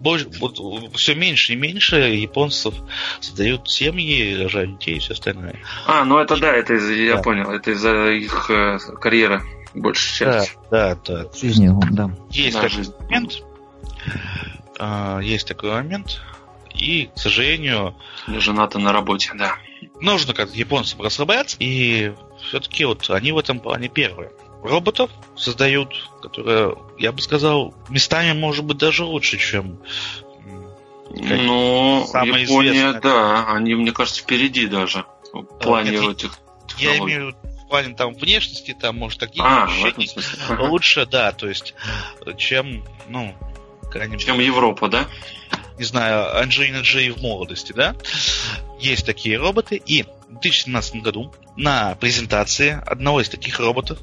Больше, 0.00 0.28
вот, 0.40 0.58
все 0.96 1.14
меньше 1.14 1.52
и 1.52 1.56
меньше 1.56 1.96
японцев 1.96 2.74
создают 3.20 3.70
семьи, 3.70 4.42
рожают 4.42 4.78
детей 4.78 4.96
и 4.96 4.98
все 4.98 5.12
остальное. 5.12 5.60
А, 5.86 6.04
ну 6.04 6.18
это 6.18 6.36
да, 6.36 6.52
это 6.52 6.74
из, 6.74 6.90
я 6.90 7.18
понял, 7.18 7.50
это 7.50 7.70
из-за 7.70 8.10
их 8.10 8.50
э, 8.50 8.78
карьеры 9.00 9.42
большей 9.74 10.18
части. 10.18 10.58
Да, 10.70 10.96
да, 10.96 11.22
да. 11.24 11.38
Жизни, 11.38 11.70
да. 11.92 12.10
Есть 12.30 12.60
да, 12.60 12.68
такой 12.68 12.84
момент. 13.00 13.44
А, 14.78 15.20
есть 15.20 15.46
такой 15.46 15.70
момент. 15.70 16.20
И, 16.74 17.10
к 17.14 17.18
сожалению... 17.18 17.94
Женаты 18.26 18.78
на 18.78 18.92
работе, 18.92 19.32
да 19.34 19.56
нужно 20.00 20.34
как 20.34 20.54
японцам 20.54 21.00
расслабляться, 21.02 21.56
и 21.60 22.12
все-таки 22.48 22.84
вот 22.84 23.08
они 23.10 23.32
в 23.32 23.38
этом 23.38 23.60
плане 23.60 23.88
первые. 23.88 24.32
Роботов 24.62 25.10
создают, 25.36 26.08
которые, 26.20 26.76
я 26.98 27.12
бы 27.12 27.20
сказал, 27.20 27.74
местами, 27.88 28.32
может 28.32 28.64
быть, 28.64 28.78
даже 28.78 29.04
лучше, 29.04 29.38
чем 29.38 29.78
ну, 31.10 32.06
Япония, 32.06 32.44
известная. 32.44 33.00
да, 33.00 33.46
они, 33.48 33.74
мне 33.74 33.92
кажется, 33.92 34.22
впереди 34.22 34.66
даже 34.66 35.04
в 35.32 35.42
плане 35.42 35.90
Нет, 35.90 36.10
этих 36.10 36.38
Я 36.78 36.96
имею 36.98 37.34
в 37.64 37.68
плане 37.68 37.94
там 37.94 38.14
внешности, 38.14 38.74
там, 38.78 38.98
может, 38.98 39.18
такие 39.18 39.44
а, 39.44 39.68
лучше, 40.60 41.06
да, 41.06 41.32
то 41.32 41.48
есть, 41.48 41.74
чем, 42.38 42.84
ну, 43.08 43.34
чем 44.18 44.38
Европа, 44.38 44.88
да? 44.88 45.06
Не 45.82 45.86
знаю, 45.86 46.38
Анджелина 46.38 46.82
Джей 46.82 47.10
в 47.10 47.20
молодости, 47.20 47.72
да? 47.72 47.96
есть 48.78 49.04
такие 49.04 49.36
роботы, 49.36 49.82
и 49.84 50.04
в 50.04 50.34
2017 50.34 51.02
году 51.02 51.34
на 51.56 51.96
презентации 51.96 52.80
одного 52.86 53.20
из 53.20 53.28
таких 53.28 53.58
роботов 53.58 53.98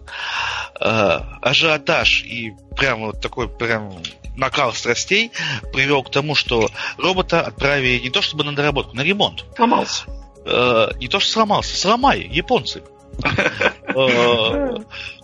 э, 0.77 1.19
ажиотаж 1.41 2.23
и 2.23 2.51
прям 2.75 3.05
вот 3.05 3.21
такой 3.21 3.47
прям 3.47 3.93
накал 4.35 4.73
страстей 4.73 5.31
привел 5.71 6.03
к 6.03 6.11
тому, 6.11 6.35
что 6.35 6.69
робота 6.97 7.39
отправили 7.39 7.99
не 7.99 8.09
то 8.09 8.21
чтобы 8.21 8.43
на 8.43 8.53
доработку, 8.53 8.93
на 8.93 9.01
ремонт. 9.01 9.45
Сломался. 9.55 10.03
Э, 10.45 10.89
не 10.99 11.07
то, 11.07 11.21
что 11.21 11.31
сломался, 11.31 11.77
сломали 11.77 12.27
японцы. 12.29 12.83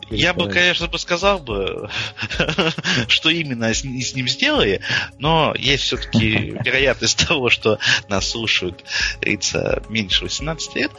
Я 0.10 0.34
бы, 0.34 0.50
конечно, 0.50 0.88
бы 0.88 1.00
сказал 1.00 1.40
бы, 1.40 1.90
что 3.08 3.30
именно 3.30 3.74
с, 3.74 3.82
с 3.82 4.14
ним 4.16 4.28
сделали, 4.28 4.82
но 5.18 5.54
есть 5.58 5.84
все-таки 5.84 6.30
вероятность 6.64 7.28
того, 7.28 7.50
что 7.50 7.80
нас 8.08 8.30
слушают 8.30 8.84
лица 9.22 9.82
меньше 9.90 10.26
18 10.26 10.76
лет. 10.76 10.92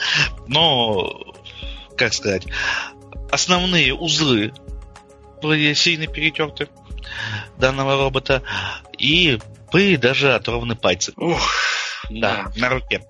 Но, 0.49 1.35
как 1.97 2.15
сказать, 2.15 2.47
основные 3.31 3.95
узлы 3.95 4.53
были 5.41 5.75
сильно 5.75 6.07
перетерты 6.07 6.69
данного 7.59 7.97
робота, 7.97 8.43
и 8.99 9.39
были 9.73 9.97
даже 9.97 10.35
оторваны 10.35 10.75
пальцы. 10.75 11.13
Ух, 11.17 11.41
да, 12.11 12.53
на 12.57 12.69
руке. 12.69 13.03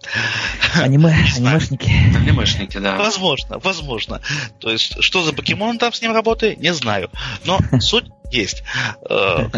Аниме, 0.74 1.10
анимешники. 1.36 1.90
Анимешники, 2.16 2.78
да. 2.78 2.96
Возможно, 2.96 3.58
возможно. 3.58 4.20
То 4.60 4.70
есть, 4.70 5.02
что 5.02 5.22
за 5.22 5.32
покемон 5.32 5.78
там 5.78 5.92
с 5.92 6.00
ним 6.00 6.12
работает, 6.12 6.58
не 6.58 6.72
знаю. 6.72 7.10
Но 7.44 7.58
суть 7.80 8.06
есть. 8.30 8.62
Э, 9.08 9.48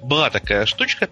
была 0.00 0.30
такая 0.30 0.66
штучка, 0.66 1.08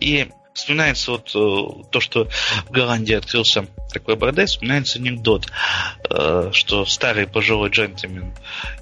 и 0.00 0.28
вспоминается 0.54 1.12
вот 1.12 1.30
э, 1.34 1.84
то, 1.90 2.00
что 2.00 2.28
в 2.66 2.70
Голландии 2.70 3.14
открылся 3.14 3.66
такой 3.92 4.16
бордель, 4.16 4.46
вспоминается 4.46 4.98
анекдот, 4.98 5.46
э, 6.10 6.50
что 6.52 6.84
старый 6.84 7.26
пожилой 7.26 7.70
джентльмен 7.70 8.34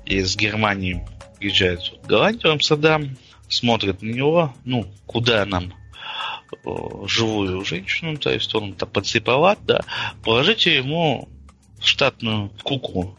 из 0.05 0.37
Германии 0.37 1.07
приезжает 1.39 1.81
в 2.03 2.07
Голландию, 2.07 2.53
Амстердам, 2.53 3.17
смотрит 3.49 4.03
на 4.03 4.11
него, 4.11 4.55
ну, 4.65 4.87
куда 5.07 5.45
нам 5.45 5.75
живую 7.07 7.65
женщину, 7.65 8.17
то 8.17 8.33
есть 8.33 8.55
он 8.55 8.75
там 8.75 8.89
подсыповат, 8.89 9.59
да, 9.65 9.81
положите 10.23 10.77
ему 10.77 11.29
штатную 11.83 12.51
куку, 12.63 13.19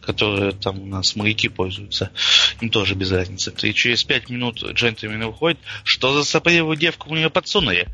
которая 0.00 0.52
там 0.52 0.82
у 0.82 0.86
нас 0.86 1.16
моряки 1.16 1.48
пользуются. 1.48 2.10
Им 2.60 2.70
тоже 2.70 2.94
без 2.94 3.10
разницы. 3.10 3.52
И 3.62 3.74
через 3.74 4.04
пять 4.04 4.30
минут 4.30 4.62
джентльмен 4.62 5.24
уходит. 5.24 5.58
Что 5.84 6.14
за 6.14 6.24
сопливую 6.24 6.76
девку 6.76 7.12
мне 7.12 7.28
подсунули? 7.30 7.88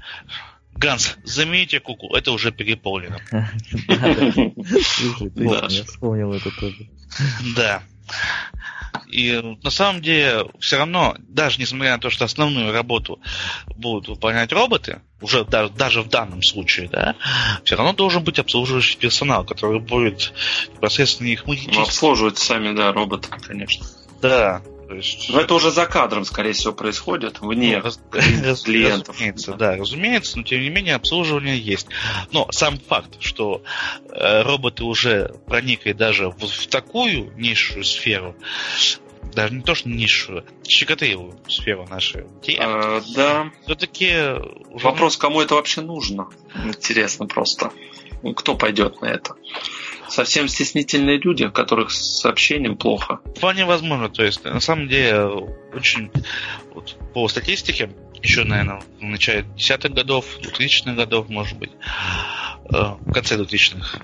Ганс, 0.75 1.17
замените 1.25 1.81
куку, 1.81 2.15
это 2.15 2.33
уже 2.33 2.53
переполнено. 2.53 3.19
Я 5.71 5.85
вспомнил 5.85 6.35
это 6.35 6.51
тоже. 6.51 6.91
Да. 7.57 7.83
И 9.09 9.57
на 9.63 9.71
самом 9.71 10.03
деле, 10.03 10.47
все 10.61 10.79
равно, 10.79 11.17
даже 11.19 11.61
несмотря 11.61 11.93
на 11.93 11.99
то, 11.99 12.11
что 12.11 12.25
основную 12.25 12.73
работу 12.73 13.21
будут 13.77 14.09
выполнять 14.09 14.53
роботы, 14.53 15.01
уже 15.21 15.45
даже, 15.45 15.73
даже 15.73 16.03
в 16.03 16.09
данном 16.09 16.43
случае, 16.43 16.89
да, 16.89 17.17
все 17.65 17.77
равно 17.77 17.93
должен 17.93 18.23
быть 18.23 18.39
обслуживающий 18.39 18.99
персонал, 18.99 19.45
который 19.45 19.81
будет 19.81 20.33
непосредственно 20.75 21.29
их 21.29 21.47
мучить. 21.47 21.75
Ну, 21.75 21.83
обслуживать 21.83 22.39
сами, 22.39 22.75
да, 22.75 22.93
роботы, 22.93 23.29
конечно. 23.29 23.87
Да, 24.21 24.63
то 24.89 24.95
есть... 24.95 25.31
Но 25.31 25.41
это 25.41 25.55
уже 25.55 25.71
за 25.71 25.87
кадром, 25.87 26.25
скорее 26.25 26.53
всего, 26.53 26.73
происходит, 26.73 27.41
вне 27.41 27.83
ну, 27.83 27.91
клиентов. 28.65 29.17
Разумеется, 29.17 29.55
да, 29.55 29.77
разумеется, 29.77 30.39
но 30.39 30.45
тем 30.45 30.61
не 30.61 30.69
менее 30.69 30.95
обслуживание 30.95 31.59
есть. 31.59 31.89
Но 32.33 32.47
сам 32.51 32.79
факт, 32.79 33.17
что 33.21 33.63
э, 34.11 34.43
роботы 34.43 34.85
уже 34.85 35.35
проникли 35.47 35.93
даже 35.93 36.29
в, 36.29 36.39
в 36.39 36.67
такую 36.69 37.33
низшую 37.37 37.85
сферу, 37.85 38.37
даже 39.35 39.55
не 39.55 39.63
то, 39.63 39.75
что 39.75 39.89
низшую, 39.89 40.45
щекотливую 40.67 41.39
сферу 41.49 41.87
нашей 41.89 42.25
а, 42.59 43.03
да. 43.15 43.51
Все-таки... 43.65 44.13
Вопрос, 44.71 45.17
кому 45.17 45.41
это 45.41 45.55
вообще 45.55 45.81
нужно? 45.81 46.29
Интересно 46.65 47.27
просто. 47.27 47.73
Кто 48.37 48.57
пойдет 48.57 49.01
на 49.01 49.07
это? 49.07 49.35
Совсем 50.17 50.49
стеснительные 50.49 51.19
люди, 51.19 51.45
у 51.45 51.53
которых 51.53 51.91
с 51.91 52.21
сообщением 52.21 52.77
плохо. 52.77 53.21
Вполне 53.37 53.67
возможно. 53.67 54.09
То 54.09 54.25
есть, 54.25 54.43
на 54.45 54.61
самом 54.61 54.89
деле, 54.89 55.27
очень 55.75 56.11
вот, 56.75 56.97
по 57.13 57.29
статистике, 57.29 57.91
еще, 58.23 58.45
наверное, 58.45 58.81
в 58.99 59.03
начале 59.03 59.45
десятых 59.57 59.93
годов, 59.93 60.25
2000-х 60.41 60.95
годов, 60.95 61.29
может 61.29 61.59
быть, 61.59 61.71
э, 61.71 62.77
в 62.77 63.13
конце 63.13 63.37
2000-х, 63.37 64.01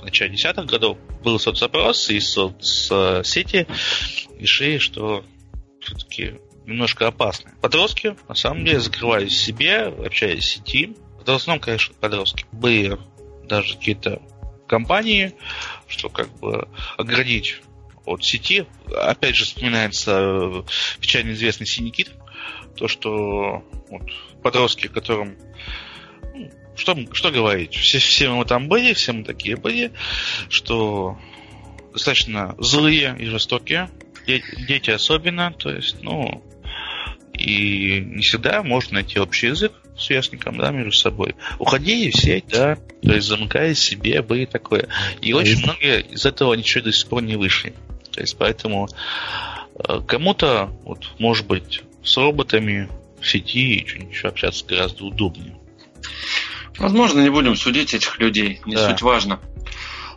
в 0.00 0.02
начале 0.02 0.32
десятых 0.32 0.64
годов 0.66 0.96
был 1.22 1.38
соцопрос 1.38 2.08
и 2.08 2.18
соцсети 2.18 3.66
решили, 4.38 4.78
что 4.78 5.22
все-таки 5.80 6.36
немножко 6.64 7.08
опасно. 7.08 7.50
Подростки, 7.60 8.16
на 8.26 8.34
самом 8.34 8.64
деле, 8.64 8.80
закрывались 8.80 9.38
себе, 9.38 9.82
общаясь 9.82 10.44
в 10.44 10.46
сети. 10.46 10.96
В 11.18 11.30
основном, 11.30 11.60
конечно, 11.60 11.94
подростки. 12.00 12.46
Были 12.52 12.98
даже 13.46 13.74
какие-то 13.74 14.22
компании, 14.66 15.34
что 15.86 16.08
как 16.08 16.28
бы 16.38 16.68
оградить 16.96 17.60
от 18.04 18.24
сети. 18.24 18.66
Опять 18.94 19.36
же 19.36 19.44
вспоминается 19.44 20.12
э, 20.20 20.62
печально 21.00 21.32
известный 21.32 21.66
синий 21.66 21.90
кит, 21.90 22.10
то, 22.76 22.88
что 22.88 23.64
вот, 23.90 24.02
подростки, 24.42 24.86
которым 24.86 25.36
ну, 26.34 26.50
что, 26.76 26.96
что 27.12 27.30
говорить, 27.30 27.74
все, 27.74 27.98
все 27.98 28.30
мы 28.30 28.44
там 28.44 28.68
были, 28.68 28.92
все 28.92 29.12
мы 29.12 29.24
такие 29.24 29.56
были, 29.56 29.92
что 30.48 31.18
достаточно 31.92 32.54
злые 32.58 33.16
и 33.18 33.26
жестокие, 33.26 33.90
дети 34.26 34.90
особенно, 34.90 35.52
то 35.52 35.70
есть, 35.70 36.02
ну, 36.02 36.42
и 37.36 38.00
не 38.00 38.22
всегда 38.22 38.62
можно 38.62 38.94
найти 38.94 39.18
общий 39.18 39.48
язык 39.48 39.72
с 39.96 40.04
сверстником, 40.04 40.58
да, 40.58 40.70
между 40.70 40.92
собой. 40.92 41.34
Уходили 41.58 42.10
все, 42.10 42.42
да, 42.48 42.76
то 43.02 43.12
есть 43.12 43.26
замыкая 43.26 43.74
себе, 43.74 44.22
были 44.22 44.44
такое. 44.44 44.88
И 45.20 45.32
очень 45.32 45.62
многие 45.62 46.02
из 46.02 46.26
этого 46.26 46.54
ничего 46.54 46.84
до 46.84 46.92
сих 46.92 47.08
пор 47.08 47.22
не 47.22 47.36
вышли. 47.36 47.74
То 48.10 48.20
есть 48.20 48.36
поэтому 48.38 48.88
э, 49.78 50.00
кому-то, 50.06 50.70
вот, 50.84 51.06
может 51.18 51.46
быть, 51.46 51.82
с 52.02 52.16
роботами 52.16 52.88
в 53.20 53.28
сети 53.28 53.76
и 53.76 53.86
что-нибудь 53.86 54.24
общаться 54.24 54.64
гораздо 54.66 55.04
удобнее. 55.04 55.56
Возможно, 56.78 57.20
не 57.20 57.30
будем 57.30 57.56
судить 57.56 57.94
этих 57.94 58.18
людей, 58.18 58.60
не 58.66 58.74
да. 58.74 58.90
суть 58.90 59.02
важно. 59.02 59.40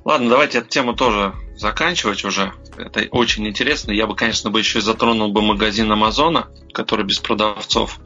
Ладно, 0.05 0.29
давайте 0.29 0.59
эту 0.59 0.69
тему 0.69 0.93
тоже 0.93 1.33
заканчивать 1.55 2.23
уже. 2.23 2.53
Это 2.77 3.07
очень 3.11 3.47
интересно. 3.47 3.91
Я 3.91 4.07
бы, 4.07 4.15
конечно, 4.15 4.49
бы 4.49 4.59
еще 4.59 4.81
затронул 4.81 5.31
бы 5.31 5.41
магазин 5.41 5.91
Амазона, 5.91 6.47
который 6.73 7.05
без 7.05 7.19
продавцов. 7.19 7.99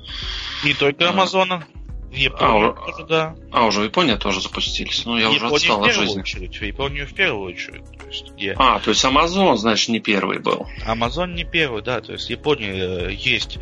Не 0.63 0.73
только 0.73 1.09
Амазона. 1.09 1.65
В 2.09 2.15
Японии 2.15 2.69
а, 2.69 2.73
тоже, 2.73 3.07
да. 3.07 3.35
А, 3.51 3.65
уже 3.65 3.81
в 3.81 3.83
Японии 3.85 4.13
тоже 4.15 4.39
запустились. 4.39 5.03
Ну, 5.05 5.17
я 5.17 5.29
Японию 5.29 5.45
уже 5.45 5.55
отстал 5.55 5.83
от 5.83 5.93
жизни. 5.93 6.19
Очередь, 6.19 6.57
в 6.57 6.61
Японию 6.63 7.07
в 7.07 7.13
первую 7.15 7.51
очередь. 7.51 7.83
То 7.97 8.07
есть, 8.07 8.31
где... 8.33 8.53
А, 8.55 8.79
то 8.79 8.91
есть 8.91 9.03
Амазон, 9.03 9.57
значит, 9.57 9.89
не 9.89 9.99
первый 9.99 10.37
был. 10.37 10.67
Амазон 10.85 11.33
не 11.33 11.43
первый, 11.43 11.81
да. 11.81 12.01
То 12.01 12.13
есть 12.13 12.27
в 12.27 12.29
Японии 12.29 13.07
э, 13.07 13.13
есть 13.13 13.57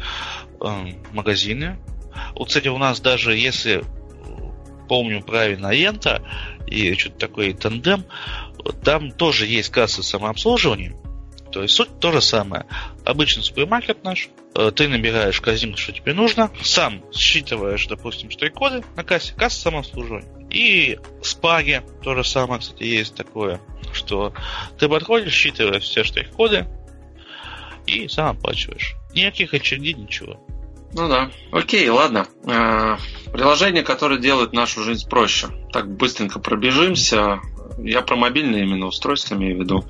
э, 0.59 0.67
магазины. 1.13 1.79
Вот, 2.35 2.49
кстати, 2.49 2.67
у 2.67 2.77
нас 2.77 2.99
даже, 2.99 3.37
если 3.37 3.85
помню 4.89 5.23
правильно, 5.23 5.67
Ента 5.67 6.21
и 6.71 6.97
что-то 6.97 7.19
такое 7.19 7.53
тандем, 7.53 8.05
там 8.83 9.11
тоже 9.11 9.45
есть 9.45 9.69
касса 9.69 10.01
самообслуживания. 10.01 10.95
То 11.51 11.61
есть 11.61 11.75
суть 11.75 11.99
то 11.99 12.11
же 12.11 12.21
самое. 12.21 12.65
Обычный 13.05 13.43
супермаркет 13.43 14.03
наш, 14.03 14.29
э, 14.55 14.71
ты 14.73 14.87
набираешь 14.87 15.41
корзинку, 15.41 15.77
что 15.77 15.91
тебе 15.91 16.13
нужно, 16.13 16.49
сам 16.63 17.03
считываешь, 17.11 17.87
допустим, 17.87 18.31
штрих-коды 18.31 18.83
на 18.95 19.03
кассе, 19.03 19.33
касса 19.35 19.59
самообслуживания. 19.59 20.47
И 20.49 20.97
с 21.21 21.33
паре 21.33 21.83
то 22.03 22.15
же 22.15 22.23
самое, 22.23 22.61
кстати, 22.61 22.83
есть 22.83 23.15
такое, 23.15 23.59
что 23.91 24.33
ты 24.79 24.87
подходишь, 24.87 25.33
считываешь 25.33 25.83
все 25.83 26.03
штрих-коды 26.03 26.67
и 27.85 28.07
сам 28.07 28.37
оплачиваешь. 28.37 28.95
Никаких 29.13 29.53
очередей, 29.53 29.93
ничего. 29.93 30.39
Ну 30.93 31.07
да. 31.07 31.31
Окей, 31.51 31.87
ладно. 31.89 32.27
А, 32.45 32.97
приложение, 33.31 33.83
которое 33.83 34.19
делает 34.19 34.53
нашу 34.53 34.83
жизнь 34.83 35.07
проще. 35.09 35.47
Так 35.71 35.89
быстренько 35.95 36.39
пробежимся. 36.39 37.39
Я 37.77 38.01
про 38.01 38.15
мобильные 38.15 38.63
именно 38.63 38.87
устройства 38.87 39.35
имею 39.35 39.57
в 39.57 39.59
виду. 39.61 39.85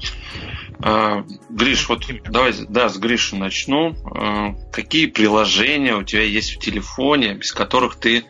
А, 0.79 1.23
Гриш, 1.49 1.89
вот 1.89 2.05
давай, 2.29 2.53
да, 2.69 2.89
с 2.89 2.97
Гриши 2.97 3.35
начну. 3.35 3.95
А, 4.05 4.53
какие 4.71 5.07
приложения 5.07 5.95
у 5.95 6.03
тебя 6.03 6.23
есть 6.23 6.55
в 6.55 6.59
телефоне, 6.59 7.33
без 7.33 7.51
которых 7.51 7.95
ты 7.95 8.23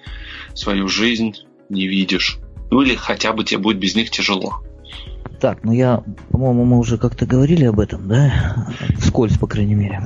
свою 0.53 0.87
жизнь 0.87 1.35
не 1.69 1.87
видишь? 1.87 2.39
Ну 2.69 2.81
или 2.81 2.95
хотя 2.95 3.33
бы 3.33 3.43
тебе 3.43 3.59
будет 3.59 3.79
без 3.79 3.95
них 3.95 4.09
тяжело? 4.09 4.63
Так, 5.41 5.63
ну 5.63 5.71
я, 5.71 6.03
по-моему, 6.29 6.65
мы 6.65 6.79
уже 6.79 6.97
как-то 6.97 7.25
говорили 7.25 7.65
об 7.65 7.79
этом, 7.79 8.07
да? 8.07 8.67
Вскользь, 8.99 9.37
по 9.37 9.47
крайней 9.47 9.75
мере. 9.75 10.01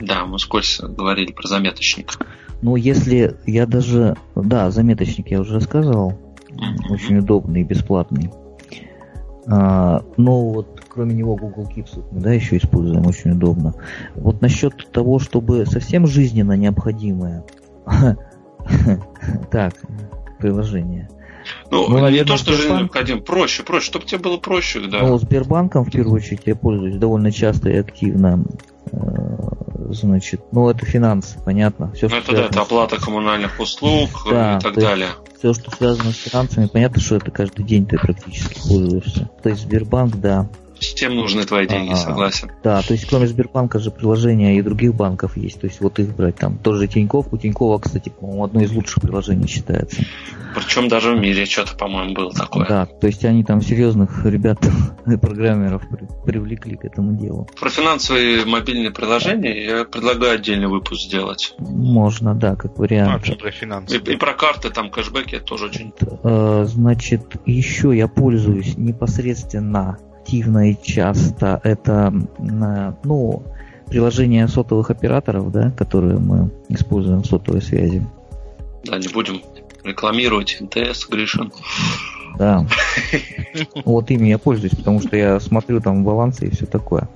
Да, 0.00 0.26
мы 0.26 0.38
вскользь 0.38 0.80
говорили 0.80 1.32
про 1.32 1.46
заметочник. 1.46 2.18
Ну, 2.62 2.76
если 2.76 3.36
я 3.46 3.66
даже... 3.66 4.16
Да, 4.34 4.70
заметочник 4.70 5.30
я 5.30 5.40
уже 5.40 5.54
рассказывал. 5.54 6.18
Mm-hmm. 6.50 6.92
Очень 6.92 7.18
удобный 7.18 7.60
и 7.60 7.64
бесплатный. 7.64 8.30
А, 9.46 10.02
но 10.16 10.50
вот 10.50 10.80
кроме 10.88 11.14
него 11.14 11.36
Google 11.36 11.68
Keeps 11.74 12.04
мы 12.10 12.20
да, 12.20 12.32
еще 12.32 12.56
используем, 12.56 13.06
очень 13.06 13.32
удобно. 13.32 13.74
Вот 14.14 14.42
насчет 14.42 14.90
того, 14.92 15.18
чтобы 15.18 15.64
совсем 15.66 16.06
жизненно 16.06 16.52
необходимое 16.52 17.44
так, 19.50 19.74
приложение. 20.38 21.08
Ну, 21.70 21.88
ну 21.88 21.94
наверное, 21.94 22.18
не 22.18 22.24
то, 22.24 22.36
что 22.36 22.52
Сбербанк... 22.54 22.80
необходимо, 22.80 23.20
проще, 23.20 23.62
проще, 23.62 23.86
чтобы 23.86 24.04
тебе 24.04 24.18
было 24.18 24.36
проще, 24.36 24.80
да. 24.80 25.00
Ну, 25.00 25.18
Сбербанком, 25.18 25.84
в 25.84 25.90
первую 25.90 26.16
очередь, 26.16 26.42
я 26.44 26.54
пользуюсь 26.54 26.96
довольно 26.96 27.32
часто 27.32 27.70
и 27.70 27.76
активно. 27.76 28.44
Э, 28.92 29.90
значит, 29.90 30.40
ну, 30.52 30.68
это 30.68 30.84
финансы, 30.84 31.38
понятно. 31.44 31.92
Все, 31.92 32.08
ну, 32.08 32.16
это 32.16 32.32
да, 32.32 32.44
это 32.46 32.62
оплата 32.62 33.00
коммунальных 33.00 33.58
услуг 33.58 34.10
да, 34.30 34.58
и 34.58 34.60
так 34.60 34.74
далее. 34.74 35.08
Все, 35.38 35.54
что 35.54 35.70
связано 35.70 36.12
с 36.12 36.16
финансами, 36.16 36.66
понятно, 36.66 37.00
что 37.00 37.16
это 37.16 37.30
каждый 37.30 37.64
день 37.64 37.86
ты 37.86 37.98
практически 37.98 38.60
пользуешься. 38.68 39.30
То 39.42 39.48
есть 39.48 39.62
Сбербанк, 39.62 40.16
да, 40.16 40.48
Всем 40.80 41.14
нужны 41.14 41.44
твои 41.44 41.66
деньги, 41.66 41.92
а, 41.92 41.96
согласен. 41.96 42.50
Да, 42.62 42.82
то 42.82 42.94
есть 42.94 43.06
кроме 43.06 43.26
Сбербанка 43.26 43.78
же 43.78 43.90
приложения 43.90 44.56
и 44.56 44.62
других 44.62 44.94
банков 44.94 45.36
есть. 45.36 45.60
То 45.60 45.66
есть 45.66 45.80
вот 45.80 45.98
их 45.98 46.16
брать 46.16 46.36
там 46.36 46.56
тоже 46.58 46.88
Тиньков. 46.88 47.32
У 47.32 47.36
Тинькова, 47.36 47.78
кстати, 47.78 48.08
по-моему, 48.08 48.44
одно 48.44 48.62
из 48.62 48.72
лучших 48.72 49.02
приложений 49.02 49.46
считается. 49.48 50.02
Причем 50.54 50.88
даже 50.88 51.14
в 51.14 51.20
мире 51.20 51.44
что-то, 51.46 51.76
по-моему, 51.76 52.14
было 52.14 52.32
такое. 52.32 52.66
Да, 52.66 52.86
то 52.86 53.06
есть 53.06 53.24
они 53.24 53.44
там 53.44 53.60
серьезных 53.60 54.24
ребят, 54.24 54.58
программеров 55.20 55.82
привлекли 56.24 56.76
к 56.76 56.84
этому 56.84 57.16
делу. 57.16 57.48
Про 57.58 57.70
финансовые 57.70 58.44
мобильные 58.44 58.90
приложения 58.90 59.64
я 59.64 59.84
предлагаю 59.84 60.36
отдельный 60.36 60.68
выпуск 60.68 61.02
сделать. 61.02 61.54
Можно, 61.58 62.34
да, 62.34 62.56
как 62.56 62.78
вариант. 62.78 63.12
Вообще 63.12 63.34
про 63.34 63.50
финансы. 63.50 63.96
И, 63.96 64.12
и 64.12 64.16
про 64.16 64.34
карты, 64.34 64.70
там 64.70 64.90
кэшбэки 64.90 65.40
тоже 65.40 65.66
очень. 65.66 65.92
Э, 66.24 66.64
значит, 66.66 67.36
еще 67.46 67.96
я 67.96 68.08
пользуюсь 68.08 68.76
непосредственно 68.76 69.98
активно 70.30 70.70
и 70.70 70.76
часто 70.80 71.60
это, 71.64 72.12
ну, 72.38 73.42
приложение 73.88 74.46
сотовых 74.46 74.90
операторов, 74.90 75.50
да, 75.50 75.72
которые 75.72 76.20
мы 76.20 76.52
используем 76.68 77.22
в 77.22 77.26
сотовой 77.26 77.60
связи. 77.60 78.06
Да, 78.84 78.98
не 78.98 79.08
будем 79.08 79.42
рекламировать 79.82 80.60
МТС, 80.60 81.08
Гришин. 81.08 81.52
Да. 82.38 82.64
Вот 83.84 84.08
ими 84.12 84.28
я 84.28 84.38
пользуюсь, 84.38 84.76
потому 84.76 85.00
что 85.00 85.16
я 85.16 85.40
смотрю 85.40 85.80
там 85.80 86.04
балансы 86.04 86.46
и 86.46 86.50
все 86.50 86.66
такое. 86.66 87.08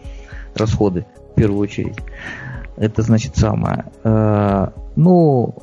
Расходы, 0.57 1.07
в 1.31 1.35
первую 1.37 1.61
очередь. 1.61 1.97
Это 2.77 3.03
значит 3.03 3.37
самое. 3.37 3.85
Э, 4.03 4.71
ну, 4.97 5.55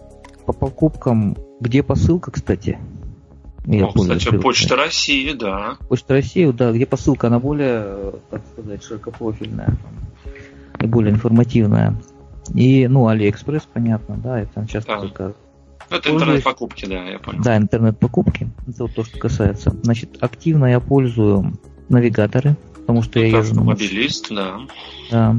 по 0.45 0.53
покупкам, 0.53 1.35
где 1.59 1.83
посылка, 1.83 2.31
кстати, 2.31 2.79
я 3.65 3.81
ну, 3.81 3.91
кстати, 3.91 4.37
Почта 4.37 4.75
России, 4.75 5.33
да. 5.33 5.77
Почта 5.87 6.15
России, 6.15 6.49
да, 6.51 6.71
где 6.71 6.85
посылка, 6.85 7.27
она 7.27 7.39
более, 7.39 8.13
так 8.29 8.41
сказать, 8.51 8.83
широкопрофильная 8.83 9.77
и 10.79 10.87
более 10.87 11.13
информативная. 11.13 11.95
И, 12.53 12.87
ну, 12.87 13.07
Алиэкспресс, 13.07 13.67
понятно, 13.71 14.17
да, 14.17 14.41
это 14.41 14.65
часто 14.67 14.95
да. 14.95 14.99
только 14.99 15.35
ну, 15.91 15.97
это 15.97 16.09
интернет-покупки, 16.09 16.85
да, 16.85 17.03
я 17.03 17.19
понял. 17.19 17.43
Да, 17.43 17.57
интернет-покупки. 17.57 18.49
Это 18.67 18.83
вот 18.83 18.95
то, 18.95 19.03
что 19.03 19.19
касается. 19.19 19.75
Значит, 19.83 20.17
активно 20.21 20.65
я 20.65 20.79
пользую 20.79 21.53
навигаторы, 21.89 22.55
потому 22.73 23.03
что 23.03 23.19
ну, 23.19 23.25
я 23.25 23.37
езжу... 23.37 23.61
Мобилист, 23.61 24.33
да. 24.33 24.61
Да, 25.11 25.35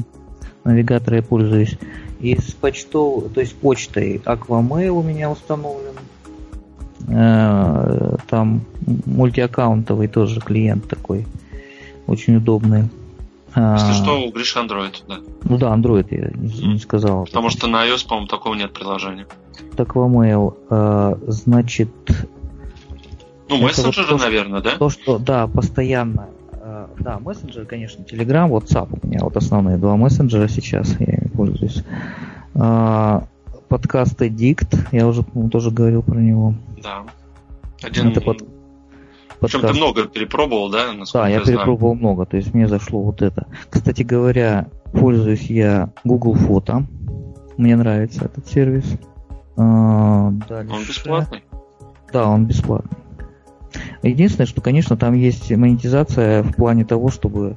навигаторы 0.65 1.16
я 1.16 1.23
пользуюсь. 1.23 1.78
И 2.20 2.36
с 2.36 2.53
почтов, 2.53 3.32
то 3.32 3.40
есть 3.40 3.57
почтой 3.57 4.20
Aquamail 4.24 4.90
у 4.90 5.03
меня 5.03 5.31
установлен. 5.31 5.94
Э, 7.08 8.16
там 8.28 8.62
мультиаккаунтовый 9.06 10.08
тоже 10.08 10.40
клиент 10.40 10.88
такой. 10.88 11.26
Очень 12.06 12.36
удобный. 12.36 12.88
Если 13.54 13.90
а, 13.90 13.92
что, 13.92 14.22
у 14.22 14.32
Гриши 14.32 14.58
Android, 14.58 15.02
да. 15.06 15.18
Ну 15.44 15.58
да, 15.58 15.74
Android 15.74 16.06
я 16.10 16.30
не, 16.34 16.78
сказал. 16.78 17.26
Потому 17.26 17.50
что 17.50 17.66
на 17.66 17.86
iOS, 17.86 18.08
по-моему, 18.08 18.26
такого 18.26 18.54
нет 18.54 18.72
приложения. 18.72 19.26
Так 19.76 19.94
mail, 19.94 20.56
а, 20.70 21.18
значит... 21.26 21.90
Ну, 23.50 23.58
мессенджеры, 23.58 24.12
вот 24.12 24.22
наверное, 24.22 24.62
да? 24.62 24.70
То, 24.78 24.88
что, 24.88 25.18
да, 25.18 25.46
постоянно. 25.46 26.28
А, 26.52 26.88
да, 26.98 27.18
мессенджеры, 27.18 27.66
конечно, 27.66 28.02
Telegram, 28.02 28.48
WhatsApp 28.48 28.98
у 29.02 29.06
меня 29.06 29.18
вот 29.20 29.36
основные 29.36 29.76
два 29.76 29.96
мессенджера 29.96 30.48
сейчас, 30.48 30.96
я 30.98 31.12
ими 31.12 31.28
пользуюсь. 31.28 31.84
Подкаст 33.68 34.20
Addict, 34.20 34.78
я 34.92 35.06
уже, 35.06 35.22
по 35.22 35.48
тоже 35.50 35.70
говорил 35.70 36.02
про 36.02 36.18
него. 36.18 36.54
Да. 36.82 37.04
Один... 37.82 38.09
Это 38.09 38.20
под... 38.20 38.38
Причем 39.40 39.60
подкаст. 39.60 39.74
ты 39.74 39.78
много 39.78 40.04
перепробовал, 40.04 40.70
да? 40.70 40.92
Да, 41.12 41.28
я, 41.28 41.38
я 41.38 41.44
перепробовал 41.44 41.94
много, 41.94 42.26
то 42.26 42.36
есть 42.36 42.54
мне 42.54 42.68
зашло 42.68 43.02
вот 43.02 43.22
это. 43.22 43.46
Кстати 43.70 44.02
говоря, 44.02 44.68
пользуюсь 44.92 45.50
я 45.50 45.92
Google 46.04 46.34
Фото. 46.34 46.86
Мне 47.56 47.76
нравится 47.76 48.24
этот 48.26 48.46
сервис. 48.48 48.84
А, 49.56 50.30
дальше... 50.48 50.72
Он 50.72 50.84
бесплатный? 50.84 51.44
Да, 52.12 52.28
он 52.28 52.46
бесплатный. 52.46 52.98
Единственное, 54.02 54.46
что, 54.46 54.60
конечно, 54.60 54.96
там 54.96 55.14
есть 55.14 55.50
монетизация 55.50 56.42
в 56.42 56.52
плане 56.52 56.84
того, 56.84 57.10
чтобы 57.10 57.56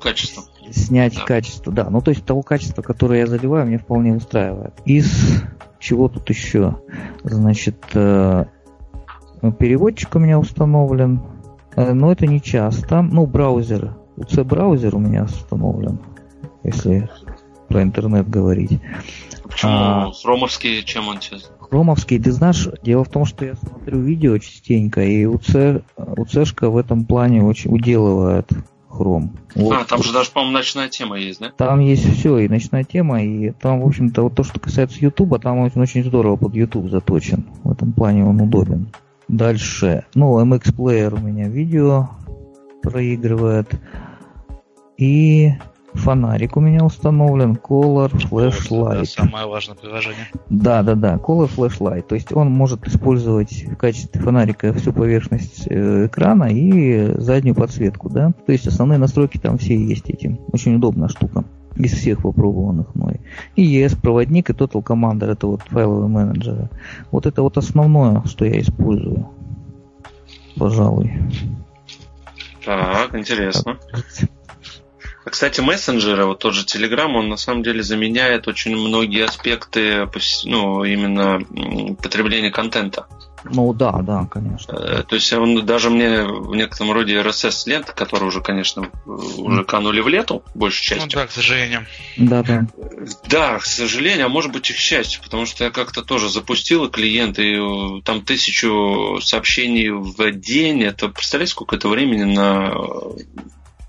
качество. 0.00 0.44
снять 0.70 1.14
да. 1.14 1.24
качество. 1.24 1.72
Да, 1.72 1.90
ну 1.90 2.00
то 2.00 2.10
есть 2.10 2.24
того 2.24 2.42
качества, 2.42 2.82
которое 2.82 3.20
я 3.20 3.26
заливаю, 3.26 3.66
мне 3.66 3.78
вполне 3.78 4.14
устраивает. 4.14 4.74
Из 4.84 5.42
чего 5.78 6.08
тут 6.08 6.28
еще? 6.30 6.80
Значит, 7.24 7.76
э, 7.94 8.44
переводчик 9.58 10.14
у 10.14 10.18
меня 10.18 10.38
установлен, 10.38 11.20
э, 11.76 11.92
но 11.92 12.12
это 12.12 12.26
не 12.26 12.40
часто. 12.40 13.02
Ну, 13.02 13.26
браузер, 13.26 13.96
UC 14.16 14.44
браузер 14.44 14.94
у 14.94 14.98
меня 14.98 15.24
установлен, 15.24 16.00
если 16.64 17.08
про 17.68 17.82
интернет 17.82 18.28
говорить. 18.28 18.80
Почему? 19.44 19.72
А, 19.72 20.12
Хромовский, 20.12 20.82
чем 20.82 21.08
он 21.08 21.18
тебе? 21.18 21.38
Хромовский, 21.60 22.18
ты 22.18 22.32
знаешь, 22.32 22.68
дело 22.82 23.04
в 23.04 23.08
том, 23.08 23.24
что 23.24 23.44
я 23.44 23.54
смотрю 23.54 24.00
видео 24.00 24.38
частенько, 24.38 25.02
и 25.02 25.24
УЦ, 25.26 25.82
УЦшка 25.96 26.70
в 26.70 26.76
этом 26.76 27.04
плане 27.04 27.42
очень 27.42 27.74
уделывает 27.74 28.50
Chrome. 28.90 29.30
Вот. 29.54 29.72
А, 29.72 29.84
там 29.84 30.02
же 30.02 30.12
даже, 30.12 30.30
по-моему, 30.30 30.54
ночная 30.54 30.88
тема 30.88 31.18
есть, 31.18 31.40
да? 31.40 31.50
Там 31.56 31.80
есть 31.80 32.18
все, 32.18 32.38
и 32.38 32.48
ночная 32.48 32.84
тема, 32.84 33.22
и 33.22 33.50
там, 33.50 33.80
в 33.80 33.86
общем-то, 33.86 34.22
вот 34.22 34.34
то, 34.34 34.42
что 34.42 34.58
касается 34.60 34.98
YouTube, 35.00 35.40
там 35.40 35.58
он 35.58 35.70
очень 35.76 36.04
здорово 36.04 36.36
под 36.36 36.54
YouTube 36.54 36.90
заточен. 36.90 37.46
В 37.64 37.72
этом 37.72 37.92
плане 37.92 38.24
он 38.24 38.40
удобен. 38.40 38.88
Дальше, 39.28 40.04
ну, 40.14 40.42
MX 40.42 40.74
Player 40.74 41.14
у 41.14 41.20
меня 41.20 41.48
видео 41.48 42.08
проигрывает. 42.82 43.68
И 44.96 45.52
Фонарик 45.94 46.56
у 46.56 46.60
меня 46.60 46.84
установлен, 46.84 47.52
Color 47.52 48.12
Flashlight. 48.12 49.02
Это 49.02 49.04
самое 49.04 49.46
важное 49.46 49.76
приложение. 49.76 50.28
Да, 50.48 50.82
да, 50.82 50.94
да, 50.94 51.16
Color 51.16 51.50
Flashlight. 51.54 52.02
То 52.02 52.14
есть 52.14 52.32
он 52.32 52.50
может 52.50 52.86
использовать 52.86 53.64
в 53.64 53.76
качестве 53.76 54.20
фонарика 54.20 54.72
всю 54.74 54.92
поверхность 54.92 55.66
э, 55.68 56.06
экрана 56.06 56.44
и 56.44 57.12
заднюю 57.20 57.54
подсветку, 57.54 58.08
да. 58.08 58.32
То 58.46 58.52
есть 58.52 58.66
основные 58.66 58.98
настройки 58.98 59.38
там 59.38 59.58
все 59.58 59.76
есть 59.76 60.08
этим. 60.08 60.40
Очень 60.52 60.76
удобная 60.76 61.08
штука 61.08 61.44
из 61.78 61.92
всех 61.92 62.22
попробованных 62.22 62.94
мной. 62.94 63.20
И 63.56 63.62
ES-проводник, 63.62 64.50
и 64.50 64.52
Total 64.52 64.82
Commander, 64.82 65.30
это 65.30 65.46
вот 65.46 65.62
файловые 65.62 66.08
менеджеры. 66.08 66.68
Вот 67.10 67.26
это 67.26 67.42
вот 67.42 67.56
основное, 67.56 68.22
что 68.26 68.44
я 68.44 68.60
использую. 68.60 69.28
Пожалуй. 70.56 71.12
Так, 72.64 73.14
интересно. 73.14 73.78
Так. 73.90 74.04
Кстати, 75.24 75.60
мессенджеры, 75.60 76.24
вот 76.24 76.38
тот 76.38 76.54
же 76.54 76.64
Telegram, 76.64 77.12
он 77.14 77.28
на 77.28 77.36
самом 77.36 77.62
деле 77.62 77.82
заменяет 77.82 78.48
очень 78.48 78.74
многие 78.76 79.24
аспекты, 79.24 80.08
ну, 80.44 80.84
именно 80.84 81.40
потребления 82.02 82.50
контента. 82.50 83.06
Ну 83.44 83.72
да, 83.72 83.92
да, 84.02 84.26
конечно. 84.30 84.72
Э, 84.72 85.02
то 85.02 85.14
есть 85.14 85.32
он 85.32 85.64
даже 85.64 85.90
мне 85.90 86.24
в 86.24 86.54
некотором 86.54 86.92
роде 86.92 87.20
RSS 87.20 87.62
ленты, 87.66 87.92
которые 87.92 88.28
уже, 88.28 88.40
конечно, 88.40 88.90
уже 89.06 89.64
канули 89.64 90.00
в 90.00 90.08
лету, 90.08 90.42
большей 90.54 90.96
ну 90.96 91.00
частью. 91.00 91.18
Ну 91.18 91.22
да, 91.22 91.26
к 91.26 91.30
сожалению. 91.30 91.86
Да, 92.16 92.42
да. 92.42 92.66
Да, 93.28 93.58
к 93.58 93.64
сожалению, 93.64 94.26
а 94.26 94.28
может 94.28 94.52
быть 94.52 94.70
и 94.70 94.72
к 94.72 94.76
счастью, 94.76 95.22
потому 95.22 95.46
что 95.46 95.64
я 95.64 95.70
как-то 95.70 96.02
тоже 96.02 96.28
запустил 96.28 96.88
клиент, 96.88 97.38
и 97.38 97.54
э, 97.54 98.02
там 98.02 98.22
тысячу 98.22 99.18
сообщений 99.22 99.90
в 99.90 100.30
день, 100.32 100.82
это 100.82 101.08
представляете, 101.08 101.52
сколько 101.52 101.76
это 101.76 101.88
времени 101.88 102.24
на 102.24 102.72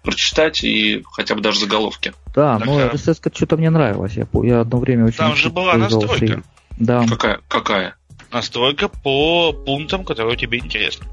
прочитать 0.04 0.64
и 0.64 1.04
хотя 1.12 1.36
бы 1.36 1.42
даже 1.42 1.60
заголовки. 1.60 2.14
Да, 2.34 2.58
так, 2.58 2.66
но 2.66 2.82
RSS 2.82 3.32
что-то 3.34 3.58
мне 3.58 3.70
нравилось. 3.70 4.14
Я, 4.14 4.28
я 4.44 4.62
одно 4.62 4.80
время 4.80 5.06
очень 5.06 5.18
Там 5.18 5.36
же 5.36 5.50
была 5.50 5.76
настройка. 5.76 6.44
Да. 6.80 7.06
Какая? 7.08 7.42
Какая? 7.48 7.96
Настройка 8.32 8.90
по 8.90 9.54
пунктам, 9.54 10.06
которые 10.06 10.38
тебе 10.38 10.60
интересны. 10.60 11.08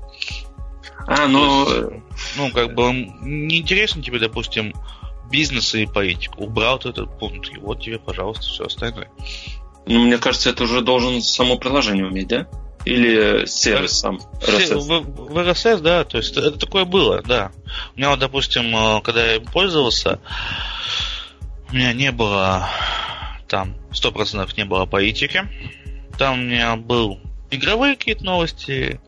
А, 1.07 1.29
ну... 1.29 2.03
ну, 2.37 2.51
как 2.53 2.75
бы 2.75 2.93
не 3.23 3.59
интересно 3.59 4.03
тебе, 4.03 4.19
допустим, 4.19 4.75
бизнес 5.31 5.75
и 5.75 5.87
политику. 5.87 6.45
Убрал 6.45 6.79
ты 6.79 6.91
этот 6.91 7.19
пункт, 7.19 7.51
и 7.53 7.59
вот 7.59 7.83
тебе, 7.83 7.99
пожалуйста, 7.99 8.45
все 8.47 8.67
остальное. 8.67 9.11
Ну, 9.87 10.05
мне 10.05 10.19
кажется, 10.19 10.51
это 10.51 10.65
уже 10.65 10.81
должен 10.83 11.23
само 11.23 11.59
приложение 11.59 12.07
уметь, 12.07 12.29
да? 12.29 12.49
Или 12.85 13.47
сервис 13.47 13.99
сам? 13.99 14.21
RSS? 14.41 14.79
В, 14.79 15.33
в 15.33 15.39
RSS, 15.39 15.81
да, 15.81 16.05
то 16.05 16.19
есть 16.19 16.37
это 16.37 16.53
такое 16.53 16.85
было, 16.85 17.23
да. 17.23 17.51
У 17.95 17.99
меня 17.99 18.11
вот, 18.11 18.21
допустим, 18.21 18.75
э, 18.77 19.01
когда 19.03 19.25
я 19.25 19.37
им 19.37 19.45
пользовался, 19.45 20.21
у 21.71 21.75
меня 21.75 21.93
не 21.93 22.13
было 22.13 22.69
там 23.49 23.75
сто 23.93 24.13
процентов 24.13 24.57
не 24.57 24.65
было 24.65 24.87
политики. 24.87 25.49
Там 26.19 26.41
у 26.41 26.43
меня 26.43 26.77
был 26.77 27.21
игровые 27.51 27.97
какие-то 27.97 28.25
новости, 28.25 29.01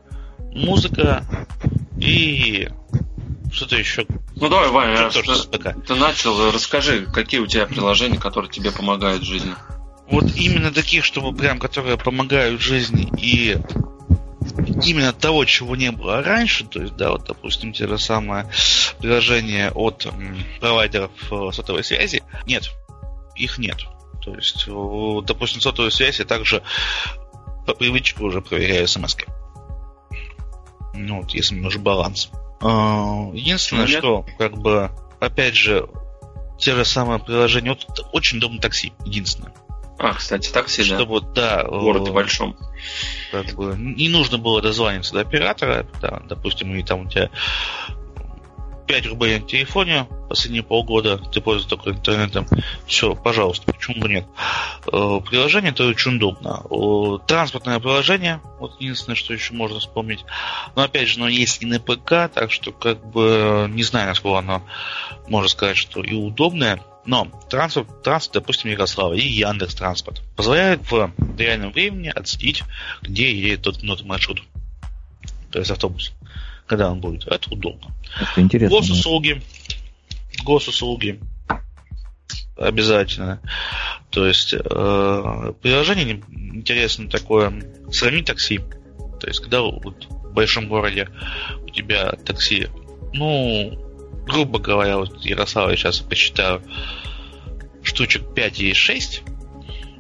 музыка 0.53 1.25
и 2.01 2.69
что-то 3.53 3.77
еще. 3.77 4.07
Ну 4.37 4.49
давай, 4.49 4.69
Ваня, 4.69 5.11
с 5.11 5.47
ты, 5.47 5.59
ты 5.87 5.95
начал, 5.95 6.51
расскажи, 6.53 7.07
какие 7.07 7.41
у 7.41 7.47
тебя 7.47 7.67
приложения, 7.67 8.19
которые 8.19 8.51
тебе 8.51 8.71
помогают 8.71 9.23
в 9.23 9.27
жизни. 9.27 9.55
Вот 10.11 10.25
именно 10.37 10.73
таких, 10.73 11.05
чтобы 11.05 11.37
прям, 11.37 11.59
которые 11.59 11.99
помогают 11.99 12.61
жизни 12.61 13.11
и 13.19 13.59
именно 14.85 15.13
того, 15.13 15.45
чего 15.45 15.77
не 15.77 15.91
было 15.91 16.23
раньше, 16.23 16.65
то 16.65 16.81
есть, 16.81 16.97
да, 16.97 17.11
вот, 17.11 17.25
допустим, 17.27 17.73
те 17.73 17.87
же 17.87 17.99
самые 17.99 18.49
приложения 18.99 19.71
от 19.71 20.07
м, 20.07 20.39
провайдеров 20.61 21.11
э, 21.31 21.51
сотовой 21.53 21.85
связи, 21.85 22.23
нет, 22.47 22.71
их 23.37 23.59
нет. 23.59 23.79
То 24.23 24.35
есть, 24.35 24.67
допустим, 25.27 25.61
сотовую 25.61 25.91
связь 25.91 26.19
я 26.19 26.25
также 26.25 26.63
по 27.67 27.75
привычке 27.75 28.23
уже 28.23 28.41
проверяю 28.41 28.89
смс 28.89 29.15
-ки. 29.15 29.29
Ну, 30.95 31.23
вот, 31.23 31.31
если 31.33 31.55
нужен 31.55 31.83
баланс. 31.83 32.31
А, 32.61 33.31
Единственное, 33.33 33.87
Нет. 33.87 33.99
что, 33.99 34.27
как 34.39 34.59
бы, 34.59 34.91
опять 35.21 35.55
же, 35.55 35.89
те 36.59 36.75
же 36.75 36.85
самые 36.85 37.21
приложения, 37.21 37.71
вот 37.71 38.09
очень 38.13 38.39
удобно 38.39 38.61
такси, 38.61 38.93
единственное. 39.05 39.53
А, 39.99 40.15
кстати, 40.15 40.51
такси, 40.51 40.89
да, 40.89 40.97
Чтобы, 40.97 41.21
да, 41.21 41.65
в 41.65 41.81
городе 41.81 42.11
э, 42.11 42.15
большом. 42.15 42.57
как 43.33 43.53
бы 43.55 43.75
не 43.77 44.09
нужно 44.09 44.39
было 44.39 44.63
дозвониться 44.63 45.13
до 45.13 45.21
оператора, 45.21 45.87
да, 46.01 46.23
допустим, 46.29 46.75
и 46.75 46.83
там 46.83 47.07
у 47.07 47.09
тебя 47.09 47.31
5 48.89 49.07
рублей 49.09 49.39
на 49.39 49.47
телефоне 49.47 50.07
последние 50.29 50.63
полгода, 50.63 51.19
ты 51.19 51.41
пользуешься 51.41 51.77
только 51.77 51.91
интернетом, 51.91 52.47
все, 52.87 53.15
пожалуйста, 53.15 53.71
почему 53.73 54.01
бы 54.01 54.09
нет. 54.09 54.27
Э, 54.91 55.21
Приложение 55.29 55.71
это 55.73 55.87
очень 55.87 56.17
удобно. 56.17 56.63
Э, 56.71 57.19
Транспортное 57.27 57.79
приложение, 57.81 58.41
вот 58.59 58.81
единственное, 58.81 59.15
что 59.15 59.35
еще 59.35 59.55
можно 59.55 59.79
вспомнить. 59.79 60.25
Но 60.75 60.83
опять 60.83 61.09
же, 61.09 61.19
оно 61.21 61.29
есть 61.29 61.63
и 61.63 61.67
на 61.67 61.79
ПК, 61.79 62.33
так 62.33 62.51
что 62.51 62.73
как 62.73 63.07
бы 63.11 63.69
не 63.71 63.83
знаю, 63.83 64.09
насколько 64.09 64.39
оно 64.39 64.63
можно 65.29 65.49
сказать, 65.49 65.77
что 65.77 66.03
и 66.03 66.15
удобное. 66.15 66.83
Но 67.05 67.27
транспорт, 67.49 68.03
транспорт, 68.03 68.43
допустим, 68.43 68.71
Ярослава 68.71 69.15
и 69.15 69.21
Яндекс 69.21 69.75
Транспорт 69.75 70.23
позволяет 70.37 70.91
в 70.91 71.11
реальном 71.39 71.73
времени 71.73 72.09
отследить, 72.09 72.65
где 73.03 73.33
едет 73.33 73.63
тот 73.63 73.81
тот 73.81 74.03
маршрут. 74.05 74.43
То 75.51 75.59
есть 75.59 75.71
автобус. 75.71 76.13
Когда 76.69 76.91
он 76.91 77.01
будет. 77.01 77.27
Это 77.27 77.51
удобно. 77.51 77.95
Это 78.21 78.41
интересно. 78.41 78.77
Госуслуги. 78.77 79.43
Госуслуги. 80.45 81.21
Обязательно. 82.57 83.41
То 84.11 84.27
есть 84.27 84.53
э, 84.53 85.53
приложение 85.63 86.23
интересно 86.31 87.09
такое. 87.09 87.65
Сравнить 87.91 88.27
такси. 88.27 88.61
То 89.19 89.27
есть, 89.27 89.41
когда 89.41 89.63
вот 89.63 90.07
в 90.09 90.33
большом 90.33 90.69
городе 90.69 91.09
у 91.63 91.71
тебя 91.71 92.13
такси, 92.25 92.69
ну, 93.15 93.73
грубо 94.27 94.59
говоря, 94.59 94.99
вот 94.99 95.25
Ярослава 95.25 95.71
я 95.71 95.77
сейчас 95.77 96.01
посчитаю, 96.01 96.63
штучек 97.83 98.35
5 98.35 98.61
и 98.61 98.75
6 98.75 99.23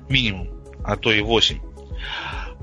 минимум, 0.08 0.48
а 0.84 0.96
то 0.96 1.10
и 1.10 1.20
8, 1.20 1.60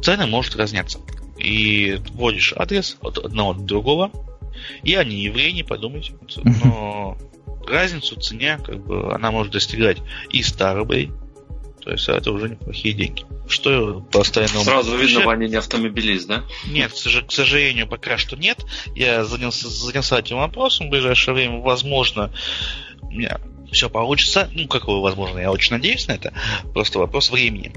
цены 0.02 0.28
может 0.28 0.56
разниться. 0.56 1.00
И 1.38 2.00
вводишь 2.12 2.54
адрес 2.56 2.98
от 3.02 3.18
одного 3.18 3.54
до 3.54 3.62
другого, 3.62 4.12
и 4.84 4.96
они 4.96 5.18
евреи, 5.18 5.52
не 5.52 5.64
подумайте. 5.64 6.14
Но 6.64 7.18
разницу 7.68 8.16
в 8.16 8.24
цене, 8.24 8.60
как 8.64 8.86
бы, 8.86 9.14
она 9.14 9.32
может 9.32 9.52
достигать 9.54 9.98
и 10.30 10.42
100 10.42 10.74
рублей. 10.76 11.12
То 11.84 11.92
есть 11.92 12.10
это 12.10 12.32
уже 12.32 12.50
неплохие 12.50 12.96
деньги. 12.96 13.26
Что 13.48 14.02
постоянно... 14.12 14.62
Сразу 14.62 14.98
видно, 14.98 15.22
Ваня 15.22 15.48
не 15.48 15.56
автомобилист, 15.56 16.28
да? 16.28 16.44
Нет, 16.66 16.92
к 16.94 17.32
сожалению, 17.32 17.88
пока 17.88 18.18
что 18.18 18.36
нет. 18.36 18.66
Я 18.96 19.24
занялся, 19.24 19.70
занялся 19.70 20.18
этим 20.18 20.38
вопросом. 20.38 20.88
В 20.88 20.90
ближайшее 20.90 21.36
время, 21.36 21.60
возможно, 21.60 22.34
у 23.04 23.12
меня 23.12 23.40
все 23.72 23.90
получится. 23.90 24.50
Ну, 24.54 24.68
какое 24.68 25.00
возможно, 25.00 25.40
я 25.40 25.52
очень 25.52 25.74
надеюсь 25.74 26.08
на 26.08 26.14
это. 26.14 26.34
Просто 26.74 27.00
вопрос 27.00 27.32
времени. 27.32 27.74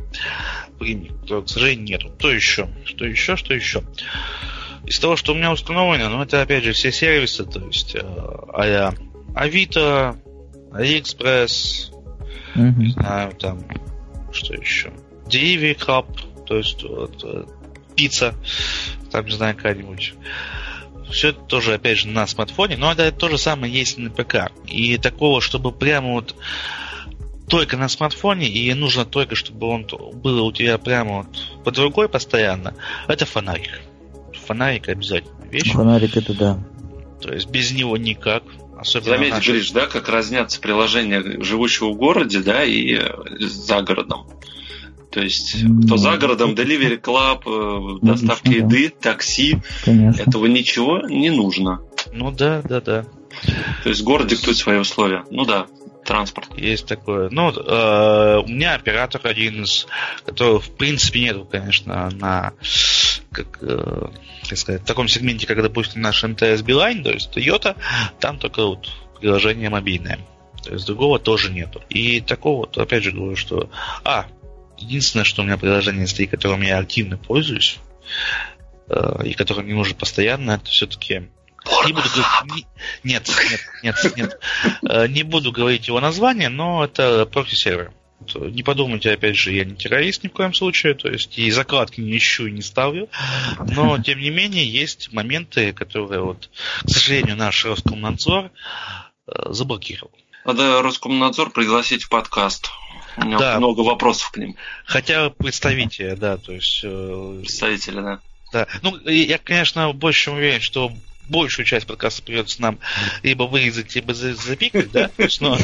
Времени, 0.78 1.08
которого, 1.08 1.44
к 1.44 1.48
сожалению, 1.48 1.84
нету. 1.84 2.12
Что 2.18 2.30
еще? 2.30 2.68
Что 2.84 3.04
еще? 3.04 3.36
Что 3.36 3.54
еще? 3.54 3.82
Из 4.86 4.98
того, 4.98 5.16
что 5.16 5.32
у 5.32 5.34
меня 5.34 5.52
установлено, 5.52 6.08
ну, 6.08 6.22
это, 6.22 6.40
опять 6.40 6.64
же, 6.64 6.72
все 6.72 6.90
сервисы, 6.92 7.44
то 7.44 7.60
есть, 7.66 7.94
э, 7.94 8.00
а 8.00 8.94
Авито, 9.34 10.16
Алиэкспресс, 10.72 11.90
не 12.54 12.62
Мгм. 12.62 12.90
знаю, 12.92 13.32
там, 13.34 13.62
что 14.32 14.54
еще? 14.54 14.90
Delivery 15.26 15.76
Club, 15.76 16.44
то 16.46 16.56
есть 16.56 16.82
вот, 16.82 17.22
э, 17.22 17.44
пицца, 17.96 18.34
там, 19.10 19.26
не 19.26 19.32
знаю, 19.32 19.56
какая-нибудь. 19.56 20.14
Все 21.10 21.28
это 21.28 21.40
тоже, 21.40 21.74
опять 21.74 21.98
же, 21.98 22.08
на 22.08 22.26
смартфоне, 22.26 22.76
но 22.76 22.92
это 22.92 23.10
то 23.12 23.28
же 23.28 23.38
самое 23.38 23.72
есть 23.72 23.98
и 23.98 24.02
на 24.02 24.10
ПК. 24.10 24.50
И 24.66 24.98
такого, 24.98 25.40
чтобы 25.40 25.72
прямо 25.72 26.12
вот 26.12 26.34
только 27.48 27.76
на 27.76 27.88
смартфоне, 27.88 28.48
и 28.48 28.72
нужно 28.74 29.04
только, 29.04 29.34
чтобы 29.34 29.68
он 29.68 29.86
был 30.14 30.46
у 30.46 30.52
тебя 30.52 30.78
прямо 30.78 31.22
вот 31.22 31.64
под 31.64 31.78
рукой 31.78 32.08
постоянно, 32.08 32.74
это 33.06 33.24
фонарик. 33.24 33.80
Фонарик 34.46 34.88
обязательно 34.88 35.44
вещь. 35.50 35.72
Фонарик 35.72 36.16
это 36.16 36.34
да. 36.34 36.58
То 37.20 37.32
есть 37.32 37.48
без 37.48 37.72
него 37.72 37.96
никак. 37.96 38.44
Особенно 38.78 39.16
Заметь, 39.16 39.32
наши- 39.32 39.52
Гриш, 39.52 39.70
да, 39.72 39.86
как 39.86 40.08
разнятся 40.08 40.60
приложения 40.60 41.42
живущего 41.42 41.90
в 41.90 41.96
городе, 41.96 42.40
да, 42.40 42.62
и 42.62 43.00
за 43.40 43.82
городом. 43.82 44.28
То 45.10 45.20
есть, 45.20 45.56
кто 45.86 45.96
за 45.96 46.16
городом, 46.18 46.52
Delivery 46.52 47.00
Club, 47.00 47.98
э, 48.02 48.06
доставка 48.06 48.50
да. 48.50 48.56
еды, 48.56 48.90
такси, 48.90 49.58
Конечно. 49.84 50.22
этого 50.22 50.46
ничего 50.46 51.00
не 51.08 51.30
нужно. 51.30 51.80
Ну 52.12 52.30
да, 52.30 52.62
да, 52.62 52.80
да. 52.80 53.04
То 53.82 53.88
есть 53.88 54.02
город 54.02 54.28
диктует 54.28 54.56
свои 54.56 54.78
условия. 54.78 55.24
Ну 55.30 55.44
да, 55.44 55.66
транспорт. 56.04 56.48
Есть 56.56 56.86
такое. 56.86 57.28
Ну, 57.30 57.50
э, 57.50 58.42
у 58.44 58.48
меня 58.48 58.74
оператор 58.74 59.20
один 59.24 59.64
из, 59.64 59.86
которого 60.24 60.60
в 60.60 60.70
принципе 60.70 61.20
нету, 61.20 61.46
конечно, 61.50 62.10
на 62.10 62.52
как, 63.30 63.58
э, 63.60 64.06
как 64.48 64.58
сказать, 64.58 64.82
в 64.82 64.86
таком 64.86 65.08
сегменте, 65.08 65.46
как, 65.46 65.62
допустим, 65.62 66.00
наш 66.00 66.22
МТС 66.22 66.62
Билайн, 66.62 67.02
то 67.02 67.10
есть 67.10 67.36
Toyota, 67.36 67.76
там 68.20 68.38
только 68.38 68.64
вот 68.64 68.88
приложение 69.20 69.70
мобильное. 69.70 70.18
То 70.64 70.72
есть 70.72 70.86
другого 70.86 71.18
тоже 71.18 71.52
нету. 71.52 71.82
И 71.88 72.20
такого, 72.20 72.60
вот, 72.60 72.78
опять 72.78 73.04
же 73.04 73.12
говорю, 73.12 73.36
что... 73.36 73.70
А, 74.04 74.26
единственное, 74.78 75.24
что 75.24 75.42
у 75.42 75.44
меня 75.44 75.56
приложение 75.56 76.06
стоит, 76.06 76.30
которым 76.30 76.62
я 76.62 76.78
активно 76.78 77.16
пользуюсь, 77.18 77.78
э, 78.88 79.20
и 79.24 79.34
которое 79.34 79.62
мне 79.62 79.74
нужно 79.74 79.94
постоянно, 79.94 80.52
это 80.52 80.66
все-таки... 80.70 81.28
Не 81.84 81.92
буду 81.92 82.08
не- 82.54 82.66
нет, 83.04 83.28
нет, 83.50 83.60
нет, 83.82 84.16
нет. 84.16 84.40
Э, 84.88 85.06
Не 85.06 85.22
буду 85.22 85.52
говорить 85.52 85.88
его 85.88 86.00
название, 86.00 86.48
но 86.48 86.84
это 86.84 87.26
прокси-сервер. 87.26 87.92
Вот, 88.20 88.50
Не 88.52 88.62
подумайте, 88.62 89.12
опять 89.12 89.36
же, 89.36 89.52
я 89.52 89.64
не 89.64 89.76
террорист 89.76 90.24
ни 90.24 90.28
в 90.28 90.32
коем 90.32 90.54
случае, 90.54 90.94
то 90.94 91.08
есть 91.08 91.36
и 91.38 91.50
закладки 91.50 92.00
не 92.00 92.16
ищу 92.16 92.46
и 92.46 92.52
не 92.52 92.62
ставлю, 92.62 93.08
но 93.58 93.98
тем 94.02 94.18
не 94.18 94.30
менее 94.30 94.66
есть 94.66 95.12
моменты, 95.12 95.72
которые 95.72 96.22
вот, 96.22 96.48
к 96.84 96.88
сожалению, 96.88 97.36
наш 97.36 97.64
Роскомнадзор 97.64 98.50
э, 99.26 99.32
заблокировал. 99.50 100.12
Надо 100.44 100.80
Роскомнадзор 100.82 101.50
пригласить 101.50 102.04
в 102.04 102.08
подкаст. 102.08 102.70
У 103.20 103.24
меня 103.26 103.38
Да. 103.38 103.58
много 103.58 103.80
вопросов 103.80 104.30
к 104.30 104.36
ним. 104.36 104.54
Хотя 104.84 105.30
представителя, 105.30 106.16
да, 106.16 106.36
то 106.36 106.52
есть 106.52 106.80
э, 106.84 107.38
Представители, 107.40 108.00
да. 108.00 108.18
Да. 108.52 108.66
Ну, 108.82 108.96
я, 109.08 109.38
конечно, 109.38 109.92
больше 109.92 110.30
уверен, 110.30 110.60
что 110.60 110.92
большую 111.28 111.66
часть 111.66 111.86
подкаста 111.86 112.22
придется 112.22 112.62
нам 112.62 112.78
либо 113.22 113.42
вырезать, 113.42 113.94
либо 113.94 114.14
за- 114.14 114.34
запикать, 114.34 114.90
да? 114.92 115.08
То 115.08 115.22
есть, 115.24 115.40
но, 115.42 115.58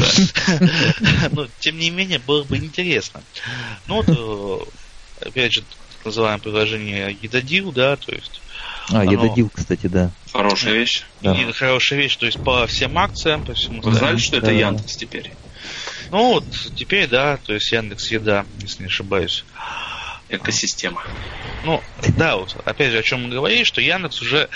но, 1.33 1.47
тем 1.61 1.79
не 1.79 1.91
менее, 1.91 2.19
было 2.19 2.45
бы 2.45 2.57
интересно. 2.59 3.23
Ну, 3.87 4.03
вот, 4.03 4.69
э, 5.23 5.27
опять 5.29 5.55
же, 5.55 5.63
так 5.63 6.05
называемое 6.07 6.41
приложение 6.41 7.17
Едодил, 7.23 7.73
да, 7.73 7.97
то 7.97 8.13
есть 8.13 8.41
А, 8.91 9.01
Оно- 9.01 9.13
Едодил, 9.13 9.49
кстати, 9.49 9.87
да. 9.87 10.11
Хорошая 10.31 10.75
вещь. 10.75 11.05
Да. 11.23 11.33
и 11.35 11.51
хорошая 11.53 11.99
вещь, 11.99 12.17
то 12.17 12.27
есть 12.27 12.43
по 12.45 12.67
всем 12.67 12.99
акциям, 12.99 13.43
по 13.47 13.55
всему. 13.55 13.81
Вы 13.81 13.95
знали, 13.95 14.19
что 14.19 14.37
это 14.37 14.47
Да. 14.47 14.53
Яндекс 14.53 14.97
теперь? 14.97 15.31
Ну, 16.11 16.35
вот 16.35 16.45
теперь, 16.77 17.09
да, 17.09 17.39
то 17.39 17.53
есть 17.53 17.71
Яндекс 17.73 18.11
Еда, 18.11 18.47
если 18.61 18.83
не 18.83 18.87
ошибаюсь. 18.87 19.45
Экосистема. 20.29 21.03
Ну, 21.65 21.83
да, 22.17 22.37
вот, 22.37 22.57
опять 22.65 22.93
же, 22.93 22.99
о 22.99 23.03
чем 23.03 23.25
мы 23.25 23.29
говорили, 23.31 23.65
что 23.65 23.81
Яндекс 23.81 24.23
уже 24.23 24.49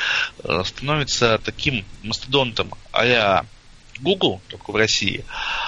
э, 0.43 0.63
становится 0.65 1.39
таким 1.39 1.85
мастодонтом 2.03 2.73
а 2.93 3.45
Google, 4.01 4.41
только 4.49 4.71
в 4.71 4.77
России. 4.77 5.25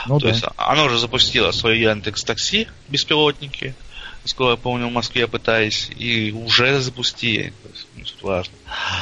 Ну 0.06 0.18
То 0.18 0.26
да. 0.26 0.32
есть 0.32 0.44
оно 0.56 0.84
уже 0.84 0.98
запустило 0.98 1.50
свой 1.52 1.80
Яндекс 1.80 2.24
Такси 2.24 2.68
беспилотники, 2.88 3.74
сколько 4.24 4.52
я 4.52 4.56
помню, 4.56 4.88
в 4.88 4.92
Москве 4.92 5.26
пытаясь, 5.26 5.90
и 5.96 6.32
уже 6.32 6.80
запустили. 6.80 7.52
То 7.62 7.68
есть, 7.68 7.86
ну, 7.96 8.04
тут 8.04 8.22
важно. 8.22 8.54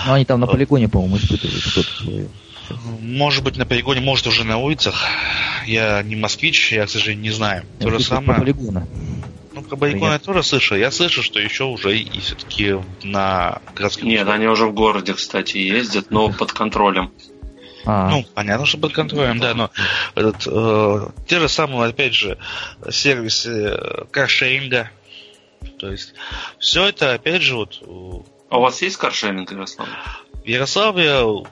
Ну, 0.06 0.12
они 0.14 0.24
там 0.24 0.40
на 0.40 0.46
полигоне, 0.46 0.88
по-моему, 0.88 1.18
испытывают 1.18 1.62
что-то 1.62 1.90
свое. 2.02 2.28
Может 3.00 3.44
быть, 3.44 3.56
на 3.56 3.66
полигоне, 3.66 4.00
может, 4.00 4.26
уже 4.26 4.44
на 4.44 4.58
улицах. 4.58 5.04
Я 5.66 6.02
не 6.02 6.16
москвич, 6.16 6.72
я, 6.72 6.86
к 6.86 6.90
сожалению, 6.90 7.22
не 7.22 7.30
знаю. 7.30 7.64
То 7.80 7.90
же 7.90 7.96
по 7.96 8.02
самое. 8.02 8.40
полигону. 8.40 8.86
Ну, 9.58 9.62
про 9.62 9.76
Байкон 9.76 10.12
я 10.12 10.18
тоже 10.18 10.42
слышал. 10.42 10.76
Я 10.76 10.90
слышал, 10.90 11.22
что 11.22 11.40
еще 11.40 11.64
уже 11.64 11.98
и 11.98 12.20
все-таки 12.20 12.76
на 13.02 13.60
городских... 13.74 14.04
Нет, 14.04 14.28
они 14.28 14.46
уже 14.46 14.66
в 14.66 14.72
городе, 14.72 15.14
кстати, 15.14 15.56
ездят, 15.56 16.10
но 16.10 16.30
под 16.30 16.52
контролем. 16.52 17.12
А. 17.84 18.08
Ну, 18.10 18.24
понятно, 18.34 18.66
что 18.66 18.78
под 18.78 18.92
контролем, 18.92 19.40
да, 19.40 19.54
но 19.54 19.70
этот, 20.14 20.46
э, 20.46 21.08
те 21.26 21.40
же 21.40 21.48
самые, 21.48 21.88
опять 21.88 22.14
же, 22.14 22.38
сервисы 22.90 23.50
э, 23.50 24.04
каршеринга. 24.10 24.90
То 25.78 25.90
есть, 25.90 26.14
все 26.58 26.86
это, 26.86 27.14
опять 27.14 27.42
же, 27.42 27.56
вот... 27.56 27.82
А 28.50 28.58
у 28.58 28.60
вас 28.60 28.80
есть 28.82 28.96
каршеринг, 28.96 29.50
Ярослав? 29.50 29.88
В 30.44 30.46
Ярославле, 30.46 31.46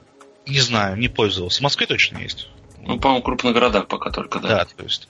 не 0.47 0.61
знаю, 0.61 0.97
не 0.97 1.09
пользовался. 1.09 1.61
В 1.61 1.63
Москве 1.63 1.87
точно 1.87 2.19
есть. 2.19 2.49
Ну, 2.81 2.99
по-моему, 3.01 3.23
в 3.23 3.25
крупных 3.25 3.55
городах 3.55 3.89
пока 3.89 4.11
только, 4.11 4.39
да. 4.39 4.49
Да, 4.49 4.65
то 4.65 4.83
есть... 4.85 5.09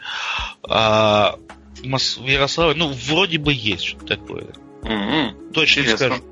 А, 0.68 1.38
в 1.82 2.26
Ярославле, 2.26 2.74
ну, 2.74 2.88
вроде 2.88 3.38
бы 3.38 3.52
есть 3.52 3.84
что-то 3.84 4.16
такое. 4.16 4.46
Mm-hmm. 4.82 5.52
Точно 5.52 5.80
Интересно. 5.80 6.04
не 6.04 6.10
скажу. 6.10 6.24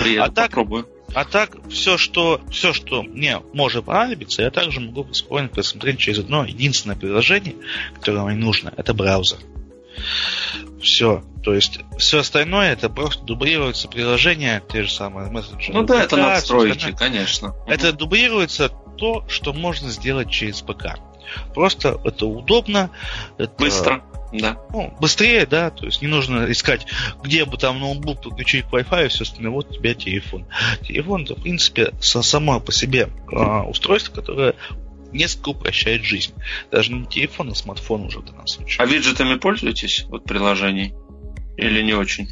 Приеду, 0.00 0.22
а 0.22 0.30
так, 0.30 0.48
попробую. 0.48 0.88
А 1.14 1.24
так, 1.24 1.56
все 1.68 1.98
что, 1.98 2.40
все, 2.50 2.72
что 2.72 3.02
мне 3.02 3.40
может 3.52 3.84
понадобиться, 3.84 4.42
я 4.42 4.50
также 4.50 4.80
могу 4.80 5.12
спокойно 5.12 5.48
посмотреть 5.48 5.98
через 5.98 6.20
одно 6.20 6.44
единственное 6.44 6.96
приложение, 6.96 7.54
которое 7.94 8.24
мне 8.24 8.36
нужно. 8.36 8.72
Это 8.76 8.92
браузер. 8.94 9.38
Все. 10.86 11.24
То 11.42 11.52
есть 11.52 11.80
все 11.98 12.20
остальное 12.20 12.72
это 12.72 12.88
просто 12.88 13.24
дублируется 13.24 13.88
приложение, 13.88 14.62
те 14.72 14.84
же 14.84 14.92
самые 14.92 15.28
мессенджеры. 15.30 15.74
Ну 15.74 15.82
да, 15.82 16.04
это 16.04 16.16
настройки, 16.16 16.94
конечно. 16.96 17.54
Это 17.66 17.92
дублируется 17.92 18.68
то, 18.68 19.24
что 19.28 19.52
можно 19.52 19.90
сделать 19.90 20.30
через 20.30 20.62
ПК. 20.62 20.98
Просто 21.54 22.00
это 22.04 22.26
удобно. 22.26 22.90
Это, 23.36 23.52
Быстро. 23.58 24.04
Да. 24.32 24.58
Ну, 24.72 24.94
быстрее, 25.00 25.46
да, 25.46 25.70
то 25.70 25.86
есть 25.86 26.02
не 26.02 26.08
нужно 26.08 26.50
искать, 26.50 26.86
где 27.22 27.44
бы 27.44 27.56
там 27.56 27.80
ноутбук 27.80 28.22
подключить 28.22 28.66
к 28.66 28.72
Wi-Fi 28.72 29.06
и 29.06 29.08
все 29.08 29.24
остальное. 29.24 29.52
Вот 29.52 29.70
у 29.70 29.74
тебя 29.74 29.94
телефон. 29.94 30.46
Телефон, 30.82 31.24
это, 31.24 31.34
в 31.34 31.42
принципе, 31.42 31.92
само 32.00 32.60
по 32.60 32.70
себе 32.70 33.08
э, 33.32 33.60
устройство, 33.62 34.12
которое 34.14 34.54
несколько 35.12 35.50
упрощает 35.50 36.02
жизнь. 36.02 36.32
Даже 36.70 36.92
не 36.92 37.06
телефон, 37.06 37.50
а 37.50 37.54
смартфон 37.54 38.06
уже 38.06 38.20
в 38.20 38.24
данном 38.24 38.46
случае. 38.46 38.82
А 38.82 38.86
виджетами 38.86 39.36
пользуетесь, 39.36 40.06
вот 40.08 40.24
приложений? 40.24 40.94
Или 41.56 41.82
не 41.82 41.94
очень? 41.94 42.28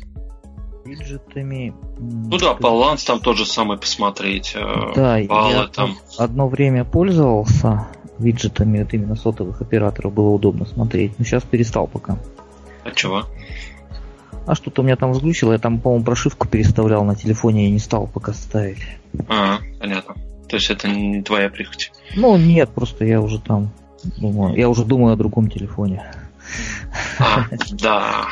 Виджетами... 0.84 1.74
Ну 1.98 2.36
да, 2.38 2.55
баланс 2.55 3.05
там 3.05 3.20
тот 3.20 3.36
же 3.36 3.46
самый 3.46 3.78
посмотреть. 3.78 4.52
Э, 4.55 4.92
да, 4.94 5.18
баллы 5.24 5.52
я 5.52 5.66
там. 5.66 5.96
одно 6.18 6.48
время 6.48 6.84
пользовался 6.84 7.88
виджетами 8.18 8.80
от 8.80 8.92
именно 8.92 9.16
сотовых 9.16 9.60
операторов 9.60 10.12
было 10.12 10.28
удобно 10.28 10.66
смотреть. 10.66 11.18
Но 11.18 11.24
сейчас 11.24 11.42
перестал 11.42 11.86
пока. 11.86 12.18
А 12.84 12.90
чего? 12.90 13.24
А 14.46 14.55
что-то 14.55 14.82
у 14.82 14.84
меня 14.84 14.96
там 14.96 15.12
взглючило, 15.12 15.52
я 15.52 15.59
там, 15.59 15.80
по-моему, 15.80 16.05
прошивку 16.05 16.46
переставлял 16.46 17.02
на 17.05 17.16
телефоне 17.16 17.66
и 17.66 17.70
не 17.70 17.78
стал 17.78 18.06
пока 18.06 18.34
ставить. 18.34 18.78
А, 19.28 19.59
понятно. 19.80 20.14
То 20.48 20.56
есть 20.56 20.70
это 20.70 20.88
не 20.88 21.22
твоя 21.22 21.48
прихоть? 21.48 21.92
Ну, 22.14 22.36
нет, 22.36 22.70
просто 22.70 23.05
я 23.05 23.20
уже 23.20 23.40
там 23.40 23.70
думаю, 24.18 24.56
я 24.56 24.68
уже 24.68 24.85
думаю 24.85 25.14
о 25.14 25.16
другом 25.16 25.51
телефоне. 25.51 26.02
А, 27.18 27.47
да. 27.72 28.26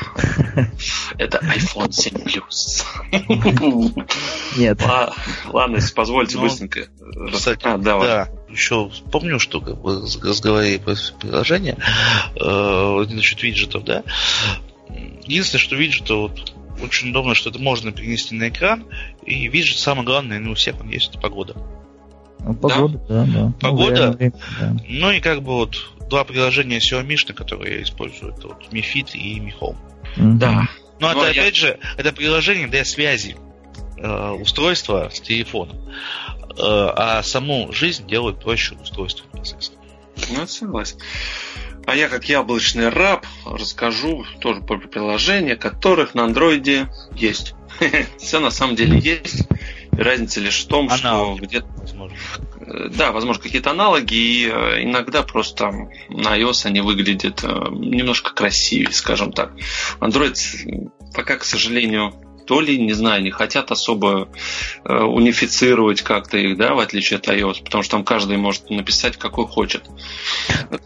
Это 1.18 1.38
iPhone 1.38 1.90
7 1.92 2.14
Plus. 2.14 2.84
Нет. 4.56 4.80
Ладно, 5.46 5.76
если 5.76 5.94
позвольте 5.94 6.36
ну, 6.36 6.42
быстренько. 6.42 6.88
Кстати, 7.32 7.64
а, 7.64 7.78
давай. 7.78 8.06
да, 8.06 8.28
еще 8.50 8.90
помню, 9.10 9.38
что 9.38 9.60
как 9.60 9.80
бы 9.80 10.00
разговаривали 10.00 10.78
про 10.78 10.96
приложение 11.18 11.76
э, 12.36 13.06
насчет 13.10 13.42
виджетов, 13.42 13.84
да. 13.84 14.02
Единственное, 15.24 15.62
что 15.62 15.76
виджеты 15.76 16.14
вот 16.14 16.54
очень 16.82 17.10
удобно, 17.10 17.34
что 17.34 17.50
это 17.50 17.58
можно 17.58 17.92
перенести 17.92 18.34
на 18.34 18.48
экран, 18.48 18.84
и 19.24 19.48
виджет 19.48 19.78
самое 19.78 20.04
главное, 20.04 20.38
ну, 20.38 20.52
у 20.52 20.54
всех 20.54 20.80
он 20.80 20.88
есть, 20.88 21.10
это 21.10 21.18
погода. 21.18 21.54
Ну, 22.44 22.54
погода, 22.54 23.00
да, 23.08 23.24
да. 23.24 23.32
да. 23.32 23.52
Погода. 23.60 24.06
Ну, 24.06 24.16
время, 24.16 24.32
да. 24.60 24.76
ну 24.88 25.10
и 25.12 25.20
как 25.20 25.42
бы 25.42 25.52
вот 25.52 25.76
два 26.08 26.24
приложения 26.24 26.78
Xiaomi, 26.78 27.32
которые 27.32 27.76
я 27.76 27.82
использую, 27.82 28.32
это 28.34 28.48
вот 28.48 28.68
Mi 28.72 28.82
Fit 28.82 29.12
и 29.14 29.38
Mi 29.38 29.52
Home. 29.60 29.76
Mm-hmm. 30.16 30.38
Да. 30.38 30.68
Но 31.00 31.10
это, 31.10 31.32
я... 31.32 31.42
опять 31.42 31.56
же, 31.56 31.78
это 31.96 32.12
приложение 32.12 32.68
для 32.68 32.84
связи 32.84 33.36
э, 33.96 34.30
устройства 34.30 35.10
с 35.12 35.20
телефоном. 35.20 35.76
Э, 35.78 36.54
а 36.58 37.22
саму 37.22 37.72
жизнь 37.72 38.06
делают 38.06 38.40
проще 38.40 38.74
устройство 38.74 39.26
непосредственно. 39.32 39.82
Ну, 40.36 40.46
согласен. 40.46 40.98
А 41.86 41.96
я, 41.96 42.08
как 42.08 42.28
яблочный 42.28 42.90
раб, 42.90 43.26
расскажу 43.44 44.24
тоже 44.40 44.60
про 44.60 44.78
приложения, 44.78 45.56
которых 45.56 46.14
на 46.14 46.24
андроиде 46.24 46.88
есть. 47.16 47.54
Все 48.18 48.38
на 48.38 48.50
самом 48.50 48.76
деле 48.76 48.98
есть. 48.98 49.48
Разница 49.90 50.40
лишь 50.40 50.64
в 50.64 50.68
том, 50.68 50.88
что 50.90 51.36
где-то 51.40 51.81
Э, 52.60 52.88
да, 52.88 53.12
возможно, 53.12 53.42
какие-то 53.42 53.70
аналоги, 53.70 54.14
и 54.14 54.46
э, 54.48 54.82
иногда 54.82 55.22
просто 55.22 55.70
на 56.08 56.38
iOS 56.38 56.66
они 56.66 56.80
выглядят 56.80 57.44
э, 57.44 57.48
немножко 57.70 58.34
красивее, 58.34 58.92
скажем 58.92 59.32
так. 59.32 59.52
Android 60.00 60.34
пока, 61.14 61.36
к 61.36 61.44
сожалению, 61.44 62.14
то 62.46 62.60
ли, 62.60 62.78
не 62.78 62.92
знаю, 62.92 63.22
не 63.22 63.30
хотят 63.30 63.70
особо 63.70 64.28
э, 64.84 65.02
унифицировать 65.02 66.02
как-то 66.02 66.38
их, 66.38 66.56
да, 66.58 66.74
в 66.74 66.78
отличие 66.78 67.18
от 67.18 67.28
iOS, 67.28 67.64
потому 67.64 67.82
что 67.82 67.92
там 67.96 68.04
каждый 68.04 68.36
может 68.36 68.70
написать, 68.70 69.16
какой 69.16 69.46
хочет. 69.46 69.84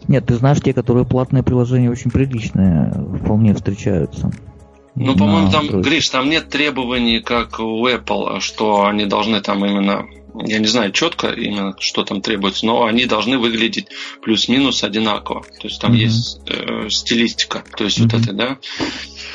Нет, 0.07 0.25
ты 0.25 0.35
знаешь, 0.35 0.59
те, 0.61 0.73
которые 0.73 1.05
платные 1.05 1.43
приложения 1.43 1.89
очень 1.89 2.11
приличные, 2.11 2.91
вполне 3.23 3.53
встречаются. 3.53 4.31
Ну, 4.99 5.15
по-моему, 5.15 5.51
там, 5.51 5.81
Гриш, 5.81 6.09
там 6.09 6.29
нет 6.29 6.49
требований, 6.49 7.19
как 7.19 7.59
у 7.59 7.87
Apple, 7.87 8.39
что 8.39 8.85
они 8.85 9.05
должны 9.05 9.41
там 9.41 9.63
именно 9.65 10.07
я 10.45 10.59
не 10.59 10.67
знаю 10.67 10.91
четко 10.91 11.29
именно, 11.29 11.75
что 11.79 12.03
там 12.03 12.21
требуется, 12.21 12.65
но 12.65 12.85
они 12.85 13.05
должны 13.05 13.37
выглядеть 13.37 13.87
плюс-минус 14.21 14.83
одинаково. 14.83 15.43
То 15.59 15.67
есть 15.67 15.81
там 15.81 15.93
mm-hmm. 15.93 15.97
есть 15.97 16.41
э, 16.47 16.89
стилистика, 16.89 17.63
то 17.75 17.83
есть 17.83 17.99
mm-hmm. 17.99 18.03
вот 18.11 18.13
это, 18.13 18.33
да. 18.33 18.57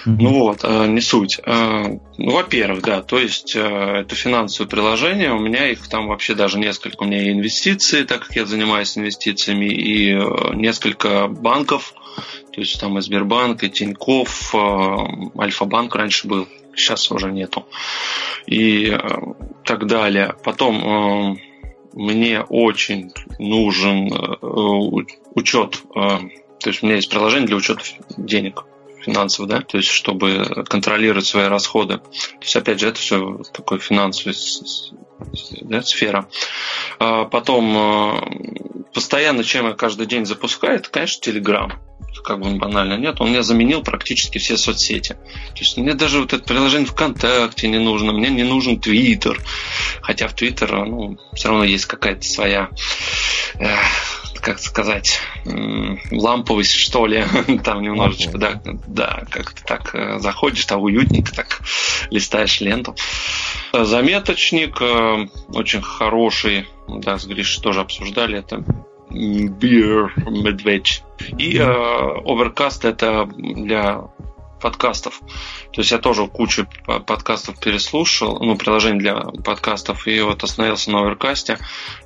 Mm-hmm. 0.07 0.17
Ну 0.21 0.31
вот, 0.31 0.61
э, 0.63 0.87
не 0.87 1.01
суть. 1.01 1.41
Э, 1.45 1.99
ну, 2.19 2.33
во-первых, 2.33 2.83
да, 2.83 3.03
то 3.03 3.19
есть 3.19 3.57
э, 3.57 3.61
это 3.61 4.15
финансовое 4.15 4.69
приложение, 4.69 5.33
у 5.33 5.39
меня 5.39 5.71
их 5.71 5.87
там 5.89 6.07
вообще 6.07 6.35
даже 6.35 6.59
несколько. 6.59 7.03
У 7.03 7.07
меня 7.07 7.23
и 7.23 7.33
инвестиции, 7.33 8.05
так 8.05 8.27
как 8.27 8.37
я 8.37 8.47
занимаюсь 8.47 8.97
инвестициями, 8.97 9.67
и 9.67 10.13
э, 10.13 10.55
несколько 10.55 11.27
банков, 11.29 11.95
то 12.53 12.61
есть 12.61 12.79
там 12.79 12.99
и 12.99 13.01
Сбербанк, 13.01 13.65
и 13.65 13.71
Тиньков, 13.71 14.55
э, 14.55 15.39
Альфа-банк 15.39 15.95
раньше 15.95 16.29
был, 16.29 16.47
сейчас 16.77 17.11
уже 17.11 17.33
нету. 17.33 17.67
И 18.47 18.91
э, 18.91 18.99
так 19.65 19.87
далее. 19.87 20.35
Потом 20.45 21.35
э, 21.35 21.37
мне 21.95 22.41
очень 22.41 23.11
нужен 23.39 24.11
учет, 25.35 25.83
то 25.93 26.71
есть 26.71 26.83
у 26.83 26.87
меня 26.87 26.97
есть 26.97 27.11
приложение 27.11 27.47
для 27.47 27.57
учета 27.57 27.83
денег 28.17 28.65
финансов, 29.03 29.47
да, 29.47 29.61
то 29.61 29.77
есть 29.77 29.91
чтобы 29.91 30.65
контролировать 30.69 31.27
свои 31.27 31.49
расходы. 31.49 31.99
То 31.99 32.41
есть, 32.41 32.57
опять 32.57 32.81
же, 32.81 32.89
это 32.89 32.99
все 32.99 33.43
такое 33.53 33.79
финансовая 33.79 34.35
да, 35.63 35.83
сфера. 35.83 36.29
А 36.99 37.25
потом 37.25 38.85
постоянно, 38.93 39.45
чем 39.45 39.67
я 39.67 39.73
каждый 39.73 40.07
день 40.07 40.27
запускаю, 40.27 40.77
это, 40.77 40.91
конечно, 40.91 41.31
Telegram 41.31 41.73
как 42.23 42.41
бы 42.41 42.47
он 42.47 42.59
банально 42.59 42.95
нет, 42.95 43.21
он 43.21 43.31
мне 43.31 43.43
заменил 43.43 43.83
практически 43.83 44.39
все 44.39 44.57
соцсети. 44.57 45.15
То 45.15 45.59
есть 45.59 45.77
мне 45.77 45.95
даже 45.95 46.21
вот 46.21 46.33
это 46.33 46.43
приложение 46.43 46.87
ВКонтакте 46.87 47.69
не 47.69 47.79
нужно, 47.79 48.13
мне 48.13 48.31
не 48.31 48.45
нужен 48.45 48.79
Твиттер. 48.79 49.41
Хотя 50.03 50.29
в 50.29 50.35
Твиттер, 50.35 50.85
ну, 50.85 51.19
все 51.35 51.49
равно 51.49 51.65
есть 51.65 51.87
какая-то 51.87 52.23
своя 52.23 52.71
э, 53.59 53.67
как 54.43 54.59
сказать, 54.59 55.21
ламповость, 56.11 56.73
что 56.75 57.07
ли, 57.07 57.25
там 57.65 57.81
немножечко, 57.81 58.37
да, 58.37 58.61
да, 58.87 59.25
как-то 59.31 59.63
так 59.65 59.95
э, 59.95 60.19
заходишь, 60.19 60.67
там 60.67 60.83
уютненько 60.83 61.33
так 61.33 61.61
листаешь 62.11 62.61
ленту. 62.61 62.97
Заметочник 63.73 64.83
э, 64.83 65.29
очень 65.49 65.81
хороший, 65.81 66.67
да, 66.89 67.19
с 67.19 67.25
Гришей 67.25 67.63
тоже 67.63 67.81
обсуждали 67.81 68.39
это 68.39 68.65
Beer 69.11 70.09
Medved. 70.17 70.87
И 71.39 71.57
э, 71.57 71.63
Overcast 71.63 72.89
это 72.89 73.27
для 73.27 74.09
подкастов. 74.63 75.21
То 75.73 75.81
есть 75.81 75.91
я 75.91 75.99
тоже 75.99 76.27
кучу 76.29 76.67
подкастов 77.07 77.59
переслушал, 77.61 78.39
ну, 78.41 78.57
приложений 78.57 78.99
для 79.01 79.15
подкастов, 79.21 80.07
и 80.07 80.21
вот 80.21 80.45
остановился 80.45 80.91
на 80.93 80.99
Overcast. 80.99 81.59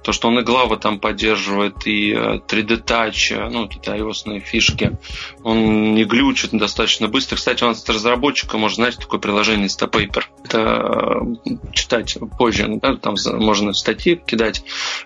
То, 0.02 0.12
что 0.12 0.28
он 0.28 0.38
и 0.38 0.42
главы 0.42 0.78
там 0.78 0.98
поддерживает, 0.98 1.86
и 1.86 2.12
3D 2.12 2.48
э, 2.48 2.76
Touch, 2.76 3.36
э, 3.36 3.48
ну, 3.50 3.68
какие-то 3.68 3.94
ios 3.94 4.40
фишки. 4.40 4.98
Он 5.44 5.94
не 5.94 6.04
глючит 6.04 6.50
достаточно 6.52 7.08
быстро. 7.08 7.36
Кстати, 7.36 7.62
он 7.62 7.74
с 7.74 7.86
разработчика, 7.88 8.56
может, 8.56 8.76
знаете, 8.76 8.98
такое 8.98 9.20
приложение 9.20 9.68
Instapaper. 9.68 10.24
Это 10.44 11.36
э, 11.44 11.72
читать 11.72 12.16
позже, 12.38 12.66
да, 12.80 12.96
там 12.96 13.14
можно 13.34 13.72
статьи 13.74 14.16
кидать 14.16 14.62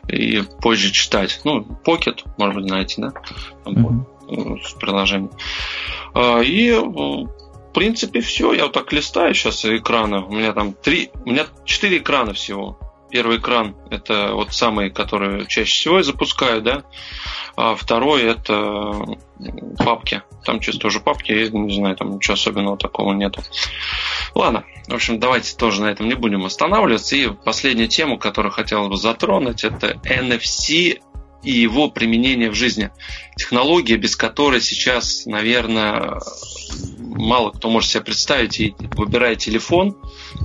и 0.07 0.43
позже 0.63 0.93
читать. 0.93 1.41
Ну, 1.45 1.67
Pocket, 1.85 2.21
может 2.39 2.55
быть, 2.57 2.69
знаете, 2.69 2.95
да? 3.03 3.13
Там, 3.65 4.07
mm-hmm. 4.29 4.63
с 4.63 4.73
приложением. 4.75 5.31
И 6.15 6.73
в 7.71 7.73
принципе, 7.73 8.21
все. 8.21 8.53
Я 8.53 8.65
вот 8.65 8.73
так 8.73 8.93
листаю 8.93 9.33
сейчас 9.33 9.65
экраны. 9.65 10.25
У 10.25 10.33
меня 10.33 10.53
там 10.53 10.73
три, 10.73 11.11
у 11.25 11.31
меня 11.31 11.47
четыре 11.65 11.99
экрана 11.99 12.35
всего. 12.35 12.79
Первый 13.11 13.39
экран 13.39 13.77
это 13.91 14.33
вот 14.35 14.53
самый, 14.53 14.91
который 14.91 15.47
чаще 15.47 15.73
всего 15.73 15.99
я 15.99 16.03
запускаю, 16.03 16.63
да. 16.63 16.83
А 17.57 17.77
второй 17.77 18.23
это 18.23 19.05
папки. 19.79 20.23
Там 20.45 20.59
чисто 20.61 20.89
уже 20.89 21.01
папки, 21.01 21.31
я 21.31 21.49
не 21.49 21.75
знаю, 21.75 21.97
там 21.97 22.17
ничего 22.17 22.35
особенного 22.35 22.77
такого 22.77 23.13
нету. 23.13 23.43
Ладно, 24.35 24.65
в 24.89 24.95
общем, 24.95 25.21
давайте 25.21 25.57
тоже 25.57 25.83
на 25.83 25.87
этом 25.87 26.09
не 26.09 26.15
будем 26.15 26.45
останавливаться. 26.45 27.15
И 27.15 27.29
последняя 27.29 27.89
тема, 27.89 28.19
которую 28.19 28.53
хотелось 28.53 28.89
бы 28.89 28.97
затронуть, 28.97 29.63
это 29.63 30.01
NFC 30.05 31.01
и 31.43 31.51
его 31.53 31.89
применение 31.91 32.51
в 32.51 32.55
жизни. 32.55 32.91
Технология, 33.37 33.97
без 33.97 34.17
которой 34.17 34.61
сейчас, 34.61 35.27
наверное, 35.27 36.21
мало 36.99 37.51
кто 37.51 37.71
может 37.71 37.91
себе 37.91 38.03
представить, 38.03 38.61
и 38.61 38.75
выбирая 38.97 39.37
телефон, 39.37 39.97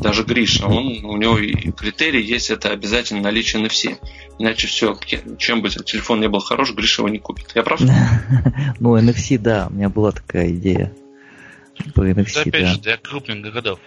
даже 0.02 0.23
Гриша, 0.23 0.68
он, 0.68 1.06
у 1.06 1.18
него 1.18 1.38
и 1.38 1.72
критерий 1.72 2.22
есть, 2.22 2.49
это 2.49 2.72
обязательно 2.72 3.22
наличие 3.22 3.64
NFC. 3.64 3.97
Иначе 4.38 4.68
все, 4.68 4.97
чем 5.38 5.61
бы 5.61 5.69
телефон 5.69 6.19
не 6.19 6.27
был 6.27 6.39
хорош, 6.39 6.73
Гриша 6.73 7.02
его 7.02 7.10
не 7.10 7.19
купит. 7.19 7.52
Я 7.56 7.64
прав? 7.64 7.80
Ну, 8.80 8.97
NFC, 8.97 9.38
да, 9.38 9.68
у 9.69 9.73
меня 9.73 9.89
была 9.89 10.11
такая 10.11 10.52
идея. 10.52 10.93
По 11.93 12.02
NFC, 12.02 12.47
опять 12.47 12.68
же, 12.68 12.80
для 12.80 12.97
крупных 12.97 13.41
городов. 13.41 13.80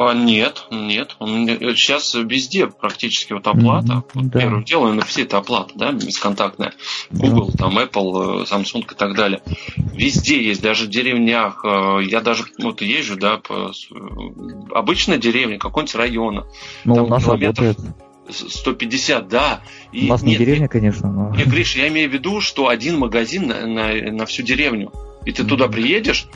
А, 0.00 0.14
нет, 0.14 0.68
нет. 0.70 1.16
Он, 1.18 1.44
сейчас 1.48 2.14
везде 2.14 2.68
практически 2.68 3.32
вот 3.32 3.48
оплата. 3.48 3.94
Mm-hmm, 3.94 4.10
вот 4.14 4.26
да. 4.28 4.38
Первым 4.38 4.62
делом 4.62 4.96
NFC 4.96 5.24
это 5.24 5.38
оплата, 5.38 5.72
да, 5.74 5.90
бесконтактная. 5.90 6.72
Google, 7.10 7.50
да. 7.50 7.64
там 7.64 7.78
Apple, 7.80 8.48
Samsung 8.48 8.84
и 8.92 8.94
так 8.94 9.16
далее. 9.16 9.42
Везде 9.76 10.40
есть, 10.40 10.62
даже 10.62 10.84
в 10.84 10.88
деревнях. 10.88 11.64
Э, 11.64 11.98
я 12.00 12.20
даже 12.20 12.44
вот 12.62 12.80
езжу, 12.80 13.16
да, 13.16 13.38
по 13.38 13.72
обычной 14.72 15.18
деревне, 15.18 15.58
какой-нибудь 15.58 15.96
района. 15.96 16.46
Ну, 16.84 16.94
там 16.94 17.06
у 17.06 17.08
нас 17.08 17.26
работает. 17.26 17.78
150, 18.30 19.26
да. 19.26 19.62
И, 19.90 20.06
у 20.06 20.10
нас 20.10 20.22
нет, 20.22 20.38
не 20.38 20.44
деревня, 20.44 20.68
конечно, 20.68 21.10
но... 21.10 21.34
Нет, 21.34 21.48
Гриш, 21.48 21.74
я 21.74 21.88
имею 21.88 22.08
в 22.08 22.12
виду, 22.12 22.40
что 22.40 22.68
один 22.68 22.98
магазин 22.98 23.48
на, 23.48 23.66
на, 23.66 24.12
на 24.12 24.26
всю 24.26 24.44
деревню. 24.44 24.92
И 25.28 25.32
ты 25.32 25.44
туда 25.44 25.68
приедешь, 25.68 26.26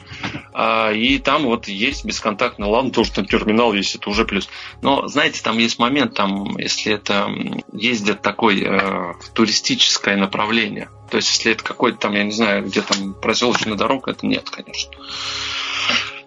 а, 0.52 0.92
и 0.92 1.18
там 1.18 1.44
вот 1.44 1.66
есть 1.66 2.04
бесконтактный, 2.04 2.66
ладно, 2.66 2.90
тоже 2.90 3.10
там 3.12 3.24
терминал 3.24 3.72
есть, 3.72 3.94
это 3.94 4.10
уже 4.10 4.26
плюс. 4.26 4.50
Но, 4.82 5.08
знаете, 5.08 5.40
там 5.42 5.56
есть 5.56 5.78
момент, 5.78 6.12
там, 6.12 6.58
если 6.58 6.92
это 6.92 7.26
ездит 7.72 8.20
такое 8.20 8.58
э, 8.60 9.14
туристическое 9.32 10.18
направление, 10.18 10.90
то 11.10 11.16
есть 11.16 11.30
если 11.30 11.52
это 11.52 11.64
какой-то 11.64 12.00
там, 12.00 12.12
я 12.12 12.22
не 12.22 12.32
знаю, 12.32 12.66
где 12.66 12.82
там 12.82 13.14
проселочная 13.14 13.76
дорога, 13.76 14.10
это 14.10 14.26
нет, 14.26 14.50
конечно 14.50 14.92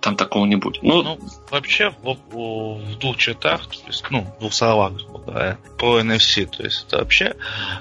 там 0.05 0.15
такого 0.15 0.45
не 0.45 0.55
будет. 0.55 0.83
Ну, 0.83 1.01
ну 1.01 1.19
вообще 1.49 1.89
в, 1.89 2.15
в 2.29 2.99
двух 2.99 3.17
чертах, 3.17 3.65
то 3.65 3.87
есть, 3.87 4.05
ну, 4.11 4.21
в 4.21 4.39
двух 4.39 4.53
словах, 4.53 4.93
говоря, 5.25 5.57
по 5.79 5.99
NFC, 5.99 6.45
то 6.45 6.61
есть 6.61 6.85
это 6.87 6.99
вообще 6.99 7.35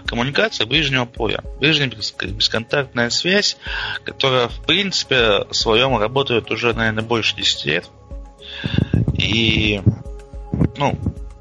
коммуникация 0.07 0.67
ближнего 0.67 1.05
поля, 1.05 1.45
ближняя 1.61 1.91
бесконтактная 1.91 3.11
связь, 3.11 3.59
которая 4.05 4.49
в 4.49 4.65
принципе 4.65 5.45
в 5.51 5.53
своем 5.53 5.99
работает 5.99 6.51
уже, 6.51 6.73
наверное, 6.73 7.05
больше 7.05 7.37
10 7.37 7.67
лет. 7.67 7.91
И, 9.13 9.83
ну, 10.79 10.99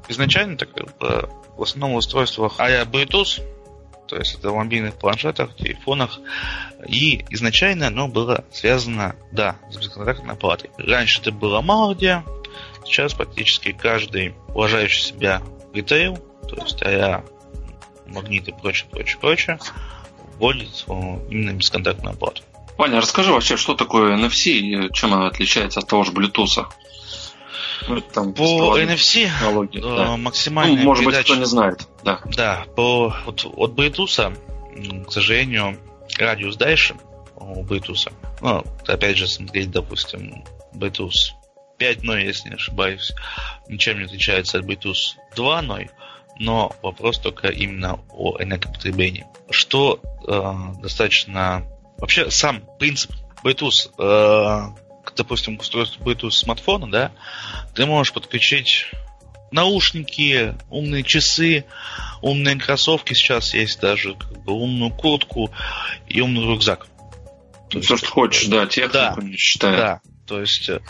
изначально 0.08 0.58
так 0.58 0.70
как 0.70 0.98
бы 0.98 1.30
в 1.56 1.62
основном 1.62 1.96
устройствах 1.96 2.56
а 2.58 2.84
Bluetooth, 2.84 3.40
то 4.14 4.20
есть 4.20 4.36
это 4.36 4.52
в 4.52 4.54
мобильных 4.54 4.94
планшетах, 4.94 5.56
телефонах. 5.56 6.20
И 6.86 7.24
изначально 7.30 7.88
оно 7.88 8.06
было 8.06 8.44
связано, 8.52 9.16
да, 9.32 9.56
с 9.72 9.76
бесконтактной 9.76 10.34
оплатой. 10.34 10.70
Раньше 10.78 11.20
это 11.20 11.32
было 11.32 11.60
мало 11.62 11.96
где, 11.96 12.22
сейчас 12.84 13.12
практически 13.12 13.72
каждый 13.72 14.36
уважающий 14.46 15.02
себя 15.02 15.42
ритейл, 15.72 16.16
то 16.48 16.62
есть 16.62 16.80
а 16.84 17.24
магниты 18.06 18.52
и 18.52 18.54
прочее, 18.54 18.86
прочее, 18.88 19.18
прочее, 19.20 19.58
вводит 20.38 20.84
именно 21.28 21.50
бесконтактную 21.50 22.14
оплату. 22.14 22.42
Ваня, 22.78 22.98
расскажи 22.98 23.32
вообще, 23.32 23.56
что 23.56 23.74
такое 23.74 24.16
NFC 24.16 24.50
и 24.52 24.92
чем 24.92 25.12
она 25.12 25.26
отличается 25.26 25.80
от 25.80 25.88
того 25.88 26.04
же 26.04 26.12
Bluetooth? 26.12 26.66
Ну, 27.88 28.00
там 28.00 28.34
по 28.34 28.78
NFC 28.78 29.26
э, 29.26 29.80
да. 29.80 30.16
максимально. 30.16 30.76
Ну, 30.76 30.84
может 30.84 31.04
передача... 31.04 31.18
быть, 31.18 31.32
кто 31.32 31.36
не 31.36 31.46
знает. 31.46 31.88
Да. 32.02 32.20
Да, 32.36 32.66
по 32.76 33.14
вот, 33.26 33.44
от 33.44 33.72
Bluetooth, 33.72 35.04
к 35.06 35.12
сожалению, 35.12 35.78
радиус 36.18 36.56
дальше 36.56 36.94
у 37.36 37.64
Bluetooth. 37.64 38.12
Ну, 38.40 38.64
опять 38.86 39.16
же, 39.16 39.26
смотреть, 39.26 39.70
допустим, 39.70 40.44
Bluetooth 40.74 41.12
5.0, 41.78 42.22
если 42.22 42.48
не 42.48 42.54
ошибаюсь, 42.54 43.12
ничем 43.68 43.98
не 43.98 44.04
отличается 44.04 44.58
от 44.58 44.64
Bluetooth 44.64 45.16
2.0, 45.36 45.90
но 46.38 46.74
вопрос 46.82 47.18
только 47.18 47.48
именно 47.48 48.00
о 48.10 48.40
энергопотреблении. 48.40 49.26
Что 49.50 50.00
э, 50.26 50.80
достаточно... 50.80 51.66
Вообще, 51.98 52.30
сам 52.30 52.62
принцип 52.78 53.12
Bluetooth 53.44 53.90
э, 53.98 54.83
допустим, 55.16 55.56
к 55.56 55.62
устройству 55.62 56.04
Bluetooth 56.04 56.30
смартфона, 56.30 56.90
да, 56.90 57.12
ты 57.74 57.86
можешь 57.86 58.12
подключить 58.12 58.86
наушники, 59.50 60.54
умные 60.70 61.02
часы, 61.04 61.64
умные 62.22 62.56
кроссовки 62.56 63.14
сейчас 63.14 63.54
есть 63.54 63.80
даже, 63.80 64.14
как 64.14 64.42
бы 64.42 64.52
умную 64.52 64.90
куртку 64.90 65.50
и 66.08 66.20
умный 66.20 66.44
рюкзак. 66.44 66.86
То 67.70 67.80
Все, 67.80 67.94
есть, 67.94 68.04
что 68.04 68.12
хочешь, 68.12 68.46
да, 68.46 68.66
технику 68.66 69.20
да, 69.20 69.22
не 69.22 69.36
считая. 69.36 69.76
Да, 69.76 70.00
то 70.26 70.40
есть 70.40 70.68
э, 70.68 70.80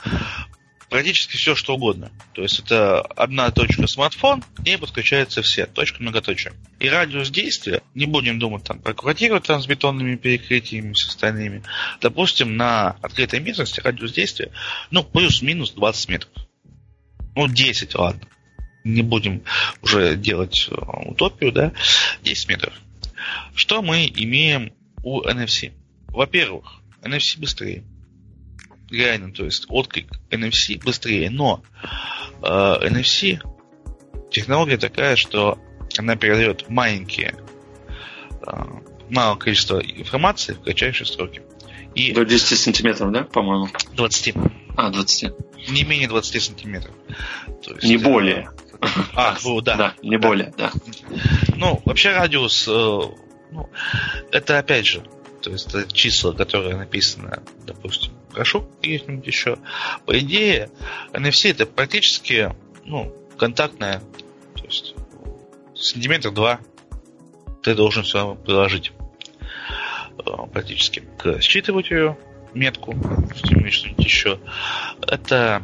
практически 0.95 1.37
все, 1.37 1.57
что 1.57 1.75
угодно. 1.75 2.13
То 2.35 2.43
есть 2.43 2.61
это 2.61 3.01
одна 3.01 3.51
точка 3.51 3.89
смартфон, 3.89 4.43
к 4.43 4.61
ней 4.61 4.79
подключаются 4.79 5.43
все, 5.43 5.67
точка 5.67 6.01
многоточия. 6.01 6.53
И 6.79 6.89
радиус 6.89 7.31
действия, 7.31 7.83
не 7.97 8.07
будем 8.07 8.39
думать 8.39 8.63
там 8.63 8.79
про 8.79 8.95
квартиру 8.95 9.41
там 9.41 9.61
с 9.61 9.67
бетонными 9.67 10.15
перекрытиями, 10.15 10.95
с 10.95 11.09
остальными. 11.09 11.65
Допустим, 12.01 12.57
на 12.57 12.91
открытой 13.03 13.41
местности 13.41 13.81
радиус 13.81 14.13
действия, 14.13 14.53
ну, 14.93 15.03
плюс-минус 15.03 15.73
20 15.73 16.09
метров. 16.11 16.33
Ну, 17.35 17.49
10, 17.49 17.93
ладно. 17.97 18.29
Не 18.85 19.03
будем 19.03 19.43
уже 19.83 20.15
делать 20.15 20.69
э, 20.71 20.77
утопию, 21.07 21.51
да, 21.51 21.73
10 22.23 22.49
метров. 22.49 22.73
Что 23.57 23.83
мы 23.83 24.07
имеем 24.07 24.73
у 25.03 25.23
NFC? 25.23 25.73
Во-первых, 26.07 26.83
NFC 27.03 27.41
быстрее 27.41 27.83
реально, 28.91 29.33
то 29.33 29.45
есть 29.45 29.67
отклик 29.69 30.13
NFC 30.31 30.83
быстрее, 30.83 31.31
но 31.31 31.63
э, 32.43 32.47
NFC 32.47 33.41
технология 34.31 34.77
такая, 34.77 35.17
что 35.17 35.59
она 35.99 36.17
передает 36.17 36.69
маленькие, 36.69 37.35
э, 38.47 38.53
малое 39.11 39.37
количество 39.37 39.79
информации 39.79 40.55
в 40.55 40.61
кратчайшие 40.61 41.07
сроки. 41.07 41.43
И 41.95 42.13
До 42.13 42.25
10 42.25 42.59
сантиметров, 42.59 43.13
да, 43.13 43.23
по-моему? 43.23 43.69
20. 43.93 44.35
А, 44.77 44.91
20. 44.91 45.33
Не 45.69 45.85
менее 45.85 46.09
20 46.09 46.43
сантиметров. 46.43 46.95
То 47.63 47.73
есть, 47.73 47.85
не 47.85 47.97
более. 47.97 48.51
А, 49.15 49.35
ну, 49.43 49.63
да. 49.63 49.77
Да, 49.77 49.95
не 50.03 50.19
да. 50.19 50.29
более, 50.29 50.53
да. 50.59 50.71
Ну, 51.57 51.81
вообще 51.87 52.11
радиус, 52.11 52.69
э, 52.69 52.71
ну, 52.71 53.71
это 54.31 54.59
опять 54.59 54.87
же, 54.87 55.03
то 55.41 55.51
есть 55.51 55.69
это 55.69 55.91
числа, 55.91 56.33
которые 56.33 56.77
написаны, 56.77 57.41
допустим, 57.67 58.13
прошу 58.35 58.69
где-нибудь 58.83 59.27
еще. 59.27 59.59
По 60.07 60.19
идее, 60.19 60.71
NFC 61.13 61.51
это 61.51 61.67
практически 61.67 62.55
ну, 62.85 63.15
контактная, 63.39 64.01
то 64.55 64.65
есть 64.65 64.95
сантиметр 65.75 66.31
два 66.31 66.61
ты 67.63 67.75
должен 67.75 68.03
все 68.03 68.35
приложить 68.35 68.93
э, 70.19 70.31
практически 70.53 71.03
к 71.19 71.39
считывателю 71.41 72.19
метку, 72.53 72.95
что-нибудь 73.37 73.95
еще. 73.99 74.39
Это 75.01 75.63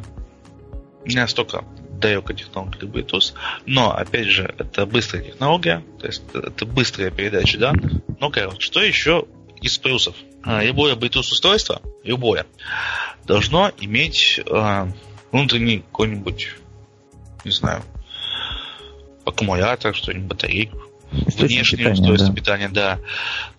не 1.05 1.15
настолько 1.15 1.63
далекая 2.01 2.35
технология 2.35 2.79
как 2.79 2.89
Bluetooth, 2.89 3.33
но, 3.65 3.91
опять 3.91 4.27
же, 4.27 4.53
это 4.57 4.85
быстрая 4.85 5.23
технология, 5.23 5.83
то 5.99 6.07
есть 6.07 6.23
это 6.33 6.65
быстрая 6.65 7.11
передача 7.11 7.59
данных. 7.59 8.01
Ну, 8.19 8.29
короче, 8.31 8.59
что 8.59 8.81
еще 8.81 9.27
из 9.61 9.77
плюсов. 9.77 10.15
А, 10.43 10.63
любое 10.63 10.95
Bluetooth 10.95 11.19
устройство, 11.19 11.81
любое, 12.03 12.45
должно 13.25 13.71
иметь 13.79 14.39
э, 14.45 14.91
внутренний 15.31 15.79
какой-нибудь, 15.79 16.55
не 17.45 17.51
знаю, 17.51 17.83
аккумулятор, 19.23 19.95
что-нибудь, 19.95 20.27
батарейку, 20.27 20.81
внешнее 21.11 21.91
устройство 21.91 22.29
да. 22.29 22.33
питания, 22.33 22.69
да. 22.69 22.99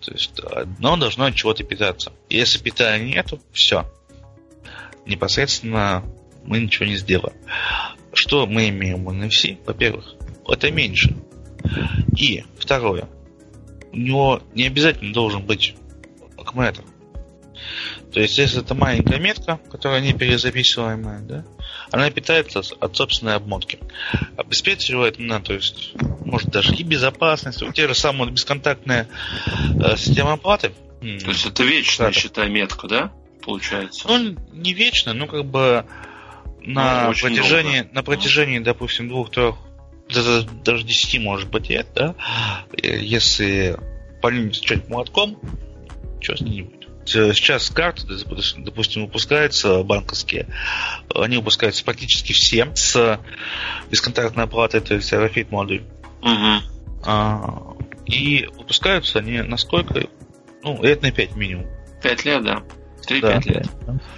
То 0.01 0.11
есть 0.11 0.33
оно 0.79 0.97
должно 0.97 1.25
от 1.25 1.35
чего-то 1.35 1.63
питаться. 1.63 2.11
Если 2.29 2.59
питания 2.59 3.15
нету, 3.15 3.39
все. 3.53 3.89
Непосредственно 5.05 6.03
мы 6.43 6.59
ничего 6.59 6.85
не 6.85 6.95
сделаем. 6.95 7.35
Что 8.13 8.45
мы 8.45 8.69
имеем 8.69 9.05
в 9.05 9.09
NFC? 9.09 9.57
Во-первых, 9.65 10.15
это 10.47 10.71
меньше. 10.71 11.15
И 12.17 12.43
второе, 12.57 13.07
у 13.91 13.97
него 13.97 14.41
не 14.53 14.67
обязательно 14.67 15.13
должен 15.13 15.45
быть 15.45 15.75
аккумулятор. 16.53 16.85
То 18.13 18.19
есть, 18.19 18.37
если 18.37 18.61
это 18.61 18.75
маленькая 18.75 19.19
метка, 19.19 19.59
которая 19.71 20.01
не 20.01 20.13
перезаписываемая, 20.13 21.19
да, 21.21 21.45
она 21.91 22.09
питается 22.11 22.61
от 22.79 22.95
собственной 22.95 23.35
обмотки. 23.35 23.79
Обеспечивает 24.37 25.19
она, 25.19 25.39
то 25.39 25.53
есть, 25.53 25.93
может 26.23 26.49
даже 26.49 26.75
и 26.75 26.83
безопасность, 26.83 27.61
вот 27.61 27.73
те 27.73 27.87
же 27.87 27.95
самые 27.95 28.31
бесконтактная 28.31 29.07
э, 29.83 29.97
система 29.97 30.33
оплаты. 30.33 30.73
То 30.99 31.07
есть 31.07 31.45
это 31.45 31.63
вечная, 31.63 32.07
да. 32.07 32.13
считай, 32.13 32.49
метка, 32.49 32.87
да? 32.87 33.11
Получается. 33.41 34.07
Ну, 34.07 34.37
не 34.53 34.73
вечно, 34.73 35.13
ну 35.13 35.27
как 35.27 35.45
бы 35.45 35.85
на 36.61 37.07
ну, 37.07 37.13
протяжении, 37.13 37.79
долго. 37.79 37.95
на 37.95 38.03
протяжении, 38.03 38.59
допустим, 38.59 39.09
двух-трех, 39.09 39.55
даже 40.07 40.83
десяти 40.83 41.19
может 41.19 41.49
быть 41.49 41.69
лет, 41.69 41.87
да, 41.93 42.15
если 42.81 43.77
по 44.21 44.29
ним 44.29 44.53
стучать 44.53 44.87
молотком, 44.87 45.37
что 46.23 46.37
с 46.37 46.41
ней 46.41 46.55
не 46.55 46.61
будет. 46.63 46.89
Сейчас 47.05 47.69
карты, 47.69 48.07
допустим, 48.57 49.05
выпускаются 49.05 49.83
банковские, 49.83 50.47
они 51.13 51.37
выпускаются 51.37 51.83
практически 51.83 52.31
все 52.31 52.73
с 52.75 53.19
бесконтактной 53.91 54.45
оплатой, 54.45 54.79
то 54.79 54.95
есть 54.95 55.11
RFID 55.11 55.51
модуль. 55.51 55.83
Угу. 56.21 56.63
А, 57.05 57.75
и 58.05 58.47
выпускаются 58.57 59.19
они 59.19 59.41
насколько? 59.41 60.07
Ну, 60.63 60.81
лет 60.81 61.01
на 61.01 61.11
5 61.11 61.35
минимум. 61.35 61.67
5 62.01 62.25
лет, 62.25 62.43
да. 62.43 62.63
3-5 63.07 63.21
да. 63.21 63.39
лет. 63.39 63.67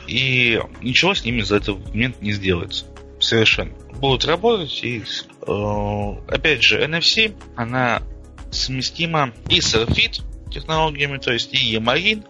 И 0.08 0.62
ничего 0.82 1.16
с 1.16 1.24
ними 1.26 1.42
за 1.42 1.58
этот 1.58 1.80
момент 1.90 2.22
не 2.22 2.32
сделается. 2.32 2.86
Совершенно. 3.20 3.74
Будут 3.94 4.26
работать 4.26 4.84
и 4.84 5.02
э, 5.48 6.14
опять 6.28 6.62
же 6.62 6.84
NFC, 6.84 7.36
она 7.56 8.04
совместима 8.52 9.34
и 9.50 9.62
с 9.62 9.74
RFID 9.74 10.22
технологиями, 10.56 11.18
то 11.18 11.32
есть 11.32 11.54
и 11.54 11.76
EMARIN 11.76 12.26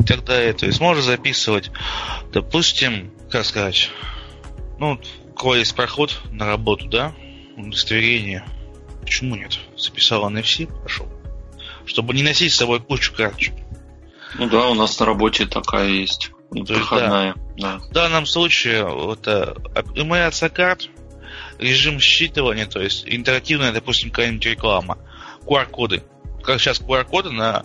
и 0.00 0.04
так 0.04 0.24
далее. 0.24 0.52
То 0.52 0.66
есть 0.66 0.80
можно 0.80 1.02
записывать, 1.02 1.70
допустим, 2.32 3.12
как 3.30 3.44
сказать, 3.44 3.90
ну, 4.78 5.00
у 5.30 5.34
кого 5.34 5.56
есть 5.56 5.74
проход 5.74 6.20
на 6.30 6.46
работу, 6.46 6.86
да, 6.86 7.12
удостоверение. 7.56 8.44
Почему 9.00 9.36
нет? 9.36 9.58
Записал 9.76 10.30
NFC, 10.30 10.68
пошел. 10.82 11.08
Чтобы 11.84 12.14
не 12.14 12.22
носить 12.22 12.52
с 12.52 12.56
собой 12.56 12.80
кучу 12.80 13.12
карточек. 13.12 13.54
Ну 14.38 14.48
да, 14.48 14.68
у 14.68 14.74
нас 14.74 14.98
на 15.00 15.06
работе 15.06 15.46
такая 15.46 15.88
есть. 15.88 16.30
Проходная. 16.50 17.34
Да. 17.56 17.78
да. 17.78 17.78
В 17.78 17.90
данном 17.92 18.26
случае 18.26 18.86
это 19.12 19.56
эмуляция 19.94 20.50
карт, 20.50 20.88
режим 21.58 21.96
считывания, 21.96 22.66
то 22.66 22.80
есть 22.80 23.04
интерактивная, 23.06 23.72
допустим, 23.72 24.10
какая-нибудь 24.10 24.46
реклама, 24.46 24.98
QR-коды. 25.46 26.02
Как 26.42 26.60
сейчас 26.60 26.80
QR-коды 26.80 27.30
на 27.30 27.64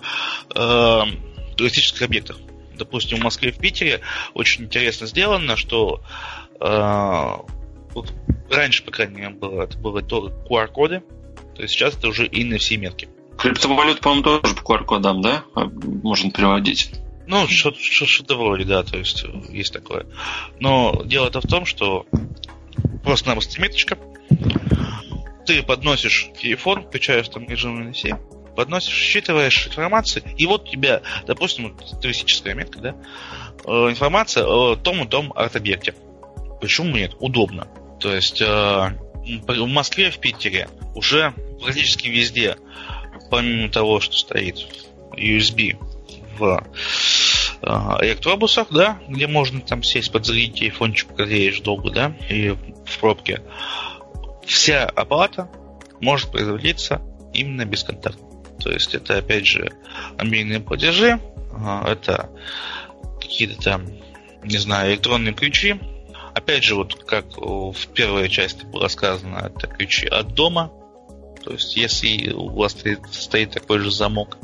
э, 0.53 1.01
туристических 1.55 2.03
объектах. 2.03 2.37
Допустим, 2.77 3.19
в 3.19 3.23
Москве 3.23 3.49
и 3.49 3.51
в 3.51 3.57
Питере 3.57 4.01
очень 4.33 4.65
интересно 4.65 5.07
сделано, 5.07 5.55
что 5.55 6.01
э, 6.59 7.33
вот 7.93 8.13
раньше, 8.51 8.83
по 8.83 8.91
крайней 8.91 9.15
мере, 9.15 9.29
было, 9.31 9.63
это 9.63 9.77
было 9.77 10.01
то 10.01 10.31
QR-коды, 10.49 11.01
то 11.55 11.61
есть 11.63 11.73
сейчас 11.73 11.95
это 11.97 12.07
уже 12.07 12.27
NFC-метки. 12.27 13.09
Криптовалют, 13.37 13.99
по-моему, 13.99 14.23
тоже 14.23 14.55
по 14.55 14.73
QR-кодам, 14.73 15.21
да? 15.21 15.43
А, 15.55 15.65
можно 15.65 16.31
переводить. 16.31 16.91
Ну, 17.27 17.45
что-то 17.47 18.35
вроде, 18.35 18.63
да, 18.63 18.83
то 18.83 18.97
есть 18.97 19.25
есть 19.49 19.73
такое. 19.73 20.05
Но 20.59 21.03
дело-то 21.05 21.41
в 21.41 21.47
том, 21.47 21.65
что 21.65 22.05
просто-напросто 23.03 23.61
меточка. 23.61 23.97
Ты 25.45 25.63
подносишь 25.63 26.29
телефон, 26.41 26.83
включаешь 26.83 27.27
там 27.29 27.47
режим 27.47 27.89
NFC, 27.89 28.17
подносишь, 28.57 28.93
считываешь 28.93 29.67
информацию, 29.67 30.23
и 30.35 30.47
вот 30.47 30.67
у 30.67 30.71
тебя, 30.71 31.01
допустим, 31.27 31.77
туристическая 32.01 32.55
метка, 32.55 32.79
да, 32.79 32.95
э, 33.65 33.71
информация 33.91 34.45
о 34.47 34.75
том 34.75 35.03
и 35.03 35.07
том 35.07 35.31
арт-объекте. 35.35 35.93
Почему 36.59 36.95
нет? 36.95 37.13
Удобно. 37.19 37.67
То 37.99 38.13
есть 38.15 38.41
э, 38.41 38.45
в 38.45 39.67
Москве, 39.67 40.09
в 40.09 40.17
Питере 40.17 40.69
уже 40.95 41.33
практически 41.61 42.07
везде 42.07 42.57
помимо 43.29 43.69
того, 43.69 43.99
что 43.99 44.17
стоит 44.17 44.65
USB 45.11 45.77
в 46.39 46.63
э, 47.61 47.67
электробусах, 48.05 48.69
да, 48.71 48.99
где 49.07 49.27
можно 49.27 49.61
там 49.61 49.83
сесть, 49.83 50.11
подзарядить 50.11 50.55
телефончик, 50.55 51.09
когда 51.15 51.35
едешь 51.35 51.61
долго, 51.61 51.91
да, 51.91 52.17
и 52.27 52.49
в 52.49 52.99
пробке, 52.99 53.43
вся 54.47 54.85
оплата 54.85 55.47
может 56.01 56.31
производиться 56.31 57.03
именно 57.35 57.63
бесконтактно. 57.63 58.26
То 58.59 58.71
есть 58.71 58.93
это, 58.95 59.17
опять 59.17 59.45
же, 59.45 59.71
мобильные 60.17 60.59
платежи, 60.59 61.19
э, 61.19 61.81
это 61.85 62.29
какие-то 63.19 63.61
там, 63.61 63.85
не 64.43 64.57
знаю, 64.57 64.91
электронные 64.91 65.33
ключи. 65.33 65.79
Опять 66.33 66.63
же, 66.63 66.75
вот 66.75 66.95
как 67.05 67.25
в 67.37 67.87
первой 67.93 68.29
части 68.29 68.63
было 68.65 68.87
сказано, 68.89 69.51
это 69.53 69.67
ключи 69.67 70.05
от 70.07 70.33
дома, 70.35 70.71
то 71.47 71.53
есть, 71.53 71.77
если 71.77 72.31
у 72.33 72.49
вас 72.49 72.75
стоит 73.11 73.51
такой 73.51 73.79
же 73.79 73.89
замок, 73.89 74.37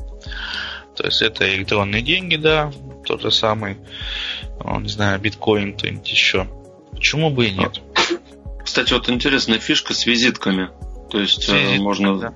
то 0.95 1.05
есть 1.05 1.21
это 1.21 1.53
электронные 1.53 2.01
деньги, 2.01 2.37
да, 2.37 2.71
тот 3.05 3.21
же 3.21 3.29
самый, 3.29 3.77
ну, 4.63 4.79
не 4.79 4.87
знаю, 4.87 5.19
биткоин, 5.19 5.73
кто-нибудь 5.73 6.09
еще. 6.09 6.47
Почему 6.91 7.29
бы 7.29 7.47
и 7.47 7.51
нет? 7.51 7.81
Кстати, 8.63 8.93
вот 8.93 9.09
интересная 9.09 9.59
фишка 9.59 9.93
с 9.93 10.05
визитками. 10.05 10.69
То 11.11 11.19
есть 11.19 11.49
э, 11.49 11.77
можно 11.79 12.17
да. 12.17 12.33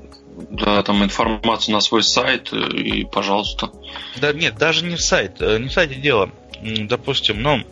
Да, 0.50 0.84
там 0.84 1.04
информацию 1.04 1.74
на 1.74 1.82
свой 1.82 2.04
сайт 2.04 2.50
э, 2.52 2.58
и 2.78 3.06
пожалуйста. 3.06 3.72
Да 4.18 4.34
нет, 4.34 4.56
даже 4.56 4.86
не 4.86 4.96
в 4.96 5.02
сайт. 5.02 5.42
Э, 5.42 5.58
не 5.58 5.68
в 5.68 5.74
сайте 5.74 5.96
дело. 5.96 6.30
Допустим, 6.62 7.42
ну. 7.42 7.64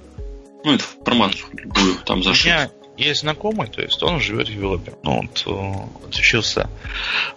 Ну, 0.63 0.73
информацию 0.73 1.45
любую 1.53 1.95
там 2.05 2.23
зашить. 2.23 2.45
У 2.45 2.49
меня 2.49 2.69
есть 2.97 3.21
знакомый, 3.21 3.67
то 3.67 3.81
есть 3.81 4.01
он 4.01 4.19
живет 4.19 4.47
в 4.47 4.51
Европе. 4.51 4.93
Ну, 5.03 5.21
вот, 5.21 5.43
э, 5.45 6.07
отучился 6.07 6.69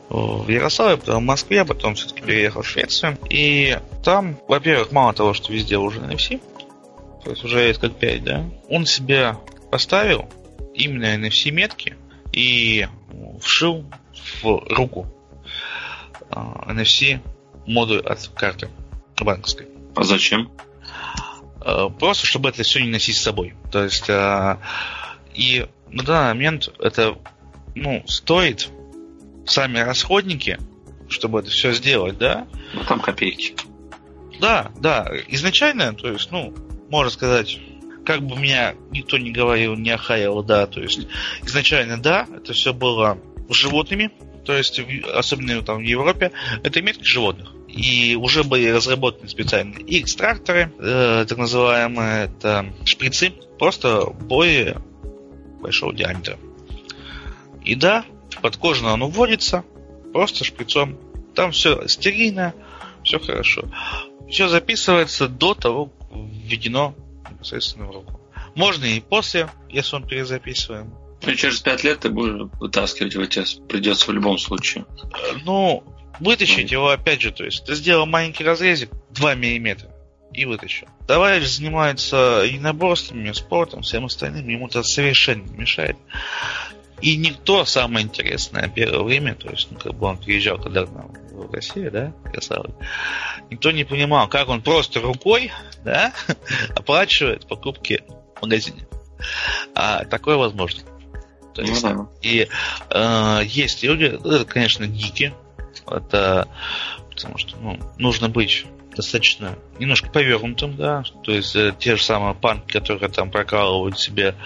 в 0.08 0.48
Ярославле, 0.48 0.96
потом 0.96 1.22
в 1.22 1.26
Москве, 1.26 1.64
потом 1.64 1.94
все-таки 1.94 2.22
переехал 2.22 2.62
в 2.62 2.68
Швецию. 2.68 3.18
И 3.28 3.78
там, 4.02 4.38
во-первых, 4.48 4.92
мало 4.92 5.12
того, 5.12 5.34
что 5.34 5.52
везде 5.52 5.76
уже 5.76 6.00
NFC, 6.00 6.40
то 7.22 7.30
есть 7.30 7.44
уже 7.44 7.60
есть 7.60 7.80
как 7.80 7.94
5, 7.96 8.24
да, 8.24 8.44
он 8.70 8.86
себе 8.86 9.36
поставил 9.70 10.26
именно 10.74 11.04
NFC-метки 11.16 11.96
и 12.32 12.86
вшил 13.42 13.84
в 14.42 14.64
руку 14.70 15.06
NFC 16.30 17.20
модуль 17.66 18.00
от 18.00 18.28
карты 18.28 18.68
банковской. 19.20 19.66
А 19.96 20.04
зачем? 20.04 20.50
Э, 21.64 21.88
просто, 21.98 22.26
чтобы 22.26 22.48
это 22.48 22.62
все 22.62 22.80
не 22.80 22.88
носить 22.88 23.16
с 23.16 23.22
собой. 23.22 23.54
То 23.70 23.84
есть 23.84 24.08
и 25.34 25.66
на 25.90 26.02
данный 26.02 26.34
момент 26.34 26.68
это 26.78 27.16
ну, 27.74 28.02
стоит 28.06 28.68
сами 29.46 29.78
расходники, 29.78 30.58
чтобы 31.08 31.40
это 31.40 31.50
все 31.50 31.72
сделать, 31.72 32.18
да? 32.18 32.46
Ну, 32.74 32.84
там 32.84 33.00
копейки. 33.00 33.54
Да, 34.40 34.70
да. 34.80 35.10
Изначально, 35.28 35.94
то 35.94 36.10
есть, 36.10 36.30
ну, 36.30 36.54
можно 36.90 37.10
сказать, 37.10 37.58
как 38.04 38.22
бы 38.22 38.36
меня 38.36 38.74
никто 38.90 39.18
не 39.18 39.30
говорил, 39.30 39.74
не 39.74 39.90
охаял, 39.90 40.42
да, 40.42 40.66
то 40.66 40.80
есть, 40.80 41.06
изначально, 41.42 42.00
да, 42.00 42.26
это 42.34 42.52
все 42.52 42.72
было 42.72 43.18
животными, 43.50 44.10
то 44.48 44.56
есть, 44.56 44.80
особенно 45.12 45.60
там 45.60 45.80
в 45.80 45.82
Европе, 45.82 46.32
это 46.62 46.80
метки 46.80 47.04
животных. 47.04 47.52
И 47.68 48.16
уже 48.18 48.44
были 48.44 48.70
разработаны 48.70 49.28
специальные 49.28 49.84
экстракторы, 50.00 50.72
э, 50.78 51.26
так 51.28 51.36
называемые, 51.36 52.24
это 52.24 52.72
шприцы, 52.86 53.34
просто 53.58 54.06
более 54.06 54.80
большого 55.60 55.94
диаметра. 55.94 56.38
И 57.62 57.74
да, 57.74 58.06
подкожно 58.40 58.94
оно 58.94 59.10
вводится, 59.10 59.66
просто 60.14 60.44
шприцом. 60.44 60.98
Там 61.34 61.52
все 61.52 61.86
стерильно, 61.86 62.54
все 63.04 63.18
хорошо. 63.18 63.68
Все 64.30 64.48
записывается 64.48 65.28
до 65.28 65.52
того, 65.52 65.92
введено 66.10 66.94
непосредственно 67.30 67.84
в 67.84 67.90
руку. 67.90 68.18
Можно 68.54 68.86
и 68.86 69.00
после, 69.00 69.50
если 69.68 69.96
он 69.96 70.06
перезаписываем. 70.08 70.94
Ну, 71.22 71.34
через 71.34 71.60
пять 71.60 71.84
лет 71.84 72.00
ты 72.00 72.10
будешь 72.10 72.48
вытаскивать 72.60 73.14
его, 73.14 73.26
тебе 73.26 73.44
придется 73.68 74.06
в 74.06 74.14
любом 74.14 74.38
случае. 74.38 74.84
Ну, 75.44 75.82
вытащить 76.20 76.70
его 76.70 76.90
опять 76.90 77.20
же, 77.20 77.32
то 77.32 77.44
есть 77.44 77.64
ты 77.64 77.74
сделал 77.74 78.06
маленький 78.06 78.44
разрезик 78.44 78.90
2 79.10 79.34
миллиметра 79.34 79.90
и 80.32 80.44
вытащил. 80.44 80.86
Товарищ 81.06 81.46
занимается 81.46 82.42
единоборствами, 82.44 83.32
спортом, 83.32 83.82
всем 83.82 84.04
остальным, 84.04 84.46
ему 84.48 84.68
это 84.68 84.82
совершенно 84.82 85.42
не 85.42 85.56
мешает. 85.56 85.96
И 87.00 87.16
никто, 87.16 87.64
самое 87.64 88.04
интересное, 88.04 88.68
первое 88.68 89.02
время, 89.02 89.34
то 89.34 89.50
есть, 89.50 89.70
ну, 89.70 89.78
как 89.78 89.94
бы 89.94 90.06
он 90.06 90.18
приезжал 90.18 90.58
когда 90.58 90.84
в 90.84 91.52
Россию, 91.52 91.92
да, 91.92 92.12
Ярославль, 92.32 92.72
никто 93.50 93.70
не 93.70 93.84
понимал, 93.84 94.28
как 94.28 94.48
он 94.48 94.62
просто 94.62 95.00
рукой, 95.00 95.52
да, 95.84 96.12
оплачивает 96.76 97.46
покупки 97.46 98.02
в 98.36 98.42
магазине. 98.42 98.86
А 99.74 100.04
такое 100.04 100.36
возможно. 100.36 100.82
То 101.58 101.64
есть, 101.64 101.82
ну, 101.82 102.04
да. 102.04 102.08
И 102.22 102.48
э, 102.90 103.40
есть 103.44 103.82
люди, 103.82 104.04
это, 104.04 104.44
конечно, 104.44 104.86
гики, 104.86 105.34
это 105.90 106.46
потому 107.10 107.36
что 107.36 107.56
ну, 107.56 107.80
нужно 107.98 108.28
быть 108.28 108.64
достаточно 108.94 109.58
немножко 109.80 110.08
повернутым, 110.08 110.76
да, 110.76 111.02
то 111.24 111.32
есть 111.32 111.56
э, 111.56 111.74
те 111.76 111.96
же 111.96 112.02
самые 112.04 112.36
панки, 112.36 112.72
которые 112.72 113.08
там 113.10 113.32
прокалывают 113.32 113.98
себе 113.98 114.36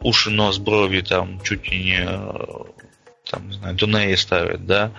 уши, 0.00 0.30
нос, 0.30 0.56
брови, 0.56 1.02
там 1.02 1.42
чуть 1.42 1.70
ли 1.70 1.84
не 1.84 2.00
э, 2.00 2.64
там, 3.30 3.48
не 3.48 3.52
знаю, 3.52 3.74
дунеи 3.74 4.14
ставят, 4.14 4.64
да, 4.64 4.92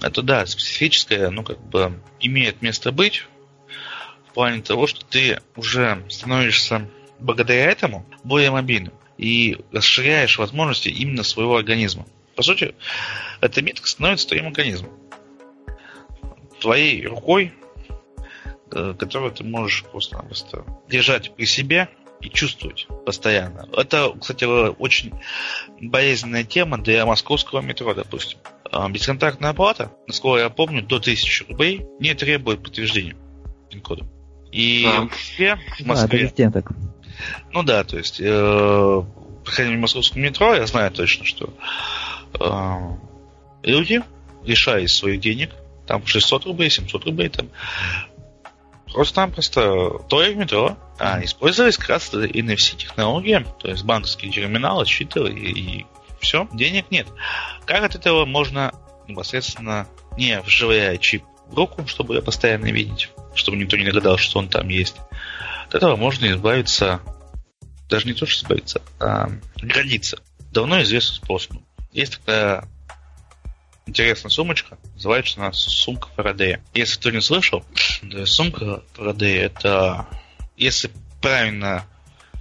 это 0.00 0.22
да, 0.22 0.46
специфическое, 0.46 1.28
ну, 1.28 1.42
как 1.42 1.60
бы 1.60 2.00
имеет 2.20 2.62
место 2.62 2.92
быть 2.92 3.26
в 4.30 4.32
плане 4.32 4.62
того, 4.62 4.86
что 4.86 5.04
ты 5.04 5.40
уже 5.54 6.02
становишься 6.08 6.88
благодаря 7.18 7.70
этому 7.70 8.06
более 8.24 8.50
мобильным 8.50 8.94
и 9.18 9.58
расширяешь 9.72 10.38
возможности 10.38 10.88
именно 10.88 11.22
своего 11.22 11.56
организма. 11.56 12.06
По 12.34 12.42
сути, 12.42 12.74
эта 13.40 13.62
метка 13.62 13.86
становится 13.86 14.28
твоим 14.28 14.48
организмом. 14.48 14.92
Твоей 16.60 17.06
рукой, 17.06 17.52
э, 18.72 18.94
которую 18.98 19.32
ты 19.32 19.44
можешь 19.44 19.84
просто-напросто 19.84 20.64
держать 20.88 21.34
при 21.34 21.46
себе 21.46 21.88
и 22.20 22.28
чувствовать 22.28 22.86
постоянно. 23.04 23.68
Это, 23.72 24.12
кстати, 24.18 24.44
очень 24.44 25.12
болезненная 25.80 26.44
тема 26.44 26.78
для 26.78 27.04
московского 27.04 27.60
метро, 27.60 27.94
допустим. 27.94 28.38
А, 28.70 28.88
бесконтактная 28.88 29.50
оплата, 29.50 29.92
насколько 30.06 30.42
я 30.42 30.50
помню, 30.50 30.82
до 30.82 30.96
1000 30.96 31.46
рублей 31.48 31.86
не 32.00 32.14
требует 32.14 32.62
подтверждения 32.62 33.16
пин-кода. 33.70 34.06
И 34.50 34.84
да. 34.84 35.00
в 35.00 35.04
Москве... 35.04 35.58
Да, 35.84 36.04
это 36.04 36.16
везде 36.16 36.50
так. 36.50 36.72
Ну 37.52 37.62
да, 37.62 37.84
то 37.84 37.96
есть, 37.96 38.20
э, 38.20 39.02
проходя 39.44 39.70
в 39.70 39.74
московском 39.74 40.22
метро, 40.22 40.54
я 40.54 40.66
знаю 40.66 40.90
точно, 40.90 41.24
что 41.24 41.52
э, 42.38 42.96
люди, 43.62 44.02
лишаясь 44.44 44.92
своих 44.92 45.20
денег, 45.20 45.50
там 45.86 46.06
600 46.06 46.46
рублей, 46.46 46.70
700 46.70 47.04
рублей, 47.04 47.28
там, 47.28 47.48
просто-напросто 48.92 50.00
стоя 50.06 50.32
в 50.32 50.36
метро, 50.36 50.76
а 50.98 51.22
использовались 51.22 51.76
как 51.76 51.90
раз 51.90 52.12
NFC 52.12 52.76
технологии, 52.76 53.46
то 53.58 53.68
есть 53.68 53.84
банковские 53.84 54.32
терминалы, 54.32 54.86
считывали 54.86 55.38
и, 55.38 55.80
и 55.80 55.86
все, 56.20 56.48
денег 56.52 56.90
нет. 56.90 57.06
Как 57.66 57.84
от 57.84 57.94
этого 57.94 58.24
можно 58.24 58.72
непосредственно, 59.08 59.86
не 60.16 60.40
вживая 60.40 60.96
чип 60.96 61.22
в 61.46 61.54
руку, 61.54 61.86
чтобы 61.86 62.14
ее 62.14 62.22
постоянно 62.22 62.66
видеть, 62.66 63.10
чтобы 63.36 63.56
никто 63.56 63.76
не 63.76 63.84
догадался, 63.84 64.24
что 64.24 64.38
он 64.38 64.48
там 64.48 64.68
есть, 64.68 64.96
от 65.68 65.74
этого 65.74 65.96
можно 65.96 66.26
избавиться, 66.26 67.00
даже 67.88 68.06
не 68.06 68.14
то, 68.14 68.26
что 68.26 68.44
избавиться, 68.44 68.82
а 69.00 69.28
граница. 69.56 70.18
Давно 70.52 70.82
известным 70.82 71.16
способом. 71.16 71.64
Есть 71.92 72.18
такая 72.18 72.68
интересная 73.86 74.30
сумочка, 74.30 74.78
называется 74.94 75.40
она 75.40 75.52
сумка 75.52 76.08
Фарадея. 76.16 76.62
Если 76.74 76.98
кто 76.98 77.10
не 77.10 77.20
слышал, 77.20 77.64
сумка 78.24 78.82
Фарадея 78.94 79.46
это, 79.46 80.06
если 80.56 80.90
правильно 81.20 81.84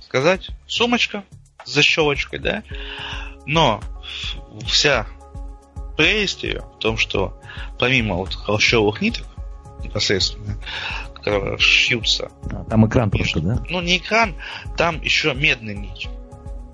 сказать, 0.01 0.49
сумочка 0.67 1.23
с 1.65 1.73
защелочкой, 1.73 2.39
да, 2.39 2.63
но 3.45 3.81
вся 4.67 5.07
прелесть 5.97 6.43
ее 6.43 6.61
в 6.61 6.79
том, 6.79 6.97
что 6.97 7.41
помимо 7.79 8.15
вот 8.15 8.33
холщовых 8.33 9.01
ниток 9.01 9.25
непосредственно, 9.85 10.57
шьются. 11.57 12.31
А, 12.51 12.63
там 12.65 12.87
экран 12.87 13.09
просто, 13.09 13.39
да? 13.39 13.63
Ну, 13.69 13.81
не 13.81 13.97
экран, 13.97 14.35
там 14.77 15.01
еще 15.01 15.33
медные 15.33 15.75
нити. 15.75 16.09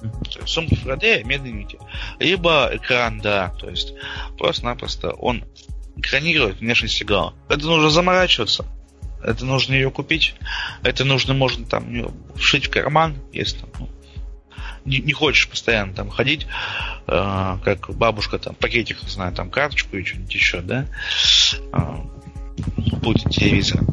Mm-hmm. 0.02 0.48
Сумка 0.48 0.76
Фарадея 0.76 1.24
медные 1.24 1.54
нити. 1.54 1.78
Либо 2.20 2.70
экран, 2.74 3.20
да, 3.22 3.54
то 3.60 3.70
есть 3.70 3.94
просто-напросто 4.38 5.12
он 5.12 5.46
экранирует 5.96 6.60
внешний 6.60 6.90
сигнал. 6.90 7.34
Это 7.50 7.66
нужно 7.66 7.90
заморачиваться. 7.90 8.66
Это 9.24 9.46
нужно 9.46 9.74
ее 9.74 9.92
купить. 9.92 10.36
Это 10.84 11.06
нужно, 11.06 11.34
можно 11.34 11.66
там 11.66 12.12
вшить 12.36 12.66
в 12.66 12.72
карман, 12.72 13.18
если 13.32 13.60
там, 13.60 13.70
ну, 13.80 13.90
не, 14.84 14.98
не 15.00 15.14
хочешь 15.14 15.48
постоянно 15.48 15.94
там 15.94 16.10
ходить, 16.10 16.48
э, 17.08 17.58
как 17.64 17.96
бабушка 17.96 18.40
там 18.40 18.56
пакетик, 18.56 18.98
знаю, 19.02 19.34
там 19.34 19.52
карточку 19.52 19.96
и 19.96 20.04
что-нибудь 20.04 20.34
еще, 20.34 20.62
да, 20.62 20.88
э, 21.72 21.78
путь 23.02 23.24
телевизора. 23.30 23.86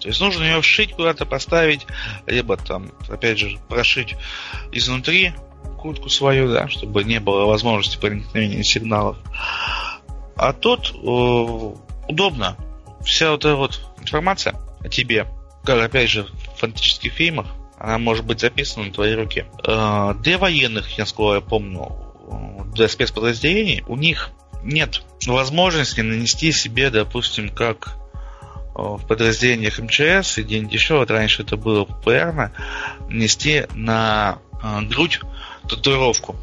То 0.00 0.08
есть 0.08 0.20
нужно 0.20 0.44
ее 0.44 0.60
вшить 0.60 0.92
куда-то, 0.92 1.26
поставить, 1.26 1.86
либо 2.26 2.56
там, 2.56 2.90
опять 3.08 3.38
же, 3.38 3.58
прошить 3.68 4.16
изнутри 4.72 5.32
куртку 5.78 6.08
свою, 6.08 6.52
да, 6.52 6.68
чтобы 6.68 7.04
не 7.04 7.20
было 7.20 7.44
возможности 7.44 7.98
проникновения 7.98 8.62
сигналов. 8.62 9.16
А 10.36 10.52
тут 10.52 10.92
э, 10.92 12.06
удобно. 12.08 12.56
Вся 13.04 13.32
вот 13.32 13.44
эта 13.44 13.56
вот 13.56 13.80
информация 14.00 14.54
о 14.80 14.88
тебе, 14.88 15.26
как 15.64 15.80
опять 15.80 16.08
же 16.08 16.24
в 16.24 16.58
фантастических 16.58 17.12
фильмах, 17.12 17.46
она 17.78 17.98
может 17.98 18.24
быть 18.24 18.40
записана 18.40 18.86
на 18.86 18.92
твоей 18.92 19.14
руке. 19.14 19.46
Э, 19.66 20.14
для 20.20 20.38
военных, 20.38 20.98
я 20.98 21.04
помню, 21.40 22.12
для 22.74 22.88
спецподразделений, 22.88 23.82
у 23.86 23.96
них 23.96 24.30
нет 24.62 25.02
возможности 25.26 26.00
нанести 26.00 26.52
себе, 26.52 26.90
допустим, 26.90 27.48
как 27.48 27.96
э, 27.96 28.01
в 28.74 29.06
подразделениях 29.06 29.78
МЧС 29.78 30.38
и 30.38 30.42
день 30.42 30.68
еще, 30.70 30.98
вот 30.98 31.10
раньше 31.10 31.42
это 31.42 31.56
было 31.56 31.84
популярно, 31.84 32.52
нанести 33.08 33.64
на 33.74 34.38
э, 34.62 34.80
грудь 34.82 35.20
татуировку 35.68 36.36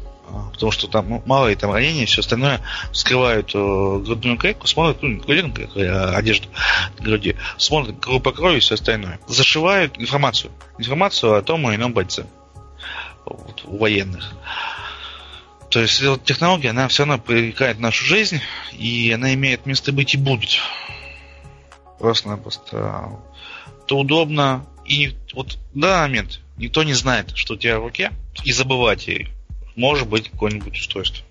потому 0.52 0.72
что 0.72 0.88
там 0.88 1.22
малые 1.26 1.56
там 1.56 1.72
ранения, 1.72 2.06
все 2.06 2.20
остальное 2.20 2.60
скрывают 2.92 3.50
э, 3.54 3.58
грудную 3.58 4.36
клетку, 4.36 4.66
смотрят, 4.66 5.02
ну, 5.02 5.08
не 5.08 5.20
клетку, 5.20 5.80
а 5.80 6.16
одежду 6.16 6.48
груди, 6.98 7.36
смотрят 7.56 8.00
по 8.00 8.32
крови 8.32 8.58
и 8.58 8.60
все 8.60 8.74
остальное. 8.74 9.20
Зашивают 9.26 9.98
информацию. 9.98 10.52
Информацию 10.78 11.34
о 11.34 11.42
том 11.42 11.68
или 11.68 11.76
ином 11.76 11.92
бойце. 11.92 12.26
Вот, 13.24 13.62
у 13.64 13.78
военных. 13.78 14.32
То 15.70 15.80
есть 15.80 16.00
эта 16.00 16.18
технология, 16.18 16.70
она 16.70 16.88
все 16.88 17.04
равно 17.04 17.22
привлекает 17.22 17.78
нашу 17.78 18.04
жизнь, 18.04 18.40
и 18.72 19.12
она 19.12 19.34
имеет 19.34 19.66
место 19.66 19.92
быть 19.92 20.14
и 20.14 20.18
будет. 20.18 20.58
Просто-напросто 22.00 23.18
это 23.84 23.94
удобно. 23.94 24.66
И 24.86 25.14
вот 25.34 25.58
в 25.72 25.76
момент 25.76 26.40
никто 26.56 26.82
не 26.82 26.94
знает, 26.94 27.32
что 27.34 27.54
у 27.54 27.56
тебя 27.56 27.78
в 27.78 27.84
руке, 27.84 28.10
и 28.42 28.52
забывать 28.52 29.06
ей 29.06 29.28
может 29.76 30.08
быть 30.08 30.30
какое-нибудь 30.30 30.78
устройство. 30.78 31.24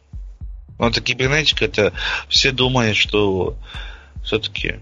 Но 0.77 0.87
это 0.87 1.01
кибернетика, 1.01 1.65
это 1.65 1.91
все 2.29 2.51
думают, 2.51 2.95
что 2.95 3.57
все-таки 4.23 4.79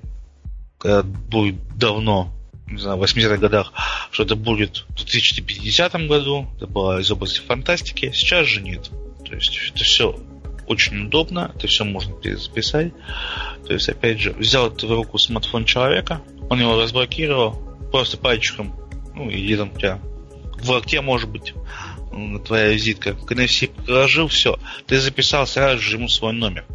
когда 0.77 1.03
будет 1.03 1.55
давно, 1.76 2.31
не 2.68 2.80
знаю, 2.80 2.97
в 2.97 3.03
80-х 3.03 3.38
годах, 3.38 3.73
что 4.11 4.23
это 4.23 4.35
будет 4.35 4.85
в 4.89 4.95
2050 4.95 6.07
году, 6.07 6.47
это 6.57 6.68
было 6.68 6.99
из 6.99 7.09
области 7.09 7.39
фантастики, 7.39 8.11
сейчас 8.14 8.45
же 8.45 8.61
нет. 8.61 8.91
То 9.26 9.34
есть 9.35 9.57
это 9.73 9.84
все 9.84 10.19
очень 10.68 11.06
удобно, 11.06 11.52
это 11.56 11.68
все 11.68 11.84
можно 11.84 12.14
перезаписать. 12.14 12.94
То 13.65 13.73
есть, 13.73 13.89
опять 13.89 14.19
же, 14.19 14.31
взял 14.34 14.69
в 14.69 14.84
руку 14.84 15.18
смартфон 15.18 15.65
человека, 15.65 16.22
он 16.49 16.60
его 16.60 16.81
разблокировал, 16.81 17.53
просто 17.91 18.18
пальчиком, 18.18 18.76
ну, 19.15 19.30
и 19.30 19.56
там 19.56 19.72
у 19.73 19.80
тебя 19.80 19.99
в 20.60 20.69
локте 20.69 21.02
может 21.02 21.30
быть 21.30 21.53
твоя 22.45 22.69
визитка, 22.69 23.14
к 23.14 23.31
NFC 23.31 23.69
приложил, 23.69 24.27
все, 24.27 24.57
ты 24.85 24.99
записал 24.99 25.45
сразу 25.45 25.81
же 25.81 25.98
ему 25.98 26.07
свой 26.07 26.34
номер. 26.34 26.65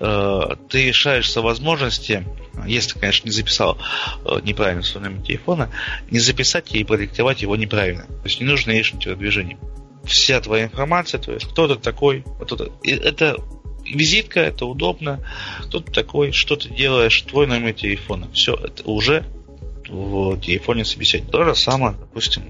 Э, 0.00 0.56
ты 0.68 0.88
решаешься 0.88 1.40
возможности, 1.40 2.24
если, 2.66 2.98
конечно, 2.98 3.28
не 3.28 3.32
записал 3.32 3.78
э, 4.24 4.40
неправильно 4.42 4.82
свой 4.82 5.04
номер 5.04 5.22
телефона, 5.22 5.70
не 6.10 6.18
записать 6.18 6.72
и 6.74 6.84
продиктовать 6.84 7.42
его 7.42 7.56
неправильно. 7.56 8.04
То 8.04 8.24
есть 8.24 8.40
не 8.40 8.46
нужно 8.46 8.72
лишнего 8.72 9.02
телодвижения. 9.02 9.58
Вся 10.08 10.40
твоя 10.40 10.64
информация, 10.64 11.20
то 11.20 11.32
есть 11.32 11.46
кто 11.46 11.68
ты 11.68 11.80
такой, 11.80 12.24
вот 12.38 12.50
это, 12.52 12.70
это 12.82 13.36
визитка, 13.84 14.40
это 14.40 14.66
удобно, 14.66 15.20
кто 15.64 15.80
ты 15.80 15.92
такой, 15.92 16.32
что 16.32 16.56
ты 16.56 16.70
делаешь, 16.70 17.20
твой 17.22 17.46
номер 17.46 17.74
телефона. 17.74 18.28
Все, 18.32 18.54
это 18.54 18.82
уже 18.84 19.24
в 19.88 20.38
телефоне 20.40 20.84
собеседника. 20.84 21.32
То 21.32 21.44
же 21.44 21.54
самое, 21.54 21.94
допустим, 21.98 22.44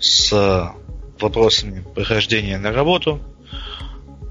с 0.00 0.74
вопросами 1.20 1.84
прохождения 1.94 2.58
на 2.58 2.72
работу. 2.72 3.20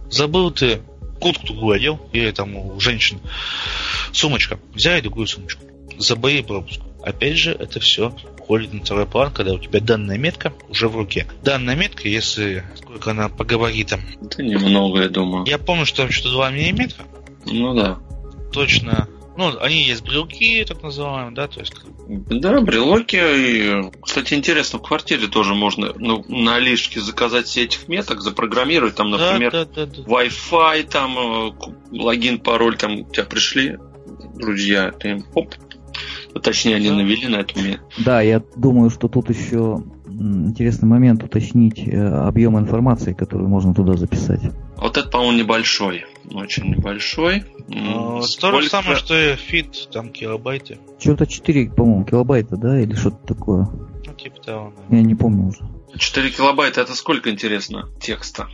Забыл 0.10 0.52
ты 0.52 0.82
куртку 1.20 1.48
другую 1.48 1.76
одел, 1.76 2.10
или 2.14 2.32
там 2.32 2.56
у 2.56 2.80
женщин 2.80 3.20
сумочка. 4.12 4.60
Взяли 4.74 5.02
другую 5.02 5.28
сумочку. 5.28 5.64
Забыли 5.98 6.42
пропуск. 6.42 6.82
Опять 7.04 7.38
же, 7.38 7.52
это 7.52 7.80
все 7.80 8.14
уходит 8.38 8.74
на 8.74 8.82
второй 8.82 9.06
план, 9.06 9.32
когда 9.32 9.54
у 9.54 9.60
тебя 9.60 9.80
данная 9.80 10.18
метка 10.18 10.54
уже 10.70 10.88
в 10.88 10.96
руке. 10.96 11.28
Данная 11.44 11.76
метка, 11.76 12.08
если 12.08 12.64
сколько 12.76 13.12
она 13.12 13.30
по 13.30 13.46
габаритам. 13.46 14.02
Это 14.22 14.44
немного, 14.44 15.02
я 15.02 15.10
думаю. 15.10 15.46
Я 15.46 15.58
помню, 15.58 15.86
что 15.86 16.04
там 16.04 16.12
что-то 16.12 16.34
2 16.34 16.52
миллиметра. 16.52 17.06
Ну 17.46 17.74
да. 17.74 18.00
Точно 18.52 19.08
ну, 19.40 19.58
они 19.62 19.84
есть 19.84 20.04
брелки, 20.04 20.66
так 20.68 20.84
называемые, 20.84 21.34
да, 21.34 21.48
то 21.48 21.62
есть. 21.62 21.74
Да, 22.08 22.60
брелоки. 22.60 23.16
И, 23.16 23.90
кстати, 24.02 24.34
интересно, 24.34 24.80
в 24.80 24.82
квартире 24.82 25.28
тоже 25.28 25.54
можно 25.54 25.94
ну, 25.96 26.26
на 26.28 26.58
Алишке 26.58 27.00
заказать 27.00 27.48
все 27.48 27.64
этих 27.64 27.88
меток, 27.88 28.20
запрограммировать, 28.20 28.96
там, 28.96 29.12
например, 29.12 29.52
да, 29.54 29.64
да, 29.64 29.86
да, 29.86 29.96
да. 29.96 30.02
Wi-Fi, 30.04 30.84
там, 30.90 31.18
э, 31.18 31.52
логин, 31.92 32.40
пароль, 32.40 32.76
там, 32.76 33.00
у 33.00 33.10
тебя 33.10 33.24
пришли 33.24 33.78
друзья, 34.36 34.92
ты 34.92 35.12
им, 35.12 35.26
оп, 35.34 35.56
Точнее, 36.42 36.76
они 36.76 36.92
навели 36.92 37.28
на 37.28 37.38
эту 37.38 37.56
Да, 37.98 38.22
я 38.22 38.42
думаю, 38.56 38.90
что 38.90 39.08
тут 39.08 39.30
еще 39.30 39.84
интересный 40.20 40.88
момент 40.88 41.24
уточнить 41.24 41.88
э, 41.88 42.08
объем 42.08 42.58
информации, 42.60 43.14
которую 43.14 43.50
можно 43.50 43.74
туда 43.74 43.94
записать. 43.96 44.42
Вот 44.78 44.98
это, 44.98 45.10
по-моему, 45.10 45.40
небольшой. 45.40 46.06
Очень 46.32 46.76
небольшой. 46.76 47.44
А, 47.74 48.22
Сколько... 48.22 48.58
То 48.58 48.62
же 48.62 48.70
самое, 48.70 48.96
что 48.98 49.16
и 49.16 49.36
RFID, 49.36 49.90
там 49.92 50.10
килобайты. 50.10 50.78
Что-то 51.00 51.26
4, 51.26 51.72
по-моему, 51.72 52.06
килобайта, 52.06 52.58
да, 52.58 52.80
или 52.80 52.94
что-то 52.94 53.26
такое. 53.26 53.68
Ну, 54.06 54.14
типа 54.14 54.42
того, 54.42 54.74
да. 54.90 54.96
Я 54.96 55.04
не 55.04 55.16
помню 55.16 55.48
уже. 55.48 55.60
4 55.98 56.32
килобайта 56.32 56.82
это 56.82 56.96
сколько, 56.96 57.30
интересно, 57.30 57.90
текста? 58.00 58.48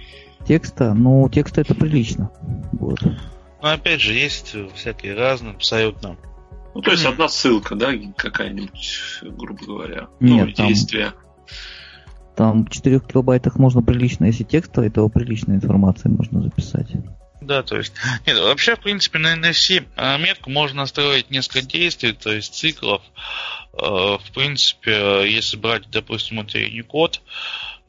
Текста? 0.48 0.94
Ну, 0.94 1.28
текста 1.30 1.62
это 1.62 1.74
прилично. 1.76 2.32
Вот. 2.74 3.00
Ну, 3.02 3.12
опять 3.62 4.02
же, 4.02 4.14
есть 4.14 4.56
всякие 4.76 5.16
разные, 5.16 5.54
абсолютно. 5.54 6.18
Ну, 6.76 6.82
то 6.82 6.92
есть 6.92 7.06
одна 7.06 7.30
ссылка, 7.30 7.74
да, 7.76 7.94
какая-нибудь, 8.18 9.20
грубо 9.22 9.66
говоря. 9.66 10.08
Нет, 10.20 10.48
ну, 10.48 10.54
там, 10.54 10.68
действие. 10.68 11.14
Там 12.36 12.66
в 12.66 12.70
4 12.70 13.00
килобайтах 13.00 13.56
можно 13.56 13.82
прилично, 13.82 14.26
если 14.26 14.44
текстовая, 14.44 14.92
то 14.92 15.08
приличной 15.08 15.56
информации 15.56 16.10
можно 16.10 16.42
записать. 16.42 16.88
Да, 17.40 17.64
то 17.64 17.78
есть, 17.78 17.94
нет, 18.28 18.38
вообще, 18.40 18.76
в 18.76 18.82
принципе, 18.82 19.20
на 19.20 19.36
NFC 19.38 19.86
метку 20.20 20.50
можно 20.50 20.82
настроить 20.82 21.32
несколько 21.32 21.62
действий, 21.62 22.12
то 22.12 22.34
есть 22.34 22.54
циклов. 22.54 23.02
А, 23.72 24.18
в 24.18 24.32
принципе, 24.34 25.32
если 25.32 25.56
брать, 25.56 25.90
допустим, 25.90 26.38
внутренний 26.38 26.82
код, 26.82 27.22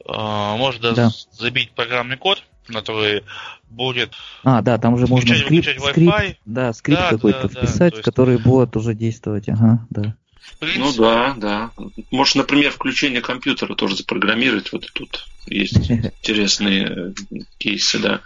а, 0.07 0.55
можно 0.55 0.93
да. 0.93 1.11
забить 1.33 1.71
программный 1.71 2.15
код, 2.15 2.41
который 2.67 3.23
будет... 3.69 4.13
А, 4.43 4.61
да, 4.61 4.77
там 4.77 4.93
уже 4.93 5.07
можно 5.07 5.35
скрипт, 5.35 5.67
скрипт, 5.89 6.39
да, 6.45 6.73
скрипт 6.73 7.01
да, 7.01 7.09
какой-то 7.09 7.49
да, 7.49 7.59
вписать, 7.59 7.91
да, 7.91 7.97
есть... 7.97 8.01
который 8.01 8.37
будет 8.37 8.75
уже 8.75 8.93
действовать, 8.93 9.49
ага, 9.49 9.85
да. 9.89 10.15
Принципе... 10.59 10.83
Ну 10.83 10.93
да, 10.93 11.33
да. 11.37 11.71
Может, 12.09 12.35
например, 12.35 12.71
включение 12.71 13.21
компьютера 13.21 13.75
тоже 13.75 13.95
запрограммировать. 13.95 14.71
Вот 14.71 14.91
тут 14.93 15.27
есть 15.45 15.77
интересные 15.91 17.13
кейсы, 17.57 17.99
да. 17.99 18.21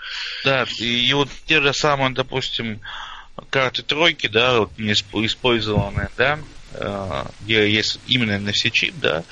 Да, 0.46 0.66
и 0.80 1.12
вот 1.14 1.30
те 1.46 1.62
же 1.62 1.74
самые, 1.74 2.14
допустим, 2.14 2.80
карты 3.50 3.84
тройки, 3.84 4.28
да, 4.28 4.60
вот 4.60 4.72
использованные, 4.78 6.10
да, 6.18 6.40
э, 6.74 7.24
где 7.42 7.70
есть 7.70 8.00
именно 8.08 8.32
NFC-чип, 8.38 8.94
да, 9.02 9.24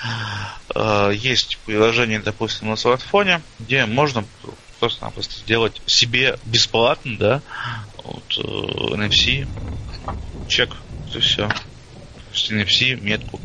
э, 0.75 1.13
есть 1.15 1.57
приложение, 1.65 2.19
допустим, 2.19 2.69
на 2.69 2.75
смартфоне, 2.75 3.41
где 3.59 3.85
можно 3.85 4.25
просто-напросто 4.79 5.35
сделать 5.35 5.81
себе 5.85 6.37
бесплатно, 6.45 7.17
да, 7.17 7.41
вот, 8.03 8.37
э, 8.37 8.95
NFC, 8.95 9.47
чек, 10.47 10.75
это 11.09 11.19
все 11.19 11.49
NFC 12.31 12.95
метку. 12.99 13.39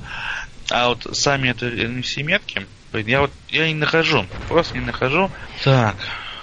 А 0.71 0.89
вот 0.89 1.07
сами 1.13 1.51
это 1.51 1.69
NFC 1.69 2.23
метки, 2.23 2.67
я 2.93 3.21
вот 3.21 3.33
я 3.49 3.67
не 3.67 3.75
нахожу, 3.75 4.27
просто 4.49 4.79
не 4.79 4.85
нахожу. 4.85 5.31
Так, 5.63 5.97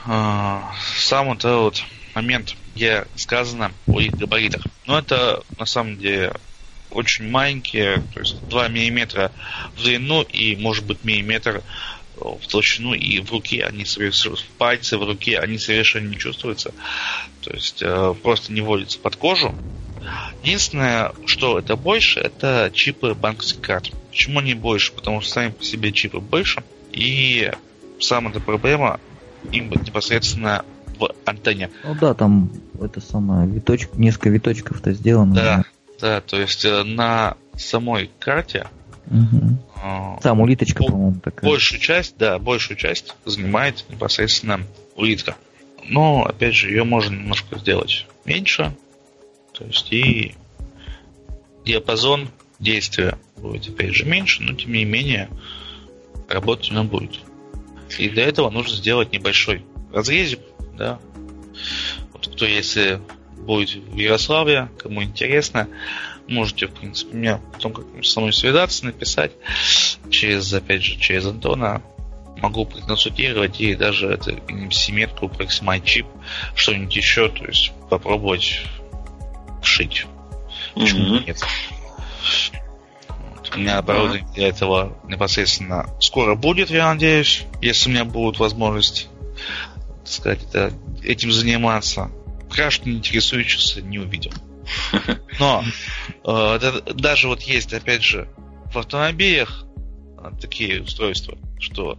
э, 0.05 0.61
сам 0.97 1.31
этот 1.31 1.55
вот 1.55 1.83
момент, 2.13 2.55
где 2.75 3.05
сказано 3.15 3.71
о 3.87 4.01
их 4.01 4.17
габаритах. 4.17 4.67
Но 4.85 4.99
это 4.99 5.43
на 5.57 5.65
самом 5.65 5.97
деле 5.97 6.33
очень 6.89 7.29
маленькие, 7.29 8.03
то 8.13 8.19
есть 8.19 8.37
2 8.49 8.67
мм 8.67 9.31
в 9.75 9.83
длину 9.83 10.23
и 10.23 10.55
может 10.57 10.85
быть 10.85 11.03
миллиметр 11.03 11.63
в 12.21 12.47
толщину 12.47 12.93
и 12.93 13.19
в 13.19 13.31
руке 13.31 13.63
они 13.63 13.85
совершенно, 13.85 14.35
в 14.35 15.05
руке 15.05 15.39
они 15.39 15.57
совершенно 15.57 16.07
не 16.07 16.17
чувствуются. 16.17 16.73
То 17.41 17.51
есть 17.51 17.81
э, 17.81 18.13
просто 18.21 18.53
не 18.53 18.61
вводятся 18.61 18.99
под 18.99 19.15
кожу. 19.15 19.55
Единственное, 20.43 21.11
что 21.25 21.59
это 21.59 21.75
больше, 21.75 22.19
это 22.19 22.71
чипы 22.73 23.13
банковских 23.13 23.61
карт. 23.61 23.91
Почему 24.09 24.39
они 24.39 24.53
больше? 24.53 24.93
Потому 24.93 25.21
что 25.21 25.31
сами 25.31 25.51
по 25.51 25.63
себе 25.63 25.91
чипы 25.91 26.19
больше. 26.19 26.63
И 26.91 27.51
самая 27.99 28.33
проблема 28.33 28.99
им 29.51 29.69
непосредственно 29.69 30.65
в 30.99 31.13
антенне. 31.25 31.69
Ну 31.83 31.95
да, 31.95 32.13
там 32.13 32.51
это 32.79 33.01
самое 33.01 33.47
виточек, 33.47 33.93
несколько 33.93 34.29
виточков-то 34.29 34.93
сделано. 34.93 35.35
Да, 35.35 35.63
да, 35.99 36.21
то 36.21 36.39
есть 36.39 36.65
э, 36.65 36.83
на 36.83 37.37
самой 37.55 38.09
карте 38.19 38.67
угу. 39.07 39.57
Там 40.21 40.39
улиточка, 40.41 40.83
по-моему, 40.83 41.19
такая. 41.23 41.49
Большую 41.49 41.79
часть, 41.79 42.17
да, 42.17 42.37
большую 42.39 42.77
часть 42.77 43.15
занимает 43.25 43.85
непосредственно 43.89 44.61
улитка. 44.95 45.35
Но, 45.83 46.23
опять 46.23 46.53
же, 46.53 46.69
ее 46.69 46.83
можно 46.83 47.15
немножко 47.15 47.57
сделать 47.57 48.05
меньше, 48.25 48.75
то 49.53 49.65
есть 49.65 49.91
и 49.91 50.35
диапазон 51.65 52.29
действия 52.59 53.17
будет 53.37 53.67
опять 53.69 53.95
же 53.95 54.05
меньше, 54.05 54.43
но 54.43 54.53
тем 54.53 54.73
не 54.73 54.85
менее 54.85 55.29
работать 56.27 56.71
она 56.71 56.83
будет. 56.83 57.19
И 57.97 58.09
для 58.09 58.25
этого 58.25 58.49
нужно 58.49 58.75
сделать 58.75 59.11
небольшой 59.11 59.65
разрезик, 59.91 60.39
да. 60.77 60.99
Вот 62.13 62.27
кто 62.27 62.45
если 62.45 63.01
будет 63.37 63.75
в 63.75 63.97
Ярославле, 63.97 64.69
кому 64.77 65.03
интересно, 65.03 65.67
можете, 66.31 66.67
в 66.67 66.71
принципе, 66.71 67.15
мне 67.15 67.39
потом 67.53 67.73
как 67.73 67.85
со 68.03 68.19
мной 68.19 68.33
связаться, 68.33 68.85
написать 68.85 69.31
через, 70.09 70.51
опять 70.53 70.83
же, 70.83 70.97
через 70.97 71.25
Антона. 71.25 71.81
Могу 72.37 72.65
проконсультировать 72.65 73.61
и 73.61 73.75
даже 73.75 74.07
это 74.07 74.35
симметку, 74.71 75.29
проксимать 75.29 75.85
чип, 75.85 76.07
что-нибудь 76.55 76.95
еще, 76.95 77.29
то 77.29 77.45
есть 77.45 77.71
попробовать 77.89 78.61
шить. 79.61 80.07
Почему 80.73 81.17
mm-hmm. 81.17 81.27
нет? 81.27 81.37
Вот. 83.09 83.51
У 83.55 83.59
меня 83.59 83.77
оборудование 83.77 84.27
для 84.33 84.47
этого 84.47 84.97
непосредственно 85.07 85.87
скоро 85.99 86.35
будет, 86.35 86.71
я 86.71 86.91
надеюсь, 86.91 87.43
если 87.61 87.89
у 87.89 87.91
меня 87.91 88.05
будут 88.05 88.39
возможность, 88.39 89.07
так 89.99 90.07
сказать, 90.07 90.43
это, 90.45 90.73
этим 91.03 91.31
заниматься. 91.31 92.09
Пока 92.49 92.71
что 92.71 92.89
не 92.89 92.97
интересующихся 92.97 93.81
не 93.81 93.99
увидел. 93.99 94.31
Но 95.39 95.63
э, 96.25 96.81
даже 96.93 97.27
вот 97.27 97.41
есть, 97.41 97.73
опять 97.73 98.03
же, 98.03 98.27
в 98.71 98.77
автомобилях 98.77 99.65
э, 100.17 100.31
такие 100.39 100.81
устройства, 100.81 101.37
что 101.59 101.97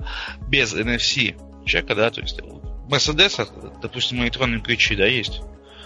без 0.49 0.75
NFC 0.75 1.37
чека, 1.67 1.95
да, 1.95 2.11
то 2.11 2.21
есть 2.21 2.41
в 2.41 2.91
Мерседесах, 2.91 3.51
допустим, 3.81 4.23
электронные 4.23 4.61
ключи, 4.61 4.97
да, 4.97 5.07
есть. 5.07 5.43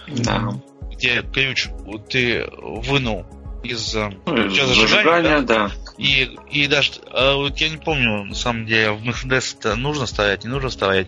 Да 0.07 0.53
где 0.97 1.21
ключ 1.21 1.67
ты 2.09 2.45
вынул 2.57 3.25
из 3.63 3.93
ну, 3.93 4.49
зажигания, 4.49 5.41
да. 5.41 5.67
да. 5.67 5.71
И, 5.97 6.29
и 6.51 6.67
даже, 6.67 6.91
а 7.11 7.35
вот 7.35 7.57
я 7.57 7.69
не 7.69 7.77
помню, 7.77 8.23
на 8.25 8.35
самом 8.35 8.65
деле, 8.65 8.91
в 8.91 9.03
Mercedes 9.03 9.57
это 9.57 9.75
нужно 9.75 10.05
стоять, 10.05 10.43
не 10.43 10.49
нужно 10.49 10.69
стоять. 10.69 11.07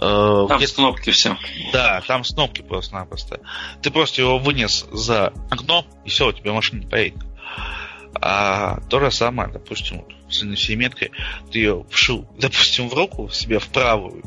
Э, 0.00 0.46
там 0.48 0.60
с 0.60 0.72
кнопки 0.72 1.10
все. 1.10 1.36
Да, 1.72 2.02
там 2.06 2.24
с 2.24 2.34
кнопки 2.34 2.60
просто-напросто. 2.62 3.40
Ты 3.80 3.90
просто 3.90 4.20
его 4.20 4.38
вынес 4.38 4.86
за 4.92 5.32
окно, 5.50 5.86
и 6.04 6.10
все, 6.10 6.28
у 6.28 6.32
тебя 6.32 6.52
машина 6.52 6.80
не 6.80 6.86
поедет. 6.86 7.22
А 8.20 8.80
то 8.90 9.00
же 9.00 9.10
самое, 9.10 9.50
допустим, 9.50 10.04
с 10.30 10.42
NFC-меткой, 10.42 11.12
ты 11.50 11.58
ее 11.58 11.86
вшил, 11.90 12.28
допустим, 12.38 12.88
в 12.88 12.94
руку 12.94 13.28
себе, 13.30 13.58
в 13.58 13.68
правую, 13.68 14.22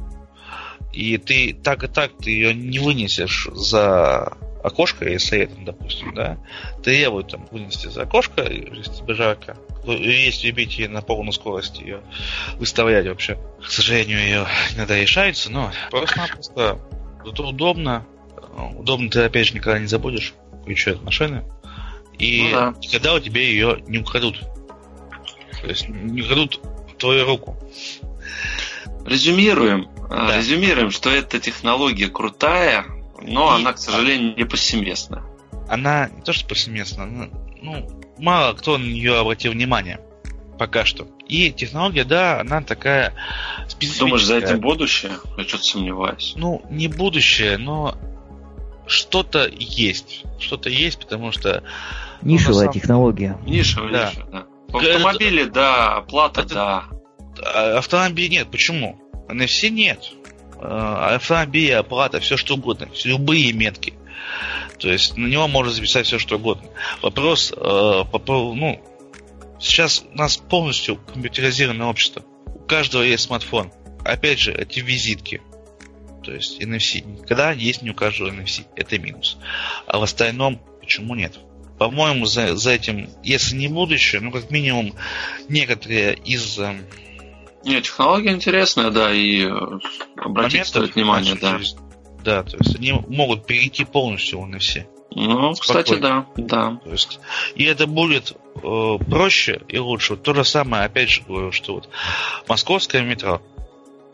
и 0.93 1.17
ты 1.17 1.53
так 1.53 1.83
и 1.83 1.87
так 1.87 2.17
ты 2.17 2.31
ее 2.31 2.53
не 2.53 2.79
вынесешь 2.79 3.47
за 3.51 4.37
окошко, 4.65 5.07
если 5.07 5.39
это, 5.39 5.55
допустим, 5.57 6.13
да, 6.13 6.37
требую 6.83 7.23
там 7.23 7.47
вынести 7.51 7.87
за 7.87 8.03
окошко, 8.03 8.41
если 8.41 8.91
тебе 8.91 9.13
жарко, 9.13 9.57
есть 9.85 10.43
любите 10.43 10.87
на 10.89 11.01
полную 11.01 11.33
скорость 11.33 11.79
ее 11.79 12.01
выставлять 12.55 13.07
вообще. 13.07 13.37
К 13.61 13.69
сожалению, 13.69 14.19
ее 14.19 14.47
иногда 14.75 14.95
решается, 14.97 15.51
но 15.51 15.71
просто-напросто 15.91 16.79
это 17.25 17.43
удобно. 17.43 18.05
Удобно 18.77 19.09
ты, 19.09 19.21
опять 19.21 19.47
же, 19.47 19.55
никогда 19.55 19.79
не 19.79 19.87
забудешь 19.87 20.33
ключи 20.63 20.91
от 20.91 21.03
машины. 21.03 21.43
И 22.17 22.43
ну, 22.43 22.51
да. 22.51 22.75
никогда 22.81 23.13
у 23.13 23.19
тебя 23.19 23.41
ее 23.41 23.83
не 23.87 23.99
украдут. 23.99 24.39
То 25.61 25.67
есть 25.67 25.89
не 25.89 26.21
украдут 26.21 26.61
твою 26.97 27.25
руку. 27.25 27.57
Резюмируем. 29.05 29.89
Да. 30.09 30.37
Резюмируем, 30.37 30.91
что 30.91 31.09
эта 31.09 31.39
технология 31.39 32.07
крутая, 32.07 32.85
но 33.27 33.57
и... 33.57 33.61
она, 33.61 33.73
к 33.73 33.77
сожалению, 33.77 34.35
не 34.35 34.43
повсеместна. 34.45 35.23
Она 35.67 36.09
не 36.09 36.21
то, 36.21 36.33
что 36.33 36.47
повсеместна, 36.47 37.03
она, 37.03 37.29
ну, 37.61 37.89
мало 38.17 38.53
кто 38.53 38.77
на 38.77 38.83
нее 38.85 39.17
обратил 39.17 39.51
внимание. 39.51 39.99
Пока 40.57 40.85
что. 40.85 41.07
И 41.27 41.51
технология, 41.51 42.05
да, 42.05 42.39
она 42.39 42.61
такая 42.61 43.13
специфическая. 43.67 44.07
Думаешь, 44.07 44.25
за 44.25 44.37
этим 44.37 44.61
будущее? 44.61 45.11
Я 45.37 45.43
что-то 45.43 45.63
сомневаюсь. 45.63 46.33
Ну, 46.37 46.61
не 46.69 46.87
будущее, 46.87 47.57
но 47.57 47.97
что-то 48.87 49.49
есть. 49.51 50.23
Что-то 50.39 50.69
есть, 50.69 50.99
потому 50.99 51.31
что... 51.31 51.63
Нишевая 52.21 52.67
ну, 52.67 52.71
технология. 52.71 53.37
Нишевая, 53.45 53.91
да. 53.91 54.09
нишевая, 54.09 54.31
да. 54.31 54.45
В 54.69 54.77
автомобиле, 54.77 55.45
да, 55.45 55.97
оплата, 55.97 56.41
это... 56.41 56.53
да. 56.53 56.83
А, 57.43 57.77
автомобиль 57.79 58.29
нет. 58.29 58.49
Почему? 58.49 58.97
NFC 59.27 59.69
нет. 59.69 60.11
Э, 60.59 61.15
автомобиль, 61.15 61.73
оплата, 61.73 62.19
все 62.19 62.37
что 62.37 62.55
угодно, 62.55 62.87
любые 63.03 63.51
метки. 63.53 63.93
То 64.79 64.89
есть 64.89 65.17
на 65.17 65.27
него 65.27 65.47
можно 65.47 65.71
записать 65.71 66.05
все, 66.07 66.19
что 66.19 66.35
угодно. 66.35 66.69
Вопрос, 67.01 67.51
э, 67.51 67.55
по, 67.55 68.53
ну, 68.53 68.81
сейчас 69.59 70.03
у 70.11 70.17
нас 70.17 70.37
полностью 70.37 70.97
компьютеризированное 70.97 71.87
общество. 71.87 72.23
У 72.45 72.59
каждого 72.59 73.03
есть 73.03 73.23
смартфон. 73.23 73.71
Опять 74.03 74.39
же, 74.39 74.53
эти 74.53 74.79
визитки. 74.79 75.41
То 76.23 76.33
есть 76.33 76.59
NFC. 76.61 77.25
Когда 77.25 77.51
есть 77.51 77.81
не 77.81 77.91
у 77.91 77.93
каждого 77.93 78.29
NFC. 78.29 78.65
Это 78.75 78.97
минус. 78.97 79.37
А 79.87 79.99
в 79.99 80.03
остальном, 80.03 80.61
почему 80.79 81.15
нет? 81.15 81.39
По-моему, 81.77 82.25
за, 82.25 82.55
за 82.55 82.71
этим, 82.71 83.09
если 83.23 83.55
не 83.55 83.67
будущее, 83.67 84.21
ну, 84.21 84.31
как 84.31 84.49
минимум, 84.49 84.95
некоторые 85.49 86.15
из... 86.15 86.59
Э, 87.65 87.69
нет, 87.69 87.83
технология 87.83 88.31
интересная, 88.31 88.91
да, 88.91 89.11
и 89.11 89.45
э, 89.45 89.79
обратить 90.17 90.67
стоит 90.67 90.95
внимание, 90.95 91.35
да. 91.35 91.57
Через, 91.57 91.75
да, 92.23 92.43
то 92.43 92.57
есть 92.57 92.75
они 92.75 92.93
могут 93.07 93.45
перейти 93.45 93.83
полностью 93.83 94.41
в 94.41 94.49
NFC. 94.49 94.85
Ну, 95.11 95.53
Спокойно. 95.55 95.55
кстати, 95.55 95.99
да, 95.99 96.25
да. 96.35 96.79
То 96.83 96.91
есть, 96.91 97.19
и 97.55 97.63
это 97.63 97.87
будет 97.87 98.33
э, 98.55 98.97
проще 99.09 99.61
и 99.69 99.77
лучше. 99.77 100.13
Вот 100.13 100.23
то 100.23 100.33
же 100.33 100.43
самое, 100.43 100.83
опять 100.83 101.09
же 101.09 101.21
говорю, 101.21 101.51
что 101.51 101.75
вот 101.75 101.89
московское 102.47 103.01
метро. 103.01 103.41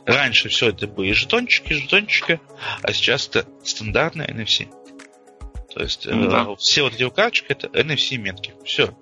Раньше 0.06 0.50
все 0.50 0.70
это 0.70 0.88
были 0.88 1.12
жетончики, 1.12 1.74
жетончики, 1.74 2.40
а 2.82 2.92
сейчас 2.92 3.28
это 3.28 3.48
стандартная 3.64 4.28
NFC. 4.28 4.68
То 5.74 5.82
есть 5.82 6.06
ну, 6.06 6.30
да. 6.30 6.46
э, 6.50 6.56
все 6.58 6.84
вот 6.84 6.94
эти 6.94 7.10
карточки 7.10 7.48
это 7.50 7.68
NFC 7.68 8.18
метки. 8.18 8.54
Все. 8.64 8.96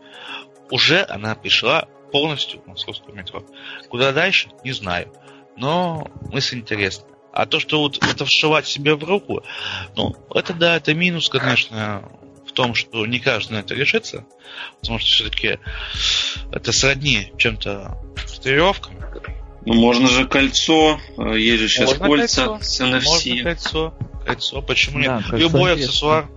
Уже 0.70 1.04
она 1.04 1.36
пришла 1.36 1.88
полностью 2.12 2.62
в 2.62 2.68
московское 2.68 3.14
метро. 3.16 3.44
Куда 3.90 4.12
дальше, 4.12 4.50
не 4.64 4.72
знаю. 4.72 5.14
Но 5.58 6.08
мысль 6.32 6.60
интересная. 6.60 7.10
А 7.32 7.46
то, 7.46 7.60
что 7.60 7.80
вот 7.80 7.98
это 8.04 8.26
вшивать 8.26 8.68
себе 8.68 8.96
в 8.96 9.04
руку, 9.04 9.44
ну, 9.96 10.16
это 10.34 10.54
да, 10.54 10.76
это 10.76 10.94
минус, 10.94 11.30
конечно, 11.30 12.10
в 12.48 12.52
том, 12.52 12.74
что 12.74 13.06
не 13.06 13.20
каждый 13.20 13.54
на 13.54 13.58
это 13.60 13.76
решится, 13.76 14.26
потому 14.82 15.00
что 15.00 15.10
все-таки 15.10 15.60
это 16.52 16.72
сродни 16.72 17.32
чем-то 17.38 17.98
татуировкам. 18.16 18.96
Ну, 19.66 19.74
можно 19.76 20.08
же 20.08 20.28
кольцо, 20.28 21.00
э, 21.18 21.38
есть 21.38 21.62
же 21.62 21.68
сейчас 21.68 21.92
можно 21.92 22.08
кольца 22.08 22.46
кольцо, 22.48 22.64
с 22.64 22.82
NFC. 22.82 23.04
Можно 23.04 23.44
кольцо, 23.44 23.94
кольцо, 24.26 24.62
почему 24.62 25.04
да, 25.04 25.18
нет? 25.18 25.40
Любой 25.40 25.74
аксессуар. 25.74 26.28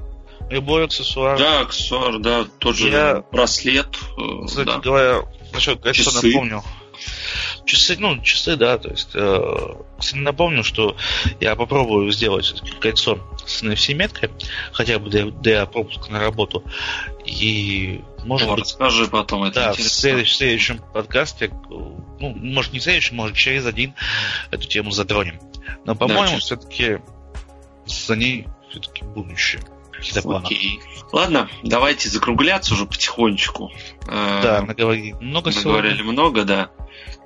Любой 0.51 0.85
аксессуар. 0.85 1.39
Да, 1.39 1.61
аксессуар, 1.61 2.19
да, 2.19 2.45
тот 2.59 2.77
же 2.77 2.91
Я, 2.91 3.25
браслет. 3.33 3.97
Э, 4.19 4.47
кстати 4.47 4.67
да. 4.67 4.79
говоря, 4.79 5.23
насчет 5.53 5.81
кольца 5.81 6.11
напомню. 6.23 6.63
Часы, 7.65 7.97
ну, 7.99 8.21
часы, 8.23 8.57
да, 8.57 8.77
то 8.77 8.91
есть, 8.91 9.11
э, 9.15 9.75
кстати, 9.99 10.19
напомню, 10.19 10.65
что 10.65 10.97
я 11.41 11.55
попробую 11.55 12.11
сделать 12.11 12.55
кольцо 12.81 13.19
с 13.47 13.63
NFC-меткой, 13.63 14.31
хотя 14.73 14.99
бы 14.99 15.11
для, 15.11 15.27
для 15.27 15.67
пропуска 15.67 16.11
на 16.11 16.21
работу, 16.21 16.65
и 17.25 18.01
может 18.25 18.49
ну, 18.49 18.55
быть... 18.57 18.65
Расскажи 18.65 19.07
потом, 19.07 19.45
это 19.45 19.55
Да, 19.55 19.71
интересно. 19.71 19.91
в, 19.91 19.93
следующем, 19.93 20.33
в 20.33 20.37
следующем 20.37 20.79
подкасте, 20.93 21.51
ну, 21.71 22.05
может, 22.21 22.73
не 22.73 22.81
в 22.81 22.83
следующем, 22.83 23.17
может, 23.17 23.37
через 23.37 23.65
один 23.65 23.95
эту 24.51 24.67
тему 24.67 24.91
затронем. 24.91 25.41
Но, 25.85 25.95
по-моему, 25.95 26.35
да, 26.35 26.39
все-таки 26.39 26.99
за 27.87 28.17
ней 28.17 28.47
все-таки 28.71 29.05
будущее. 29.05 29.63
Окей. 30.25 30.81
Ладно, 31.13 31.49
давайте 31.63 32.09
закругляться 32.09 32.75
уже 32.75 32.87
потихонечку. 32.87 33.71
Да, 34.07 34.61
э, 34.61 34.67
наговорили 34.67 35.13
много 35.21 35.51
Наговорили 35.51 35.95
сегодня. 35.95 36.13
много, 36.13 36.45
да. 36.45 36.71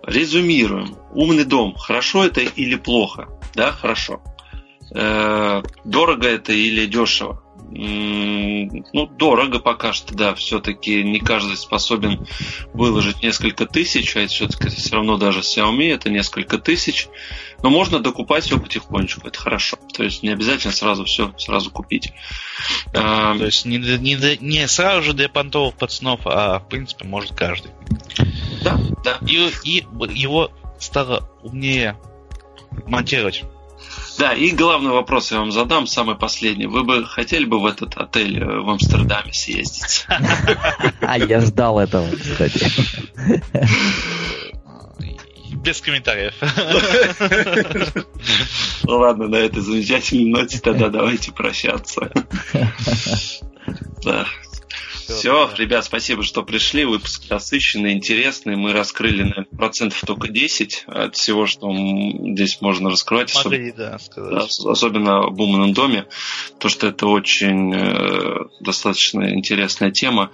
Резюмируем. 0.02 0.96
Умный 1.12 1.44
дом. 1.44 1.74
Хорошо 1.74 2.24
это 2.24 2.40
или 2.40 2.74
плохо? 2.76 3.28
Да, 3.54 3.72
хорошо. 3.72 4.20
Э, 4.94 5.62
дорого 5.84 6.28
это 6.28 6.52
или 6.52 6.86
дешево? 6.86 7.42
ну, 7.68 9.06
дорого 9.06 9.58
пока 9.58 9.92
что, 9.92 10.14
да, 10.14 10.34
все-таки 10.34 11.02
не 11.02 11.18
каждый 11.18 11.56
способен 11.56 12.26
выложить 12.72 13.22
несколько 13.22 13.66
тысяч, 13.66 14.16
а 14.16 14.26
все-таки 14.26 14.68
все 14.68 14.96
равно 14.96 15.16
даже 15.16 15.40
Xiaomi 15.40 15.92
это 15.92 16.08
несколько 16.08 16.58
тысяч. 16.58 17.08
Но 17.62 17.70
можно 17.70 18.00
докупать 18.00 18.44
все 18.44 18.58
потихонечку, 18.58 19.26
это 19.26 19.38
хорошо. 19.38 19.78
То 19.92 20.02
есть 20.02 20.22
не 20.22 20.30
обязательно 20.30 20.72
сразу 20.72 21.04
все 21.04 21.32
сразу 21.38 21.70
купить. 21.70 22.12
А, 22.94 23.36
то 23.36 23.44
есть 23.44 23.64
не, 23.64 23.78
не, 23.78 24.38
не 24.40 24.68
сразу 24.68 25.02
же 25.02 25.12
для 25.12 25.28
понтовых 25.28 25.74
пацанов, 25.74 26.20
а 26.24 26.60
в 26.60 26.68
принципе 26.68 27.06
может 27.06 27.32
каждый. 27.34 27.70
Да, 28.62 28.78
да. 29.04 29.18
И, 29.26 29.50
и 29.64 29.84
его 30.14 30.50
стало 30.78 31.28
умнее 31.42 31.96
монтировать. 32.86 33.44
Да, 34.18 34.32
и 34.32 34.50
главный 34.50 34.90
вопрос 34.90 35.30
я 35.30 35.38
вам 35.38 35.52
задам, 35.52 35.86
самый 35.86 36.16
последний. 36.16 36.66
Вы 36.66 36.84
бы 36.84 37.04
хотели 37.04 37.44
бы 37.44 37.60
в 37.60 37.66
этот 37.66 37.96
отель 37.96 38.42
э, 38.42 38.60
в 38.60 38.70
Амстердаме 38.70 39.32
съездить? 39.32 40.06
А 41.00 41.18
я 41.18 41.40
ждал 41.40 41.78
этого, 41.78 42.08
кстати. 42.10 42.66
Без 45.52 45.80
комментариев. 45.80 46.34
Ну 48.82 48.98
ладно, 48.98 49.26
на 49.26 49.36
этой 49.36 49.62
замечательной 49.62 50.30
ноте 50.30 50.60
тогда 50.60 50.88
давайте 50.88 51.32
прощаться. 51.32 52.12
Да. 54.04 54.26
Все, 55.08 55.48
ребят, 55.56 55.84
спасибо, 55.84 56.22
что 56.22 56.42
пришли. 56.42 56.84
Выпуск 56.84 57.24
насыщенный, 57.30 57.92
интересный. 57.92 58.56
Мы 58.56 58.72
раскрыли, 58.72 59.22
наверное, 59.22 59.44
процентов 59.56 60.00
только 60.04 60.28
10 60.28 60.84
от 60.86 61.16
всего, 61.16 61.46
что 61.46 61.72
здесь 61.72 62.60
можно 62.60 62.90
раскрывать. 62.90 63.32
Могли, 63.34 63.70
особ... 63.70 63.76
да, 63.76 63.98
сказать. 63.98 64.60
Особенно 64.64 65.28
в 65.28 65.40
умном 65.40 65.72
доме. 65.72 66.06
То, 66.58 66.68
что 66.68 66.88
это 66.88 67.06
очень 67.06 67.72
э, 67.74 68.46
достаточно 68.60 69.32
интересная 69.32 69.92
тема. 69.92 70.32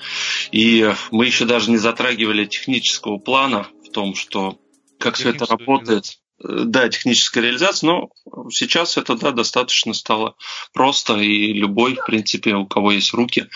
И 0.53 0.91
мы 1.11 1.27
еще 1.27 1.45
даже 1.45 1.71
не 1.71 1.79
затрагивали 1.79 2.47
технического 2.47 3.19
плана 3.19 3.67
в 3.87 3.91
том, 3.91 4.15
что 4.15 4.59
как 5.03 5.17
все 5.17 5.31
это 5.31 5.47
работает 5.47 6.19
да, 6.43 6.89
техническая 6.89 7.43
реализация, 7.43 7.87
но 7.89 8.11
сейчас 8.51 8.97
это, 8.97 9.17
да, 9.17 9.31
достаточно 9.31 9.95
стало 9.95 10.37
просто, 10.73 11.17
и 11.17 11.53
любой, 11.53 11.95
в 11.95 12.05
принципе, 12.05 12.55
у 12.55 12.67
кого 12.67 12.93
есть 12.93 13.13
руки, 13.13 13.49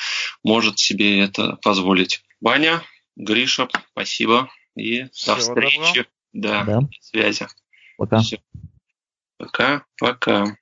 может 0.44 0.78
себе 0.78 1.20
это 1.20 1.56
позволить. 1.62 2.22
Ваня, 2.40 2.82
Гриша, 3.16 3.68
спасибо, 3.92 4.48
и 4.76 5.04
Всего 5.10 5.36
до 5.36 5.40
встречи. 5.40 6.06
Да, 6.32 6.64
да. 6.64 6.80
связи. 7.00 7.46
Пока. 7.96 8.18
Все. 8.20 8.40
Пока, 9.38 9.84
пока. 9.98 10.56